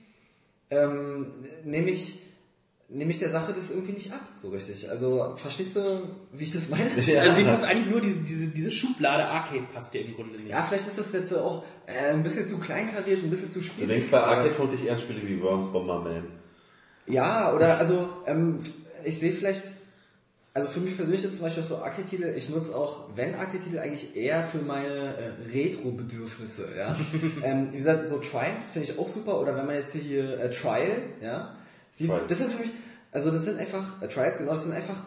ähm, 0.72 1.28
nehme 1.64 1.90
ich, 1.92 2.20
nehme 2.90 3.12
ich 3.12 3.20
der 3.20 3.30
Sache 3.30 3.54
das 3.54 3.70
irgendwie 3.72 3.92
nicht 3.92 4.12
ab, 4.12 4.22
so 4.36 4.50
richtig. 4.50 4.90
Also 4.90 5.34
verstehst 5.36 5.76
du, 5.76 6.02
wie 6.32 6.44
ich 6.44 6.52
das 6.54 6.70
meine? 6.70 6.90
Also 6.96 7.36
die 7.38 7.44
passt 7.44 7.64
eigentlich 7.64 7.90
nur 7.90 8.02
diese, 8.02 8.20
diese, 8.22 8.50
diese 8.50 8.72
Schublade 8.72 9.26
Arcade 9.26 9.66
passt 9.74 9.94
dir 9.94 10.04
im 10.06 10.16
Grunde 10.16 10.40
nicht. 10.40 10.50
Ja, 10.50 10.64
vielleicht 10.64 10.88
ist 10.88 10.98
das 10.98 11.14
jetzt 11.14 11.34
auch 11.34 11.64
äh, 11.86 12.12
ein 12.14 12.24
bisschen 12.24 12.48
zu 12.48 12.58
kleinkariert, 12.58 13.24
ein 13.24 13.30
bisschen 13.30 13.52
zu 13.52 13.60
Du 13.60 13.66
spießig. 13.66 13.88
denkst 13.88 14.08
bei 14.10 14.20
Arcade 14.22 14.54
vermute 14.54 14.76
ich 14.76 14.86
eher 14.86 14.98
Spiele 14.98 15.22
wie 15.28 15.42
Worms 15.42 15.72
Bomberman. 15.72 16.24
Ja, 17.08 17.54
oder 17.54 17.78
also 17.80 18.10
ähm, 18.26 18.60
ich 19.04 19.20
sehe 19.20 19.32
vielleicht, 19.32 19.64
also 20.54 20.68
für 20.68 20.80
mich 20.82 20.96
persönlich 20.98 21.24
ist 21.24 21.36
zum 21.38 21.44
Beispiel 21.46 21.64
so 21.64 21.78
Arcade-Titel, 21.78 22.34
ich 22.36 22.50
nutze 22.50 22.76
auch, 22.76 23.10
wenn 23.16 23.36
Arcade-Titel, 23.36 23.80
eigentlich 23.80 24.16
eher 24.16 24.44
für 24.44 24.58
meine 24.60 24.86
äh, 25.16 25.32
Retro-Bedürfnisse, 25.54 26.68
ja. 26.78 26.98
ähm, 27.44 27.70
wie 27.72 27.78
gesagt, 27.78 28.06
so 28.08 28.18
Triumph 28.18 28.66
finde 28.72 28.90
ich 28.92 29.00
auch 29.00 29.08
super, 29.08 29.40
oder 29.40 29.56
wenn 29.56 29.66
man 29.66 29.76
jetzt 29.76 29.94
hier 29.94 30.40
äh, 30.40 30.50
Trial, 30.50 31.04
ja, 31.22 31.56
sieht, 31.92 32.10
Trial. 32.10 32.24
das 32.28 32.38
sind 32.40 32.52
für 32.52 32.62
mich, 32.64 32.72
also 33.12 33.32
das 33.32 33.46
sind 33.46 33.60
einfach, 33.60 34.02
äh, 34.02 34.08
Trials, 34.08 34.38
genau, 34.40 34.52
das 34.52 34.64
sind 34.64 34.74
einfach, 34.74 35.02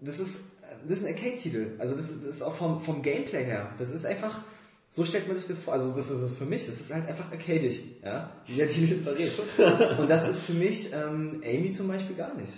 das 0.00 0.18
ist, 0.18 0.40
das 0.86 0.98
ist 0.98 1.06
ein 1.06 1.14
Arcade-Titel, 1.14 1.72
also 1.78 1.94
das, 1.94 2.10
ist- 2.10 2.24
das 2.26 2.36
ist 2.36 2.42
auch 2.42 2.54
vom, 2.54 2.80
vom 2.80 3.02
Gameplay 3.02 3.44
her, 3.44 3.70
das 3.78 3.90
ist 3.90 4.06
einfach, 4.06 4.40
so 4.88 5.04
stellt 5.04 5.26
man 5.26 5.36
sich 5.36 5.46
das 5.48 5.58
vor, 5.58 5.72
also 5.74 5.92
das 5.94 6.08
ist 6.08 6.20
es 6.22 6.32
für 6.32 6.44
mich, 6.46 6.66
das 6.66 6.80
ist 6.80 6.92
halt 6.94 7.08
einfach 7.08 7.30
arcadisch, 7.32 7.80
ja, 8.04 8.30
wie 8.46 8.54
der 8.56 8.68
Titel 8.68 9.02
verrät. 9.02 9.32
Und 9.98 10.08
das 10.08 10.28
ist 10.28 10.40
für 10.40 10.52
mich 10.54 10.90
ähm, 10.92 11.40
Amy 11.44 11.72
zum 11.72 11.88
Beispiel 11.88 12.14
gar 12.16 12.32
nicht. 12.34 12.52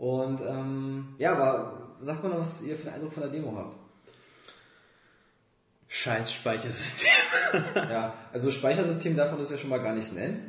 Und 0.00 0.40
ähm, 0.48 1.14
ja, 1.18 1.32
aber 1.34 1.94
sagt 2.00 2.22
mal 2.22 2.30
noch, 2.30 2.38
was 2.40 2.62
ihr 2.62 2.74
für 2.74 2.86
einen 2.86 2.94
Eindruck 2.96 3.12
von 3.12 3.22
der 3.22 3.30
Demo 3.32 3.54
habt. 3.54 3.76
Scheiß 5.88 6.32
Speichersystem. 6.32 7.10
Ja, 7.74 8.14
also 8.32 8.50
Speichersystem 8.50 9.14
darf 9.14 9.30
man 9.30 9.40
das 9.40 9.50
ja 9.50 9.58
schon 9.58 9.68
mal 9.68 9.78
gar 9.82 9.94
nicht 9.94 10.14
nennen, 10.14 10.46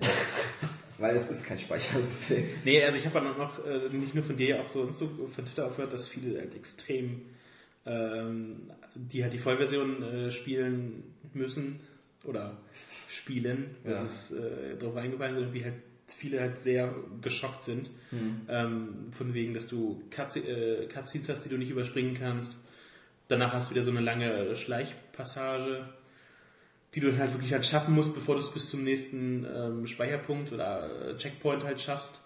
weil 1.00 1.16
es 1.18 1.28
ist 1.28 1.46
kein 1.46 1.60
Speichersystem. 1.60 2.48
Nee, 2.64 2.82
also 2.84 2.98
ich 2.98 3.06
habe 3.06 3.20
dann 3.20 3.38
noch, 3.38 3.66
äh, 3.66 3.90
nicht 3.90 4.16
nur 4.16 4.24
von 4.24 4.38
dir, 4.38 4.62
auch 4.62 4.70
so, 4.70 4.90
so 4.92 5.08
von 5.36 5.44
Twitter 5.46 5.66
aufgehört, 5.68 5.92
dass 5.92 6.08
viele 6.08 6.40
halt 6.40 6.56
extrem, 6.56 7.24
ähm, 7.86 8.52
die 8.96 9.22
halt 9.24 9.34
die 9.34 9.40
Vollversion 9.40 10.02
äh, 10.04 10.32
spielen 10.32 11.04
müssen 11.34 11.82
oder 12.24 12.56
spielen, 13.10 13.76
weil 13.84 13.94
Ja. 13.94 14.04
es 14.04 14.32
äh, 14.32 14.78
darauf 14.80 14.96
eingefallen 14.96 15.36
sind 15.40 15.54
wie 15.54 15.64
halt 15.66 15.74
viele 16.14 16.40
halt 16.40 16.62
sehr 16.62 16.94
geschockt 17.22 17.64
sind. 17.64 17.90
Ähm, 18.50 19.08
von 19.12 19.34
wegen, 19.34 19.54
dass 19.54 19.68
du 19.68 20.02
äh, 20.10 20.86
Cutscenes 20.88 21.30
hast, 21.30 21.46
die 21.46 21.50
du 21.50 21.58
nicht 21.58 21.72
überspringen 21.72 22.14
kannst. 22.14 22.58
Danach 23.28 23.54
hast 23.54 23.70
du 23.70 23.76
wieder 23.76 23.84
so 23.84 23.92
eine 23.92 24.02
lange 24.02 24.56
Schleichpassage, 24.56 25.86
die 26.94 27.00
du 27.00 27.12
dann 27.12 27.20
halt 27.20 27.34
wirklich 27.34 27.54
halt 27.54 27.66
schaffen 27.66 27.96
musst, 27.96 28.14
bevor 28.14 28.36
du 28.36 28.42
es 28.42 28.52
bis 28.52 28.70
zum 28.70 28.84
nächsten 28.84 29.46
ähm, 29.46 29.88
Speicherpunkt 29.88 30.52
oder 30.52 31.12
äh, 31.12 31.18
Checkpoint 31.18 31.64
halt 31.64 31.80
schaffst. 31.80 32.20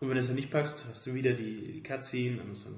Und 0.00 0.08
wenn 0.08 0.14
du 0.14 0.20
es 0.20 0.26
dann 0.26 0.36
nicht 0.36 0.50
packst, 0.50 0.84
hast 0.90 1.06
du 1.06 1.14
wieder 1.14 1.32
die, 1.32 1.72
die 1.72 1.82
Cutscene 1.82 2.40
und 2.40 2.50
musst 2.50 2.66
dann 2.66 2.74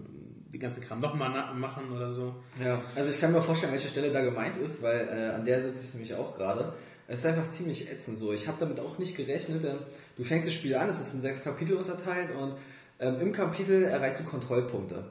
die 0.52 0.58
ganze 0.58 0.80
Kram 0.80 1.00
nochmal 1.00 1.54
machen 1.54 1.92
oder 1.92 2.12
so. 2.12 2.34
Ja, 2.62 2.80
also 2.96 3.10
ich 3.10 3.20
kann 3.20 3.32
mir 3.32 3.42
vorstellen, 3.42 3.72
welche 3.72 3.88
Stelle 3.88 4.10
da 4.10 4.22
gemeint 4.22 4.56
ist, 4.56 4.82
weil 4.82 5.08
äh, 5.08 5.34
an 5.34 5.44
der 5.44 5.62
sitze 5.62 5.86
ich 5.86 5.94
nämlich 5.94 6.14
auch 6.14 6.34
gerade. 6.34 6.72
Es 7.10 7.20
ist 7.20 7.26
einfach 7.26 7.50
ziemlich 7.50 7.90
ätzend 7.90 8.16
so. 8.16 8.32
Ich 8.32 8.46
habe 8.46 8.58
damit 8.60 8.78
auch 8.78 8.96
nicht 8.98 9.16
gerechnet, 9.16 9.64
denn 9.64 9.78
du 10.16 10.22
fängst 10.22 10.46
das 10.46 10.54
Spiel 10.54 10.76
an, 10.76 10.88
es 10.88 11.00
ist 11.00 11.12
in 11.12 11.20
sechs 11.20 11.42
Kapitel 11.42 11.76
unterteilt 11.76 12.30
und 12.30 12.54
ähm, 13.00 13.20
im 13.20 13.32
Kapitel 13.32 13.82
erreichst 13.82 14.20
du 14.20 14.24
Kontrollpunkte. 14.24 15.10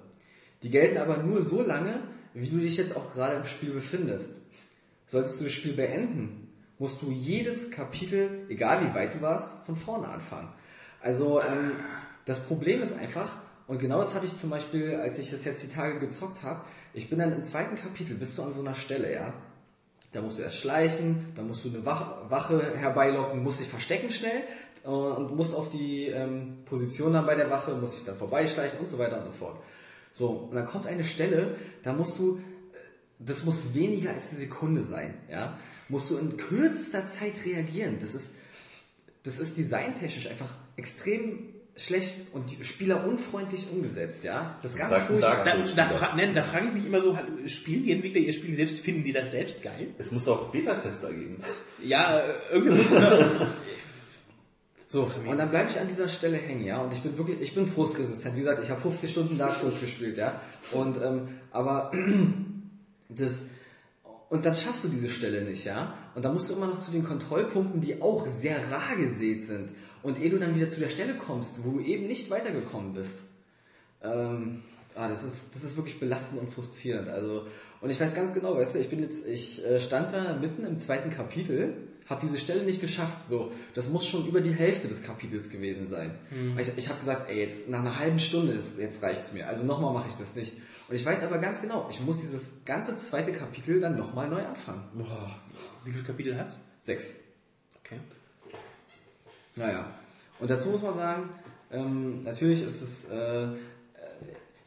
Die 0.64 0.70
gelten 0.70 0.97
aber 0.97 1.18
nur 1.18 1.41
so 1.41 1.62
lange, 1.62 2.00
wie 2.34 2.47
du 2.47 2.58
dich 2.58 2.78
jetzt 2.78 2.95
auch 2.95 3.14
gerade 3.14 3.36
im 3.36 3.43
Spiel 3.43 3.72
befindest. 3.72 4.36
Solltest 5.08 5.41
du 5.41 5.43
das 5.43 5.52
Spiel 5.52 5.74
beenden, 5.74 6.47
musst 6.78 7.02
du 7.02 7.12
jedes 7.12 7.70
Kapitel, 7.70 8.45
egal 8.47 8.88
wie 8.88 8.95
weit 8.95 9.16
du 9.16 9.22
warst, 9.22 9.58
von 9.66 9.76
vorne 9.76 10.08
anfangen. 10.08 10.47
Also 11.02 11.41
ähm, 11.41 11.74
das 12.24 12.39
Problem 12.39 12.82
ist 12.82 12.97
einfach, 12.97 13.39
und 13.68 13.78
genau 13.78 14.00
das 14.00 14.16
hatte 14.16 14.26
ich 14.26 14.38
zum 14.38 14.52
Beispiel, 14.52 14.95
als 14.95 15.20
ich 15.20 15.32
das 15.32 15.43
jetzt 15.43 15.64
die 15.64 15.70
Tage 15.70 16.00
gezockt 16.00 16.43
habe, 16.43 16.62
ich 16.93 17.10
bin 17.10 17.20
dann 17.20 17.34
im 17.34 17.43
zweiten 17.43 17.76
Kapitel, 17.76 18.16
bist 18.16 18.38
du 18.38 18.43
an 18.43 18.54
so 18.54 18.62
einer 18.62 18.76
Stelle, 18.76 19.14
ja. 19.14 19.34
Da 20.12 20.22
musst 20.22 20.39
du 20.39 20.41
erst 20.41 20.57
schleichen, 20.57 21.34
dann 21.36 21.47
musst 21.47 21.66
du 21.66 21.70
eine 21.70 21.86
Wach 21.86 22.30
Wache 22.30 22.76
herbeilocken, 22.76 23.43
musst 23.43 23.60
dich 23.60 23.68
verstecken 23.68 24.10
schnell 24.10 24.43
äh, 24.84 24.88
und 24.88 25.36
musst 25.36 25.53
auf 25.53 25.70
die 25.70 26.07
ähm, 26.07 26.60
Position 26.66 27.14
dann 27.14 27.26
bei 27.26 27.36
der 27.36 27.49
Wache, 27.49 27.76
musst 27.76 27.97
dich 27.97 28.05
dann 28.05 28.18
vorbeischleichen 28.18 28.80
und 28.80 28.88
so 28.88 28.97
weiter 28.97 29.18
und 29.18 29.24
so 29.24 29.32
fort. 29.32 29.62
So, 30.12 30.30
und 30.30 30.55
dann 30.55 30.66
kommt 30.66 30.88
eine 30.88 31.03
Stelle, 31.03 31.55
da 31.84 31.93
musst 31.93 32.18
du, 32.18 32.38
äh, 32.38 32.41
das 33.20 33.43
muss 33.43 33.74
weniger 33.76 34.12
als 34.12 34.30
eine 34.32 34.39
Sekunde 34.39 34.84
sein, 34.84 35.14
ja. 35.30 35.57
Musst 35.89 36.12
du 36.12 36.18
in 36.18 36.38
kürzester 36.38 37.05
Zeit 37.05 37.45
reagieren. 37.45 37.97
Das 37.99 38.14
ist, 38.14 38.34
das 39.24 39.39
ist 39.39 39.57
designtechnisch 39.57 40.28
einfach 40.28 40.55
extrem 40.76 41.53
schlecht 41.82 42.34
und 42.34 42.51
die 42.51 42.63
Spieler 42.63 43.05
unfreundlich 43.05 43.67
umgesetzt, 43.71 44.23
ja. 44.23 44.57
Das 44.61 44.71
ist 44.71 44.77
ganz 44.77 44.93
ein 44.93 45.01
furchtbar. 45.01 45.43
Da, 45.43 45.53
da, 45.75 45.88
fra 45.88 46.15
ne, 46.15 46.34
da 46.34 46.43
frage 46.43 46.67
ich 46.67 46.73
mich 46.73 46.86
immer 46.86 47.01
so, 47.01 47.17
spielen 47.45 47.84
die 47.84 47.91
Entwickler 47.91 48.19
ihr 48.19 48.34
Spiel 48.34 48.55
selbst, 48.55 48.80
finden 48.80 49.03
die 49.03 49.13
das 49.13 49.32
selbst 49.32 49.61
geil? 49.61 49.88
Es 49.97 50.11
muss 50.11 50.27
auch 50.27 50.49
Beta-Tester 50.49 51.09
geben. 51.09 51.41
Ja, 51.84 52.19
äh, 52.19 52.34
irgendwie 52.51 52.77
muss 52.77 52.91
So, 54.91 55.11
und 55.23 55.38
dann 55.38 55.51
bleibe 55.51 55.69
ich 55.69 55.80
an 55.80 55.88
dieser 55.88 56.07
Stelle 56.07 56.38
hängen, 56.38 56.63
ja, 56.63 56.80
und 56.80 56.91
ich 56.91 57.01
bin 57.01 57.15
wirklich, 57.15 57.39
ich 57.41 57.53
bin 57.53 57.67
frustresistent. 57.67 58.36
Wie 58.36 58.39
gesagt, 58.39 58.63
ich 58.63 58.71
habe 58.71 58.82
50 58.82 59.11
Stunden 59.11 59.38
Dark 59.38 59.53
Souls 59.53 59.80
gespielt, 59.80 60.17
ja, 60.17 60.41
und, 60.71 60.97
ähm, 60.99 61.27
aber 61.51 61.91
das, 63.09 63.49
und 64.30 64.45
dann 64.45 64.55
schaffst 64.55 64.86
du 64.86 64.88
diese 64.88 65.09
Stelle 65.09 65.43
nicht, 65.43 65.63
ja, 65.63 65.93
und 66.15 66.25
dann 66.25 66.34
musst 66.34 66.49
du 66.49 66.55
immer 66.55 66.65
noch 66.65 66.80
zu 66.80 66.89
den 66.89 67.03
Kontrollpunkten, 67.03 67.82
die 67.82 68.01
auch 68.01 68.25
sehr 68.27 68.57
rar 68.71 68.95
gesät 68.97 69.45
sind. 69.45 69.69
Und 70.02 70.20
ehe 70.20 70.30
du 70.30 70.38
dann 70.38 70.56
wieder 70.56 70.68
zu 70.68 70.80
der 70.80 70.89
Stelle 70.89 71.16
kommst, 71.16 71.64
wo 71.64 71.78
du 71.78 71.80
eben 71.82 72.08
nicht 72.08 72.30
weitergekommen 72.30 72.93
bist, 72.93 73.20
ähm, 74.02 74.64
ah, 74.95 75.08
das 75.08 75.24
ist, 75.24 75.56
das 75.56 75.64
ist 75.64 75.78
wirklich 75.78 76.00
belastend 76.00 76.41
und 76.41 76.50
frustrierend. 76.50 77.10
Also, 77.10 77.45
und 77.82 77.89
ich 77.89 78.00
weiß 78.00 78.14
ganz 78.14 78.34
genau, 78.34 78.56
weißt 78.56 78.76
du, 78.76 78.80
ich 78.80 78.89
bin 78.89 79.02
jetzt, 79.02 79.26
ich 79.26 79.66
äh, 79.66 79.80
stand 79.80 80.14
da 80.14 80.38
mitten 80.38 80.66
im 80.66 80.78
zweiten 80.78 81.10
Kapitel, 81.10 81.74
habe 82.08 82.26
diese 82.26 82.39
Stelle 82.39 82.64
nicht 82.64 82.82
geschafft. 82.82 83.28
So, 83.28 83.52
das 83.76 83.89
muss 83.89 84.08
schon 84.08 84.26
über 84.26 84.41
die 84.41 84.52
Hälfte 84.52 84.88
des 84.88 85.04
Kapitels 85.04 85.50
gewesen 85.50 85.88
sein. 85.88 86.12
Ich, 86.58 86.72
ich 86.76 86.89
habe 86.89 87.00
gesagt, 87.00 87.30
ey, 87.30 87.39
jetzt 87.39 87.70
nach 87.70 87.82
einer 87.82 88.00
halben 88.00 88.20
Stunde 88.20 88.54
ist, 88.54 88.80
jetzt 88.80 89.04
reicht's 89.04 89.32
mir. 89.32 89.47
Also 89.47 89.64
nochmal 89.64 89.93
mache 89.93 90.10
ich 90.10 90.16
das 90.16 90.36
nicht. 90.36 90.54
Und 90.88 90.95
ich 90.95 91.06
weiß 91.06 91.22
aber 91.22 91.38
ganz 91.38 91.62
genau, 91.62 91.88
ich 91.91 92.02
muss 92.02 92.20
dieses 92.20 92.50
ganze 92.66 92.97
zweite 92.97 93.32
Kapitel 93.32 93.80
dann 93.80 93.95
nochmal 93.95 94.28
neu 94.28 94.43
anfangen. 94.43 94.84
wie 95.86 95.91
viele 95.91 96.04
Kapitel 96.04 96.36
hat's? 96.36 96.56
Sechs. 96.80 97.14
Okay. 97.84 98.00
Naja. 99.60 99.86
Und 100.39 100.49
dazu 100.49 100.70
muss 100.70 100.82
man 100.82 100.93
sagen, 100.95 101.30
ähm, 101.70 102.24
natürlich 102.24 102.64
ist 102.64 102.82
es, 102.82 103.10
äh, 103.10 103.43
äh, 103.43 103.47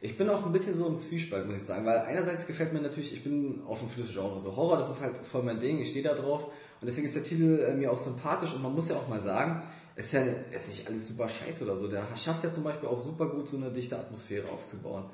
Ich 0.03 0.19
bin 0.19 0.29
auch 0.29 0.45
ein 0.45 0.53
bisschen 0.53 0.77
so 0.77 0.87
im 0.87 0.97
Zwiespalt, 0.97 1.47
muss 1.47 1.57
ich 1.57 1.63
sagen, 1.63 1.87
weil 1.87 2.01
einerseits 2.01 2.47
gefällt 2.47 2.73
mir 2.73 2.81
natürlich, 2.81 3.13
ich 3.13 3.25
bin 3.25 3.63
offen 3.67 3.89
für 3.89 4.01
das 4.01 4.13
Genre, 4.13 4.39
so 4.39 4.55
Horror, 4.55 4.77
das 4.77 4.91
ist 4.91 5.01
halt 5.01 5.17
voll 5.25 5.45
mein 5.45 5.61
Ding, 5.61 5.79
ich 5.79 5.91
stehe 5.91 6.05
da 6.05 6.15
drauf 6.15 6.47
und 6.81 6.87
deswegen 6.87 7.07
ist 7.07 7.15
der 7.15 7.23
Titel 7.23 7.61
äh, 7.61 7.73
mir 7.73 7.91
auch 7.91 7.99
sympathisch 7.99 8.53
und 8.53 8.63
man 8.63 8.75
muss 8.75 8.89
ja 8.89 8.97
auch 8.97 9.09
mal 9.09 9.21
sagen, 9.21 9.63
es 9.95 10.07
ist 10.07 10.13
ja 10.13 10.23
ist 10.51 10.69
nicht 10.69 10.89
alles 10.89 11.07
super 11.07 11.29
scheiße 11.29 11.65
oder 11.65 11.77
so, 11.77 11.87
der 11.87 12.05
schafft 12.17 12.43
ja 12.45 12.51
zum 12.51 12.65
Beispiel 12.65 12.89
auch 12.89 13.01
super 13.01 13.27
gut 13.29 13.49
so 13.49 13.57
eine 13.57 13.71
dichte 13.71 13.97
Atmosphäre 13.97 14.51
aufzubauen. 14.51 15.05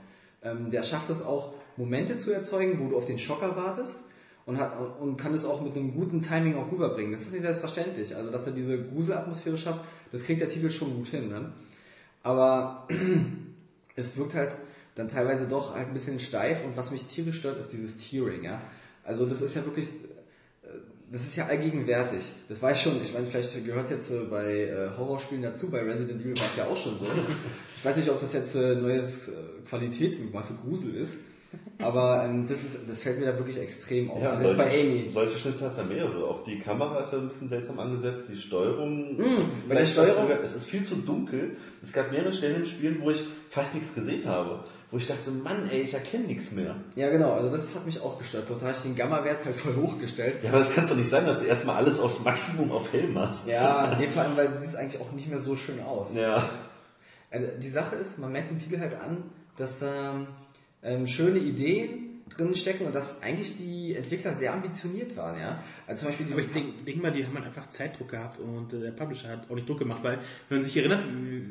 Ähm, 0.43 0.71
der 0.71 0.83
schafft 0.85 1.11
es 1.11 1.23
auch, 1.23 1.53
Momente 1.77 2.17
zu 2.17 2.33
erzeugen, 2.33 2.81
wo 2.81 2.89
du 2.89 2.97
auf 2.97 3.05
den 3.05 3.19
Schocker 3.19 3.57
wartest 3.57 3.99
und, 4.49 4.59
hat, 4.59 4.73
und 4.99 5.19
kann 5.19 5.35
es 5.35 5.45
auch 5.45 5.61
mit 5.61 5.77
einem 5.77 5.93
guten 5.93 6.23
Timing 6.23 6.57
auch 6.57 6.73
rüberbringen. 6.73 7.13
Das 7.13 7.21
ist 7.21 7.33
nicht 7.33 7.43
selbstverständlich. 7.43 8.17
Also, 8.17 8.31
dass 8.31 8.47
er 8.47 8.55
diese 8.55 8.83
Gruselatmosphäre 8.83 9.59
schafft, 9.59 9.83
das 10.11 10.25
kriegt 10.25 10.41
der 10.41 10.49
Titel 10.49 10.71
schon 10.71 10.95
gut 10.97 11.09
hin. 11.09 11.29
Ne? 11.29 11.53
Aber 12.23 12.89
es 13.95 14.17
wirkt 14.17 14.35
halt 14.35 14.57
dann 14.95 15.11
teilweise 15.11 15.47
doch 15.47 15.75
halt 15.75 15.89
ein 15.89 15.93
bisschen 15.93 16.19
steif 16.19 16.65
und 16.65 16.79
was 16.79 16.91
mich 16.91 17.05
tierisch 17.05 17.37
stört, 17.37 17.61
ist 17.61 17.75
dieses 17.75 17.99
Tearing. 17.99 18.43
Ja? 18.43 18.63
Also, 19.05 19.27
das 19.27 19.43
ist 19.43 19.55
ja 19.55 19.67
wirklich, 19.67 19.89
äh, 19.89 20.69
das 21.13 21.25
ist 21.25 21.37
ja 21.37 21.45
allgegenwärtig. 21.45 22.33
Das 22.49 22.63
war 22.63 22.73
ich 22.73 22.81
schon, 22.81 23.03
ich 23.03 23.13
meine, 23.13 23.27
vielleicht 23.27 23.67
gehört 23.67 23.91
jetzt 23.91 24.11
äh, 24.11 24.21
bei 24.31 24.51
äh, 24.51 24.89
Horrorspielen 24.97 25.43
dazu, 25.43 25.69
bei 25.69 25.83
Resident 25.83 26.23
Evil 26.23 26.39
war 26.39 26.47
es 26.47 26.57
ja 26.57 26.65
auch 26.65 26.77
schon 26.77 26.99
so. 26.99 27.05
Ich 27.77 27.85
weiß 27.85 27.99
nicht, 27.99 28.09
ob 28.09 28.19
das 28.19 28.33
jetzt 28.33 28.55
äh, 28.55 28.77
neues 28.77 29.29
äh, 29.29 29.33
Qualitätsmerkmal 29.69 30.43
für 30.43 30.55
Grusel 30.55 30.95
ist. 30.95 31.19
Aber 31.81 32.25
ähm, 32.25 32.47
das, 32.49 32.65
ist, 32.65 32.89
das 32.89 32.99
fällt 32.99 33.21
mir 33.21 33.27
da 33.27 33.39
wirklich 33.39 33.57
extrem 33.59 34.11
auf. 34.11 34.21
Ja, 34.23 34.31
also 34.31 34.43
solche, 34.49 34.57
bei 34.57 34.81
Amy. 34.81 35.09
solche 35.13 35.39
Schnitzer 35.39 35.67
hat 35.67 35.73
es 35.73 35.79
ja 35.79 35.85
mehrere. 35.85 36.25
Auch 36.27 36.43
die 36.43 36.59
Kamera 36.59 36.99
ist 36.99 37.13
ja 37.13 37.19
ein 37.19 37.29
bisschen 37.29 37.49
seltsam 37.49 37.79
angesetzt, 37.79 38.29
die 38.33 38.37
Steuerung. 38.37 39.17
Mm, 39.17 39.39
bei 39.69 39.77
der 39.77 39.87
Steuerung- 39.87 40.29
Es 40.43 40.57
ist 40.57 40.67
viel 40.67 40.83
zu 40.83 40.97
dunkel. 40.97 41.57
Es 41.83 41.93
gab 41.93 42.11
mehrere 42.11 42.33
Stellen 42.33 42.57
im 42.57 42.65
Spiel, 42.67 43.01
wo 43.01 43.11
ich 43.11 43.23
fast 43.51 43.75
nichts 43.75 43.95
gesehen 43.95 44.27
habe. 44.29 44.65
Wo 44.91 44.97
ich 44.97 45.07
dachte, 45.07 45.31
Mann, 45.31 45.69
ey, 45.71 45.83
ich 45.83 45.93
erkenne 45.95 46.25
nichts 46.25 46.51
mehr. 46.51 46.75
Ja, 46.97 47.11
genau, 47.11 47.33
also 47.35 47.51
das 47.51 47.75
hat 47.75 47.85
mich 47.87 48.01
auch 48.01 48.19
gestört. 48.19 48.47
Bloß 48.47 48.63
habe 48.63 48.73
ich 48.73 48.79
den 48.79 48.97
Gamma-Wert 48.97 49.45
halt 49.45 49.55
voll 49.55 49.77
hochgestellt. 49.77 50.39
Ja, 50.43 50.49
aber 50.49 50.61
das 50.61 50.75
kann 50.75 50.89
doch 50.89 50.97
nicht 50.97 51.11
sein, 51.11 51.27
dass 51.27 51.41
du 51.41 51.47
erstmal 51.47 51.77
alles 51.77 52.01
aufs 52.01 52.25
Maximum 52.25 52.73
auf 52.73 52.91
hell 52.93 53.07
machst. 53.09 53.47
Ja, 53.47 53.95
nee, 54.01 54.09
vor 54.09 54.23
allem, 54.23 54.37
weil 54.37 54.59
sieht 54.61 54.71
es 54.71 54.75
eigentlich 54.75 55.01
auch 55.01 55.13
nicht 55.13 55.29
mehr 55.29 55.39
so 55.39 55.55
schön 55.57 55.81
aus. 55.83 56.15
Ja. 56.15 56.49
Also 57.31 57.47
die 57.63 57.69
Sache 57.69 57.97
ist, 57.97 58.19
man 58.19 58.33
merkt 58.33 58.51
im 58.51 58.59
Titel 58.59 58.81
halt 58.81 58.95
an, 58.95 59.25
dass 59.59 59.83
ähm, 59.83 60.27
ähm, 60.89 61.07
schöne 61.07 61.39
Ideen 61.39 62.09
drin 62.37 62.55
stecken 62.55 62.87
und 62.87 62.95
dass 62.95 63.23
eigentlich 63.23 63.57
die 63.57 63.95
Entwickler 63.95 64.35
sehr 64.35 64.53
ambitioniert 64.53 65.17
waren, 65.17 65.39
ja. 65.39 65.63
Also 65.87 66.01
zum 66.01 66.09
Beispiel 66.09 66.27
Aber 66.33 66.43
diese 66.43 66.49
ich 66.49 66.53
denke 66.53 66.83
denk 66.85 67.03
mal, 67.03 67.11
die 67.11 67.27
haben 67.27 67.35
halt 67.35 67.47
einfach 67.47 67.69
Zeitdruck 67.69 68.11
gehabt 68.11 68.39
und 68.39 68.73
äh, 68.73 68.81
der 68.81 68.91
Publisher 68.93 69.31
hat 69.31 69.51
auch 69.51 69.55
nicht 69.55 69.69
Druck 69.69 69.79
gemacht, 69.79 70.03
weil, 70.03 70.19
wenn 70.49 70.59
man 70.59 70.65
sich 70.65 70.77
erinnert, 70.77 71.05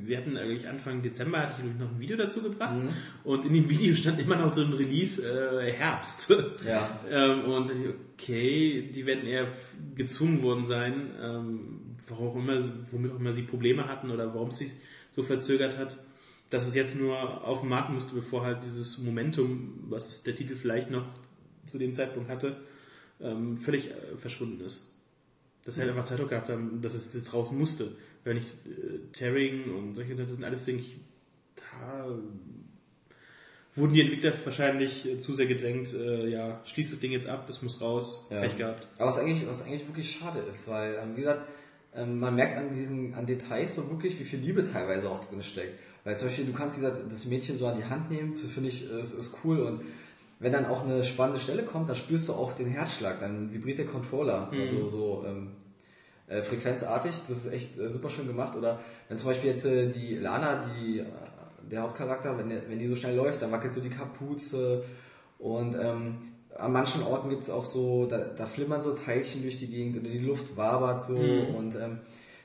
wir 0.05 0.17
hatten 0.17 0.37
eigentlich 0.37 0.67
Anfang 0.67 1.01
Dezember, 1.01 1.39
hatte 1.39 1.61
ich 1.65 1.79
noch 1.79 1.91
ein 1.91 1.99
Video 1.99 2.17
dazu 2.17 2.41
gebracht 2.41 2.79
und 3.23 3.45
in 3.45 3.53
dem 3.53 3.69
Video 3.69 3.95
stand 3.95 4.19
immer 4.19 4.35
noch 4.35 4.53
so 4.53 4.61
ein 4.61 4.73
Release 4.73 5.23
äh, 5.23 5.71
Herbst. 5.71 6.33
Ja. 6.65 6.99
ähm, 7.09 7.45
und 7.45 7.71
okay, 8.13 8.89
die 8.93 9.05
werden 9.05 9.25
eher 9.25 9.47
gezwungen 9.95 10.41
worden 10.41 10.65
sein, 10.65 11.11
ähm, 11.21 11.95
warum 12.09 12.27
auch 12.27 12.35
immer, 12.35 12.63
womit 12.91 13.11
auch 13.11 13.19
immer 13.19 13.33
sie 13.33 13.43
Probleme 13.43 13.87
hatten 13.87 14.11
oder 14.11 14.33
warum 14.33 14.49
es 14.49 14.57
sich 14.57 14.71
so 15.15 15.23
verzögert 15.23 15.77
hat, 15.77 15.97
dass 16.49 16.67
es 16.67 16.75
jetzt 16.75 16.95
nur 16.95 17.45
auf 17.45 17.61
den 17.61 17.69
Markt 17.69 17.91
musste, 17.91 18.13
bevor 18.15 18.43
halt 18.43 18.63
dieses 18.63 18.97
Momentum, 18.99 19.83
was 19.89 20.23
der 20.23 20.35
Titel 20.35 20.55
vielleicht 20.55 20.89
noch 20.89 21.05
zu 21.67 21.77
dem 21.77 21.93
Zeitpunkt 21.93 22.29
hatte, 22.29 22.57
ähm, 23.19 23.57
völlig 23.57 23.89
äh, 23.91 24.17
verschwunden 24.17 24.63
ist. 24.63 24.87
Dass 25.65 25.75
sie 25.75 25.81
halt 25.81 25.91
einfach 25.91 26.05
Zeitdruck 26.05 26.29
gehabt 26.29 26.49
haben, 26.49 26.81
dass 26.81 26.93
es 26.93 27.13
jetzt 27.13 27.33
raus 27.33 27.51
musste. 27.51 27.91
Wenn 28.23 28.37
ich 28.37 28.45
äh, 28.65 28.99
Tearing 29.11 29.75
und 29.75 29.95
solche, 29.95 30.15
das 30.15 30.29
sind 30.29 30.43
alles, 30.43 30.63
denke 30.65 30.81
ich, 30.81 30.95
da 31.55 32.07
wurden 33.77 33.93
die 33.93 34.01
Entwickler 34.01 34.33
wahrscheinlich 34.43 35.05
äh, 35.05 35.19
zu 35.19 35.33
sehr 35.33 35.45
gedrängt, 35.45 35.93
äh, 35.93 36.27
ja, 36.29 36.61
schließt 36.65 36.93
das 36.93 36.99
Ding 36.99 37.11
jetzt 37.11 37.27
ab, 37.27 37.47
es 37.49 37.61
muss 37.61 37.79
raus, 37.79 38.27
Ja. 38.29 38.41
Pech 38.41 38.57
gehabt. 38.57 38.87
Aber 38.97 39.07
was 39.07 39.19
eigentlich, 39.19 39.47
was 39.47 39.63
eigentlich 39.63 39.87
wirklich 39.87 40.11
schade 40.11 40.39
ist, 40.39 40.67
weil, 40.67 40.95
ähm, 40.95 41.15
wie 41.15 41.21
gesagt, 41.21 41.47
ähm, 41.93 42.19
man 42.19 42.35
merkt 42.35 42.57
an 42.57 42.73
diesen, 42.73 43.13
an 43.13 43.25
Details 43.25 43.75
so 43.75 43.89
wirklich, 43.89 44.19
wie 44.19 44.23
viel 44.23 44.39
Liebe 44.39 44.63
teilweise 44.63 45.09
auch 45.09 45.23
drin 45.23 45.43
steckt. 45.43 45.79
Weil 46.07 46.17
zum 46.17 46.29
Beispiel, 46.29 46.45
du 46.45 46.53
kannst 46.53 46.77
gesagt, 46.77 47.01
das 47.11 47.25
Mädchen 47.25 47.57
so 47.57 47.67
an 47.67 47.75
die 47.75 47.83
Hand 47.83 48.09
nehmen, 48.09 48.33
das 48.41 48.49
finde 48.49 48.69
ich, 48.69 48.89
ist, 48.89 49.13
ist 49.13 49.39
cool 49.43 49.59
und 49.59 49.81
wenn 50.39 50.53
dann 50.53 50.65
auch 50.65 50.85
eine 50.85 51.03
spannende 51.03 51.37
Stelle 51.37 51.63
kommt, 51.63 51.89
dann 51.89 51.97
spürst 51.97 52.29
du 52.29 52.33
auch 52.33 52.53
den 52.53 52.67
Herzschlag, 52.67 53.19
dann 53.19 53.53
vibriert 53.53 53.77
der 53.77 53.87
Controller, 53.87 54.49
also 54.53 54.87
so 54.87 55.25
ähm, 55.27 55.49
äh, 56.27 56.41
frequenzartig, 56.41 57.13
das 57.27 57.39
ist 57.39 57.51
echt 57.51 57.77
äh, 57.77 57.91
super 57.91 58.07
schön 58.07 58.25
gemacht. 58.25 58.55
Oder 58.55 58.79
wenn 59.09 59.17
zum 59.17 59.27
Beispiel 59.27 59.49
jetzt 59.49 59.65
äh, 59.65 59.89
die 59.89 60.15
Lana, 60.15 60.63
die, 60.79 60.99
äh, 60.99 61.05
der 61.69 61.81
Hauptcharakter, 61.81 62.37
wenn, 62.37 62.47
der, 62.47 62.69
wenn 62.69 62.79
die 62.79 62.87
so 62.87 62.95
schnell 62.95 63.17
läuft, 63.17 63.41
dann 63.41 63.51
wackelt 63.51 63.73
so 63.73 63.81
die 63.81 63.89
Kapuze. 63.89 64.85
Und 65.39 65.75
ähm, 65.75 66.19
an 66.57 66.71
manchen 66.71 67.03
Orten 67.03 67.29
gibt 67.29 67.43
es 67.43 67.49
auch 67.49 67.65
so, 67.65 68.05
da, 68.05 68.19
da 68.19 68.45
flimmern 68.45 68.81
so 68.81 68.93
Teilchen 68.93 69.41
durch 69.41 69.57
die 69.57 69.67
Gegend 69.67 69.97
oder 69.97 70.09
die 70.09 70.19
Luft 70.19 70.55
wabert 70.55 71.03
so. 71.03 71.17
Und 71.17 71.75
ähm, 71.75 71.99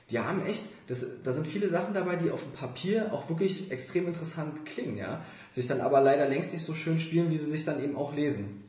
die 0.09 0.19
haben 0.19 0.45
echt, 0.45 0.65
das, 0.87 1.05
da 1.23 1.31
sind 1.31 1.47
viele 1.47 1.69
Sachen 1.69 1.93
dabei, 1.93 2.15
die 2.15 2.29
auf 2.29 2.43
dem 2.43 2.51
Papier 2.51 3.13
auch 3.13 3.29
wirklich 3.29 3.71
extrem 3.71 4.07
interessant 4.07 4.65
klingen, 4.65 4.97
ja, 4.97 5.23
sich 5.51 5.67
dann 5.67 5.81
aber 5.81 6.01
leider 6.01 6.27
längst 6.27 6.53
nicht 6.53 6.65
so 6.65 6.73
schön 6.73 6.99
spielen, 6.99 7.31
wie 7.31 7.37
sie 7.37 7.49
sich 7.49 7.65
dann 7.65 7.83
eben 7.83 7.95
auch 7.95 8.13
lesen. 8.13 8.63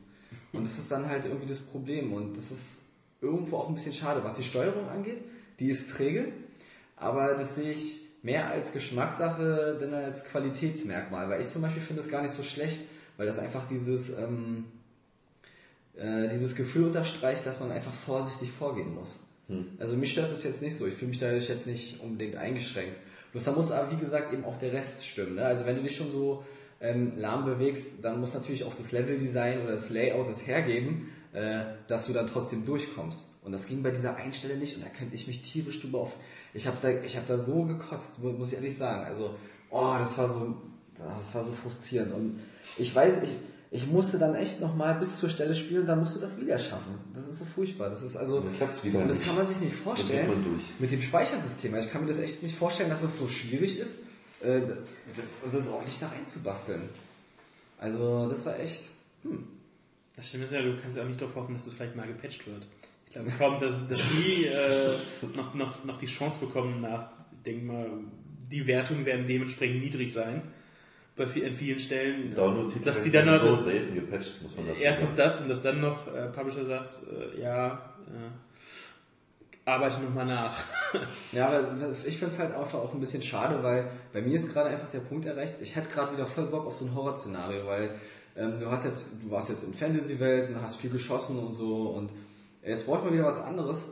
Und 0.53 0.63
das 0.63 0.77
ist 0.77 0.91
dann 0.91 1.09
halt 1.09 1.25
irgendwie 1.25 1.47
das 1.47 1.59
Problem 1.59 2.13
und 2.13 2.37
das 2.37 2.51
ist 2.51 2.83
irgendwo 3.21 3.57
auch 3.57 3.67
ein 3.67 3.75
bisschen 3.75 3.93
schade, 3.93 4.23
was 4.23 4.35
die 4.35 4.43
Steuerung 4.43 4.87
angeht. 4.87 5.21
Die 5.59 5.69
ist 5.69 5.89
träge, 5.89 6.31
aber 6.95 7.33
das 7.33 7.55
sehe 7.55 7.71
ich 7.71 8.01
mehr 8.23 8.49
als 8.49 8.71
Geschmackssache 8.71 9.77
denn 9.79 9.93
als 9.93 10.25
Qualitätsmerkmal, 10.25 11.29
weil 11.29 11.41
ich 11.41 11.49
zum 11.49 11.61
Beispiel 11.61 11.81
finde 11.81 12.01
es 12.01 12.09
gar 12.09 12.21
nicht 12.21 12.33
so 12.33 12.43
schlecht, 12.43 12.81
weil 13.17 13.27
das 13.27 13.39
einfach 13.39 13.67
dieses 13.67 14.09
ähm, 14.09 14.65
äh, 15.95 16.27
dieses 16.29 16.55
Gefühl 16.55 16.85
unterstreicht, 16.85 17.45
dass 17.45 17.59
man 17.59 17.71
einfach 17.71 17.93
vorsichtig 17.93 18.51
vorgehen 18.51 18.93
muss. 18.93 19.19
Also 19.77 19.95
mich 19.95 20.11
stört 20.11 20.31
das 20.31 20.43
jetzt 20.43 20.61
nicht 20.61 20.75
so. 20.75 20.87
Ich 20.87 20.95
fühle 20.95 21.09
mich 21.09 21.19
dadurch 21.19 21.47
jetzt 21.49 21.67
nicht 21.67 21.99
unbedingt 22.01 22.35
eingeschränkt. 22.35 22.95
Bloß 23.31 23.43
da 23.43 23.51
muss 23.51 23.71
aber, 23.71 23.91
wie 23.91 23.97
gesagt, 23.97 24.33
eben 24.33 24.43
auch 24.45 24.57
der 24.57 24.73
Rest 24.73 25.05
stimmen. 25.05 25.35
Ne? 25.35 25.45
Also 25.45 25.65
wenn 25.65 25.75
du 25.75 25.83
dich 25.83 25.95
schon 25.95 26.11
so 26.11 26.43
ähm, 26.81 27.13
lahm 27.15 27.45
bewegst, 27.45 27.87
dann 28.01 28.19
muss 28.19 28.33
natürlich 28.33 28.63
auch 28.63 28.73
das 28.73 28.91
Leveldesign 28.91 29.61
oder 29.61 29.73
das 29.73 29.89
Layout 29.89 30.27
es 30.29 30.47
hergeben, 30.47 31.09
äh, 31.33 31.61
dass 31.87 32.07
du 32.07 32.13
dann 32.13 32.27
trotzdem 32.27 32.65
durchkommst. 32.65 33.29
Und 33.43 33.51
das 33.51 33.67
ging 33.67 33.83
bei 33.83 33.91
dieser 33.91 34.15
Einstelle 34.15 34.57
nicht 34.57 34.75
und 34.75 34.83
da 34.83 34.89
könnte 34.89 35.13
ich 35.13 35.27
mich 35.27 35.43
tierisch 35.43 35.79
drüber 35.79 35.99
auf. 35.99 36.15
Ich 36.53 36.65
habe 36.65 36.77
da, 36.81 36.89
ich 36.89 37.15
hab 37.15 37.27
da 37.27 37.37
so 37.37 37.63
gekotzt, 37.65 38.17
mu- 38.19 38.31
muss 38.31 38.49
ich 38.49 38.55
ehrlich 38.55 38.75
sagen. 38.75 39.05
Also, 39.05 39.35
oh, 39.69 39.93
das 39.99 40.17
war 40.17 40.27
so, 40.27 40.55
das 40.97 41.35
war 41.35 41.43
so 41.43 41.51
frustrierend. 41.51 42.13
Und 42.13 42.39
ich 42.77 42.95
weiß, 42.95 43.21
ich, 43.21 43.35
ich 43.75 43.87
musste 43.87 44.17
dann 44.17 44.35
echt 44.35 44.61
nochmal 44.61 44.95
bis 44.95 45.17
zur 45.19 45.29
Stelle 45.29 45.53
spielen, 45.53 45.85
dann 45.85 45.99
musst 45.99 46.15
du 46.15 46.19
das 46.21 46.39
wieder 46.39 46.57
schaffen. 46.57 46.97
Das 47.13 47.27
ist 47.27 47.39
so 47.39 47.45
furchtbar. 47.45 47.89
Das 47.89 48.01
ist 48.01 48.15
also, 48.15 48.39
Dann 48.39 48.53
wieder 48.53 48.99
und 48.99 49.09
das 49.09 49.17
nicht. 49.17 49.27
kann 49.27 49.35
man 49.35 49.45
sich 49.45 49.59
nicht 49.59 49.75
vorstellen. 49.75 50.29
Dann 50.29 50.43
man 50.43 50.53
durch. 50.53 50.71
Mit 50.79 50.91
dem 50.91 51.01
Speichersystem. 51.01 51.73
Also 51.73 51.87
Ich 51.87 51.91
kann 51.91 52.03
mir 52.03 52.07
das 52.07 52.19
echt 52.19 52.41
nicht 52.41 52.55
vorstellen, 52.55 52.89
dass 52.89 53.03
es 53.03 53.17
so 53.17 53.27
schwierig 53.27 53.77
ist, 53.77 53.99
äh, 54.39 54.61
das, 55.15 55.51
das 55.51 55.67
ordentlich 55.67 55.99
da 55.99 56.07
reinzubasteln. 56.07 56.83
Also, 57.77 58.29
das 58.29 58.45
war 58.45 58.57
echt, 58.57 58.83
hm. 59.23 59.45
Das 60.15 60.29
stimmt 60.29 60.45
ist 60.45 60.53
ja, 60.53 60.61
du 60.61 60.79
kannst 60.81 60.95
ja 60.95 61.03
auch 61.03 61.07
nicht 61.07 61.19
darauf 61.19 61.35
hoffen, 61.35 61.55
dass 61.55 61.67
es 61.67 61.73
vielleicht 61.73 61.97
mal 61.97 62.07
gepatcht 62.07 62.47
wird. 62.47 62.65
Ich 63.07 63.13
glaube 63.13 63.29
kaum, 63.37 63.59
dass, 63.59 63.85
dass 63.89 63.99
die 64.11 64.45
äh, 64.45 65.35
noch, 65.35 65.53
noch, 65.53 65.83
noch 65.83 65.97
die 65.97 66.05
Chance 66.05 66.39
bekommen 66.39 66.79
nach, 66.79 67.11
ich 67.33 67.43
denke 67.43 67.65
mal, 67.65 67.89
die 68.49 68.65
Wertungen 68.67 69.05
werden 69.05 69.27
dementsprechend 69.27 69.81
niedrig 69.81 70.13
sein. 70.13 70.43
Bei 71.17 71.23
vi- 71.25 71.45
an 71.45 71.53
vielen 71.53 71.79
Stellen. 71.79 72.35
Download-Titel 72.35 72.83
dass 72.85 73.01
die 73.03 73.11
dann 73.11 73.27
so 73.39 73.51
noch, 73.51 73.59
selten 73.59 73.95
gepatcht, 73.95 74.41
muss 74.41 74.55
man 74.57 74.67
dazu 74.67 74.81
erstens 74.81 75.07
sagen. 75.09 75.17
das 75.17 75.41
und 75.41 75.49
dass 75.49 75.61
dann 75.61 75.79
noch 75.81 76.13
äh, 76.13 76.27
Publisher 76.27 76.65
sagt, 76.65 76.99
äh, 77.09 77.41
ja, 77.41 77.93
äh, 78.07 79.69
arbeite 79.69 80.01
nochmal 80.01 80.25
nach. 80.25 80.57
Ja, 81.33 81.47
aber 81.47 81.59
ich 82.05 82.17
finde 82.17 82.33
es 82.33 82.39
halt 82.39 82.53
einfach 82.55 82.79
auch 82.79 82.93
ein 82.93 82.99
bisschen 83.01 83.21
schade, 83.21 83.61
weil 83.61 83.87
bei 84.13 84.21
mir 84.21 84.35
ist 84.37 84.51
gerade 84.53 84.69
einfach 84.69 84.89
der 84.89 84.99
Punkt 84.99 85.25
erreicht, 85.25 85.55
ich 85.61 85.75
hätte 85.75 85.89
gerade 85.89 86.13
wieder 86.13 86.25
voll 86.25 86.45
Bock 86.45 86.65
auf 86.65 86.73
so 86.75 86.85
ein 86.85 86.95
Horrorszenario, 86.95 87.65
weil 87.65 87.89
ähm, 88.37 88.57
du 88.59 88.69
hast 88.71 88.85
jetzt, 88.85 89.07
du 89.23 89.29
warst 89.29 89.49
jetzt 89.49 89.63
in 89.63 89.73
Fantasy-Welten, 89.73 90.61
hast 90.61 90.77
viel 90.77 90.89
geschossen 90.89 91.37
und 91.39 91.53
so 91.53 91.87
und 91.89 92.11
jetzt 92.65 92.85
braucht 92.85 93.03
man 93.03 93.13
wieder 93.13 93.25
was 93.25 93.41
anderes. 93.41 93.83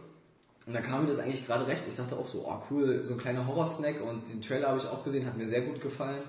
Und 0.66 0.74
da 0.74 0.80
kam 0.80 1.02
mir 1.04 1.10
das 1.10 1.20
eigentlich 1.20 1.46
gerade 1.46 1.68
recht. 1.68 1.84
Ich 1.90 1.96
dachte 1.96 2.16
auch 2.16 2.26
so, 2.26 2.46
oh 2.48 2.62
cool, 2.72 3.04
so 3.04 3.14
ein 3.16 3.20
kleiner 3.20 3.46
Horror-Snack 3.48 4.00
und 4.02 4.30
den 4.30 4.40
Trailer 4.42 4.70
habe 4.70 4.78
ich 4.80 4.88
auch 4.88 5.04
gesehen, 5.04 5.26
hat 5.26 5.38
mir 5.38 5.48
sehr 5.48 5.62
gut 5.62 5.82
gefallen. 5.82 6.22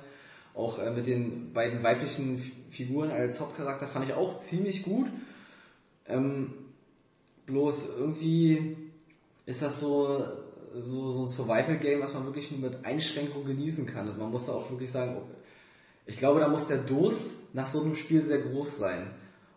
Auch 0.54 0.78
äh, 0.78 0.90
mit 0.90 1.06
den 1.06 1.52
beiden 1.52 1.82
weiblichen 1.82 2.38
Figuren 2.70 3.10
als 3.10 3.40
Hauptcharakter 3.40 3.88
fand 3.88 4.04
ich 4.06 4.14
auch 4.14 4.40
ziemlich 4.40 4.82
gut. 4.84 5.08
Ähm, 6.06 6.54
bloß 7.46 7.90
irgendwie 7.98 8.76
ist 9.46 9.62
das 9.62 9.80
so, 9.80 10.24
so, 10.74 11.10
so 11.10 11.22
ein 11.22 11.28
Survival-Game, 11.28 12.00
was 12.00 12.14
man 12.14 12.24
wirklich 12.24 12.50
nur 12.50 12.60
mit 12.60 12.84
Einschränkung 12.84 13.44
genießen 13.44 13.84
kann. 13.86 14.08
Und 14.08 14.18
man 14.18 14.30
muss 14.30 14.46
da 14.46 14.52
auch 14.52 14.70
wirklich 14.70 14.90
sagen, 14.90 15.16
ich 16.06 16.16
glaube, 16.16 16.40
da 16.40 16.48
muss 16.48 16.66
der 16.66 16.78
Durst 16.78 17.54
nach 17.54 17.66
so 17.66 17.82
einem 17.82 17.96
Spiel 17.96 18.22
sehr 18.22 18.38
groß 18.38 18.78
sein. 18.78 19.10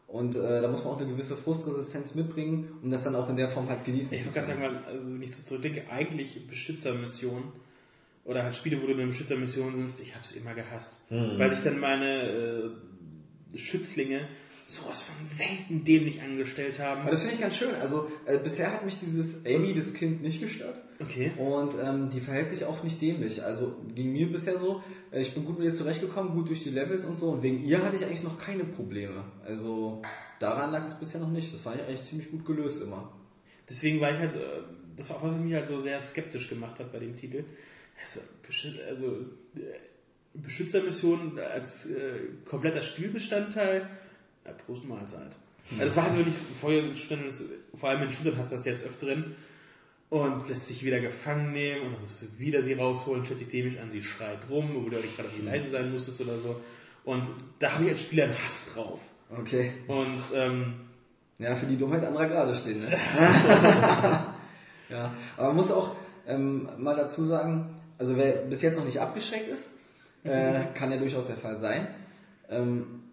Und 0.08 0.36
äh, 0.36 0.62
da 0.62 0.68
muss 0.70 0.84
man 0.84 0.94
auch 0.94 1.00
eine 1.00 1.10
gewisse 1.10 1.36
Frustresistenz 1.36 2.16
mitbringen, 2.16 2.80
um 2.82 2.90
das 2.90 3.04
dann 3.04 3.16
auch 3.16 3.30
in 3.30 3.36
der 3.36 3.50
Form 3.50 3.68
halt 3.70 3.84
genießen 3.84 4.14
Ich 4.14 4.22
zu 4.22 4.28
würde 4.28 4.40
gerade 4.40 4.60
können. 4.60 4.76
sagen, 4.76 4.86
also 4.88 5.06
wenn 5.06 5.22
ich 5.22 5.36
so 5.36 5.44
zurückdenke, 5.44 5.84
eigentlich 5.92 6.48
Beschützermission 6.48 7.44
oder 8.28 8.44
halt 8.44 8.56
Spiele, 8.56 8.82
wo 8.82 8.86
du 8.86 8.92
in 8.92 9.00
einer 9.00 9.08
Beschützermission 9.08 9.88
sitzt, 9.88 10.02
ich 10.02 10.14
hab's 10.14 10.34
immer 10.34 10.54
gehasst. 10.54 11.10
Mhm. 11.10 11.40
Weil 11.40 11.50
sich 11.50 11.62
dann 11.62 11.80
meine 11.80 12.24
äh, 12.24 13.58
Schützlinge 13.58 14.28
sowas 14.66 15.02
von 15.04 15.26
selten 15.26 15.86
dämlich 15.86 16.22
angestellt 16.22 16.78
haben. 16.80 17.02
Aber 17.02 17.12
das 17.12 17.22
finde 17.22 17.36
ich 17.36 17.42
ganz 17.42 17.56
schön. 17.56 17.74
Also 17.76 18.12
äh, 18.26 18.38
bisher 18.38 18.74
hat 18.74 18.84
mich 18.84 19.00
dieses 19.00 19.46
Amy, 19.46 19.74
das 19.74 19.94
Kind, 19.94 20.22
nicht 20.22 20.42
gestört. 20.42 20.78
Okay. 21.00 21.32
Und 21.38 21.76
ähm, 21.82 22.10
die 22.10 22.20
verhält 22.20 22.50
sich 22.50 22.66
auch 22.66 22.84
nicht 22.84 23.02
dämlich. 23.02 23.46
Also 23.46 23.78
ging 23.96 24.12
mir 24.12 24.30
bisher 24.30 24.58
so, 24.58 24.84
äh, 25.12 25.22
ich 25.22 25.34
bin 25.34 25.46
gut 25.46 25.58
mit 25.58 25.66
ihr 25.66 25.74
zurechtgekommen, 25.74 26.34
gut 26.34 26.50
durch 26.50 26.64
die 26.64 26.70
Levels 26.70 27.06
und 27.06 27.16
so. 27.16 27.30
Und 27.30 27.44
wegen 27.44 27.64
ihr 27.64 27.82
hatte 27.82 27.96
ich 27.96 28.04
eigentlich 28.04 28.26
noch 28.26 28.38
keine 28.38 28.66
Probleme. 28.66 29.24
Also 29.46 30.02
daran 30.40 30.74
lag 30.74 30.86
es 30.86 30.96
bisher 30.96 31.22
noch 31.22 31.32
nicht. 31.32 31.54
Das 31.54 31.62
fand 31.62 31.78
ich 31.78 31.84
eigentlich 31.84 32.04
ziemlich 32.04 32.30
gut 32.30 32.46
gelöst 32.46 32.84
immer. 32.84 33.14
Deswegen 33.70 34.02
war 34.02 34.12
ich 34.12 34.18
halt, 34.18 34.36
äh, 34.36 34.64
das 34.98 35.10
war 35.10 35.16
auch 35.16 35.24
was, 35.24 35.32
was 35.32 35.40
mich 35.40 35.54
halt 35.54 35.68
so 35.68 35.82
sehr 35.82 36.02
skeptisch 36.02 36.50
gemacht 36.50 36.78
hat 36.82 36.92
bei 36.92 37.00
dem 37.00 37.16
Titel. 37.16 37.46
Also, 38.02 38.22
also 38.88 39.06
äh, 39.56 39.80
Beschützermission 40.34 41.40
als 41.40 41.88
äh, 41.88 42.20
kompletter 42.46 42.82
Spielbestandteil, 42.82 43.90
äh, 44.44 44.54
Prost 44.66 44.86
Mahlzeit. 44.86 45.32
Also 45.72 45.84
das 45.84 45.98
war 45.98 46.04
halt 46.06 46.16
wirklich, 46.16 46.36
vorher, 46.60 46.84
vor 47.76 47.90
allem 47.90 48.04
in 48.04 48.12
Shootern 48.12 48.38
hast 48.38 48.52
du 48.52 48.56
das 48.56 48.66
jetzt 48.66 48.86
öfteren 48.86 49.36
und 50.10 50.48
lässt 50.48 50.68
sich 50.68 50.86
wieder 50.86 51.00
gefangen 51.00 51.52
nehmen 51.52 51.88
und 51.88 51.94
dann 51.94 52.02
musst 52.02 52.22
du 52.22 52.26
wieder 52.40 52.64
sie 52.64 52.74
rausholen, 52.74 53.26
stellt 53.26 53.40
sich 53.40 53.50
dämlich 53.50 53.80
an, 53.80 53.92
sie 53.92 54.02
schreit 54.02 54.50
rum, 54.50 54.78
obwohl 54.78 54.92
du 54.92 54.98
eigentlich 54.98 55.18
gerade 55.18 55.30
nicht 55.30 55.44
leise 55.44 55.70
sein 55.70 55.92
musstest 55.92 56.22
oder 56.22 56.38
so. 56.38 56.62
Und 57.04 57.28
da 57.60 57.74
habe 57.74 57.86
ich 57.86 57.90
als 57.90 58.02
Spieler 58.02 58.26
einen 58.26 58.44
Hass 58.44 58.74
drauf. 58.74 59.02
Okay. 59.30 59.74
Und 59.88 60.24
ähm, 60.34 60.76
Ja, 61.38 61.56
für 61.56 61.66
die 61.66 61.78
Dummheit 61.78 62.04
anderer 62.06 62.28
gerade 62.28 62.56
stehen. 62.56 62.80
Ne? 62.80 62.90
ja, 64.90 65.14
aber 65.36 65.48
man 65.48 65.56
muss 65.58 65.72
auch 65.72 65.96
ähm, 66.26 66.70
mal 66.78 66.96
dazu 66.96 67.26
sagen, 67.26 67.77
also 67.98 68.16
wer 68.18 68.34
bis 68.34 68.62
jetzt 68.62 68.78
noch 68.78 68.86
nicht 68.86 69.00
abgeschreckt 69.00 69.48
ist, 69.50 69.72
äh, 70.24 70.62
kann 70.74 70.92
ja 70.92 70.98
durchaus 70.98 71.28
der 71.28 71.38
Fall 71.38 71.58
sein. 71.58 71.88
Ähm, 72.50 73.04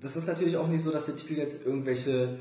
das 0.00 0.16
ist 0.16 0.26
natürlich 0.26 0.56
auch 0.56 0.68
nicht 0.68 0.82
so, 0.82 0.90
dass 0.90 1.06
der 1.06 1.16
Titel 1.16 1.34
jetzt 1.34 1.64
irgendwelche 1.66 2.38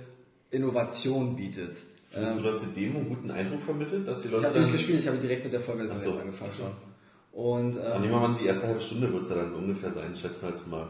Innovationen 0.49 1.35
bietet. 1.35 1.75
Findest 2.09 2.35
du, 2.35 2.39
Ähm, 2.39 2.43
dass 2.45 2.61
die 2.61 2.67
Demo 2.81 2.99
einen 2.99 3.09
guten 3.09 3.31
Eindruck 3.31 3.61
vermittelt, 3.61 4.07
dass 4.07 4.21
die 4.21 4.27
ich 4.27 4.33
Leute 4.33 4.45
habe 4.47 4.53
die 4.55 4.59
nicht 4.61 4.69
dann- 4.71 4.77
gespielt, 4.77 4.99
ich 4.99 5.07
habe 5.07 5.17
direkt 5.17 5.43
mit 5.43 5.53
der 5.53 5.59
Vollversion 5.61 5.97
so, 5.97 6.09
jetzt 6.09 6.19
angefangen 6.21 6.51
schon. 6.51 6.71
Und 7.31 7.75
Dann 7.77 7.95
ähm, 7.95 8.01
nehmen 8.01 8.13
wir 8.13 8.27
mal 8.27 8.37
die 8.37 8.45
erste 8.47 8.67
halbe 8.67 8.81
Stunde, 8.81 9.11
wird 9.13 9.23
es 9.23 9.29
ja 9.29 9.35
dann 9.35 9.51
so 9.51 9.57
ungefähr 9.57 9.91
sein, 9.91 10.13
schätzen 10.17 10.41
wir 10.41 10.49
jetzt 10.49 10.67
mal. 10.67 10.89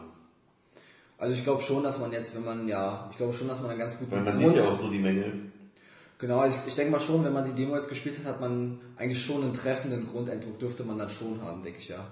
also 1.20 1.34
ich 1.34 1.44
glaube 1.44 1.62
schon, 1.62 1.84
dass 1.84 2.00
man 2.00 2.12
jetzt, 2.12 2.34
wenn 2.36 2.44
man 2.44 2.68
ja, 2.68 3.08
ich 3.12 3.18
glaube 3.18 3.34
schon, 3.34 3.48
dass 3.48 3.62
man 3.62 3.70
einen 3.70 3.80
ganz 3.80 4.00
guten 4.00 4.10
Weil 4.12 4.22
man 4.24 4.34
Grund- 4.36 4.54
sieht 4.56 4.64
ja 4.64 4.68
auch 4.70 4.80
so 4.80 4.90
die 4.90 4.98
Mängel. 5.00 5.34
Genau, 6.22 6.46
ich, 6.46 6.56
ich 6.68 6.76
denke 6.76 6.92
mal 6.92 7.00
schon, 7.02 7.26
wenn 7.26 7.34
man 7.34 7.44
die 7.44 7.52
Demo 7.52 7.76
jetzt 7.76 7.90
gespielt 7.90 8.16
hat, 8.20 8.26
hat 8.26 8.40
man 8.42 8.80
eigentlich 8.96 9.22
schon 9.26 9.44
einen 9.44 9.54
treffenden 9.54 10.08
Grundeindruck, 10.08 10.60
dürfte 10.60 10.84
man 10.84 10.98
dann 10.98 11.10
schon 11.10 11.42
haben, 11.42 11.64
denke 11.64 11.80
ich 11.80 11.90
ja. 11.90 12.08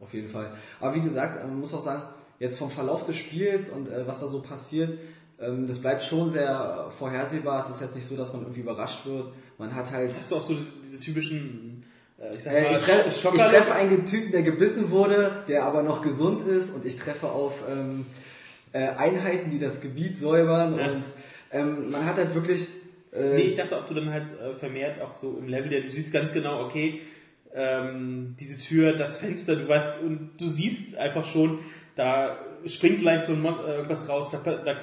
Auf 0.00 0.12
jeden 0.12 0.28
Fall. 0.28 0.50
Aber 0.80 0.94
wie 0.94 1.00
gesagt, 1.00 1.42
man 1.42 1.58
muss 1.60 1.72
auch 1.72 1.80
sagen, 1.80 2.02
jetzt 2.40 2.58
vom 2.58 2.68
Verlauf 2.68 3.04
des 3.04 3.16
Spiels 3.16 3.68
und 3.70 3.88
äh, 3.88 4.06
was 4.06 4.18
da 4.20 4.26
so 4.26 4.40
passiert, 4.42 4.98
ähm, 5.40 5.66
das 5.68 5.78
bleibt 5.78 6.02
schon 6.02 6.30
sehr 6.30 6.88
vorhersehbar. 6.90 7.60
Es 7.64 7.70
ist 7.70 7.80
jetzt 7.80 7.94
nicht 7.94 8.06
so, 8.06 8.16
dass 8.16 8.32
man 8.32 8.42
irgendwie 8.42 8.60
überrascht 8.60 9.06
wird. 9.06 9.28
Man 9.56 9.72
hat 9.74 9.90
halt. 9.92 10.12
hast 10.16 10.30
du 10.32 10.36
auch 10.36 10.42
so 10.42 10.56
diese 10.84 10.98
typischen, 11.00 11.84
äh, 12.20 12.34
ich 12.36 12.42
sag 12.42 12.52
Äh, 12.54 12.72
ich, 12.72 12.78
treff, 12.78 13.06
ich 13.08 13.22
Schockerle- 13.22 13.48
treffe 13.50 13.72
einen 13.74 14.04
Typen, 14.04 14.32
der 14.32 14.42
gebissen 14.42 14.90
wurde, 14.90 15.44
der 15.46 15.64
aber 15.64 15.84
noch 15.84 16.02
gesund 16.02 16.46
ist 16.46 16.74
und 16.74 16.84
ich 16.84 16.96
treffe 16.96 17.28
auf 17.28 17.52
ähm, 17.70 18.04
äh, 18.72 18.88
Einheiten, 18.88 19.50
die 19.50 19.60
das 19.60 19.80
Gebiet 19.80 20.18
säubern 20.18 20.76
Ja. 20.76 20.90
und 20.90 21.04
ähm, 21.52 21.90
man 21.92 22.04
hat 22.04 22.16
halt 22.16 22.34
wirklich 22.34 22.68
äh, 23.14 23.34
Nee, 23.34 23.42
ich 23.42 23.54
dachte, 23.54 23.76
ob 23.76 23.86
du 23.86 23.94
dann 23.94 24.10
halt 24.10 24.26
äh, 24.40 24.54
vermehrt 24.54 25.00
auch 25.00 25.16
so 25.16 25.36
im 25.38 25.48
Level, 25.48 25.68
der 25.68 25.82
du 25.82 25.88
siehst 25.88 26.12
ganz 26.12 26.32
genau, 26.32 26.62
okay, 26.62 27.00
ähm, 27.54 28.34
diese 28.38 28.58
Tür, 28.58 28.94
das 28.94 29.16
Fenster, 29.16 29.56
du 29.56 29.68
weißt, 29.68 30.00
und 30.02 30.32
du 30.38 30.46
siehst 30.48 30.98
einfach 30.98 31.24
schon, 31.24 31.60
da 31.94 32.38
springt 32.66 32.98
gleich 32.98 33.22
so 33.22 33.32
ein 33.32 33.40
Mon 33.40 33.54
äh, 33.64 33.76
irgendwas 33.76 34.08
raus, 34.08 34.30
da, 34.32 34.38
da 34.38 34.76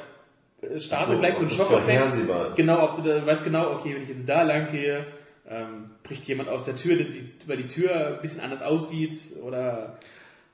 startet 0.80 1.16
Ach 1.16 1.20
gleich 1.20 1.36
so 1.36 1.44
ein 1.44 1.50
Schockeffekt. 1.50 2.56
Genau, 2.56 2.84
ob 2.84 2.96
du 2.96 3.02
da 3.02 3.26
weißt 3.26 3.44
genau, 3.44 3.74
okay, 3.74 3.96
wenn 3.96 4.04
ich 4.04 4.10
jetzt 4.10 4.28
da 4.28 4.44
lang 4.44 4.72
gehe, 4.72 5.06
ähm, 5.50 5.92
bricht 6.04 6.26
jemand 6.26 6.50
aus 6.50 6.64
der 6.64 6.76
Tür, 6.76 6.96
die, 6.96 7.32
weil 7.46 7.58
die 7.58 7.68
Tür 7.68 8.16
ein 8.16 8.22
bisschen 8.22 8.42
anders 8.42 8.62
aussieht 8.62 9.14
oder 9.44 9.98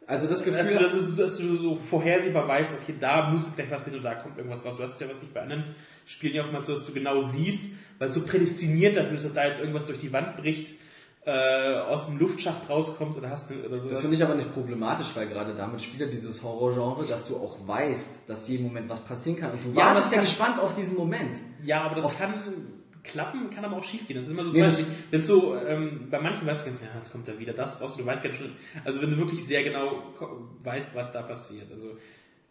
also 0.07 0.27
das 0.27 0.43
Gefühl. 0.43 0.57
dass 0.57 0.73
du, 0.73 0.79
dass, 0.79 0.93
du, 0.93 1.21
dass 1.21 1.37
du 1.37 1.55
so 1.57 1.75
vorhersehbar 1.75 2.47
weißt, 2.47 2.79
okay, 2.81 2.95
da 2.99 3.29
muss 3.29 3.43
jetzt 3.43 3.57
gleich 3.57 3.69
was 3.69 3.83
bin 3.83 3.93
und 3.95 4.03
da 4.03 4.15
kommt 4.15 4.37
irgendwas 4.37 4.65
raus. 4.65 4.77
Du 4.77 4.83
hast 4.83 4.99
ja 5.01 5.09
was 5.09 5.21
nicht 5.21 5.33
bei 5.33 5.41
anderen 5.41 5.75
Spielen 6.07 6.33
ja 6.35 6.41
oftmals 6.43 6.65
so, 6.65 6.73
dass 6.73 6.85
du 6.85 6.93
genau 6.93 7.21
siehst, 7.21 7.65
weil 7.99 8.07
es 8.07 8.13
so 8.15 8.21
prädestiniert 8.21 8.97
dafür 8.97 9.13
ist, 9.15 9.25
dass 9.25 9.33
da 9.33 9.45
jetzt 9.45 9.59
irgendwas 9.59 9.85
durch 9.85 9.99
die 9.99 10.11
Wand 10.13 10.37
bricht, 10.37 10.73
äh, 11.25 11.75
aus 11.79 12.05
dem 12.07 12.17
Luftschacht 12.17 12.69
rauskommt 12.69 13.17
oder 13.17 13.29
hast 13.29 13.51
du 13.51 13.55
oder 13.65 13.79
so. 13.81 13.89
Das 13.89 13.99
finde 13.99 14.15
ich 14.15 14.23
aber 14.23 14.35
nicht 14.35 14.53
problematisch, 14.53 15.07
weil 15.15 15.27
gerade 15.27 15.53
damit 15.53 15.81
spielt 15.81 15.99
ja 15.99 16.07
dieses 16.07 16.41
Horrorgenre, 16.41 17.05
dass 17.05 17.27
du 17.27 17.35
auch 17.35 17.57
weißt, 17.67 18.21
dass 18.27 18.47
jeden 18.47 18.63
Moment 18.63 18.89
was 18.89 19.01
passieren 19.01 19.37
kann 19.37 19.51
und 19.51 19.63
du 19.63 19.69
Ja, 19.77 19.87
wartest 19.87 20.05
das 20.07 20.15
ja 20.15 20.21
gespannt 20.21 20.59
auf 20.59 20.73
diesen 20.73 20.95
Moment. 20.95 21.37
Ja, 21.63 21.83
aber 21.83 21.95
das 21.95 22.05
Auf- 22.05 22.17
kann 22.17 22.33
klappen, 23.03 23.49
kann 23.49 23.65
aber 23.65 23.77
auch 23.77 23.83
schief 23.83 24.07
gehen. 24.07 24.15
Das 24.17 24.27
ist 24.27 24.31
immer 24.31 24.45
so, 24.45 24.51
Nee, 24.51 24.69
wenn 25.11 25.21
so, 25.21 25.55
ähm, 25.55 26.07
bei 26.09 26.19
manchen 26.19 26.45
weißt 26.47 26.61
du 26.61 26.65
ganz, 26.65 26.81
ja, 26.81 26.87
jetzt 26.97 27.11
kommt 27.11 27.27
da 27.27 27.37
wieder 27.39 27.53
das 27.53 27.81
raus, 27.81 27.95
du 27.97 28.05
weißt 28.05 28.23
ganz 28.23 28.35
schon, 28.37 28.51
also 28.85 29.01
wenn 29.01 29.11
du 29.11 29.17
wirklich 29.17 29.45
sehr 29.45 29.63
genau 29.63 30.03
weißt, 30.61 30.95
was 30.95 31.11
da 31.11 31.21
passiert. 31.23 31.71
Also 31.71 31.97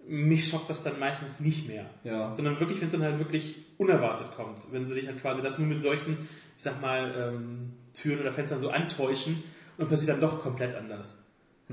mich 0.08 0.48
schockt 0.48 0.70
das 0.70 0.82
dann 0.82 0.98
meistens 0.98 1.40
nicht 1.40 1.68
mehr. 1.68 1.86
Ja. 2.04 2.34
Sondern 2.34 2.58
wirklich, 2.60 2.80
wenn 2.80 2.86
es 2.86 2.92
dann 2.92 3.02
halt 3.02 3.18
wirklich 3.18 3.56
unerwartet 3.78 4.28
kommt. 4.36 4.60
Wenn 4.70 4.86
sie 4.86 4.94
sich 4.94 5.06
halt 5.06 5.20
quasi 5.20 5.42
das 5.42 5.58
nur 5.58 5.66
mit 5.66 5.82
solchen, 5.82 6.28
ich 6.56 6.62
sag 6.62 6.80
mal, 6.80 7.32
ähm, 7.34 7.72
Türen 7.94 8.20
oder 8.20 8.32
Fenstern 8.32 8.60
so 8.60 8.70
antäuschen 8.70 9.42
und 9.78 9.88
passiert 9.88 10.10
dann 10.10 10.20
doch 10.20 10.40
komplett 10.42 10.74
anders. 10.74 11.18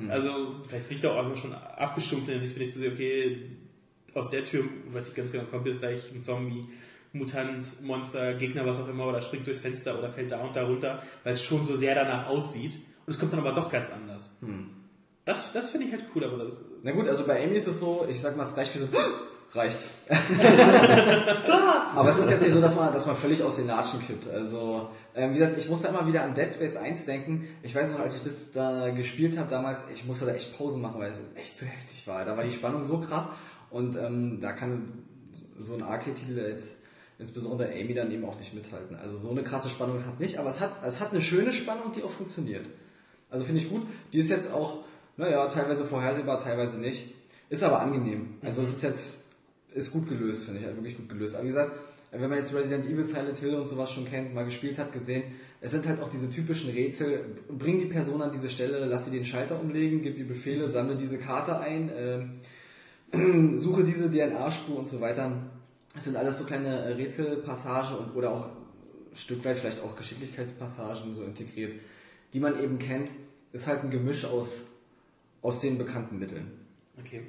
Also 0.09 0.55
vielleicht 0.67 0.87
bin 0.87 0.95
ich 0.95 1.01
da 1.01 1.11
auch 1.11 1.23
einfach 1.23 1.37
schon 1.37 1.53
abgestumpft 1.53 2.27
in 2.27 2.33
der 2.35 2.41
Sicht, 2.41 2.55
wenn 2.55 2.63
ich 2.63 2.73
so 2.73 2.79
sehe, 2.79 2.91
okay, 2.91 3.49
aus 4.15 4.29
der 4.29 4.43
Tür, 4.43 4.63
weiß 4.91 5.09
ich 5.09 5.15
ganz 5.15 5.31
genau, 5.31 5.43
kommt 5.45 5.67
jetzt 5.67 5.79
gleich 5.79 6.11
ein 6.13 6.23
Zombie, 6.23 6.65
Mutant, 7.13 7.81
Monster, 7.83 8.33
Gegner, 8.33 8.65
was 8.65 8.81
auch 8.81 8.89
immer, 8.89 9.07
oder 9.07 9.21
springt 9.21 9.45
durchs 9.45 9.61
Fenster 9.61 9.97
oder 9.97 10.11
fällt 10.11 10.31
da 10.31 10.39
und 10.39 10.55
da 10.55 10.65
runter, 10.65 11.03
weil 11.23 11.33
es 11.33 11.43
schon 11.43 11.65
so 11.65 11.75
sehr 11.75 11.93
danach 11.93 12.27
aussieht. 12.27 12.73
Und 13.05 13.13
es 13.13 13.19
kommt 13.19 13.33
dann 13.33 13.39
aber 13.39 13.51
doch 13.51 13.69
ganz 13.69 13.91
anders. 13.91 14.35
Das, 15.25 15.53
das 15.53 15.69
finde 15.69 15.87
ich 15.87 15.93
halt 15.93 16.05
cool, 16.13 16.23
aber 16.25 16.43
das, 16.43 16.61
Na 16.81 16.91
gut, 16.91 17.07
also 17.07 17.25
bei 17.25 17.43
Amy 17.43 17.55
ist 17.55 17.67
es 17.67 17.79
so, 17.79 18.05
ich 18.09 18.19
sag 18.19 18.35
mal, 18.35 18.43
es 18.43 18.57
reicht 18.57 18.71
für 18.71 18.79
so, 18.79 18.87
reicht's. 19.53 19.91
Aber 21.95 22.09
es 22.09 22.17
ist 22.17 22.29
jetzt 22.29 22.41
nicht 22.41 22.53
so, 22.53 22.59
dass 22.59 22.75
man, 22.75 22.91
dass 22.91 23.05
man 23.05 23.15
völlig 23.15 23.43
aus 23.43 23.57
den 23.57 23.67
Latschen 23.67 24.01
kippt. 24.01 24.27
Also, 24.27 24.89
ähm, 25.13 25.29
wie 25.29 25.37
gesagt, 25.37 25.57
ich 25.57 25.69
musste 25.69 25.87
immer 25.89 26.07
wieder 26.07 26.23
an 26.23 26.33
Dead 26.33 26.51
Space 26.51 26.75
1 26.75 27.05
denken. 27.05 27.47
Ich 27.61 27.75
weiß 27.75 27.91
noch, 27.91 27.99
als 27.99 28.15
ich 28.15 28.23
das 28.23 28.51
da 28.51 28.89
gespielt 28.89 29.37
habe 29.37 29.49
damals, 29.51 29.79
ich 29.93 30.05
musste 30.05 30.25
da 30.25 30.33
echt 30.33 30.57
Pausen 30.57 30.81
machen, 30.81 30.99
weil 30.99 31.11
es 31.11 31.19
echt 31.39 31.55
zu 31.55 31.65
heftig 31.65 32.07
war. 32.07 32.25
Da 32.25 32.35
war 32.35 32.43
die 32.43 32.51
Spannung 32.51 32.83
so 32.83 32.99
krass 32.99 33.29
und 33.69 33.95
ähm, 33.95 34.39
da 34.41 34.53
kann 34.53 35.03
so 35.57 35.75
ein 35.75 35.83
Arcade-Titel 35.83 36.37
jetzt 36.37 36.77
insbesondere 37.19 37.71
Amy 37.71 37.93
dann 37.93 38.11
eben 38.11 38.25
auch 38.25 38.37
nicht 38.37 38.53
mithalten. 38.53 38.95
Also 38.95 39.17
so 39.17 39.29
eine 39.29 39.43
krasse 39.43 39.69
Spannung 39.69 39.95
es 39.95 40.05
hat 40.05 40.19
nicht, 40.19 40.39
aber 40.39 40.49
es 40.49 40.59
hat, 40.59 40.71
es 40.83 40.99
hat 40.99 41.11
eine 41.11 41.21
schöne 41.21 41.53
Spannung, 41.53 41.91
die 41.95 42.03
auch 42.03 42.09
funktioniert. 42.09 42.65
Also 43.29 43.45
finde 43.45 43.61
ich 43.61 43.69
gut. 43.69 43.85
Die 44.11 44.19
ist 44.19 44.29
jetzt 44.29 44.51
auch, 44.51 44.83
naja, 45.17 45.47
teilweise 45.47 45.85
vorhersehbar, 45.85 46.37
teilweise 46.37 46.79
nicht. 46.79 47.13
Ist 47.49 47.63
aber 47.63 47.81
angenehm. 47.81 48.35
Also 48.41 48.61
es 48.63 48.73
ist 48.73 48.83
jetzt, 48.83 49.25
ist 49.73 49.91
gut 49.91 50.09
gelöst, 50.09 50.45
finde 50.45 50.59
ich, 50.59 50.65
also 50.65 50.77
wirklich 50.77 50.97
gut 50.97 51.09
gelöst. 51.09 51.35
Aber 51.35 51.43
wie 51.43 51.49
gesagt, 51.49 51.71
wenn 52.11 52.29
man 52.29 52.37
jetzt 52.37 52.53
Resident 52.53 52.85
Evil, 52.85 53.03
Silent 53.03 53.37
Hill 53.37 53.55
und 53.55 53.67
sowas 53.67 53.91
schon 53.91 54.05
kennt, 54.05 54.33
mal 54.33 54.45
gespielt 54.45 54.77
hat, 54.77 54.91
gesehen, 54.91 55.23
es 55.61 55.71
sind 55.71 55.87
halt 55.87 55.99
auch 56.01 56.09
diese 56.09 56.29
typischen 56.29 56.69
Rätsel. 56.71 57.25
Bring 57.49 57.79
die 57.79 57.85
Person 57.85 58.21
an 58.21 58.31
diese 58.31 58.49
Stelle, 58.49 58.85
lass 58.85 59.05
sie 59.05 59.11
den 59.11 59.25
Schalter 59.25 59.59
umlegen, 59.59 60.01
gib 60.01 60.17
ihr 60.17 60.27
Befehle, 60.27 60.67
sammle 60.69 60.95
diese 60.95 61.17
Karte 61.17 61.59
ein, 61.59 61.91
ähm, 63.13 63.57
suche 63.57 63.83
diese 63.83 64.11
DNA-Spur 64.11 64.77
und 64.77 64.87
so 64.87 65.01
weiter. 65.01 65.31
Es 65.95 66.05
sind 66.05 66.15
alles 66.15 66.37
so 66.37 66.43
kleine 66.43 66.67
äh, 66.67 66.93
Rätselpassagen 66.93 67.97
und, 67.97 68.15
oder 68.15 68.31
auch 68.31 68.45
ein 68.45 69.15
Stück 69.15 69.43
weit 69.45 69.57
vielleicht 69.57 69.81
auch 69.81 69.95
Geschicklichkeitspassagen 69.95 71.13
so 71.13 71.23
integriert, 71.23 71.73
die 72.33 72.39
man 72.39 72.61
eben 72.61 72.77
kennt. 72.77 73.11
Ist 73.53 73.67
halt 73.67 73.83
ein 73.83 73.91
Gemisch 73.91 74.25
aus, 74.25 74.63
aus 75.43 75.59
den 75.61 75.77
bekannten 75.77 76.17
Mitteln. 76.17 76.51
okay. 76.99 77.21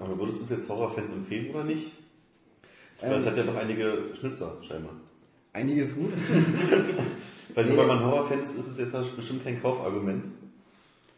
Aber 0.00 0.16
würdest 0.18 0.38
du 0.40 0.44
es 0.44 0.50
jetzt 0.50 0.68
Horrorfans 0.68 1.10
empfehlen 1.10 1.50
oder 1.50 1.64
nicht? 1.64 1.90
Weil 3.00 3.12
Ähm, 3.14 3.18
es 3.20 3.26
hat 3.26 3.36
ja 3.36 3.42
noch 3.44 3.56
einige 3.56 3.98
Schnitzer, 4.18 4.56
scheinbar. 4.66 4.92
Einiges 5.52 5.94
gut. 5.96 6.12
Weil 7.54 7.64
nur 7.64 7.72
Nee. 7.74 7.78
weil 7.80 7.86
man 7.88 8.04
Horrorfans 8.04 8.50
ist, 8.54 8.58
ist 8.68 8.78
es 8.78 8.92
jetzt 8.92 9.16
bestimmt 9.16 9.42
kein 9.42 9.60
Kaufargument. 9.60 10.26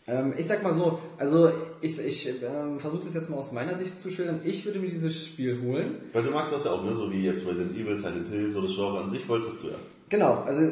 Ähm, 0.07 0.33
ich 0.39 0.47
sag 0.47 0.63
mal 0.63 0.73
so, 0.73 0.99
also 1.19 1.51
ich, 1.83 1.99
ich 1.99 2.29
ähm, 2.43 2.81
versuche 2.81 3.05
das 3.05 3.13
jetzt 3.15 3.29
mal 3.29 3.37
aus 3.37 3.53
meiner 3.53 3.75
Sicht 3.77 4.01
zu 4.01 4.11
schildern. 4.11 4.41
Ich 4.45 4.65
würde 4.65 4.79
mir 4.79 4.89
dieses 4.89 5.27
Spiel 5.27 5.61
holen. 5.61 5.97
Weil 6.15 6.23
du 6.23 6.31
magst 6.31 6.53
was 6.53 6.65
ja 6.65 6.71
auch, 6.73 6.83
ne? 6.85 6.95
So 6.95 7.13
wie 7.13 7.23
jetzt 7.23 7.47
Resident 7.47 7.77
Evil, 7.77 7.97
Silent 7.97 8.29
Hill, 8.29 8.51
so 8.51 8.63
das 8.63 8.75
Genre 8.75 9.01
an 9.03 9.11
sich 9.11 9.29
wolltest 9.29 9.63
du 9.63 9.69
ja. 9.69 9.75
Genau, 10.09 10.43
also 10.47 10.63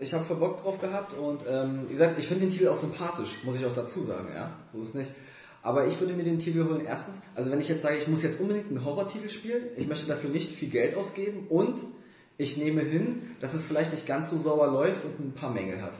ich 0.00 0.14
habe 0.14 0.24
voll 0.24 0.36
Bock 0.36 0.62
drauf 0.62 0.80
gehabt 0.80 1.12
und 1.18 1.40
ähm, 1.50 1.80
wie 1.88 1.92
gesagt, 1.92 2.18
ich 2.18 2.26
finde 2.26 2.46
den 2.46 2.50
Titel 2.50 2.68
auch 2.68 2.76
sympathisch, 2.76 3.36
muss 3.44 3.56
ich 3.56 3.66
auch 3.66 3.74
dazu 3.74 4.00
sagen, 4.00 4.28
ja. 4.34 4.50
So 4.72 4.80
ist 4.80 4.94
nicht. 4.94 5.10
Aber 5.68 5.86
ich 5.86 6.00
würde 6.00 6.14
mir 6.14 6.24
den 6.24 6.38
Titel 6.38 6.64
holen, 6.64 6.80
erstens, 6.86 7.20
also 7.34 7.50
wenn 7.50 7.60
ich 7.60 7.68
jetzt 7.68 7.82
sage, 7.82 7.98
ich 7.98 8.08
muss 8.08 8.22
jetzt 8.22 8.40
unbedingt 8.40 8.68
einen 8.70 8.86
Horrortitel 8.86 9.28
spielen, 9.28 9.64
ich 9.76 9.86
möchte 9.86 10.06
dafür 10.06 10.30
nicht 10.30 10.50
viel 10.50 10.70
Geld 10.70 10.96
ausgeben 10.96 11.46
und 11.50 11.78
ich 12.38 12.56
nehme 12.56 12.80
hin, 12.80 13.36
dass 13.40 13.52
es 13.52 13.66
vielleicht 13.66 13.92
nicht 13.92 14.06
ganz 14.06 14.30
so 14.30 14.38
sauber 14.38 14.68
läuft 14.68 15.04
und 15.04 15.20
ein 15.20 15.32
paar 15.34 15.52
Mängel 15.52 15.82
hat. 15.82 15.92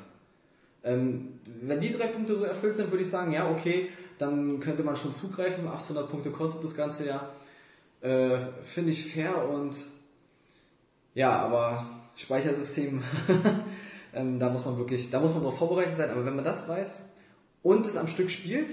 Ähm, 0.84 1.34
wenn 1.60 1.80
die 1.80 1.92
drei 1.92 2.06
Punkte 2.06 2.34
so 2.34 2.44
erfüllt 2.44 2.76
sind, 2.76 2.90
würde 2.90 3.02
ich 3.02 3.10
sagen, 3.10 3.30
ja, 3.30 3.50
okay, 3.50 3.90
dann 4.16 4.58
könnte 4.60 4.84
man 4.84 4.96
schon 4.96 5.12
zugreifen. 5.12 5.68
800 5.68 6.08
Punkte 6.08 6.30
kostet 6.30 6.64
das 6.64 6.74
Ganze 6.74 7.04
ja. 7.06 7.30
Äh, 8.00 8.38
Finde 8.62 8.92
ich 8.92 9.12
fair 9.12 9.50
und 9.50 9.74
ja, 11.12 11.38
aber 11.40 11.84
Speichersystem, 12.16 13.02
ähm, 14.14 14.38
da 14.38 14.48
muss 14.48 14.64
man 14.64 14.78
wirklich, 14.78 15.10
da 15.10 15.20
muss 15.20 15.34
man 15.34 15.42
darauf 15.42 15.58
vorbereitet 15.58 15.98
sein. 15.98 16.08
Aber 16.08 16.24
wenn 16.24 16.36
man 16.36 16.44
das 16.46 16.70
weiß 16.70 17.04
und 17.62 17.86
es 17.86 17.98
am 17.98 18.08
Stück 18.08 18.30
spielt, 18.30 18.70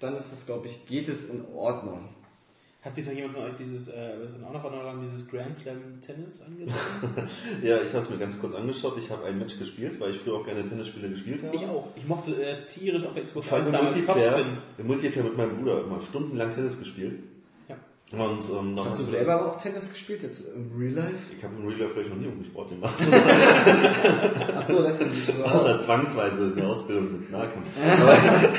dann 0.00 0.16
ist 0.16 0.32
es, 0.32 0.46
glaube 0.46 0.66
ich, 0.66 0.86
geht 0.86 1.08
es 1.08 1.28
in 1.28 1.44
Ordnung. 1.54 2.08
Hat 2.80 2.94
sich 2.94 3.04
noch 3.04 3.12
jemand 3.12 3.34
von 3.34 3.44
euch 3.44 3.56
dieses, 3.58 3.88
äh, 3.88 4.14
wir 4.20 4.30
sind 4.30 4.44
auch 4.44 4.52
noch 4.52 4.64
an 4.64 5.00
dieses 5.02 5.28
Grand 5.28 5.54
Slam 5.54 6.00
Tennis 6.00 6.40
angesehen? 6.42 6.72
Ja, 7.62 7.78
ich 7.82 7.92
habe 7.92 8.04
es 8.04 8.08
mir 8.10 8.18
ganz 8.18 8.38
kurz 8.40 8.54
angeschaut. 8.54 8.96
Ich 8.98 9.10
habe 9.10 9.24
ein 9.26 9.36
Match 9.38 9.58
gespielt, 9.58 9.98
weil 9.98 10.12
ich 10.12 10.18
früher 10.18 10.34
auch 10.36 10.44
gerne 10.44 10.64
Tennisspiele 10.64 11.10
gespielt 11.10 11.42
habe. 11.42 11.56
ich 11.56 11.66
auch. 11.66 11.88
Ich 11.96 12.06
mochte 12.06 12.40
äh, 12.40 12.64
Tiere 12.66 13.06
auf 13.08 13.16
Xbox 13.16 13.48
Vor 13.48 13.58
1 13.58 13.66
allem 13.66 13.74
im 13.74 13.80
damals 13.80 14.06
Topspin. 14.06 14.58
im 14.78 14.86
Multiplayer 14.86 15.24
mit 15.24 15.36
meinem 15.36 15.56
Bruder 15.58 15.82
immer 15.82 16.00
stundenlang 16.00 16.54
Tennis 16.54 16.78
gespielt. 16.78 17.18
Ja. 17.68 17.76
Und, 18.12 18.44
ähm, 18.48 18.76
dann 18.76 18.84
Hast 18.86 19.00
du 19.00 19.02
selber 19.02 19.32
aber 19.34 19.46
auch 19.50 19.60
Tennis 19.60 19.90
gespielt, 19.90 20.22
jetzt 20.22 20.44
im 20.54 20.70
Real 20.78 20.92
Life? 20.94 21.34
Ich 21.36 21.42
habe 21.42 21.54
im 21.56 21.66
Real 21.66 21.80
Life 21.80 21.94
vielleicht 21.94 22.10
noch 22.10 22.16
nie 22.16 22.26
irgendeinen 22.26 22.50
Sport 22.50 22.70
gemacht. 22.70 22.94
Achso, 24.56 24.82
deswegen 24.84 25.10
siehst 25.10 25.30
du 25.30 25.32
so 25.32 25.44
aus. 25.44 25.52
Außer 25.52 25.78
zwangsweise 25.80 26.52
eine 26.56 26.66
Ausbildung 26.68 27.20
mit 27.20 27.32
Nahkampf. 27.32 27.66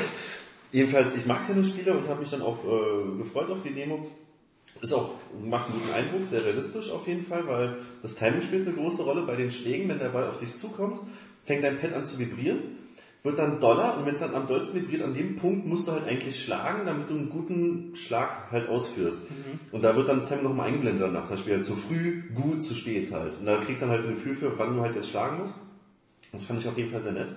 Jedenfalls, 0.72 1.16
ich 1.16 1.26
mag 1.26 1.46
Tennisspiele 1.46 1.92
und 1.92 2.08
habe 2.08 2.20
mich 2.20 2.30
dann 2.30 2.42
auch 2.42 2.58
äh, 2.64 3.18
gefreut 3.18 3.50
auf 3.50 3.62
die 3.62 3.72
Demo. 3.74 4.06
Ist 4.80 4.92
auch, 4.92 5.14
macht 5.42 5.66
einen 5.66 5.80
guten 5.80 5.92
Eindruck, 5.92 6.24
sehr 6.24 6.44
realistisch 6.44 6.90
auf 6.90 7.06
jeden 7.06 7.24
Fall, 7.24 7.46
weil 7.46 7.78
das 8.02 8.14
Timing 8.14 8.40
spielt 8.40 8.66
eine 8.66 8.76
große 8.76 9.02
Rolle 9.02 9.22
bei 9.22 9.36
den 9.36 9.50
Schlägen. 9.50 9.88
Wenn 9.88 9.98
der 9.98 10.10
Ball 10.10 10.28
auf 10.28 10.38
dich 10.38 10.54
zukommt, 10.54 11.00
fängt 11.44 11.64
dein 11.64 11.78
Pad 11.78 11.92
an 11.92 12.04
zu 12.04 12.18
vibrieren, 12.18 12.58
wird 13.22 13.38
dann 13.38 13.60
doller 13.60 13.98
und 13.98 14.06
wenn 14.06 14.14
es 14.14 14.20
dann 14.20 14.34
am 14.34 14.46
dollsten 14.46 14.80
vibriert, 14.80 15.02
an 15.02 15.12
dem 15.12 15.36
Punkt 15.36 15.66
musst 15.66 15.88
du 15.88 15.92
halt 15.92 16.06
eigentlich 16.06 16.40
schlagen, 16.42 16.86
damit 16.86 17.10
du 17.10 17.14
einen 17.14 17.28
guten 17.30 17.94
Schlag 17.94 18.50
halt 18.50 18.68
ausführst. 18.68 19.26
Und 19.72 19.82
da 19.82 19.96
wird 19.96 20.08
dann 20.08 20.16
das 20.16 20.28
Timing 20.28 20.44
nochmal 20.44 20.68
eingeblendet 20.68 21.02
danach, 21.02 21.24
zum 21.24 21.36
Beispiel 21.36 21.54
halt 21.54 21.64
zu 21.64 21.74
früh, 21.74 22.22
gut, 22.34 22.62
zu 22.62 22.72
spät 22.72 23.10
halt. 23.12 23.38
Und 23.38 23.46
da 23.46 23.58
kriegst 23.58 23.82
du 23.82 23.86
dann 23.86 23.96
halt 23.96 24.06
ein 24.06 24.12
Gefühl 24.12 24.36
für, 24.36 24.58
wann 24.58 24.76
du 24.76 24.82
halt 24.82 24.94
jetzt 24.94 25.08
schlagen 25.08 25.38
musst. 25.38 25.56
Das 26.32 26.46
fand 26.46 26.60
ich 26.60 26.68
auf 26.68 26.78
jeden 26.78 26.90
Fall 26.90 27.02
sehr 27.02 27.12
nett. 27.12 27.34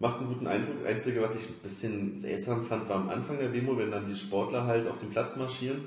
Macht 0.00 0.18
einen 0.18 0.28
guten 0.28 0.46
Eindruck. 0.46 0.86
Einzige, 0.86 1.22
was 1.22 1.36
ich 1.36 1.48
ein 1.48 1.62
bisschen 1.62 2.18
seltsam 2.18 2.62
fand, 2.62 2.88
war 2.88 2.96
am 2.96 3.08
Anfang 3.08 3.38
der 3.38 3.48
Demo, 3.48 3.78
wenn 3.78 3.90
dann 3.90 4.08
die 4.08 4.16
Sportler 4.16 4.66
halt 4.66 4.88
auf 4.88 4.98
den 4.98 5.10
Platz 5.10 5.36
marschieren. 5.36 5.84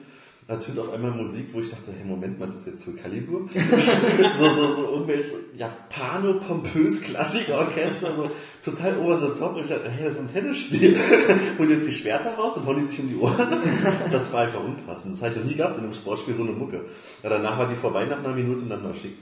Da 0.48 0.56
tönt 0.56 0.80
auf 0.80 0.94
einmal 0.94 1.12
Musik, 1.12 1.48
wo 1.52 1.60
ich 1.60 1.70
dachte, 1.70 1.92
hey, 1.92 2.06
Moment, 2.06 2.40
was 2.40 2.56
ist 2.56 2.68
jetzt 2.68 2.86
für 2.86 2.94
Kalibur? 2.94 3.50
so, 4.40 4.50
so, 4.50 4.76
so 4.76 4.92
irgendwelches 4.92 5.34
Japano-pompös 5.58 7.02
Klassikorchester, 7.02 8.16
so 8.16 8.32
total 8.64 8.98
over 9.00 9.20
the 9.20 9.38
top. 9.38 9.58
Und 9.58 9.64
ich 9.64 9.70
dachte, 9.70 9.90
hey, 9.90 10.06
das 10.06 10.14
ist 10.14 10.22
ein 10.22 10.32
Tennisspiel. 10.32 10.98
Holen 11.60 11.70
jetzt 11.70 11.88
die 11.88 11.92
Schwerter 11.92 12.36
raus 12.36 12.56
und 12.56 12.66
hauen 12.66 12.80
die 12.80 12.88
sich 12.88 13.00
um 13.02 13.10
die 13.10 13.18
Ohren. 13.18 13.58
Das 14.10 14.32
war 14.32 14.44
einfach 14.44 14.64
unpassend. 14.64 15.16
Das 15.16 15.22
habe 15.22 15.34
ich 15.34 15.38
noch 15.40 15.46
nie 15.46 15.56
gehabt 15.56 15.78
in 15.80 15.84
einem 15.84 15.94
Sportspiel, 15.94 16.34
so 16.34 16.44
eine 16.44 16.54
Mucke. 16.54 16.86
Ja, 17.24 17.30
danach 17.30 17.58
war 17.58 17.68
die 17.68 17.76
vorbei 17.76 18.06
nach 18.06 18.20
einer 18.20 18.34
Minute 18.34 18.62
und 18.62 18.70
dann 18.70 18.86
war 18.86 18.96
schick. 18.96 19.18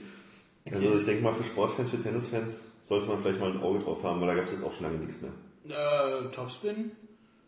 Also 0.72 0.96
ich 0.96 1.04
denke 1.04 1.22
mal, 1.22 1.32
für 1.32 1.44
Sportfans, 1.44 1.90
für 1.90 2.02
Tennisfans 2.02 2.80
sollte 2.86 3.06
man 3.06 3.20
vielleicht 3.20 3.40
mal 3.40 3.52
ein 3.52 3.62
Auge 3.62 3.80
drauf 3.80 4.02
haben, 4.02 4.20
weil 4.20 4.28
da 4.28 4.34
gab 4.34 4.44
es 4.46 4.52
jetzt 4.52 4.64
auch 4.64 4.72
schon 4.72 4.86
lange 4.86 4.98
nichts 4.98 5.20
mehr. 5.22 5.30
Äh, 5.68 6.30
Topspin? 6.32 6.92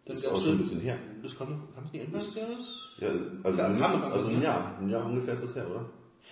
Das 0.07 0.21
ist 0.21 0.27
auch 0.27 0.41
schon 0.41 0.53
ein 0.53 0.59
bisschen 0.59 0.81
her. 0.81 0.97
Das 1.23 1.37
kam 1.37 1.49
es 1.85 1.93
nicht 1.93 2.05
Anfang 2.07 2.21
des 2.21 2.35
Jahres? 2.35 2.66
Ja, 2.99 3.09
also, 3.45 3.59
Ja, 3.59 3.69
mindestens, 3.69 4.03
also 4.05 4.29
ein 4.29 4.39
ne? 4.39 4.45
Jahr. 4.45 4.77
Ein 4.81 4.89
Jahr 4.89 5.05
ungefähr 5.07 5.35
ist 5.35 5.45
das 5.45 5.55
her, 5.55 5.66
oder? 5.71 5.85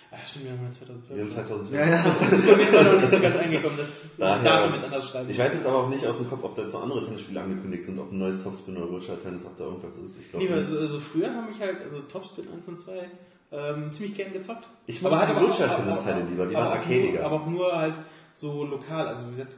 Ah, 0.09 0.15
stimmt, 0.25 0.45
wir 0.45 0.51
haben 0.53 0.63
ja 0.63 0.71
2012. 0.71 1.17
Wir 1.17 1.23
haben 1.23 1.31
2012. 1.31 1.73
Ja, 1.73 1.89
ja. 1.97 2.03
Das 2.05 2.21
ist 2.21 2.47
bei 2.47 2.55
mir 2.55 2.69
immer 2.69 2.83
noch 2.93 3.01
nicht 3.01 3.11
so 3.11 3.19
ganz 3.19 3.35
angekommen, 3.37 3.75
das, 3.77 4.01
das 4.01 4.17
Daher- 4.17 4.43
Datum 4.43 4.73
jetzt 4.75 4.83
anders 4.85 5.09
schreiben. 5.09 5.29
Ich 5.29 5.37
weiß 5.37 5.53
jetzt 5.53 5.65
aber 5.67 5.77
auch 5.77 5.89
nicht 5.89 6.07
aus 6.07 6.17
dem 6.17 6.29
Kopf, 6.29 6.43
ob 6.43 6.55
da 6.55 6.61
jetzt 6.63 6.73
noch 6.73 6.83
andere 6.83 7.05
Tennisspiele 7.05 7.41
angekündigt 7.41 7.83
sind, 7.83 7.99
ob 7.99 8.11
ein 8.11 8.17
neues 8.17 8.41
Topspin 8.43 8.77
oder 8.77 8.89
Virtual 8.91 9.17
Tennis, 9.17 9.45
ob 9.45 9.57
da 9.57 9.65
irgendwas 9.65 9.95
ist. 9.97 10.17
Ich 10.19 10.29
glaube 10.31 10.45
Nee, 10.45 10.51
weil 10.51 10.59
nicht. 10.59 10.69
so, 10.69 10.79
also 10.79 10.99
früher 10.99 11.33
habe 11.33 11.51
ich 11.51 11.59
halt, 11.59 11.81
also 11.81 11.99
Topspin 12.01 12.45
1 12.53 12.67
und 12.69 12.77
2, 12.77 13.09
ähm, 13.51 13.91
ziemlich 13.91 14.15
gern 14.15 14.33
gezockt. 14.33 14.67
Ich 14.87 15.01
halt 15.03 15.11
die 15.13 15.17
aber 15.17 15.37
auch- 15.37 15.47
Virtual-Tennis-Teile 15.59 16.15
aber- 16.21 16.29
lieber, 16.29 16.45
die 16.47 16.53
waren 16.55 16.67
arcadiger. 16.77 17.25
Aber 17.25 17.35
auch 17.41 17.47
nur 17.47 17.71
halt 17.75 17.95
so 18.33 18.63
lokal, 18.65 19.07
also 19.07 19.25
wie 19.27 19.31
gesagt, 19.31 19.53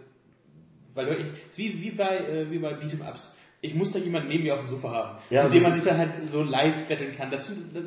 weil 0.93 1.07
ist 1.49 1.57
wie, 1.57 1.81
wie 1.81 1.91
bei, 1.91 2.17
äh, 2.17 2.51
wie 2.51 2.59
bei 2.59 2.73
Beat'em 2.73 3.07
Ups. 3.07 3.35
Ich 3.61 3.75
muss 3.75 3.91
da 3.91 3.99
jemanden 3.99 4.29
neben 4.29 4.43
mir 4.43 4.53
auf 4.53 4.61
dem 4.61 4.69
Sofa 4.69 4.89
haben, 4.91 5.17
Ja, 5.29 5.43
mit 5.43 5.53
dem 5.53 5.63
man 5.63 5.73
sich 5.73 5.83
dann 5.83 5.97
halt 5.97 6.11
so 6.27 6.43
live 6.43 6.87
betteln 6.87 7.15
kann. 7.15 7.29
Das, 7.29 7.47
das 7.73 7.83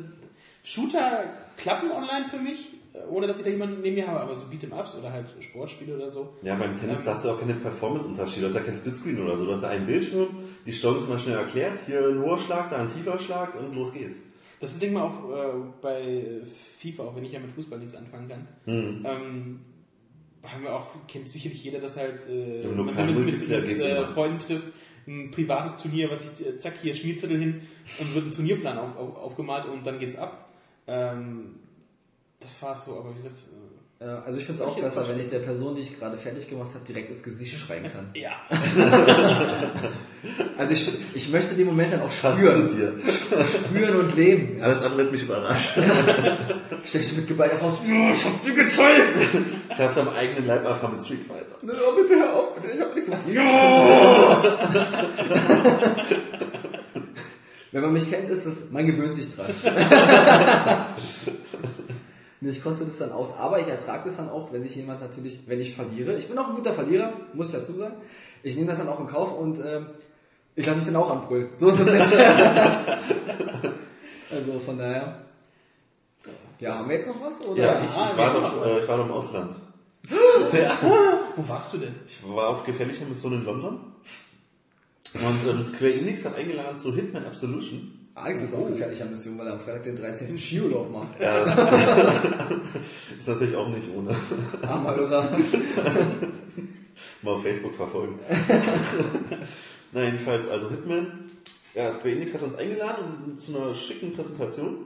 Shooter 0.63 1.23
klappen 1.57 1.91
online 1.91 2.25
für 2.29 2.37
mich, 2.37 2.73
äh, 2.93 2.99
ohne 3.09 3.27
dass 3.27 3.39
ich 3.39 3.43
da 3.43 3.49
jemanden 3.49 3.81
neben 3.81 3.95
mir 3.95 4.07
habe, 4.07 4.19
aber 4.19 4.35
so 4.35 4.43
Beat'em 4.45 4.71
Ups 4.77 4.95
oder 4.95 5.11
halt 5.11 5.25
Sportspiele 5.39 5.95
oder 5.95 6.11
so. 6.11 6.33
Ja, 6.43 6.55
beim 6.55 6.75
Tennis, 6.79 7.03
da 7.03 7.13
hast 7.13 7.25
du 7.25 7.29
auch 7.31 7.39
keine 7.39 7.55
Performance-Unterschiede. 7.55 8.41
Du 8.41 8.47
hast 8.47 8.55
ja 8.55 8.61
kein 8.61 8.75
Splitscreen 8.75 9.21
oder 9.23 9.35
so. 9.37 9.45
Du 9.45 9.51
hast 9.51 9.63
ja 9.63 9.69
einen 9.69 9.85
Bildschirm, 9.87 10.27
die 10.65 10.71
Steuerung 10.73 10.99
ist 10.99 11.09
mal 11.09 11.19
schnell 11.19 11.37
erklärt. 11.37 11.73
Hier 11.87 12.07
ein 12.07 12.21
hoher 12.21 12.37
Schlag, 12.39 12.69
da 12.69 12.77
ein 12.77 12.87
tiefer 12.87 13.17
Schlag 13.19 13.55
und 13.59 13.73
los 13.75 13.91
geht's. 13.93 14.21
Das 14.63 14.71
ist, 14.71 14.81
denke 14.81 14.95
ich 14.95 15.01
mal, 15.01 15.09
auch 15.09 15.29
äh, 15.29 15.73
bei 15.81 16.41
FIFA, 16.79 17.03
auch 17.03 17.15
wenn 17.17 17.25
ich 17.25 17.33
ja 17.33 17.39
mit 17.41 17.51
Fußball 17.51 17.77
nichts 17.79 17.95
anfangen 17.95 18.29
kann. 18.29 18.47
Hm. 18.63 19.05
Ähm, 19.05 19.59
haben 20.41 20.63
wir 20.63 20.73
auch, 20.73 20.87
kennt 21.05 21.27
sicherlich 21.27 21.61
jeder, 21.65 21.81
dass 21.81 21.97
halt 21.97 22.25
äh, 22.29 22.61
Im 22.61 22.77
man 22.77 22.85
mit, 22.85 23.27
mit, 23.27 23.49
mit 23.49 23.81
äh. 23.81 24.05
Freunden 24.05 24.39
trifft, 24.39 24.71
ein 25.05 25.31
privates 25.31 25.79
Turnier, 25.79 26.09
was 26.09 26.23
ich, 26.23 26.47
äh, 26.47 26.57
zack, 26.59 26.75
hier 26.81 26.95
Schmierzettel 26.95 27.37
hin 27.37 27.61
und 27.99 28.15
wird 28.15 28.27
ein 28.27 28.31
Turnierplan 28.31 28.77
auf, 28.77 28.95
auf, 28.95 29.17
aufgemalt 29.17 29.65
und 29.65 29.85
dann 29.85 29.99
geht's 29.99 30.15
ab. 30.15 30.47
Ähm, 30.87 31.55
das 32.39 32.61
war's 32.61 32.85
so, 32.85 32.97
aber 32.97 33.11
wie 33.11 33.15
gesagt, 33.15 33.35
also 34.25 34.37
ich 34.39 34.45
finde 34.45 34.61
es 34.61 34.67
auch 34.67 34.77
besser, 34.79 35.07
wenn 35.07 35.17
ich 35.19 35.29
der 35.29 35.39
Person, 35.39 35.75
die 35.75 35.81
ich 35.81 35.97
gerade 35.97 36.17
fertig 36.17 36.49
gemacht 36.49 36.71
habe, 36.73 36.83
direkt 36.85 37.09
ins 37.09 37.23
Gesicht 37.23 37.57
schreien 37.57 37.91
kann. 37.91 38.09
ja. 38.15 38.31
Also 40.57 40.71
ich, 40.71 40.87
ich 41.15 41.29
möchte 41.29 41.53
den 41.53 41.65
Moment 41.65 41.91
dann 41.91 41.99
auch 42.01 42.09
Passt 42.21 42.37
spüren. 42.39 42.69
zu 42.69 42.75
dir. 42.75 42.93
Spüren 43.67 43.95
und 43.97 44.15
leben. 44.15 44.57
Ja. 44.57 44.65
Alles 44.65 44.81
andere 44.83 45.03
hat 45.03 45.11
mich 45.11 45.23
überrascht. 45.23 45.77
Stell 46.85 47.01
dich 47.01 47.13
mit 47.17 47.27
geballter 47.27 47.57
Faust, 47.57 47.79
"Oh, 47.85 48.11
ich 48.13 48.23
hab 48.23 48.41
sie 48.41 48.53
gezeigt! 48.53 49.17
Ich 49.69 49.77
hab's 49.77 49.97
am 49.97 50.07
eigenen 50.09 50.47
Leib 50.47 50.63
erfahren 50.63 50.93
mit 50.93 51.03
Street 51.03 51.25
Fighter. 51.27 51.57
Ne, 51.65 51.73
oh, 51.73 51.95
bitte 52.01 52.15
hör 52.19 52.33
auf, 52.35 52.55
bitte, 52.55 52.73
ich 52.73 52.79
hab 52.79 52.95
nicht 52.95 53.05
so 53.05 53.31
Ja! 53.31 54.41
Wenn 57.73 57.81
man 57.81 57.91
mich 57.93 58.09
kennt, 58.09 58.29
ist 58.29 58.45
es, 58.45 58.71
man 58.71 58.85
gewöhnt 58.85 59.15
sich 59.15 59.35
dran. 59.35 59.47
Nee, 62.43 62.49
ich 62.49 62.61
koste 62.61 62.83
das 62.83 62.97
dann 62.97 63.13
aus, 63.13 63.37
aber 63.37 63.61
ich 63.61 63.69
ertrage 63.69 64.03
das 64.09 64.17
dann 64.17 64.27
auch, 64.27 64.51
wenn 64.51 64.61
sich 64.61 64.75
jemand 64.75 64.99
natürlich, 64.99 65.47
wenn 65.47 65.61
ich 65.61 65.75
verliere. 65.75 66.17
Ich 66.17 66.27
bin 66.27 66.37
auch 66.37 66.49
ein 66.49 66.55
guter 66.55 66.73
Verlierer, 66.73 67.13
muss 67.33 67.47
ich 67.47 67.53
dazu 67.53 67.71
sagen. 67.71 67.95
Ich 68.43 68.57
nehme 68.57 68.67
das 68.67 68.79
dann 68.79 68.89
auch 68.89 68.99
in 68.99 69.07
Kauf 69.07 69.31
und 69.31 69.59
ähm, 69.65 69.85
ich 70.53 70.65
lasse 70.65 70.75
mich 70.75 70.85
dann 70.85 70.97
auch 70.97 71.09
anbrüllen. 71.09 71.47
So 71.55 71.69
ist 71.69 71.79
es 71.79 71.89
nicht. 71.89 72.13
also 74.29 74.59
von 74.59 74.77
daher. 74.77 75.19
Ja, 76.59 76.79
haben 76.79 76.89
wir 76.89 76.97
jetzt 76.97 77.07
noch 77.07 77.21
was? 77.25 77.45
Oder? 77.47 77.63
Ja, 77.63 77.81
ich, 77.81 77.89
Ah, 77.91 78.09
ich, 78.11 78.17
wir 78.17 78.25
war 78.25 78.33
noch, 78.41 78.57
äh, 78.57 78.59
was. 78.71 78.83
ich 78.83 78.87
war 78.89 78.97
noch 78.97 79.05
im 79.05 79.11
Ausland. 79.13 79.55
Wo 81.37 81.47
warst 81.47 81.73
du 81.73 81.77
denn? 81.77 81.95
Ich 82.07 82.21
war 82.27 82.49
auf 82.49 82.65
gefährlicher 82.65 83.05
Mission 83.05 83.31
in 83.35 83.45
London. 83.45 83.79
Und 85.13 85.49
ähm, 85.49 85.63
Square 85.63 85.93
Enix 85.93 86.25
hat 86.25 86.35
eingeladen 86.35 86.77
zu 86.77 86.93
Hitman 86.93 87.25
Absolution. 87.25 88.02
Alex 88.15 88.43
ist 88.43 88.53
auch 88.53 88.67
gefährlich 88.67 89.01
an 89.01 89.09
Mission, 89.09 89.39
weil 89.39 89.47
er 89.47 89.53
am 89.53 89.59
Freitag 89.59 89.83
den 89.83 89.95
13. 89.95 90.37
Skiurlaub 90.37 90.91
macht. 90.91 91.19
Ja, 91.19 91.43
das 91.43 91.57
ist 93.17 93.27
natürlich 93.27 93.55
auch 93.55 93.69
nicht 93.69 93.87
ohne. 93.95 94.15
Armer 94.61 94.95
Irrer. 94.97 95.37
Mal 97.23 97.31
auf 97.31 97.41
Facebook 97.41 97.75
verfolgen. 97.75 98.19
Na, 99.93 100.03
jedenfalls, 100.03 100.47
also 100.47 100.69
Hitman. 100.69 101.31
Ja, 101.73 101.91
Square 101.91 102.15
Enix 102.15 102.35
hat 102.35 102.43
uns 102.43 102.55
eingeladen 102.55 103.05
und 103.25 103.39
zu 103.39 103.57
einer 103.57 103.73
schicken 103.73 104.13
Präsentation. 104.13 104.85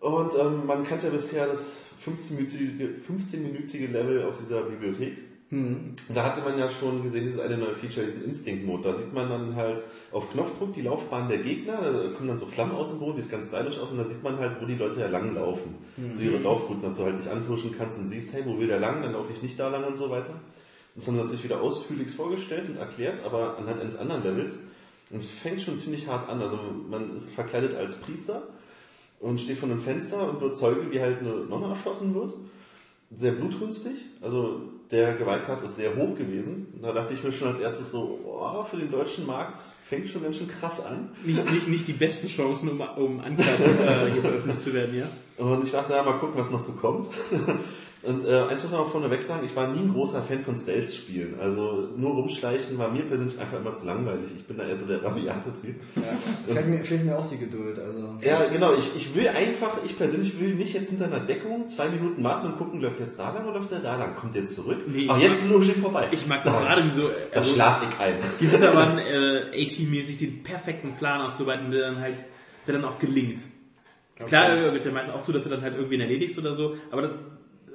Und 0.00 0.34
ähm, 0.38 0.66
man 0.66 0.84
kannte 0.84 1.06
ja 1.06 1.12
bisher 1.12 1.46
das 1.46 1.78
15-minütige 2.04 2.98
15 2.98 3.92
Level 3.92 4.24
aus 4.24 4.38
dieser 4.38 4.62
Bibliothek. 4.62 5.16
Und 5.54 6.16
da 6.16 6.24
hatte 6.24 6.40
man 6.42 6.58
ja 6.58 6.68
schon 6.68 7.02
gesehen, 7.02 7.24
dieses 7.26 7.40
eine 7.40 7.56
neue 7.56 7.74
Feature, 7.74 8.06
diesen 8.06 8.24
Instinct-Mode. 8.24 8.82
Da 8.82 8.94
sieht 8.94 9.12
man 9.12 9.28
dann 9.28 9.54
halt 9.54 9.84
auf 10.10 10.30
Knopfdruck 10.32 10.74
die 10.74 10.82
Laufbahn 10.82 11.28
der 11.28 11.38
Gegner, 11.38 11.80
da 11.80 12.08
kommen 12.10 12.28
dann 12.28 12.38
so 12.38 12.46
Flammen 12.46 12.72
aus 12.72 12.90
dem 12.90 12.98
Boden, 12.98 13.16
sieht 13.16 13.30
ganz 13.30 13.48
stylisch 13.48 13.78
aus 13.78 13.90
und 13.92 13.98
da 13.98 14.04
sieht 14.04 14.22
man 14.22 14.38
halt, 14.38 14.60
wo 14.60 14.66
die 14.66 14.74
Leute 14.74 15.00
ja 15.00 15.08
lang 15.08 15.34
laufen. 15.34 15.74
So 16.12 16.22
ihre 16.22 16.38
Laufrouten, 16.38 16.82
dass 16.82 16.96
du 16.96 17.04
halt 17.04 17.18
dich 17.18 17.30
anpushen 17.30 17.72
kannst 17.76 17.98
und 17.98 18.08
siehst, 18.08 18.34
hey, 18.34 18.42
wo 18.46 18.58
will 18.58 18.66
der 18.66 18.80
lang, 18.80 19.02
dann 19.02 19.12
laufe 19.12 19.32
ich 19.32 19.42
nicht 19.42 19.58
da 19.58 19.68
lang 19.68 19.84
und 19.84 19.96
so 19.96 20.10
weiter. 20.10 20.34
Das 20.94 21.06
haben 21.06 21.16
wir 21.16 21.24
natürlich 21.24 21.44
wieder 21.44 21.60
ausführlich 21.60 22.10
vorgestellt 22.10 22.68
und 22.68 22.76
erklärt, 22.76 23.24
aber 23.24 23.58
anhand 23.58 23.80
eines 23.80 23.96
anderen 23.96 24.22
Levels. 24.22 24.58
Und 25.10 25.18
es 25.18 25.28
fängt 25.28 25.62
schon 25.62 25.76
ziemlich 25.76 26.06
hart 26.06 26.28
an. 26.28 26.40
Also 26.40 26.58
man 26.88 27.14
ist 27.14 27.30
verkleidet 27.32 27.76
als 27.76 27.96
Priester 27.96 28.42
und 29.20 29.40
steht 29.40 29.58
vor 29.58 29.68
einem 29.68 29.80
Fenster 29.80 30.28
und 30.28 30.40
wird 30.40 30.56
Zeuge, 30.56 30.90
wie 30.90 31.00
halt 31.00 31.20
eine 31.20 31.44
Nonne 31.44 31.68
erschossen 31.68 32.14
wird. 32.14 32.34
Sehr 33.14 33.32
blutrünstig. 33.32 33.94
Also 34.20 34.62
der 34.90 35.14
Gewaltgrad 35.14 35.62
ist 35.62 35.76
sehr 35.76 35.96
hoch 35.96 36.16
gewesen. 36.16 36.66
Und 36.74 36.82
da 36.82 36.92
dachte 36.92 37.14
ich 37.14 37.22
mir 37.22 37.32
schon 37.32 37.48
als 37.48 37.58
erstes 37.58 37.90
so, 37.90 38.20
oh, 38.24 38.64
für 38.64 38.76
den 38.76 38.90
deutschen 38.90 39.26
Markt 39.26 39.56
fängt 39.88 40.08
schon 40.08 40.22
ganz 40.22 40.36
schön 40.36 40.48
krass 40.48 40.84
an. 40.84 41.10
Nicht, 41.24 41.50
nicht, 41.50 41.68
nicht 41.68 41.88
die 41.88 41.92
besten 41.92 42.28
Chancen, 42.28 42.68
um, 42.68 42.80
um 42.80 43.18
Uncut 43.18 43.38
äh, 43.38 44.12
hier 44.12 44.22
veröffentlicht 44.22 44.62
zu 44.62 44.74
werden, 44.74 44.94
ja? 44.96 45.06
Und 45.44 45.64
ich 45.64 45.72
dachte, 45.72 45.94
ja, 45.94 46.02
mal 46.02 46.18
gucken, 46.18 46.38
was 46.38 46.50
noch 46.50 46.64
so 46.64 46.72
kommt. 46.72 47.06
Und 48.06 48.26
äh, 48.26 48.42
eins 48.50 48.62
muss 48.62 48.72
man 48.72 48.80
auch 48.82 48.90
vorneweg 48.90 49.22
sagen, 49.22 49.46
ich 49.46 49.56
war 49.56 49.68
nie 49.68 49.80
ein 49.80 49.92
großer 49.92 50.22
Fan 50.22 50.42
von 50.42 50.54
Stealth-Spielen. 50.56 51.40
Also 51.40 51.88
nur 51.96 52.12
rumschleichen 52.14 52.76
war 52.78 52.90
mir 52.90 53.02
persönlich 53.02 53.38
einfach 53.38 53.58
immer 53.60 53.72
zu 53.74 53.86
langweilig. 53.86 54.30
Ich 54.36 54.44
bin 54.46 54.56
da 54.58 54.64
eher 54.64 54.76
so 54.76 54.84
der 54.86 55.02
rabiate 55.02 55.50
Typ. 55.60 55.76
Ja. 55.96 56.52
Fehlt, 56.54 56.68
mir, 56.68 56.84
fehlt 56.84 57.04
mir 57.04 57.18
auch 57.18 57.26
die 57.28 57.38
Geduld. 57.38 57.78
Also 57.78 58.14
Ja, 58.20 58.42
genau. 58.52 58.74
Ich, 58.74 58.94
ich 58.94 59.14
will 59.14 59.28
einfach, 59.28 59.78
ich 59.84 59.96
persönlich 59.96 60.38
will 60.38 60.54
nicht 60.54 60.74
jetzt 60.74 60.90
hinter 60.90 61.06
einer 61.06 61.20
Deckung 61.20 61.66
zwei 61.68 61.88
Minuten 61.88 62.22
warten 62.22 62.48
und 62.48 62.58
gucken, 62.58 62.80
läuft 62.80 63.00
jetzt 63.00 63.18
da 63.18 63.32
lang 63.32 63.44
oder 63.48 63.58
läuft 63.58 63.70
der 63.70 63.80
da 63.80 63.96
lang? 63.96 64.14
Kommt 64.16 64.34
jetzt 64.34 64.54
zurück? 64.54 64.78
Nee, 64.86 65.06
Ach, 65.08 65.18
jetzt 65.18 65.48
logisch 65.48 65.72
vorbei. 65.72 66.08
Ich 66.12 66.26
mag 66.26 66.44
das 66.44 66.54
Da- 66.54 66.60
gerade 66.62 66.82
so, 66.90 67.02
Da 67.32 67.38
also- 67.40 67.54
schlaf 67.54 67.80
ich 67.88 67.98
ein. 68.00 68.16
gewissermaßen 68.40 68.98
äh, 69.54 69.64
A-Team-mäßig 69.64 70.18
den 70.18 70.42
perfekten 70.42 70.94
Plan 70.96 71.20
auszuarbeiten, 71.22 71.70
der 71.70 71.82
dann 71.90 72.00
halt, 72.00 72.18
der 72.66 72.74
dann 72.74 72.84
auch 72.84 72.98
gelingt. 72.98 73.40
Klar, 74.28 74.52
äh, 74.52 74.56
gehört 74.60 74.84
ja 74.84 74.92
meistens 74.92 75.14
auch 75.14 75.22
zu, 75.22 75.32
dass 75.32 75.42
du 75.44 75.50
dann 75.50 75.62
halt 75.62 75.74
irgendwen 75.74 76.00
erledigst 76.00 76.38
oder 76.38 76.54
so, 76.54 76.76
aber 76.90 77.02
dann, 77.02 77.10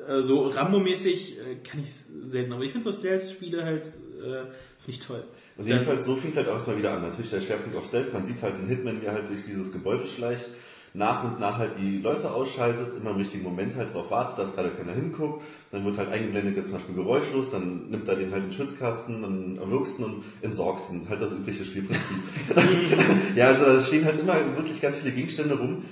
äh, 0.10 0.23
so 0.23 0.48
Rambo-mäßig 0.48 1.38
äh, 1.38 1.56
kann 1.64 1.81
ich 1.81 1.90
selten. 2.26 2.52
Aber 2.53 2.64
ich 2.64 2.72
finde 2.72 2.91
so 2.91 2.98
Stealth-Spiele 2.98 3.64
halt, 3.64 3.94
äh, 4.23 4.44
ich 4.88 4.99
toll. 4.99 5.23
Und 5.57 5.68
jedenfalls, 5.68 6.06
so 6.06 6.15
fing 6.15 6.31
es 6.31 6.38
halt 6.38 6.48
auch 6.48 6.53
erstmal 6.53 6.77
wieder 6.77 6.94
an. 6.94 7.03
Natürlich 7.03 7.30
der 7.30 7.41
Schwerpunkt 7.41 7.77
auf 7.77 7.86
Stealth. 7.86 8.14
Man 8.14 8.26
sieht 8.26 8.41
halt 8.41 8.57
den 8.57 8.68
Hitman, 8.68 9.02
wie 9.02 9.06
er 9.06 9.14
halt 9.14 9.30
durch 9.30 9.45
dieses 9.45 9.72
Gebäude 9.72 10.07
schleicht, 10.07 10.49
nach 10.94 11.23
und 11.23 11.40
nach 11.40 11.57
halt 11.57 11.73
die 11.77 11.98
Leute 11.98 12.31
ausschaltet, 12.31 12.94
immer 12.95 13.11
im 13.11 13.18
richtigen 13.18 13.44
Moment 13.44 13.76
halt 13.76 13.94
drauf 13.94 14.10
wartet, 14.10 14.40
dass 14.40 14.56
gerade 14.56 14.72
keiner 14.72 14.94
hinguckt. 14.94 15.44
Dann 15.72 15.86
wird 15.86 15.98
halt 15.98 16.10
eingeblendet, 16.10 16.56
jetzt 16.56 16.69
zum 16.69 16.77
Beispiel 16.77 16.95
geräuschlos, 16.95 17.52
dann 17.52 17.90
nimmt 17.90 18.07
er 18.07 18.15
den 18.15 18.31
halt 18.31 18.44
in 18.44 18.49
den 18.49 18.56
Schwitzkasten, 18.56 19.22
dann 19.22 19.57
erwürgst 19.57 19.99
ihn 19.99 20.06
und 20.06 20.23
entsorgst 20.41 20.91
ihn. 20.91 21.07
Halt 21.07 21.22
das 21.22 21.34
übliche 21.34 21.65
Spielprinzip. 21.65 22.18
ja, 23.36 23.48
also 23.48 23.65
da 23.65 23.80
stehen 23.81 24.06
halt 24.06 24.19
immer 24.19 24.34
wirklich 24.56 24.81
ganz 24.81 24.99
viele 24.99 25.14
Gegenstände 25.14 25.60
rum, 25.60 25.84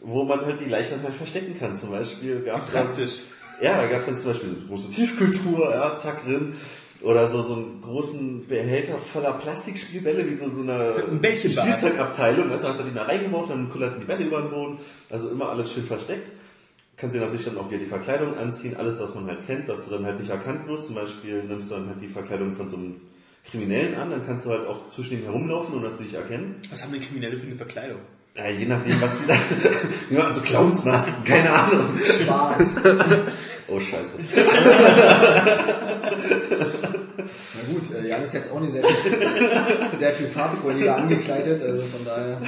wo 0.00 0.24
man 0.24 0.44
halt 0.44 0.60
die 0.60 0.68
Leichen 0.68 1.02
halt 1.02 1.14
verstecken 1.14 1.56
kann. 1.58 1.76
Zum 1.76 1.90
Beispiel 1.90 2.42
gab 2.42 2.62
es 2.62 2.70
Praktisch. 2.70 3.22
Ja, 3.62 3.76
da 3.80 3.86
gab 3.86 4.00
es 4.00 4.06
dann 4.06 4.18
zum 4.18 4.32
Beispiel 4.32 4.48
eine 4.50 4.66
große 4.68 4.90
Tiefkultur, 4.90 5.70
ja, 5.70 5.94
zack, 5.96 6.24
drin. 6.24 6.54
Oder 7.02 7.28
so, 7.30 7.42
so 7.42 7.54
einen 7.54 7.82
großen 7.82 8.46
Behälter 8.46 8.96
voller 8.98 9.32
Plastikspielbälle, 9.32 10.30
wie 10.30 10.36
so, 10.36 10.48
so 10.48 10.62
eine 10.62 10.94
Ein. 11.10 11.36
Spielzeugabteilung. 11.36 12.50
Also 12.50 12.68
hat 12.68 12.78
er 12.78 12.84
die 12.84 12.94
da 12.94 13.02
reingeworfen, 13.02 13.56
dann 13.56 13.70
kullerten 13.70 14.00
die 14.00 14.06
Bälle 14.06 14.24
über 14.24 14.40
den 14.40 14.50
Boden. 14.50 14.78
Also 15.10 15.30
immer 15.30 15.48
alles 15.48 15.72
schön 15.72 15.84
versteckt. 15.84 16.30
Kannst 16.96 17.16
dir 17.16 17.20
natürlich 17.20 17.44
dann 17.44 17.58
auch 17.58 17.68
wieder 17.70 17.80
die 17.80 17.86
Verkleidung 17.86 18.36
anziehen, 18.36 18.76
alles 18.76 19.00
was 19.00 19.14
man 19.16 19.26
halt 19.26 19.44
kennt, 19.46 19.68
dass 19.68 19.86
du 19.86 19.96
dann 19.96 20.06
halt 20.06 20.20
nicht 20.20 20.30
erkannt 20.30 20.68
wirst. 20.68 20.86
Zum 20.86 20.94
Beispiel 20.94 21.42
nimmst 21.42 21.70
du 21.70 21.74
dann 21.74 21.88
halt 21.88 22.00
die 22.00 22.06
Verkleidung 22.06 22.54
von 22.54 22.68
so 22.68 22.76
einem 22.76 23.00
Kriminellen 23.50 23.96
an, 23.96 24.10
dann 24.10 24.24
kannst 24.24 24.46
du 24.46 24.50
halt 24.50 24.68
auch 24.68 24.86
zwischen 24.88 25.14
ihnen 25.14 25.24
herumlaufen 25.24 25.74
und 25.74 25.82
das 25.82 25.98
nicht 25.98 26.14
erkennen. 26.14 26.62
Was 26.70 26.84
haben 26.84 26.92
denn 26.92 27.02
Kriminelle 27.02 27.36
für 27.36 27.46
eine 27.46 27.56
Verkleidung? 27.56 27.98
Ja, 28.36 28.48
je 28.48 28.64
nachdem, 28.66 29.00
was 29.00 29.18
die 29.18 29.26
da, 30.14 30.22
also 30.26 30.40
Clownsmasken, 30.40 31.24
keine 31.24 31.50
Ahnung. 31.50 31.98
schwarz. 32.04 32.80
Oh, 33.72 33.80
scheiße. 33.80 34.18
Na 37.16 37.62
gut, 37.72 37.94
äh, 37.94 38.08
Jan 38.08 38.22
ist 38.22 38.34
jetzt 38.34 38.52
auch 38.52 38.60
nicht 38.60 38.72
sehr 38.72 38.84
viel, 38.84 39.12
sehr 39.98 40.12
viel 40.12 40.26
farbfreudiger 40.26 40.96
angekleidet, 40.96 41.62
also 41.62 41.82
von 41.84 42.04
daher. 42.04 42.42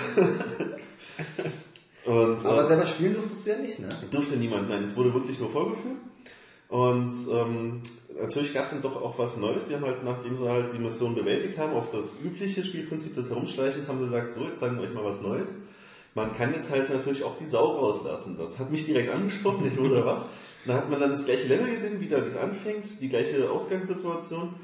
Und, 2.04 2.44
äh, 2.44 2.48
Aber 2.48 2.64
selber 2.64 2.86
spielen 2.86 3.14
durftest 3.14 3.46
du 3.46 3.50
ja 3.50 3.56
nicht, 3.56 3.78
ne? 3.78 3.88
durfte 4.10 4.36
niemand, 4.36 4.68
nein, 4.68 4.82
es 4.82 4.94
wurde 4.96 5.14
wirklich 5.14 5.38
nur 5.38 5.48
vorgeführt. 5.50 5.96
Und 6.68 7.12
ähm, 7.32 7.80
natürlich 8.20 8.52
gab 8.52 8.64
es 8.64 8.70
dann 8.70 8.82
doch 8.82 9.00
auch 9.00 9.18
was 9.18 9.38
Neues. 9.38 9.68
Die 9.68 9.74
haben 9.76 9.84
halt, 9.84 10.04
nachdem 10.04 10.36
sie 10.36 10.48
halt 10.48 10.72
die 10.74 10.78
Mission 10.78 11.14
bewältigt 11.14 11.56
haben, 11.58 11.72
auf 11.72 11.90
das 11.90 12.16
übliche 12.22 12.64
Spielprinzip 12.64 13.14
des 13.14 13.30
Herumschleichens, 13.30 13.88
haben 13.88 14.00
sie 14.00 14.06
gesagt, 14.06 14.32
so, 14.32 14.44
jetzt 14.44 14.60
zeigen 14.60 14.76
wir 14.76 14.82
euch 14.82 14.92
mal 14.92 15.04
was 15.04 15.22
Neues. 15.22 15.56
Man 16.14 16.36
kann 16.36 16.52
jetzt 16.52 16.70
halt 16.70 16.90
natürlich 16.90 17.24
auch 17.24 17.36
die 17.36 17.46
Sau 17.46 17.76
rauslassen. 17.76 18.36
Das 18.38 18.58
hat 18.58 18.70
mich 18.70 18.84
direkt 18.84 19.10
angesprochen, 19.10 19.66
ich 19.66 19.78
wurde 19.78 20.04
wach. 20.06 20.28
Da 20.66 20.74
hat 20.74 20.90
man 20.90 21.00
dann 21.00 21.10
das 21.10 21.24
gleiche 21.24 21.48
Level 21.48 21.70
gesehen, 21.70 22.00
wieder 22.00 22.24
wie 22.24 22.28
es 22.28 22.36
anfängt, 22.36 23.00
die 23.00 23.08
gleiche 23.08 23.50
Ausgangssituation. 23.50 24.54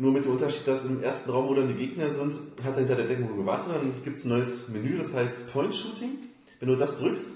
Nur 0.00 0.12
mit 0.12 0.24
dem 0.24 0.32
Unterschied, 0.32 0.66
dass 0.66 0.84
im 0.84 1.02
ersten 1.02 1.30
Raum, 1.30 1.48
wo 1.48 1.54
dann 1.54 1.68
die 1.68 1.74
Gegner 1.74 2.10
sind, 2.10 2.34
hat 2.62 2.74
er 2.74 2.78
hinter 2.78 2.96
der 2.96 3.06
Deckung 3.06 3.36
gewartet. 3.36 3.70
Dann 3.74 3.92
gibt's 4.04 4.24
ein 4.24 4.28
neues 4.30 4.68
Menü, 4.68 4.96
das 4.96 5.14
heißt 5.14 5.52
Point 5.52 5.74
Shooting. 5.74 6.10
Wenn 6.60 6.68
du 6.68 6.76
das 6.76 6.98
drückst, 6.98 7.32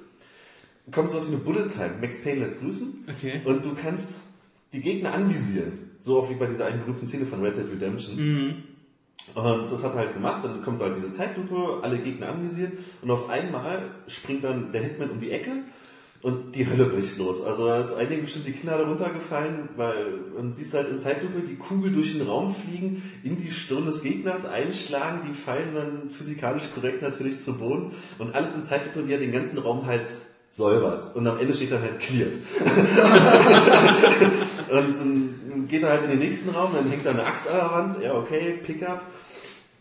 kommt 0.92 1.10
sowas 1.10 1.28
wie 1.28 1.34
eine 1.34 1.42
Bullet 1.42 1.68
Time. 1.68 1.96
Max 2.00 2.22
Payne 2.22 2.40
lässt 2.40 2.60
grüßen. 2.60 3.04
Okay. 3.08 3.40
Und 3.44 3.64
du 3.64 3.74
kannst 3.74 4.34
die 4.72 4.80
Gegner 4.80 5.12
anvisieren. 5.12 5.90
So 5.98 6.20
auch 6.20 6.30
wie 6.30 6.34
bei 6.34 6.46
dieser 6.46 6.66
einen 6.66 6.80
berühmten 6.80 7.06
Szene 7.06 7.26
von 7.26 7.42
Red 7.42 7.56
Dead 7.56 7.70
Redemption. 7.70 8.16
Mhm. 8.16 8.54
Und 9.34 9.70
das 9.70 9.84
hat 9.84 9.92
er 9.92 9.98
halt 9.98 10.14
gemacht, 10.14 10.44
dann 10.44 10.62
kommt 10.62 10.80
halt 10.80 10.96
diese 10.96 11.12
Zeitlupe, 11.12 11.80
alle 11.82 11.98
Gegner 11.98 12.30
anvisiert 12.30 12.72
und 13.02 13.10
auf 13.10 13.28
einmal 13.28 13.90
springt 14.08 14.42
dann 14.42 14.72
der 14.72 14.82
Hitman 14.82 15.10
um 15.10 15.20
die 15.20 15.30
Ecke 15.30 15.52
und 16.22 16.54
die 16.54 16.68
Hölle 16.68 16.86
bricht 16.86 17.18
los. 17.18 17.42
Also 17.42 17.66
da 17.66 17.80
ist 17.80 17.94
einigen 17.94 18.22
bestimmt 18.22 18.46
die 18.46 18.52
Kinder 18.52 18.78
darunter 18.78 19.10
gefallen, 19.10 19.68
weil 19.76 20.20
man 20.36 20.52
siehst 20.52 20.72
halt 20.72 20.88
in 20.88 21.00
Zeitlupe 21.00 21.40
die 21.40 21.56
Kugel 21.56 21.92
durch 21.92 22.12
den 22.12 22.22
Raum 22.22 22.54
fliegen, 22.54 23.02
in 23.24 23.36
die 23.36 23.50
Stirn 23.50 23.86
des 23.86 24.02
Gegners 24.02 24.46
einschlagen, 24.46 25.28
die 25.28 25.34
fallen 25.34 25.74
dann 25.74 26.10
physikalisch 26.10 26.64
korrekt 26.74 27.02
natürlich 27.02 27.40
zu 27.40 27.58
Boden 27.58 27.90
und 28.18 28.34
alles 28.34 28.54
in 28.54 28.62
Zeitlupe, 28.62 29.08
wie 29.08 29.12
er 29.12 29.18
den 29.18 29.32
ganzen 29.32 29.58
Raum 29.58 29.86
halt 29.86 30.06
säubert. 30.48 31.16
Und 31.16 31.26
am 31.26 31.38
Ende 31.38 31.54
steht 31.54 31.72
dann 31.72 31.82
halt 31.82 31.98
cleared. 31.98 32.34
Und 34.70 34.96
dann 34.98 35.68
geht 35.68 35.82
er 35.82 35.90
halt 35.90 36.04
in 36.04 36.10
den 36.10 36.18
nächsten 36.18 36.50
Raum, 36.50 36.70
dann 36.74 36.88
hängt 36.88 37.04
da 37.04 37.10
eine 37.10 37.26
Axt 37.26 37.46
an 37.48 37.56
der 37.56 37.70
Wand, 37.70 38.02
ja 38.02 38.14
okay, 38.14 38.58
Pickup, 38.62 39.02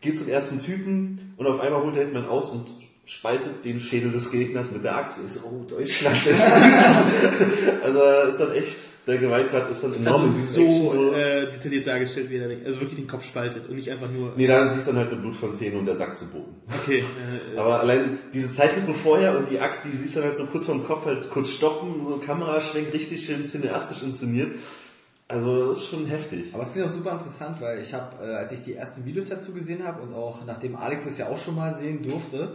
geht 0.01 0.18
zum 0.18 0.27
ersten 0.27 0.59
Typen 0.59 1.34
und 1.38 1.47
auf 1.47 1.61
einmal 1.61 1.81
holt 1.81 1.95
der 1.95 2.03
Hitman 2.03 2.27
aus 2.27 2.49
und 2.49 2.68
spaltet 3.05 3.65
den 3.65 3.79
Schädel 3.79 4.11
des 4.11 4.31
Gegners 4.31 4.71
mit 4.71 4.83
der 4.83 4.95
Axt. 4.95 5.19
Ich 5.25 5.33
so, 5.33 5.41
oh, 5.41 5.63
Deutschland, 5.67 6.17
das 6.25 6.37
ist 6.37 7.83
Also 7.83 8.29
ist 8.29 8.39
dann 8.39 8.51
echt, 8.53 8.77
der 9.07 9.17
Gewaltgrad 9.17 9.69
ist 9.71 9.83
dann 9.83 9.95
enorm. 9.95 10.21
Das 10.21 10.35
ist 10.35 10.53
so 10.53 11.13
äh, 11.13 11.51
detailliert 11.51 11.87
dargestellt, 11.87 12.29
wie 12.29 12.37
er 12.37 12.47
den, 12.47 12.65
also 12.65 12.79
wirklich 12.79 12.99
den 12.99 13.07
Kopf 13.07 13.25
spaltet 13.25 13.67
und 13.67 13.75
nicht 13.75 13.91
einfach 13.91 14.09
nur. 14.09 14.33
Nee, 14.35 14.47
da 14.47 14.65
siehst 14.65 14.87
du 14.87 14.91
dann 14.91 15.01
halt 15.01 15.11
eine 15.11 15.21
Blutfontäne 15.21 15.77
und 15.77 15.85
der 15.85 15.95
Sack 15.95 16.15
zu 16.15 16.27
Boden. 16.27 16.55
Okay. 16.83 16.99
Äh, 16.99 17.57
Aber 17.57 17.79
allein 17.79 18.19
diese 18.33 18.49
Zeitlupe 18.49 18.93
vorher 18.93 19.37
und 19.37 19.49
die 19.49 19.59
Axt, 19.59 19.81
die 19.83 19.97
siehst 19.97 20.15
du 20.15 20.19
dann 20.19 20.29
halt 20.29 20.37
so 20.37 20.45
kurz 20.45 20.65
vorm 20.65 20.85
Kopf 20.85 21.05
halt 21.05 21.29
kurz 21.31 21.49
stoppen, 21.49 22.05
so 22.05 22.17
Kameraschwenk, 22.17 22.93
richtig 22.93 23.25
schön 23.25 23.45
cineastisch 23.45 24.03
inszeniert. 24.03 24.51
Also 25.27 25.69
das 25.69 25.79
ist 25.79 25.87
schon 25.87 26.05
heftig. 26.05 26.53
Aber 26.53 26.63
es 26.63 26.73
klingt 26.73 26.87
auch 26.87 26.93
super 26.93 27.13
interessant, 27.13 27.61
weil 27.61 27.81
ich 27.81 27.93
habe, 27.93 28.23
äh, 28.23 28.35
als 28.35 28.51
ich 28.51 28.63
die 28.63 28.75
ersten 28.75 29.05
Videos 29.05 29.29
dazu 29.29 29.53
gesehen 29.53 29.85
habe 29.85 30.01
und 30.01 30.13
auch 30.13 30.45
nachdem 30.45 30.75
Alex 30.75 31.05
das 31.05 31.17
ja 31.17 31.29
auch 31.29 31.37
schon 31.37 31.55
mal 31.55 31.73
sehen 31.73 32.03
durfte, 32.03 32.53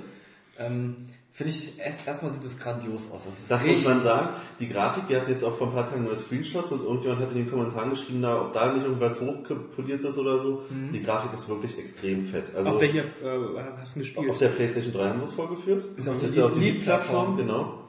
ähm, 0.59 0.97
finde 1.37 1.53
ich, 1.53 1.79
erst, 1.79 2.07
erstmal 2.09 2.33
sieht 2.33 2.45
es 2.47 2.59
grandios 2.59 3.11
aus. 3.13 3.27
Das, 3.27 3.39
ist 3.39 3.51
Das 3.51 3.67
muss 3.67 3.85
man 3.85 4.01
sagen. 4.01 4.31
Die 4.59 4.71
Grafik, 4.71 5.05
wir 5.09 5.21
hatten 5.21 5.31
jetzt 5.31 5.45
auch 5.45 5.59
vor 5.59 5.67
ein 5.67 5.75
paar 5.75 5.87
Tagen 5.87 6.05
neue 6.05 6.17
Screenshots 6.17 6.73
und 6.73 6.83
irgendjemand 6.83 7.21
hat 7.21 7.31
in 7.33 7.37
den 7.37 7.51
Kommentaren 7.51 7.91
geschrieben, 7.91 8.21
na, 8.23 8.41
ob 8.41 8.55
da 8.55 8.73
nicht 8.73 8.87
irgendwas 8.87 9.21
hochpoliert 9.21 10.03
ist 10.03 10.17
oder 10.17 10.39
so. 10.39 10.63
Die 10.71 11.03
Grafik 11.03 11.35
ist 11.35 11.47
wirklich 11.51 11.79
extrem 11.79 12.25
fett. 12.25 12.55
Also 12.55 12.71
auf 12.71 12.81
welcher 12.81 13.05
äh, 13.05 13.71
hast 13.79 13.97
du 13.97 14.01
gespielt? 14.01 14.31
auf 14.31 14.39
der 14.39 14.49
PlayStation 14.49 14.95
3 14.95 15.09
haben 15.11 15.21
sie 15.21 15.27
es 15.27 15.33
vorgeführt. 15.33 15.85
Ist 15.99 16.07
die 16.09 16.39
ja 16.39 16.47
auch 16.47 16.53
die 16.53 16.61
Lead-Plattform. 16.61 17.37
Lead-Plattform, 17.37 17.37
genau. 17.37 17.83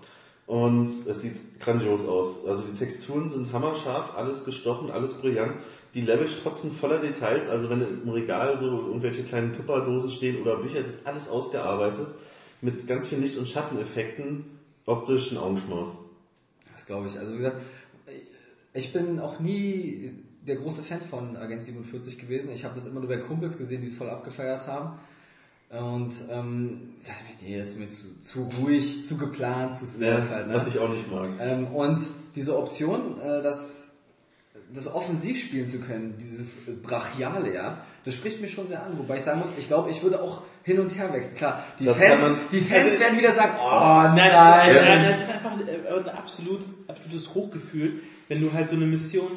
Und 0.45 0.85
es 0.85 1.21
sieht 1.21 1.61
grandios 1.61 2.05
aus. 2.05 2.45
Also 2.45 2.63
die 2.63 2.77
Texturen 2.77 3.29
sind 3.29 3.53
hammerscharf, 3.53 4.13
alles 4.17 4.43
gestochen, 4.43 4.91
alles 4.91 5.13
brillant. 5.13 5.53
Die 5.93 6.01
Level 6.01 6.27
strotzen 6.27 6.73
voller 6.73 6.99
Details. 6.99 7.47
Also 7.47 7.69
wenn 7.69 7.81
im 7.81 8.09
Regal 8.09 8.57
so 8.57 8.65
irgendwelche 8.65 9.23
kleinen 9.23 9.53
Tupperdosen 9.53 10.11
stehen 10.11 10.41
oder 10.41 10.57
Bücher, 10.57 10.79
es 10.79 10.87
ist 10.87 11.07
alles 11.07 11.29
ausgearbeitet 11.29 12.07
mit 12.61 12.87
ganz 12.87 13.07
vielen 13.07 13.21
Licht- 13.21 13.37
und 13.37 13.47
Schatteneffekten. 13.47 14.45
Optisch 14.85 15.31
ein 15.31 15.37
Augenschmaus. 15.37 15.89
Das 16.73 16.85
glaube 16.85 17.07
ich. 17.07 17.17
Also 17.19 17.33
wie 17.33 17.37
gesagt, 17.37 17.61
ich 18.73 18.93
bin 18.93 19.19
auch 19.19 19.39
nie 19.39 20.11
der 20.45 20.55
große 20.55 20.81
Fan 20.81 21.01
von 21.01 21.35
Agent 21.35 21.65
47 21.65 22.17
gewesen. 22.17 22.51
Ich 22.51 22.63
habe 22.63 22.75
das 22.75 22.85
immer 22.85 22.99
nur 22.99 23.09
bei 23.09 23.17
Kumpels 23.17 23.57
gesehen, 23.57 23.81
die 23.81 23.87
es 23.87 23.95
voll 23.95 24.09
abgefeiert 24.09 24.65
haben. 24.65 24.97
Und 25.69 26.13
ähm, 26.29 26.93
ich 27.01 27.07
dachte 27.07 27.23
mir, 27.23 27.49
nee, 27.49 27.57
das 27.57 27.69
ist 27.69 27.79
mir 27.79 27.87
zu, 27.87 28.19
zu 28.21 28.49
ruhig, 28.61 29.05
zu 29.05 29.17
geplant, 29.17 29.75
zu 29.75 29.83
Ja, 29.83 29.91
stealth 29.91 30.29
halt. 30.29 30.47
Ne? 30.47 30.53
was 30.53 30.67
ich 30.67 30.79
auch 30.79 30.89
nicht 30.89 31.11
mag. 31.11 31.29
Ähm, 31.41 31.67
und 31.67 31.99
diese 32.35 32.57
Option, 32.57 33.19
äh, 33.19 33.41
das, 33.41 33.86
das 34.73 34.93
offensiv 34.93 35.39
spielen 35.41 35.67
zu 35.67 35.79
können, 35.79 36.15
dieses 36.19 36.57
Brachiale, 36.81 37.53
ja, 37.53 37.83
das 38.03 38.13
spricht 38.13 38.41
mich 38.41 38.51
schon 38.53 38.67
sehr 38.67 38.83
an. 38.83 38.97
Wobei 38.97 39.17
ich 39.17 39.23
sagen 39.23 39.39
muss, 39.39 39.53
ich 39.57 39.67
glaube, 39.67 39.89
ich 39.89 40.01
würde 40.03 40.21
auch 40.21 40.41
hin 40.63 40.79
und 40.79 40.95
her 40.97 41.11
wechseln. 41.13 41.35
Klar, 41.35 41.63
die 41.79 41.85
Das 41.85 41.97
Fans, 41.97 42.21
man- 42.21 42.37
die 42.51 42.59
Fans 42.61 42.85
Also- 42.85 42.99
werden 42.99 43.17
wieder 43.17 43.33
sagen, 43.35 43.53
oh 43.59 44.15
Nein, 44.15 44.31
das, 44.31 44.75
ist, 44.75 44.81
nein, 44.81 45.03
das 45.09 45.21
ist 45.23 45.29
einfach 45.31 45.51
äh, 45.67 45.99
ein 45.99 46.09
absolut, 46.09 46.59
absolutes 46.87 47.33
Hochgefühl, 47.33 48.01
wenn 48.27 48.41
du 48.41 48.51
halt 48.53 48.67
so 48.67 48.75
eine 48.75 48.85
Mission 48.85 49.31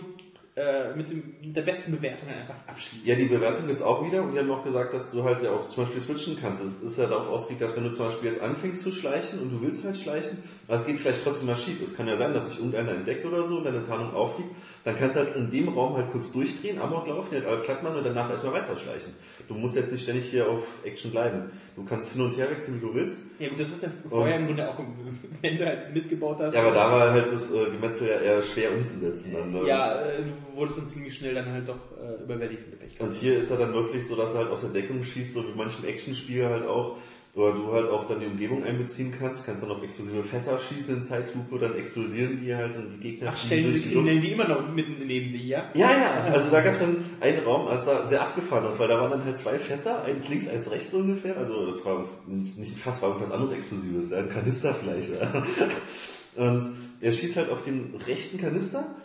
äh, 0.56 0.94
mit, 0.96 1.08
dem, 1.08 1.34
mit 1.42 1.56
der 1.56 1.62
besten 1.62 1.92
Bewertung 1.92 2.28
einfach 2.28 2.56
abschließt. 2.66 3.06
Ja, 3.06 3.14
die 3.14 3.26
Bewertung 3.26 3.68
gibt's 3.68 3.82
auch 3.82 4.04
wieder 4.04 4.22
und 4.22 4.32
die 4.32 4.38
haben 4.40 4.50
auch 4.50 4.64
gesagt, 4.64 4.92
dass 4.92 5.10
du 5.12 5.22
halt 5.22 5.42
ja 5.42 5.50
auch 5.52 5.68
zum 5.68 5.84
Beispiel 5.84 6.00
switchen 6.02 6.36
kannst. 6.40 6.62
Es 6.62 6.82
ist 6.82 6.98
ja 6.98 7.06
darauf 7.06 7.28
ausgelegt, 7.28 7.62
dass 7.62 7.76
wenn 7.76 7.84
du 7.84 7.90
zum 7.92 8.06
Beispiel 8.06 8.28
jetzt 8.30 8.42
anfängst 8.42 8.82
zu 8.82 8.90
schleichen 8.92 9.38
und 9.40 9.50
du 9.52 9.62
willst 9.62 9.84
halt 9.84 9.96
schleichen, 9.96 10.42
aber 10.66 10.76
es 10.76 10.86
geht 10.86 10.98
vielleicht 10.98 11.22
trotzdem 11.22 11.46
mal 11.46 11.56
schief. 11.56 11.80
Es 11.80 11.96
kann 11.96 12.08
ja 12.08 12.16
sein, 12.16 12.34
dass 12.34 12.48
sich 12.48 12.58
irgendeiner 12.58 12.90
entdeckt 12.92 13.24
oder 13.24 13.44
so 13.44 13.58
und 13.58 13.64
deine 13.64 13.84
Tarnung 13.86 14.12
auffliegt 14.12 14.50
dann 14.84 14.96
kannst 14.96 15.16
du 15.16 15.20
halt 15.20 15.36
in 15.36 15.50
dem 15.50 15.68
Raum 15.68 15.96
halt 15.96 16.10
kurz 16.10 16.32
durchdrehen, 16.32 16.78
Amok 16.78 17.06
laufen, 17.06 17.32
halt 17.32 17.44
alle 17.44 17.58
platt 17.58 17.82
machen 17.82 17.96
und 17.96 18.04
danach 18.04 18.30
erstmal 18.30 18.54
weiterschleichen. 18.54 19.12
Du 19.46 19.54
musst 19.54 19.76
jetzt 19.76 19.92
nicht 19.92 20.02
ständig 20.02 20.26
hier 20.26 20.48
auf 20.48 20.62
Action 20.84 21.10
bleiben. 21.10 21.50
Du 21.76 21.84
kannst 21.84 22.12
hin 22.12 22.22
und 22.22 22.36
her 22.36 22.50
wechseln, 22.50 22.76
wie 22.80 22.86
du 22.86 22.94
willst. 22.94 23.22
Ja 23.38 23.48
gut, 23.48 23.60
das 23.60 23.68
ist 23.70 23.82
ja 23.82 23.88
vorher 24.08 24.36
im 24.36 24.46
Grunde 24.46 24.70
auch, 24.70 24.78
wenn 25.42 25.58
du 25.58 25.66
halt 25.66 25.92
Mist 25.92 26.08
gebaut 26.08 26.38
hast. 26.40 26.54
Ja, 26.54 26.60
aber 26.62 26.72
da 26.72 26.90
war 26.90 27.10
halt 27.10 27.30
das 27.30 27.52
äh, 27.52 27.66
Gemetzel 27.66 28.08
ja 28.08 28.20
eher 28.20 28.42
schwer 28.42 28.72
umzusetzen. 28.74 29.32
Dann, 29.34 29.52
ne? 29.52 29.66
Ja, 29.66 30.00
äh, 30.00 30.22
du 30.22 30.56
wurdest 30.56 30.78
dann 30.78 30.88
ziemlich 30.88 31.16
schnell 31.16 31.34
dann 31.34 31.52
halt 31.52 31.68
doch 31.68 31.78
äh, 32.00 32.22
überwältigt 32.22 32.62
mit 32.70 32.80
Pech. 32.80 33.00
Und 33.00 33.12
hier 33.12 33.38
ist 33.38 33.50
er 33.50 33.58
dann 33.58 33.74
wirklich 33.74 34.06
so, 34.06 34.16
dass 34.16 34.34
er 34.34 34.40
halt 34.40 34.50
aus 34.50 34.62
der 34.62 34.70
Deckung 34.70 35.02
schießt, 35.02 35.34
so 35.34 35.44
wie 35.46 35.56
manchem 35.56 35.84
Actionspiel 35.84 36.46
halt 36.46 36.66
auch. 36.66 36.96
Oder 37.34 37.52
du 37.52 37.72
halt 37.72 37.88
auch 37.88 38.08
dann 38.08 38.18
die 38.18 38.26
Umgebung 38.26 38.64
einbeziehen 38.64 39.14
kannst, 39.16 39.46
kannst 39.46 39.62
dann 39.62 39.70
auf 39.70 39.82
explosive 39.84 40.24
Fässer 40.24 40.58
schießen 40.58 40.96
in 40.96 41.02
Zeitlupe, 41.04 41.60
dann 41.60 41.76
explodieren 41.76 42.40
die 42.42 42.52
halt 42.52 42.76
und 42.76 42.94
die 42.94 42.98
Gegner 42.98 43.30
Ach, 43.32 43.38
stellen 43.38 43.70
sie 43.70 43.80
die 43.80 43.94
Luft. 43.94 44.08
Die 44.08 44.32
immer 44.32 44.48
noch 44.48 44.68
mitten 44.74 45.06
neben 45.06 45.28
sie, 45.28 45.46
ja? 45.46 45.70
Ja, 45.74 45.90
ja, 45.92 46.32
also 46.32 46.50
da 46.50 46.60
gab 46.60 46.72
es 46.72 46.80
dann 46.80 47.04
einen 47.20 47.44
Raum, 47.44 47.68
das 47.68 47.84
sah 47.84 48.08
sehr 48.08 48.20
abgefahren 48.20 48.64
aus, 48.64 48.80
weil 48.80 48.88
da 48.88 49.00
waren 49.00 49.12
dann 49.12 49.24
halt 49.24 49.38
zwei 49.38 49.60
Fässer, 49.60 50.02
eins 50.02 50.28
links, 50.28 50.48
eins 50.48 50.68
rechts 50.72 50.90
so 50.90 50.98
ungefähr. 50.98 51.36
Also 51.36 51.66
das 51.66 51.84
war 51.84 52.04
nicht, 52.26 52.58
nicht 52.58 52.72
ein 52.72 52.78
Fass, 52.78 53.00
war 53.00 53.10
irgendwas 53.10 53.30
anderes 53.30 53.52
Explosives, 53.52 54.10
ja, 54.10 54.18
ein 54.18 54.28
Kanister 54.28 54.74
vielleicht. 54.74 55.10
Ja. 55.14 56.44
Und 56.44 56.72
er 57.00 57.12
schießt 57.12 57.36
halt 57.36 57.50
auf 57.50 57.62
den 57.62 57.94
rechten 58.06 58.38
Kanister. 58.38 58.96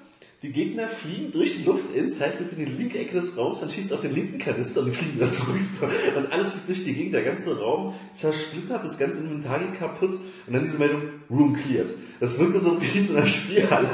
Die 0.46 0.52
Gegner 0.52 0.88
fliegen 0.88 1.32
durch 1.32 1.58
die 1.58 1.64
Luft 1.64 1.96
in 1.96 2.12
Zeitlupe 2.12 2.54
in 2.56 2.66
die 2.66 2.72
linke 2.72 3.00
Ecke 3.00 3.16
des 3.16 3.36
Raums, 3.36 3.62
dann 3.62 3.72
schießt 3.72 3.92
auf 3.92 4.02
den 4.02 4.14
linken 4.14 4.38
Kanister 4.38 4.82
und 4.82 4.86
die 4.86 4.92
fliegen 4.92 5.16
wieder 5.16 5.32
zurück. 5.32 5.60
Und 6.16 6.32
alles 6.32 6.52
fliegt 6.52 6.68
durch 6.68 6.84
die 6.84 6.94
Gegend, 6.94 7.16
der 7.16 7.24
ganze 7.24 7.60
Raum 7.60 7.96
zersplittert, 8.14 8.86
das 8.86 9.00
ganze 9.00 9.22
Inventar 9.22 9.58
geht 9.58 9.80
kaputt 9.80 10.12
und 10.12 10.54
dann 10.54 10.64
diese 10.64 10.78
Meldung, 10.78 11.02
Room 11.32 11.56
cleared. 11.56 11.92
Das 12.20 12.38
wirkte 12.38 12.60
so 12.60 12.80
wie 12.80 13.00
in 13.00 13.06
so 13.06 13.16
einer 13.16 13.26
Spielhalle. 13.26 13.90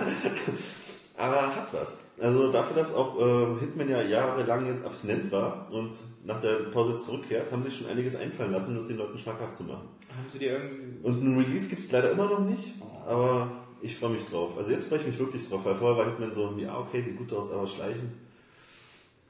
Aber 1.16 1.56
hat 1.56 1.70
was. 1.72 2.02
Also 2.20 2.52
dafür, 2.52 2.76
dass 2.76 2.94
auch 2.96 3.18
äh, 3.18 3.60
Hitman 3.62 3.88
ja 3.88 4.02
jahrelang 4.02 4.68
jetzt 4.68 4.86
abstinent 4.86 5.32
war 5.32 5.72
und 5.72 5.92
nach 6.26 6.42
der 6.42 6.70
Pause 6.74 6.98
zurückkehrt, 6.98 7.50
haben 7.50 7.64
sich 7.64 7.78
schon 7.78 7.88
einiges 7.88 8.18
einfallen 8.18 8.52
lassen, 8.52 8.72
um 8.72 8.76
das 8.76 8.88
den 8.88 8.98
Leuten 8.98 9.18
schmackhaft 9.18 9.56
zu 9.56 9.64
machen. 9.64 9.88
Haben 10.10 10.28
sie 10.34 10.40
dir 10.40 10.52
irgendwie... 10.52 11.00
Und 11.02 11.24
ein 11.24 11.38
Release 11.38 11.70
gibt's 11.70 11.90
leider 11.94 12.12
immer 12.12 12.26
noch 12.26 12.42
nicht, 12.42 12.74
aber 13.08 13.52
ich 13.82 13.98
freue 13.98 14.12
mich 14.12 14.26
drauf. 14.26 14.58
Also 14.58 14.72
jetzt 14.72 14.88
freue 14.88 15.00
ich 15.00 15.08
mich 15.08 15.20
wirklich 15.20 15.48
drauf, 15.48 15.66
weil 15.66 15.76
vorher 15.76 15.98
war 15.98 16.06
Hitman 16.06 16.34
so, 16.34 16.54
ja 16.58 16.78
okay, 16.78 17.02
sieht 17.02 17.18
gut 17.18 17.32
aus, 17.34 17.52
aber 17.52 17.68
schleichen. 17.68 18.12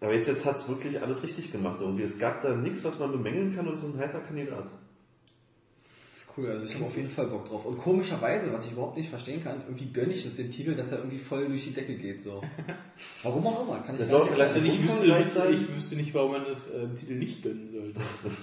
Aber 0.01 0.13
jetzt, 0.13 0.27
jetzt 0.27 0.45
hat's 0.45 0.67
wirklich 0.67 1.01
alles 1.01 1.23
richtig 1.23 1.51
gemacht. 1.51 1.77
Irgendwie. 1.79 2.03
Es 2.03 2.17
gab 2.17 2.41
da 2.41 2.55
nichts, 2.55 2.83
was 2.83 2.97
man 2.97 3.11
bemängeln 3.11 3.55
kann 3.55 3.67
und 3.67 3.75
es 3.75 3.83
ist 3.83 3.93
ein 3.93 3.99
heißer 3.99 4.21
Kandidat. 4.21 4.65
Das 6.13 6.23
ist 6.23 6.27
cool, 6.35 6.49
also 6.49 6.65
ich 6.65 6.73
habe 6.73 6.85
auf 6.85 6.95
jeden 6.95 7.09
Fall 7.09 7.27
Bock 7.27 7.47
drauf. 7.47 7.65
Und 7.65 7.77
komischerweise, 7.77 8.51
was 8.51 8.65
ich 8.65 8.71
überhaupt 8.71 8.97
nicht 8.97 9.09
verstehen 9.09 9.43
kann, 9.43 9.61
irgendwie 9.67 9.91
gönne 9.91 10.13
ich 10.13 10.25
es 10.25 10.37
dem 10.37 10.49
Titel, 10.49 10.75
dass 10.75 10.91
er 10.91 10.99
irgendwie 10.99 11.19
voll 11.19 11.47
durch 11.47 11.65
die 11.65 11.73
Decke 11.73 11.95
geht. 11.95 12.21
So. 12.21 12.41
Warum 13.23 13.45
auch 13.45 13.63
immer, 13.63 13.79
kann 13.79 13.95
ich 13.95 14.01
Das 14.01 14.09
gar 14.09 14.21
nicht 14.23 14.37
erklären. 14.37 14.65
Ich 14.65 14.83
wüsste, 14.83 15.19
wüsste, 15.19 15.49
ich 15.51 15.75
wüsste 15.75 15.95
nicht, 15.95 16.13
warum 16.13 16.31
man 16.31 16.45
das 16.45 16.69
äh, 16.69 16.87
Titel 16.99 17.13
nicht 17.13 17.43
gönnen 17.43 17.69
sollte. 17.69 17.99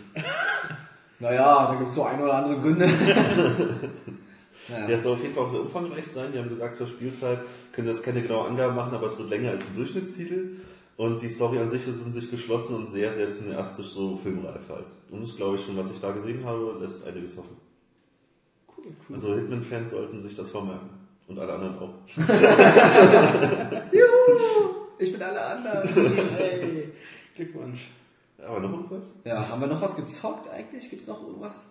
Naja, 1.21 1.67
da 1.67 1.75
gibt 1.75 1.89
es 1.89 1.97
so 1.97 2.05
ein 2.05 2.23
oder 2.23 2.35
andere 2.35 2.61
Gründe. 2.61 2.89
naja. 4.69 4.87
Der 4.87 5.01
soll 5.01 5.15
auf 5.15 5.23
jeden 5.23 5.35
Fall 5.35 5.45
auch 5.45 5.49
sehr 5.49 5.61
umfangreich 5.61 6.07
sein. 6.07 6.33
Die 6.33 6.39
haben 6.39 6.49
gesagt, 6.49 6.77
zur 6.77 6.87
Spielzeit 6.87 7.41
können 7.73 7.87
sie 7.87 7.93
jetzt 7.95 8.03
keine 8.05 8.23
genaue 8.23 8.47
Angabe 8.49 8.75
machen, 8.75 8.95
aber 8.95 9.07
es 9.07 9.19
wird 9.19 9.31
länger 9.31 9.51
als 9.51 9.67
ein 9.67 9.77
Durchschnittstitel. 9.77 10.57
Und 10.97 11.23
die 11.23 11.29
Story 11.29 11.59
an 11.59 11.71
sich 11.71 11.87
ist 11.87 12.05
in 12.05 12.13
sich 12.13 12.29
geschlossen 12.31 12.75
und 12.75 12.89
sehr, 12.89 13.13
sehr 13.13 13.31
cineastisch 13.31 13.87
so 13.87 14.17
filmreif 14.17 14.69
halt. 14.69 14.87
Und 15.11 15.23
das 15.23 15.37
glaube 15.37 15.57
ich 15.57 15.65
schon, 15.65 15.77
was 15.77 15.93
ich 15.93 16.01
da 16.01 16.11
gesehen 16.11 16.45
habe, 16.45 16.77
lässt 16.81 17.07
einiges 17.07 17.37
hoffen. 17.37 17.57
Cool, 18.77 18.87
cool. 18.87 19.15
Also 19.15 19.35
Hitman-Fans 19.37 19.93
sollten 19.93 20.21
sich 20.21 20.35
das 20.35 20.51
vormerken. 20.51 20.91
Und 21.29 21.39
alle 21.39 21.53
anderen 21.53 21.79
auch. 21.79 21.95
Ich 24.99 25.13
bin 25.13 25.23
alle 25.23 25.41
anderen. 25.41 25.89
Hey, 26.37 26.93
Glückwunsch. 27.37 27.91
Aber 28.45 28.61
noch 28.61 28.73
irgendwas? 28.73 29.15
Ja, 29.25 29.49
haben 29.49 29.61
wir 29.61 29.69
noch 29.69 29.81
was 29.81 29.95
gezockt 29.95 30.49
eigentlich? 30.51 30.91
Gibt 30.91 31.03
es 31.03 31.09
noch 31.09 31.23
irgendwas? 31.23 31.67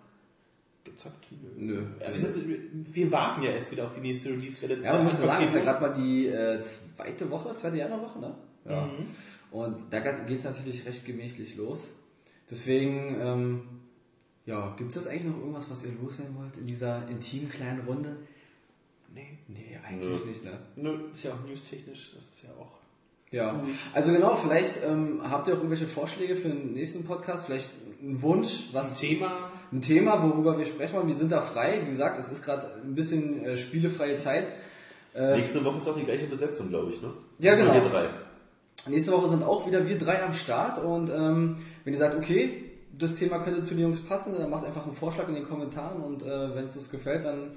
Gezockt? 0.90 1.26
Nö. 1.56 1.82
Ja, 2.00 2.12
wir, 2.12 2.18
sind, 2.18 2.94
wir 2.94 3.12
warten 3.12 3.42
ja 3.42 3.50
erst 3.50 3.70
wieder 3.70 3.84
auf 3.86 3.92
die 3.92 4.00
nächste 4.00 4.30
Release-Welle. 4.30 4.82
Ja, 4.82 4.94
man 4.94 5.04
muss 5.04 5.18
sagen, 5.18 5.44
es 5.44 5.50
ist 5.50 5.56
ja 5.56 5.62
gerade 5.62 5.80
mal 5.80 5.94
die 5.94 6.26
äh, 6.26 6.60
zweite 6.60 7.30
Woche, 7.30 7.54
zweite 7.54 7.76
Januarwoche, 7.76 8.18
ne? 8.18 8.34
Ja. 8.68 8.86
Mhm. 8.86 9.06
Und 9.50 9.76
da 9.90 10.00
geht 10.00 10.38
es 10.38 10.44
natürlich 10.44 10.84
recht 10.86 11.06
gemächlich 11.06 11.56
los. 11.56 11.92
Deswegen, 12.50 13.16
ähm, 13.20 13.62
ja, 14.46 14.74
gibt 14.76 14.90
es 14.90 14.94
das 14.96 15.06
eigentlich 15.06 15.24
noch 15.32 15.38
irgendwas, 15.38 15.70
was 15.70 15.84
ihr 15.84 15.92
loswerden 16.02 16.36
wollt 16.36 16.56
in 16.56 16.66
dieser 16.66 17.08
intimen 17.08 17.50
kleinen 17.50 17.80
Runde? 17.86 18.16
Nee, 19.14 19.38
Nee, 19.48 19.78
eigentlich 19.86 20.20
Nö. 20.20 20.26
nicht, 20.26 20.44
ne? 20.44 20.58
nö, 20.76 21.10
ist 21.10 21.24
ja 21.24 21.32
auch 21.32 21.48
newstechnisch, 21.48 22.12
das 22.14 22.24
ist 22.24 22.42
ja 22.44 22.50
auch... 22.60 22.78
Ja, 23.30 23.62
also 23.92 24.12
genau, 24.12 24.36
vielleicht 24.36 24.82
ähm, 24.84 25.20
habt 25.22 25.48
ihr 25.48 25.52
auch 25.52 25.58
irgendwelche 25.58 25.86
Vorschläge 25.86 26.34
für 26.34 26.48
den 26.48 26.72
nächsten 26.72 27.04
Podcast, 27.04 27.44
vielleicht 27.46 27.72
einen 28.02 28.22
Wunsch, 28.22 28.72
Das 28.72 28.92
was 28.92 28.98
Thema, 28.98 29.50
ein 29.72 29.80
Thema, 29.80 30.22
worüber 30.22 30.58
wir 30.58 30.66
sprechen 30.66 30.96
wollen. 30.96 31.08
Wir 31.08 31.14
sind 31.14 31.32
da 31.32 31.40
frei, 31.40 31.82
wie 31.84 31.90
gesagt, 31.90 32.18
es 32.18 32.30
ist 32.30 32.44
gerade 32.44 32.70
ein 32.82 32.94
bisschen 32.94 33.44
äh, 33.44 33.56
spielefreie 33.56 34.16
Zeit. 34.16 34.46
Äh, 35.14 35.36
Nächste 35.36 35.64
Woche 35.64 35.78
ist 35.78 35.88
auch 35.88 35.96
die 35.96 36.04
gleiche 36.04 36.26
Besetzung, 36.26 36.68
glaube 36.68 36.92
ich, 36.92 37.02
ne? 37.02 37.12
Ja, 37.38 37.54
genau. 37.54 37.74
Wir 37.74 37.80
drei. 37.82 38.08
Nächste 38.88 39.12
Woche 39.12 39.28
sind 39.28 39.42
auch 39.42 39.66
wieder 39.66 39.86
wir 39.86 39.98
drei 39.98 40.22
am 40.22 40.32
Start 40.32 40.82
und 40.82 41.10
ähm, 41.10 41.56
wenn 41.84 41.92
ihr 41.92 41.98
sagt, 41.98 42.14
okay, 42.14 42.64
das 42.96 43.16
Thema 43.16 43.38
könnte 43.40 43.62
zu 43.62 43.74
den 43.74 43.84
Jungs 43.84 44.00
passen, 44.00 44.34
dann 44.36 44.50
macht 44.50 44.64
einfach 44.64 44.84
einen 44.84 44.94
Vorschlag 44.94 45.28
in 45.28 45.34
den 45.34 45.46
Kommentaren 45.46 46.00
und 46.00 46.22
äh, 46.22 46.54
wenn 46.54 46.64
es 46.64 46.76
uns 46.76 46.90
gefällt, 46.90 47.24
dann 47.24 47.52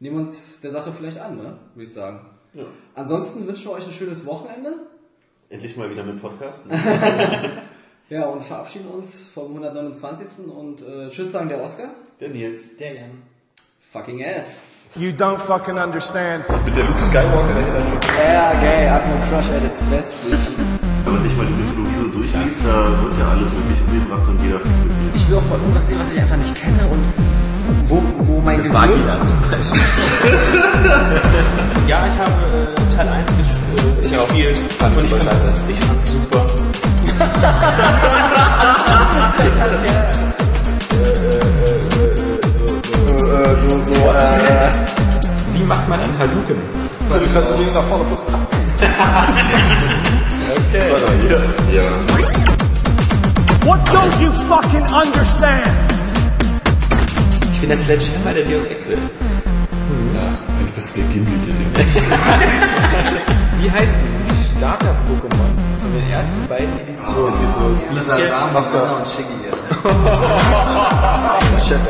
nehmen 0.00 0.16
wir 0.16 0.26
uns 0.26 0.60
der 0.60 0.70
Sache 0.70 0.92
vielleicht 0.92 1.18
an, 1.18 1.36
ne? 1.36 1.58
würde 1.74 1.88
ich 1.88 1.92
sagen. 1.92 2.20
Ja. 2.54 2.64
Ansonsten 2.94 3.46
wünschen 3.46 3.66
wir 3.66 3.72
euch 3.72 3.86
ein 3.86 3.92
schönes 3.92 4.24
Wochenende. 4.24 4.74
Endlich 5.48 5.76
mal 5.76 5.90
wieder 5.90 6.04
mit 6.04 6.20
Podcast. 6.20 6.62
Ja, 8.08 8.26
und 8.26 8.40
verabschieden 8.44 8.86
uns 8.86 9.18
vom 9.34 9.48
129. 9.48 10.46
und 10.46 10.80
äh, 10.80 11.08
tschüss 11.08 11.32
sagen 11.32 11.48
der 11.48 11.60
Oscar. 11.60 11.86
Der 12.20 12.28
Nils. 12.28 12.76
der 12.76 12.94
Jan. 12.94 13.10
Fucking 13.92 14.24
ass. 14.24 14.62
You 14.94 15.10
don't 15.10 15.38
fucking 15.38 15.76
understand. 15.76 16.44
Mit 16.64 16.76
der 16.76 16.84
Luke 16.84 17.00
Skywalker 17.00 17.52
dahinter. 17.52 18.06
Ja, 18.32 18.52
gay, 18.60 18.86
Atmo 18.88 19.12
Crush 19.28 19.50
at 19.50 19.64
its 19.64 19.80
best, 19.90 20.14
bitch. 20.24 20.56
Wenn 21.04 21.14
man 21.14 21.22
sich 21.24 21.36
mal 21.36 21.46
die 21.46 21.52
Mythologie 21.52 21.96
so 22.00 22.08
durchliest, 22.08 22.60
da 22.64 23.02
wird 23.02 23.18
ja 23.18 23.28
alles 23.28 23.50
wirklich 23.50 23.80
umgebracht 23.88 24.28
und 24.28 24.40
jeder 24.40 24.60
fickt 24.60 24.84
mit 24.84 24.92
jedem. 25.02 25.16
Ich 25.16 25.28
will 25.28 25.38
auch 25.38 25.48
mal 25.50 25.58
irgendwas 25.58 25.88
sehen, 25.88 25.98
was 25.98 26.12
ich 26.12 26.20
einfach 26.20 26.36
nicht 26.36 26.54
kenne 26.54 26.86
und 26.88 27.02
wo, 27.88 28.02
wo 28.20 28.40
mein 28.40 28.58
Gehirn... 28.58 28.72
Vagina 28.72 29.18
zum 29.24 29.50
Beispiel. 29.50 29.82
Ja, 31.88 32.04
ich 32.06 32.18
habe 32.18 32.32
äh, 32.56 32.94
Teil 32.96 33.08
1 33.08 33.30
ges 33.36 34.10
äh, 34.10 34.16
gespielt. 34.16 34.56
Fand 34.78 34.96
ich 34.96 35.04
ich 35.04 35.12
ich 35.12 35.84
fand's 35.84 36.12
super. 36.12 36.55
So, 43.68 43.80
so, 43.82 43.94
äh, 43.94 44.70
Wie 45.54 45.62
macht 45.62 45.88
man 45.88 46.00
einen 46.00 46.18
Hadouken? 46.18 46.56
Also 47.10 47.24
ich 47.24 47.32
das 47.32 47.46
Problem 47.46 47.72
nach 47.72 47.84
vorne 47.84 48.04
plus 48.04 48.20
Okay. 50.68 50.82
Ja. 51.72 51.82
What 53.64 53.80
don't 53.88 54.20
you 54.20 54.30
fucking 54.32 54.86
understand? 54.92 55.66
Ich 57.52 57.60
bin 57.60 57.70
der 57.70 57.78
Sledgehammer 57.78 58.34
der 58.34 58.44
Deus 58.44 58.66
Ex 58.66 58.88
will. 58.88 58.98
Eigentlich 60.58 60.74
bist 60.74 60.96
du 60.96 61.00
der 61.00 61.08
Gimli, 61.10 61.38
der 61.46 61.54
Ding. 61.54 61.70
Wie 63.60 63.70
heißt 63.70 63.96
die 63.96 64.58
Starter-Pokémon 64.58 65.52
von 65.56 65.65
den 65.96 66.10
ersten 66.10 66.46
beiden 66.48 66.78
Editionen? 66.78 67.34
Sieht 67.34 67.52
so 67.54 67.60
aus. 67.60 67.78
Lisa 67.92 68.18
Ja, 68.18 68.28
Sam. 68.28 68.56
Anna 68.56 68.96
und 68.98 69.06
Shiggy. 69.08 69.36
Chef 71.66 71.80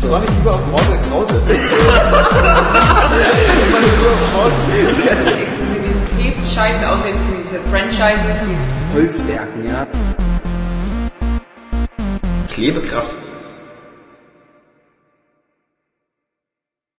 Soll 0.00 0.22
ich 0.24 0.30
lieber 0.30 0.50
auf 0.50 0.66
Mortal 0.70 1.00
Krause? 1.08 1.38
Exklusivität, 5.38 6.36
scheiße, 6.54 6.82
außer 6.88 7.08
jetzt 7.08 7.26
diese 7.32 7.58
Franchises, 7.70 8.38
diese 8.46 8.68
Holzwerken, 8.94 9.60
ja. 9.66 9.86
Klebekraft 12.48 13.16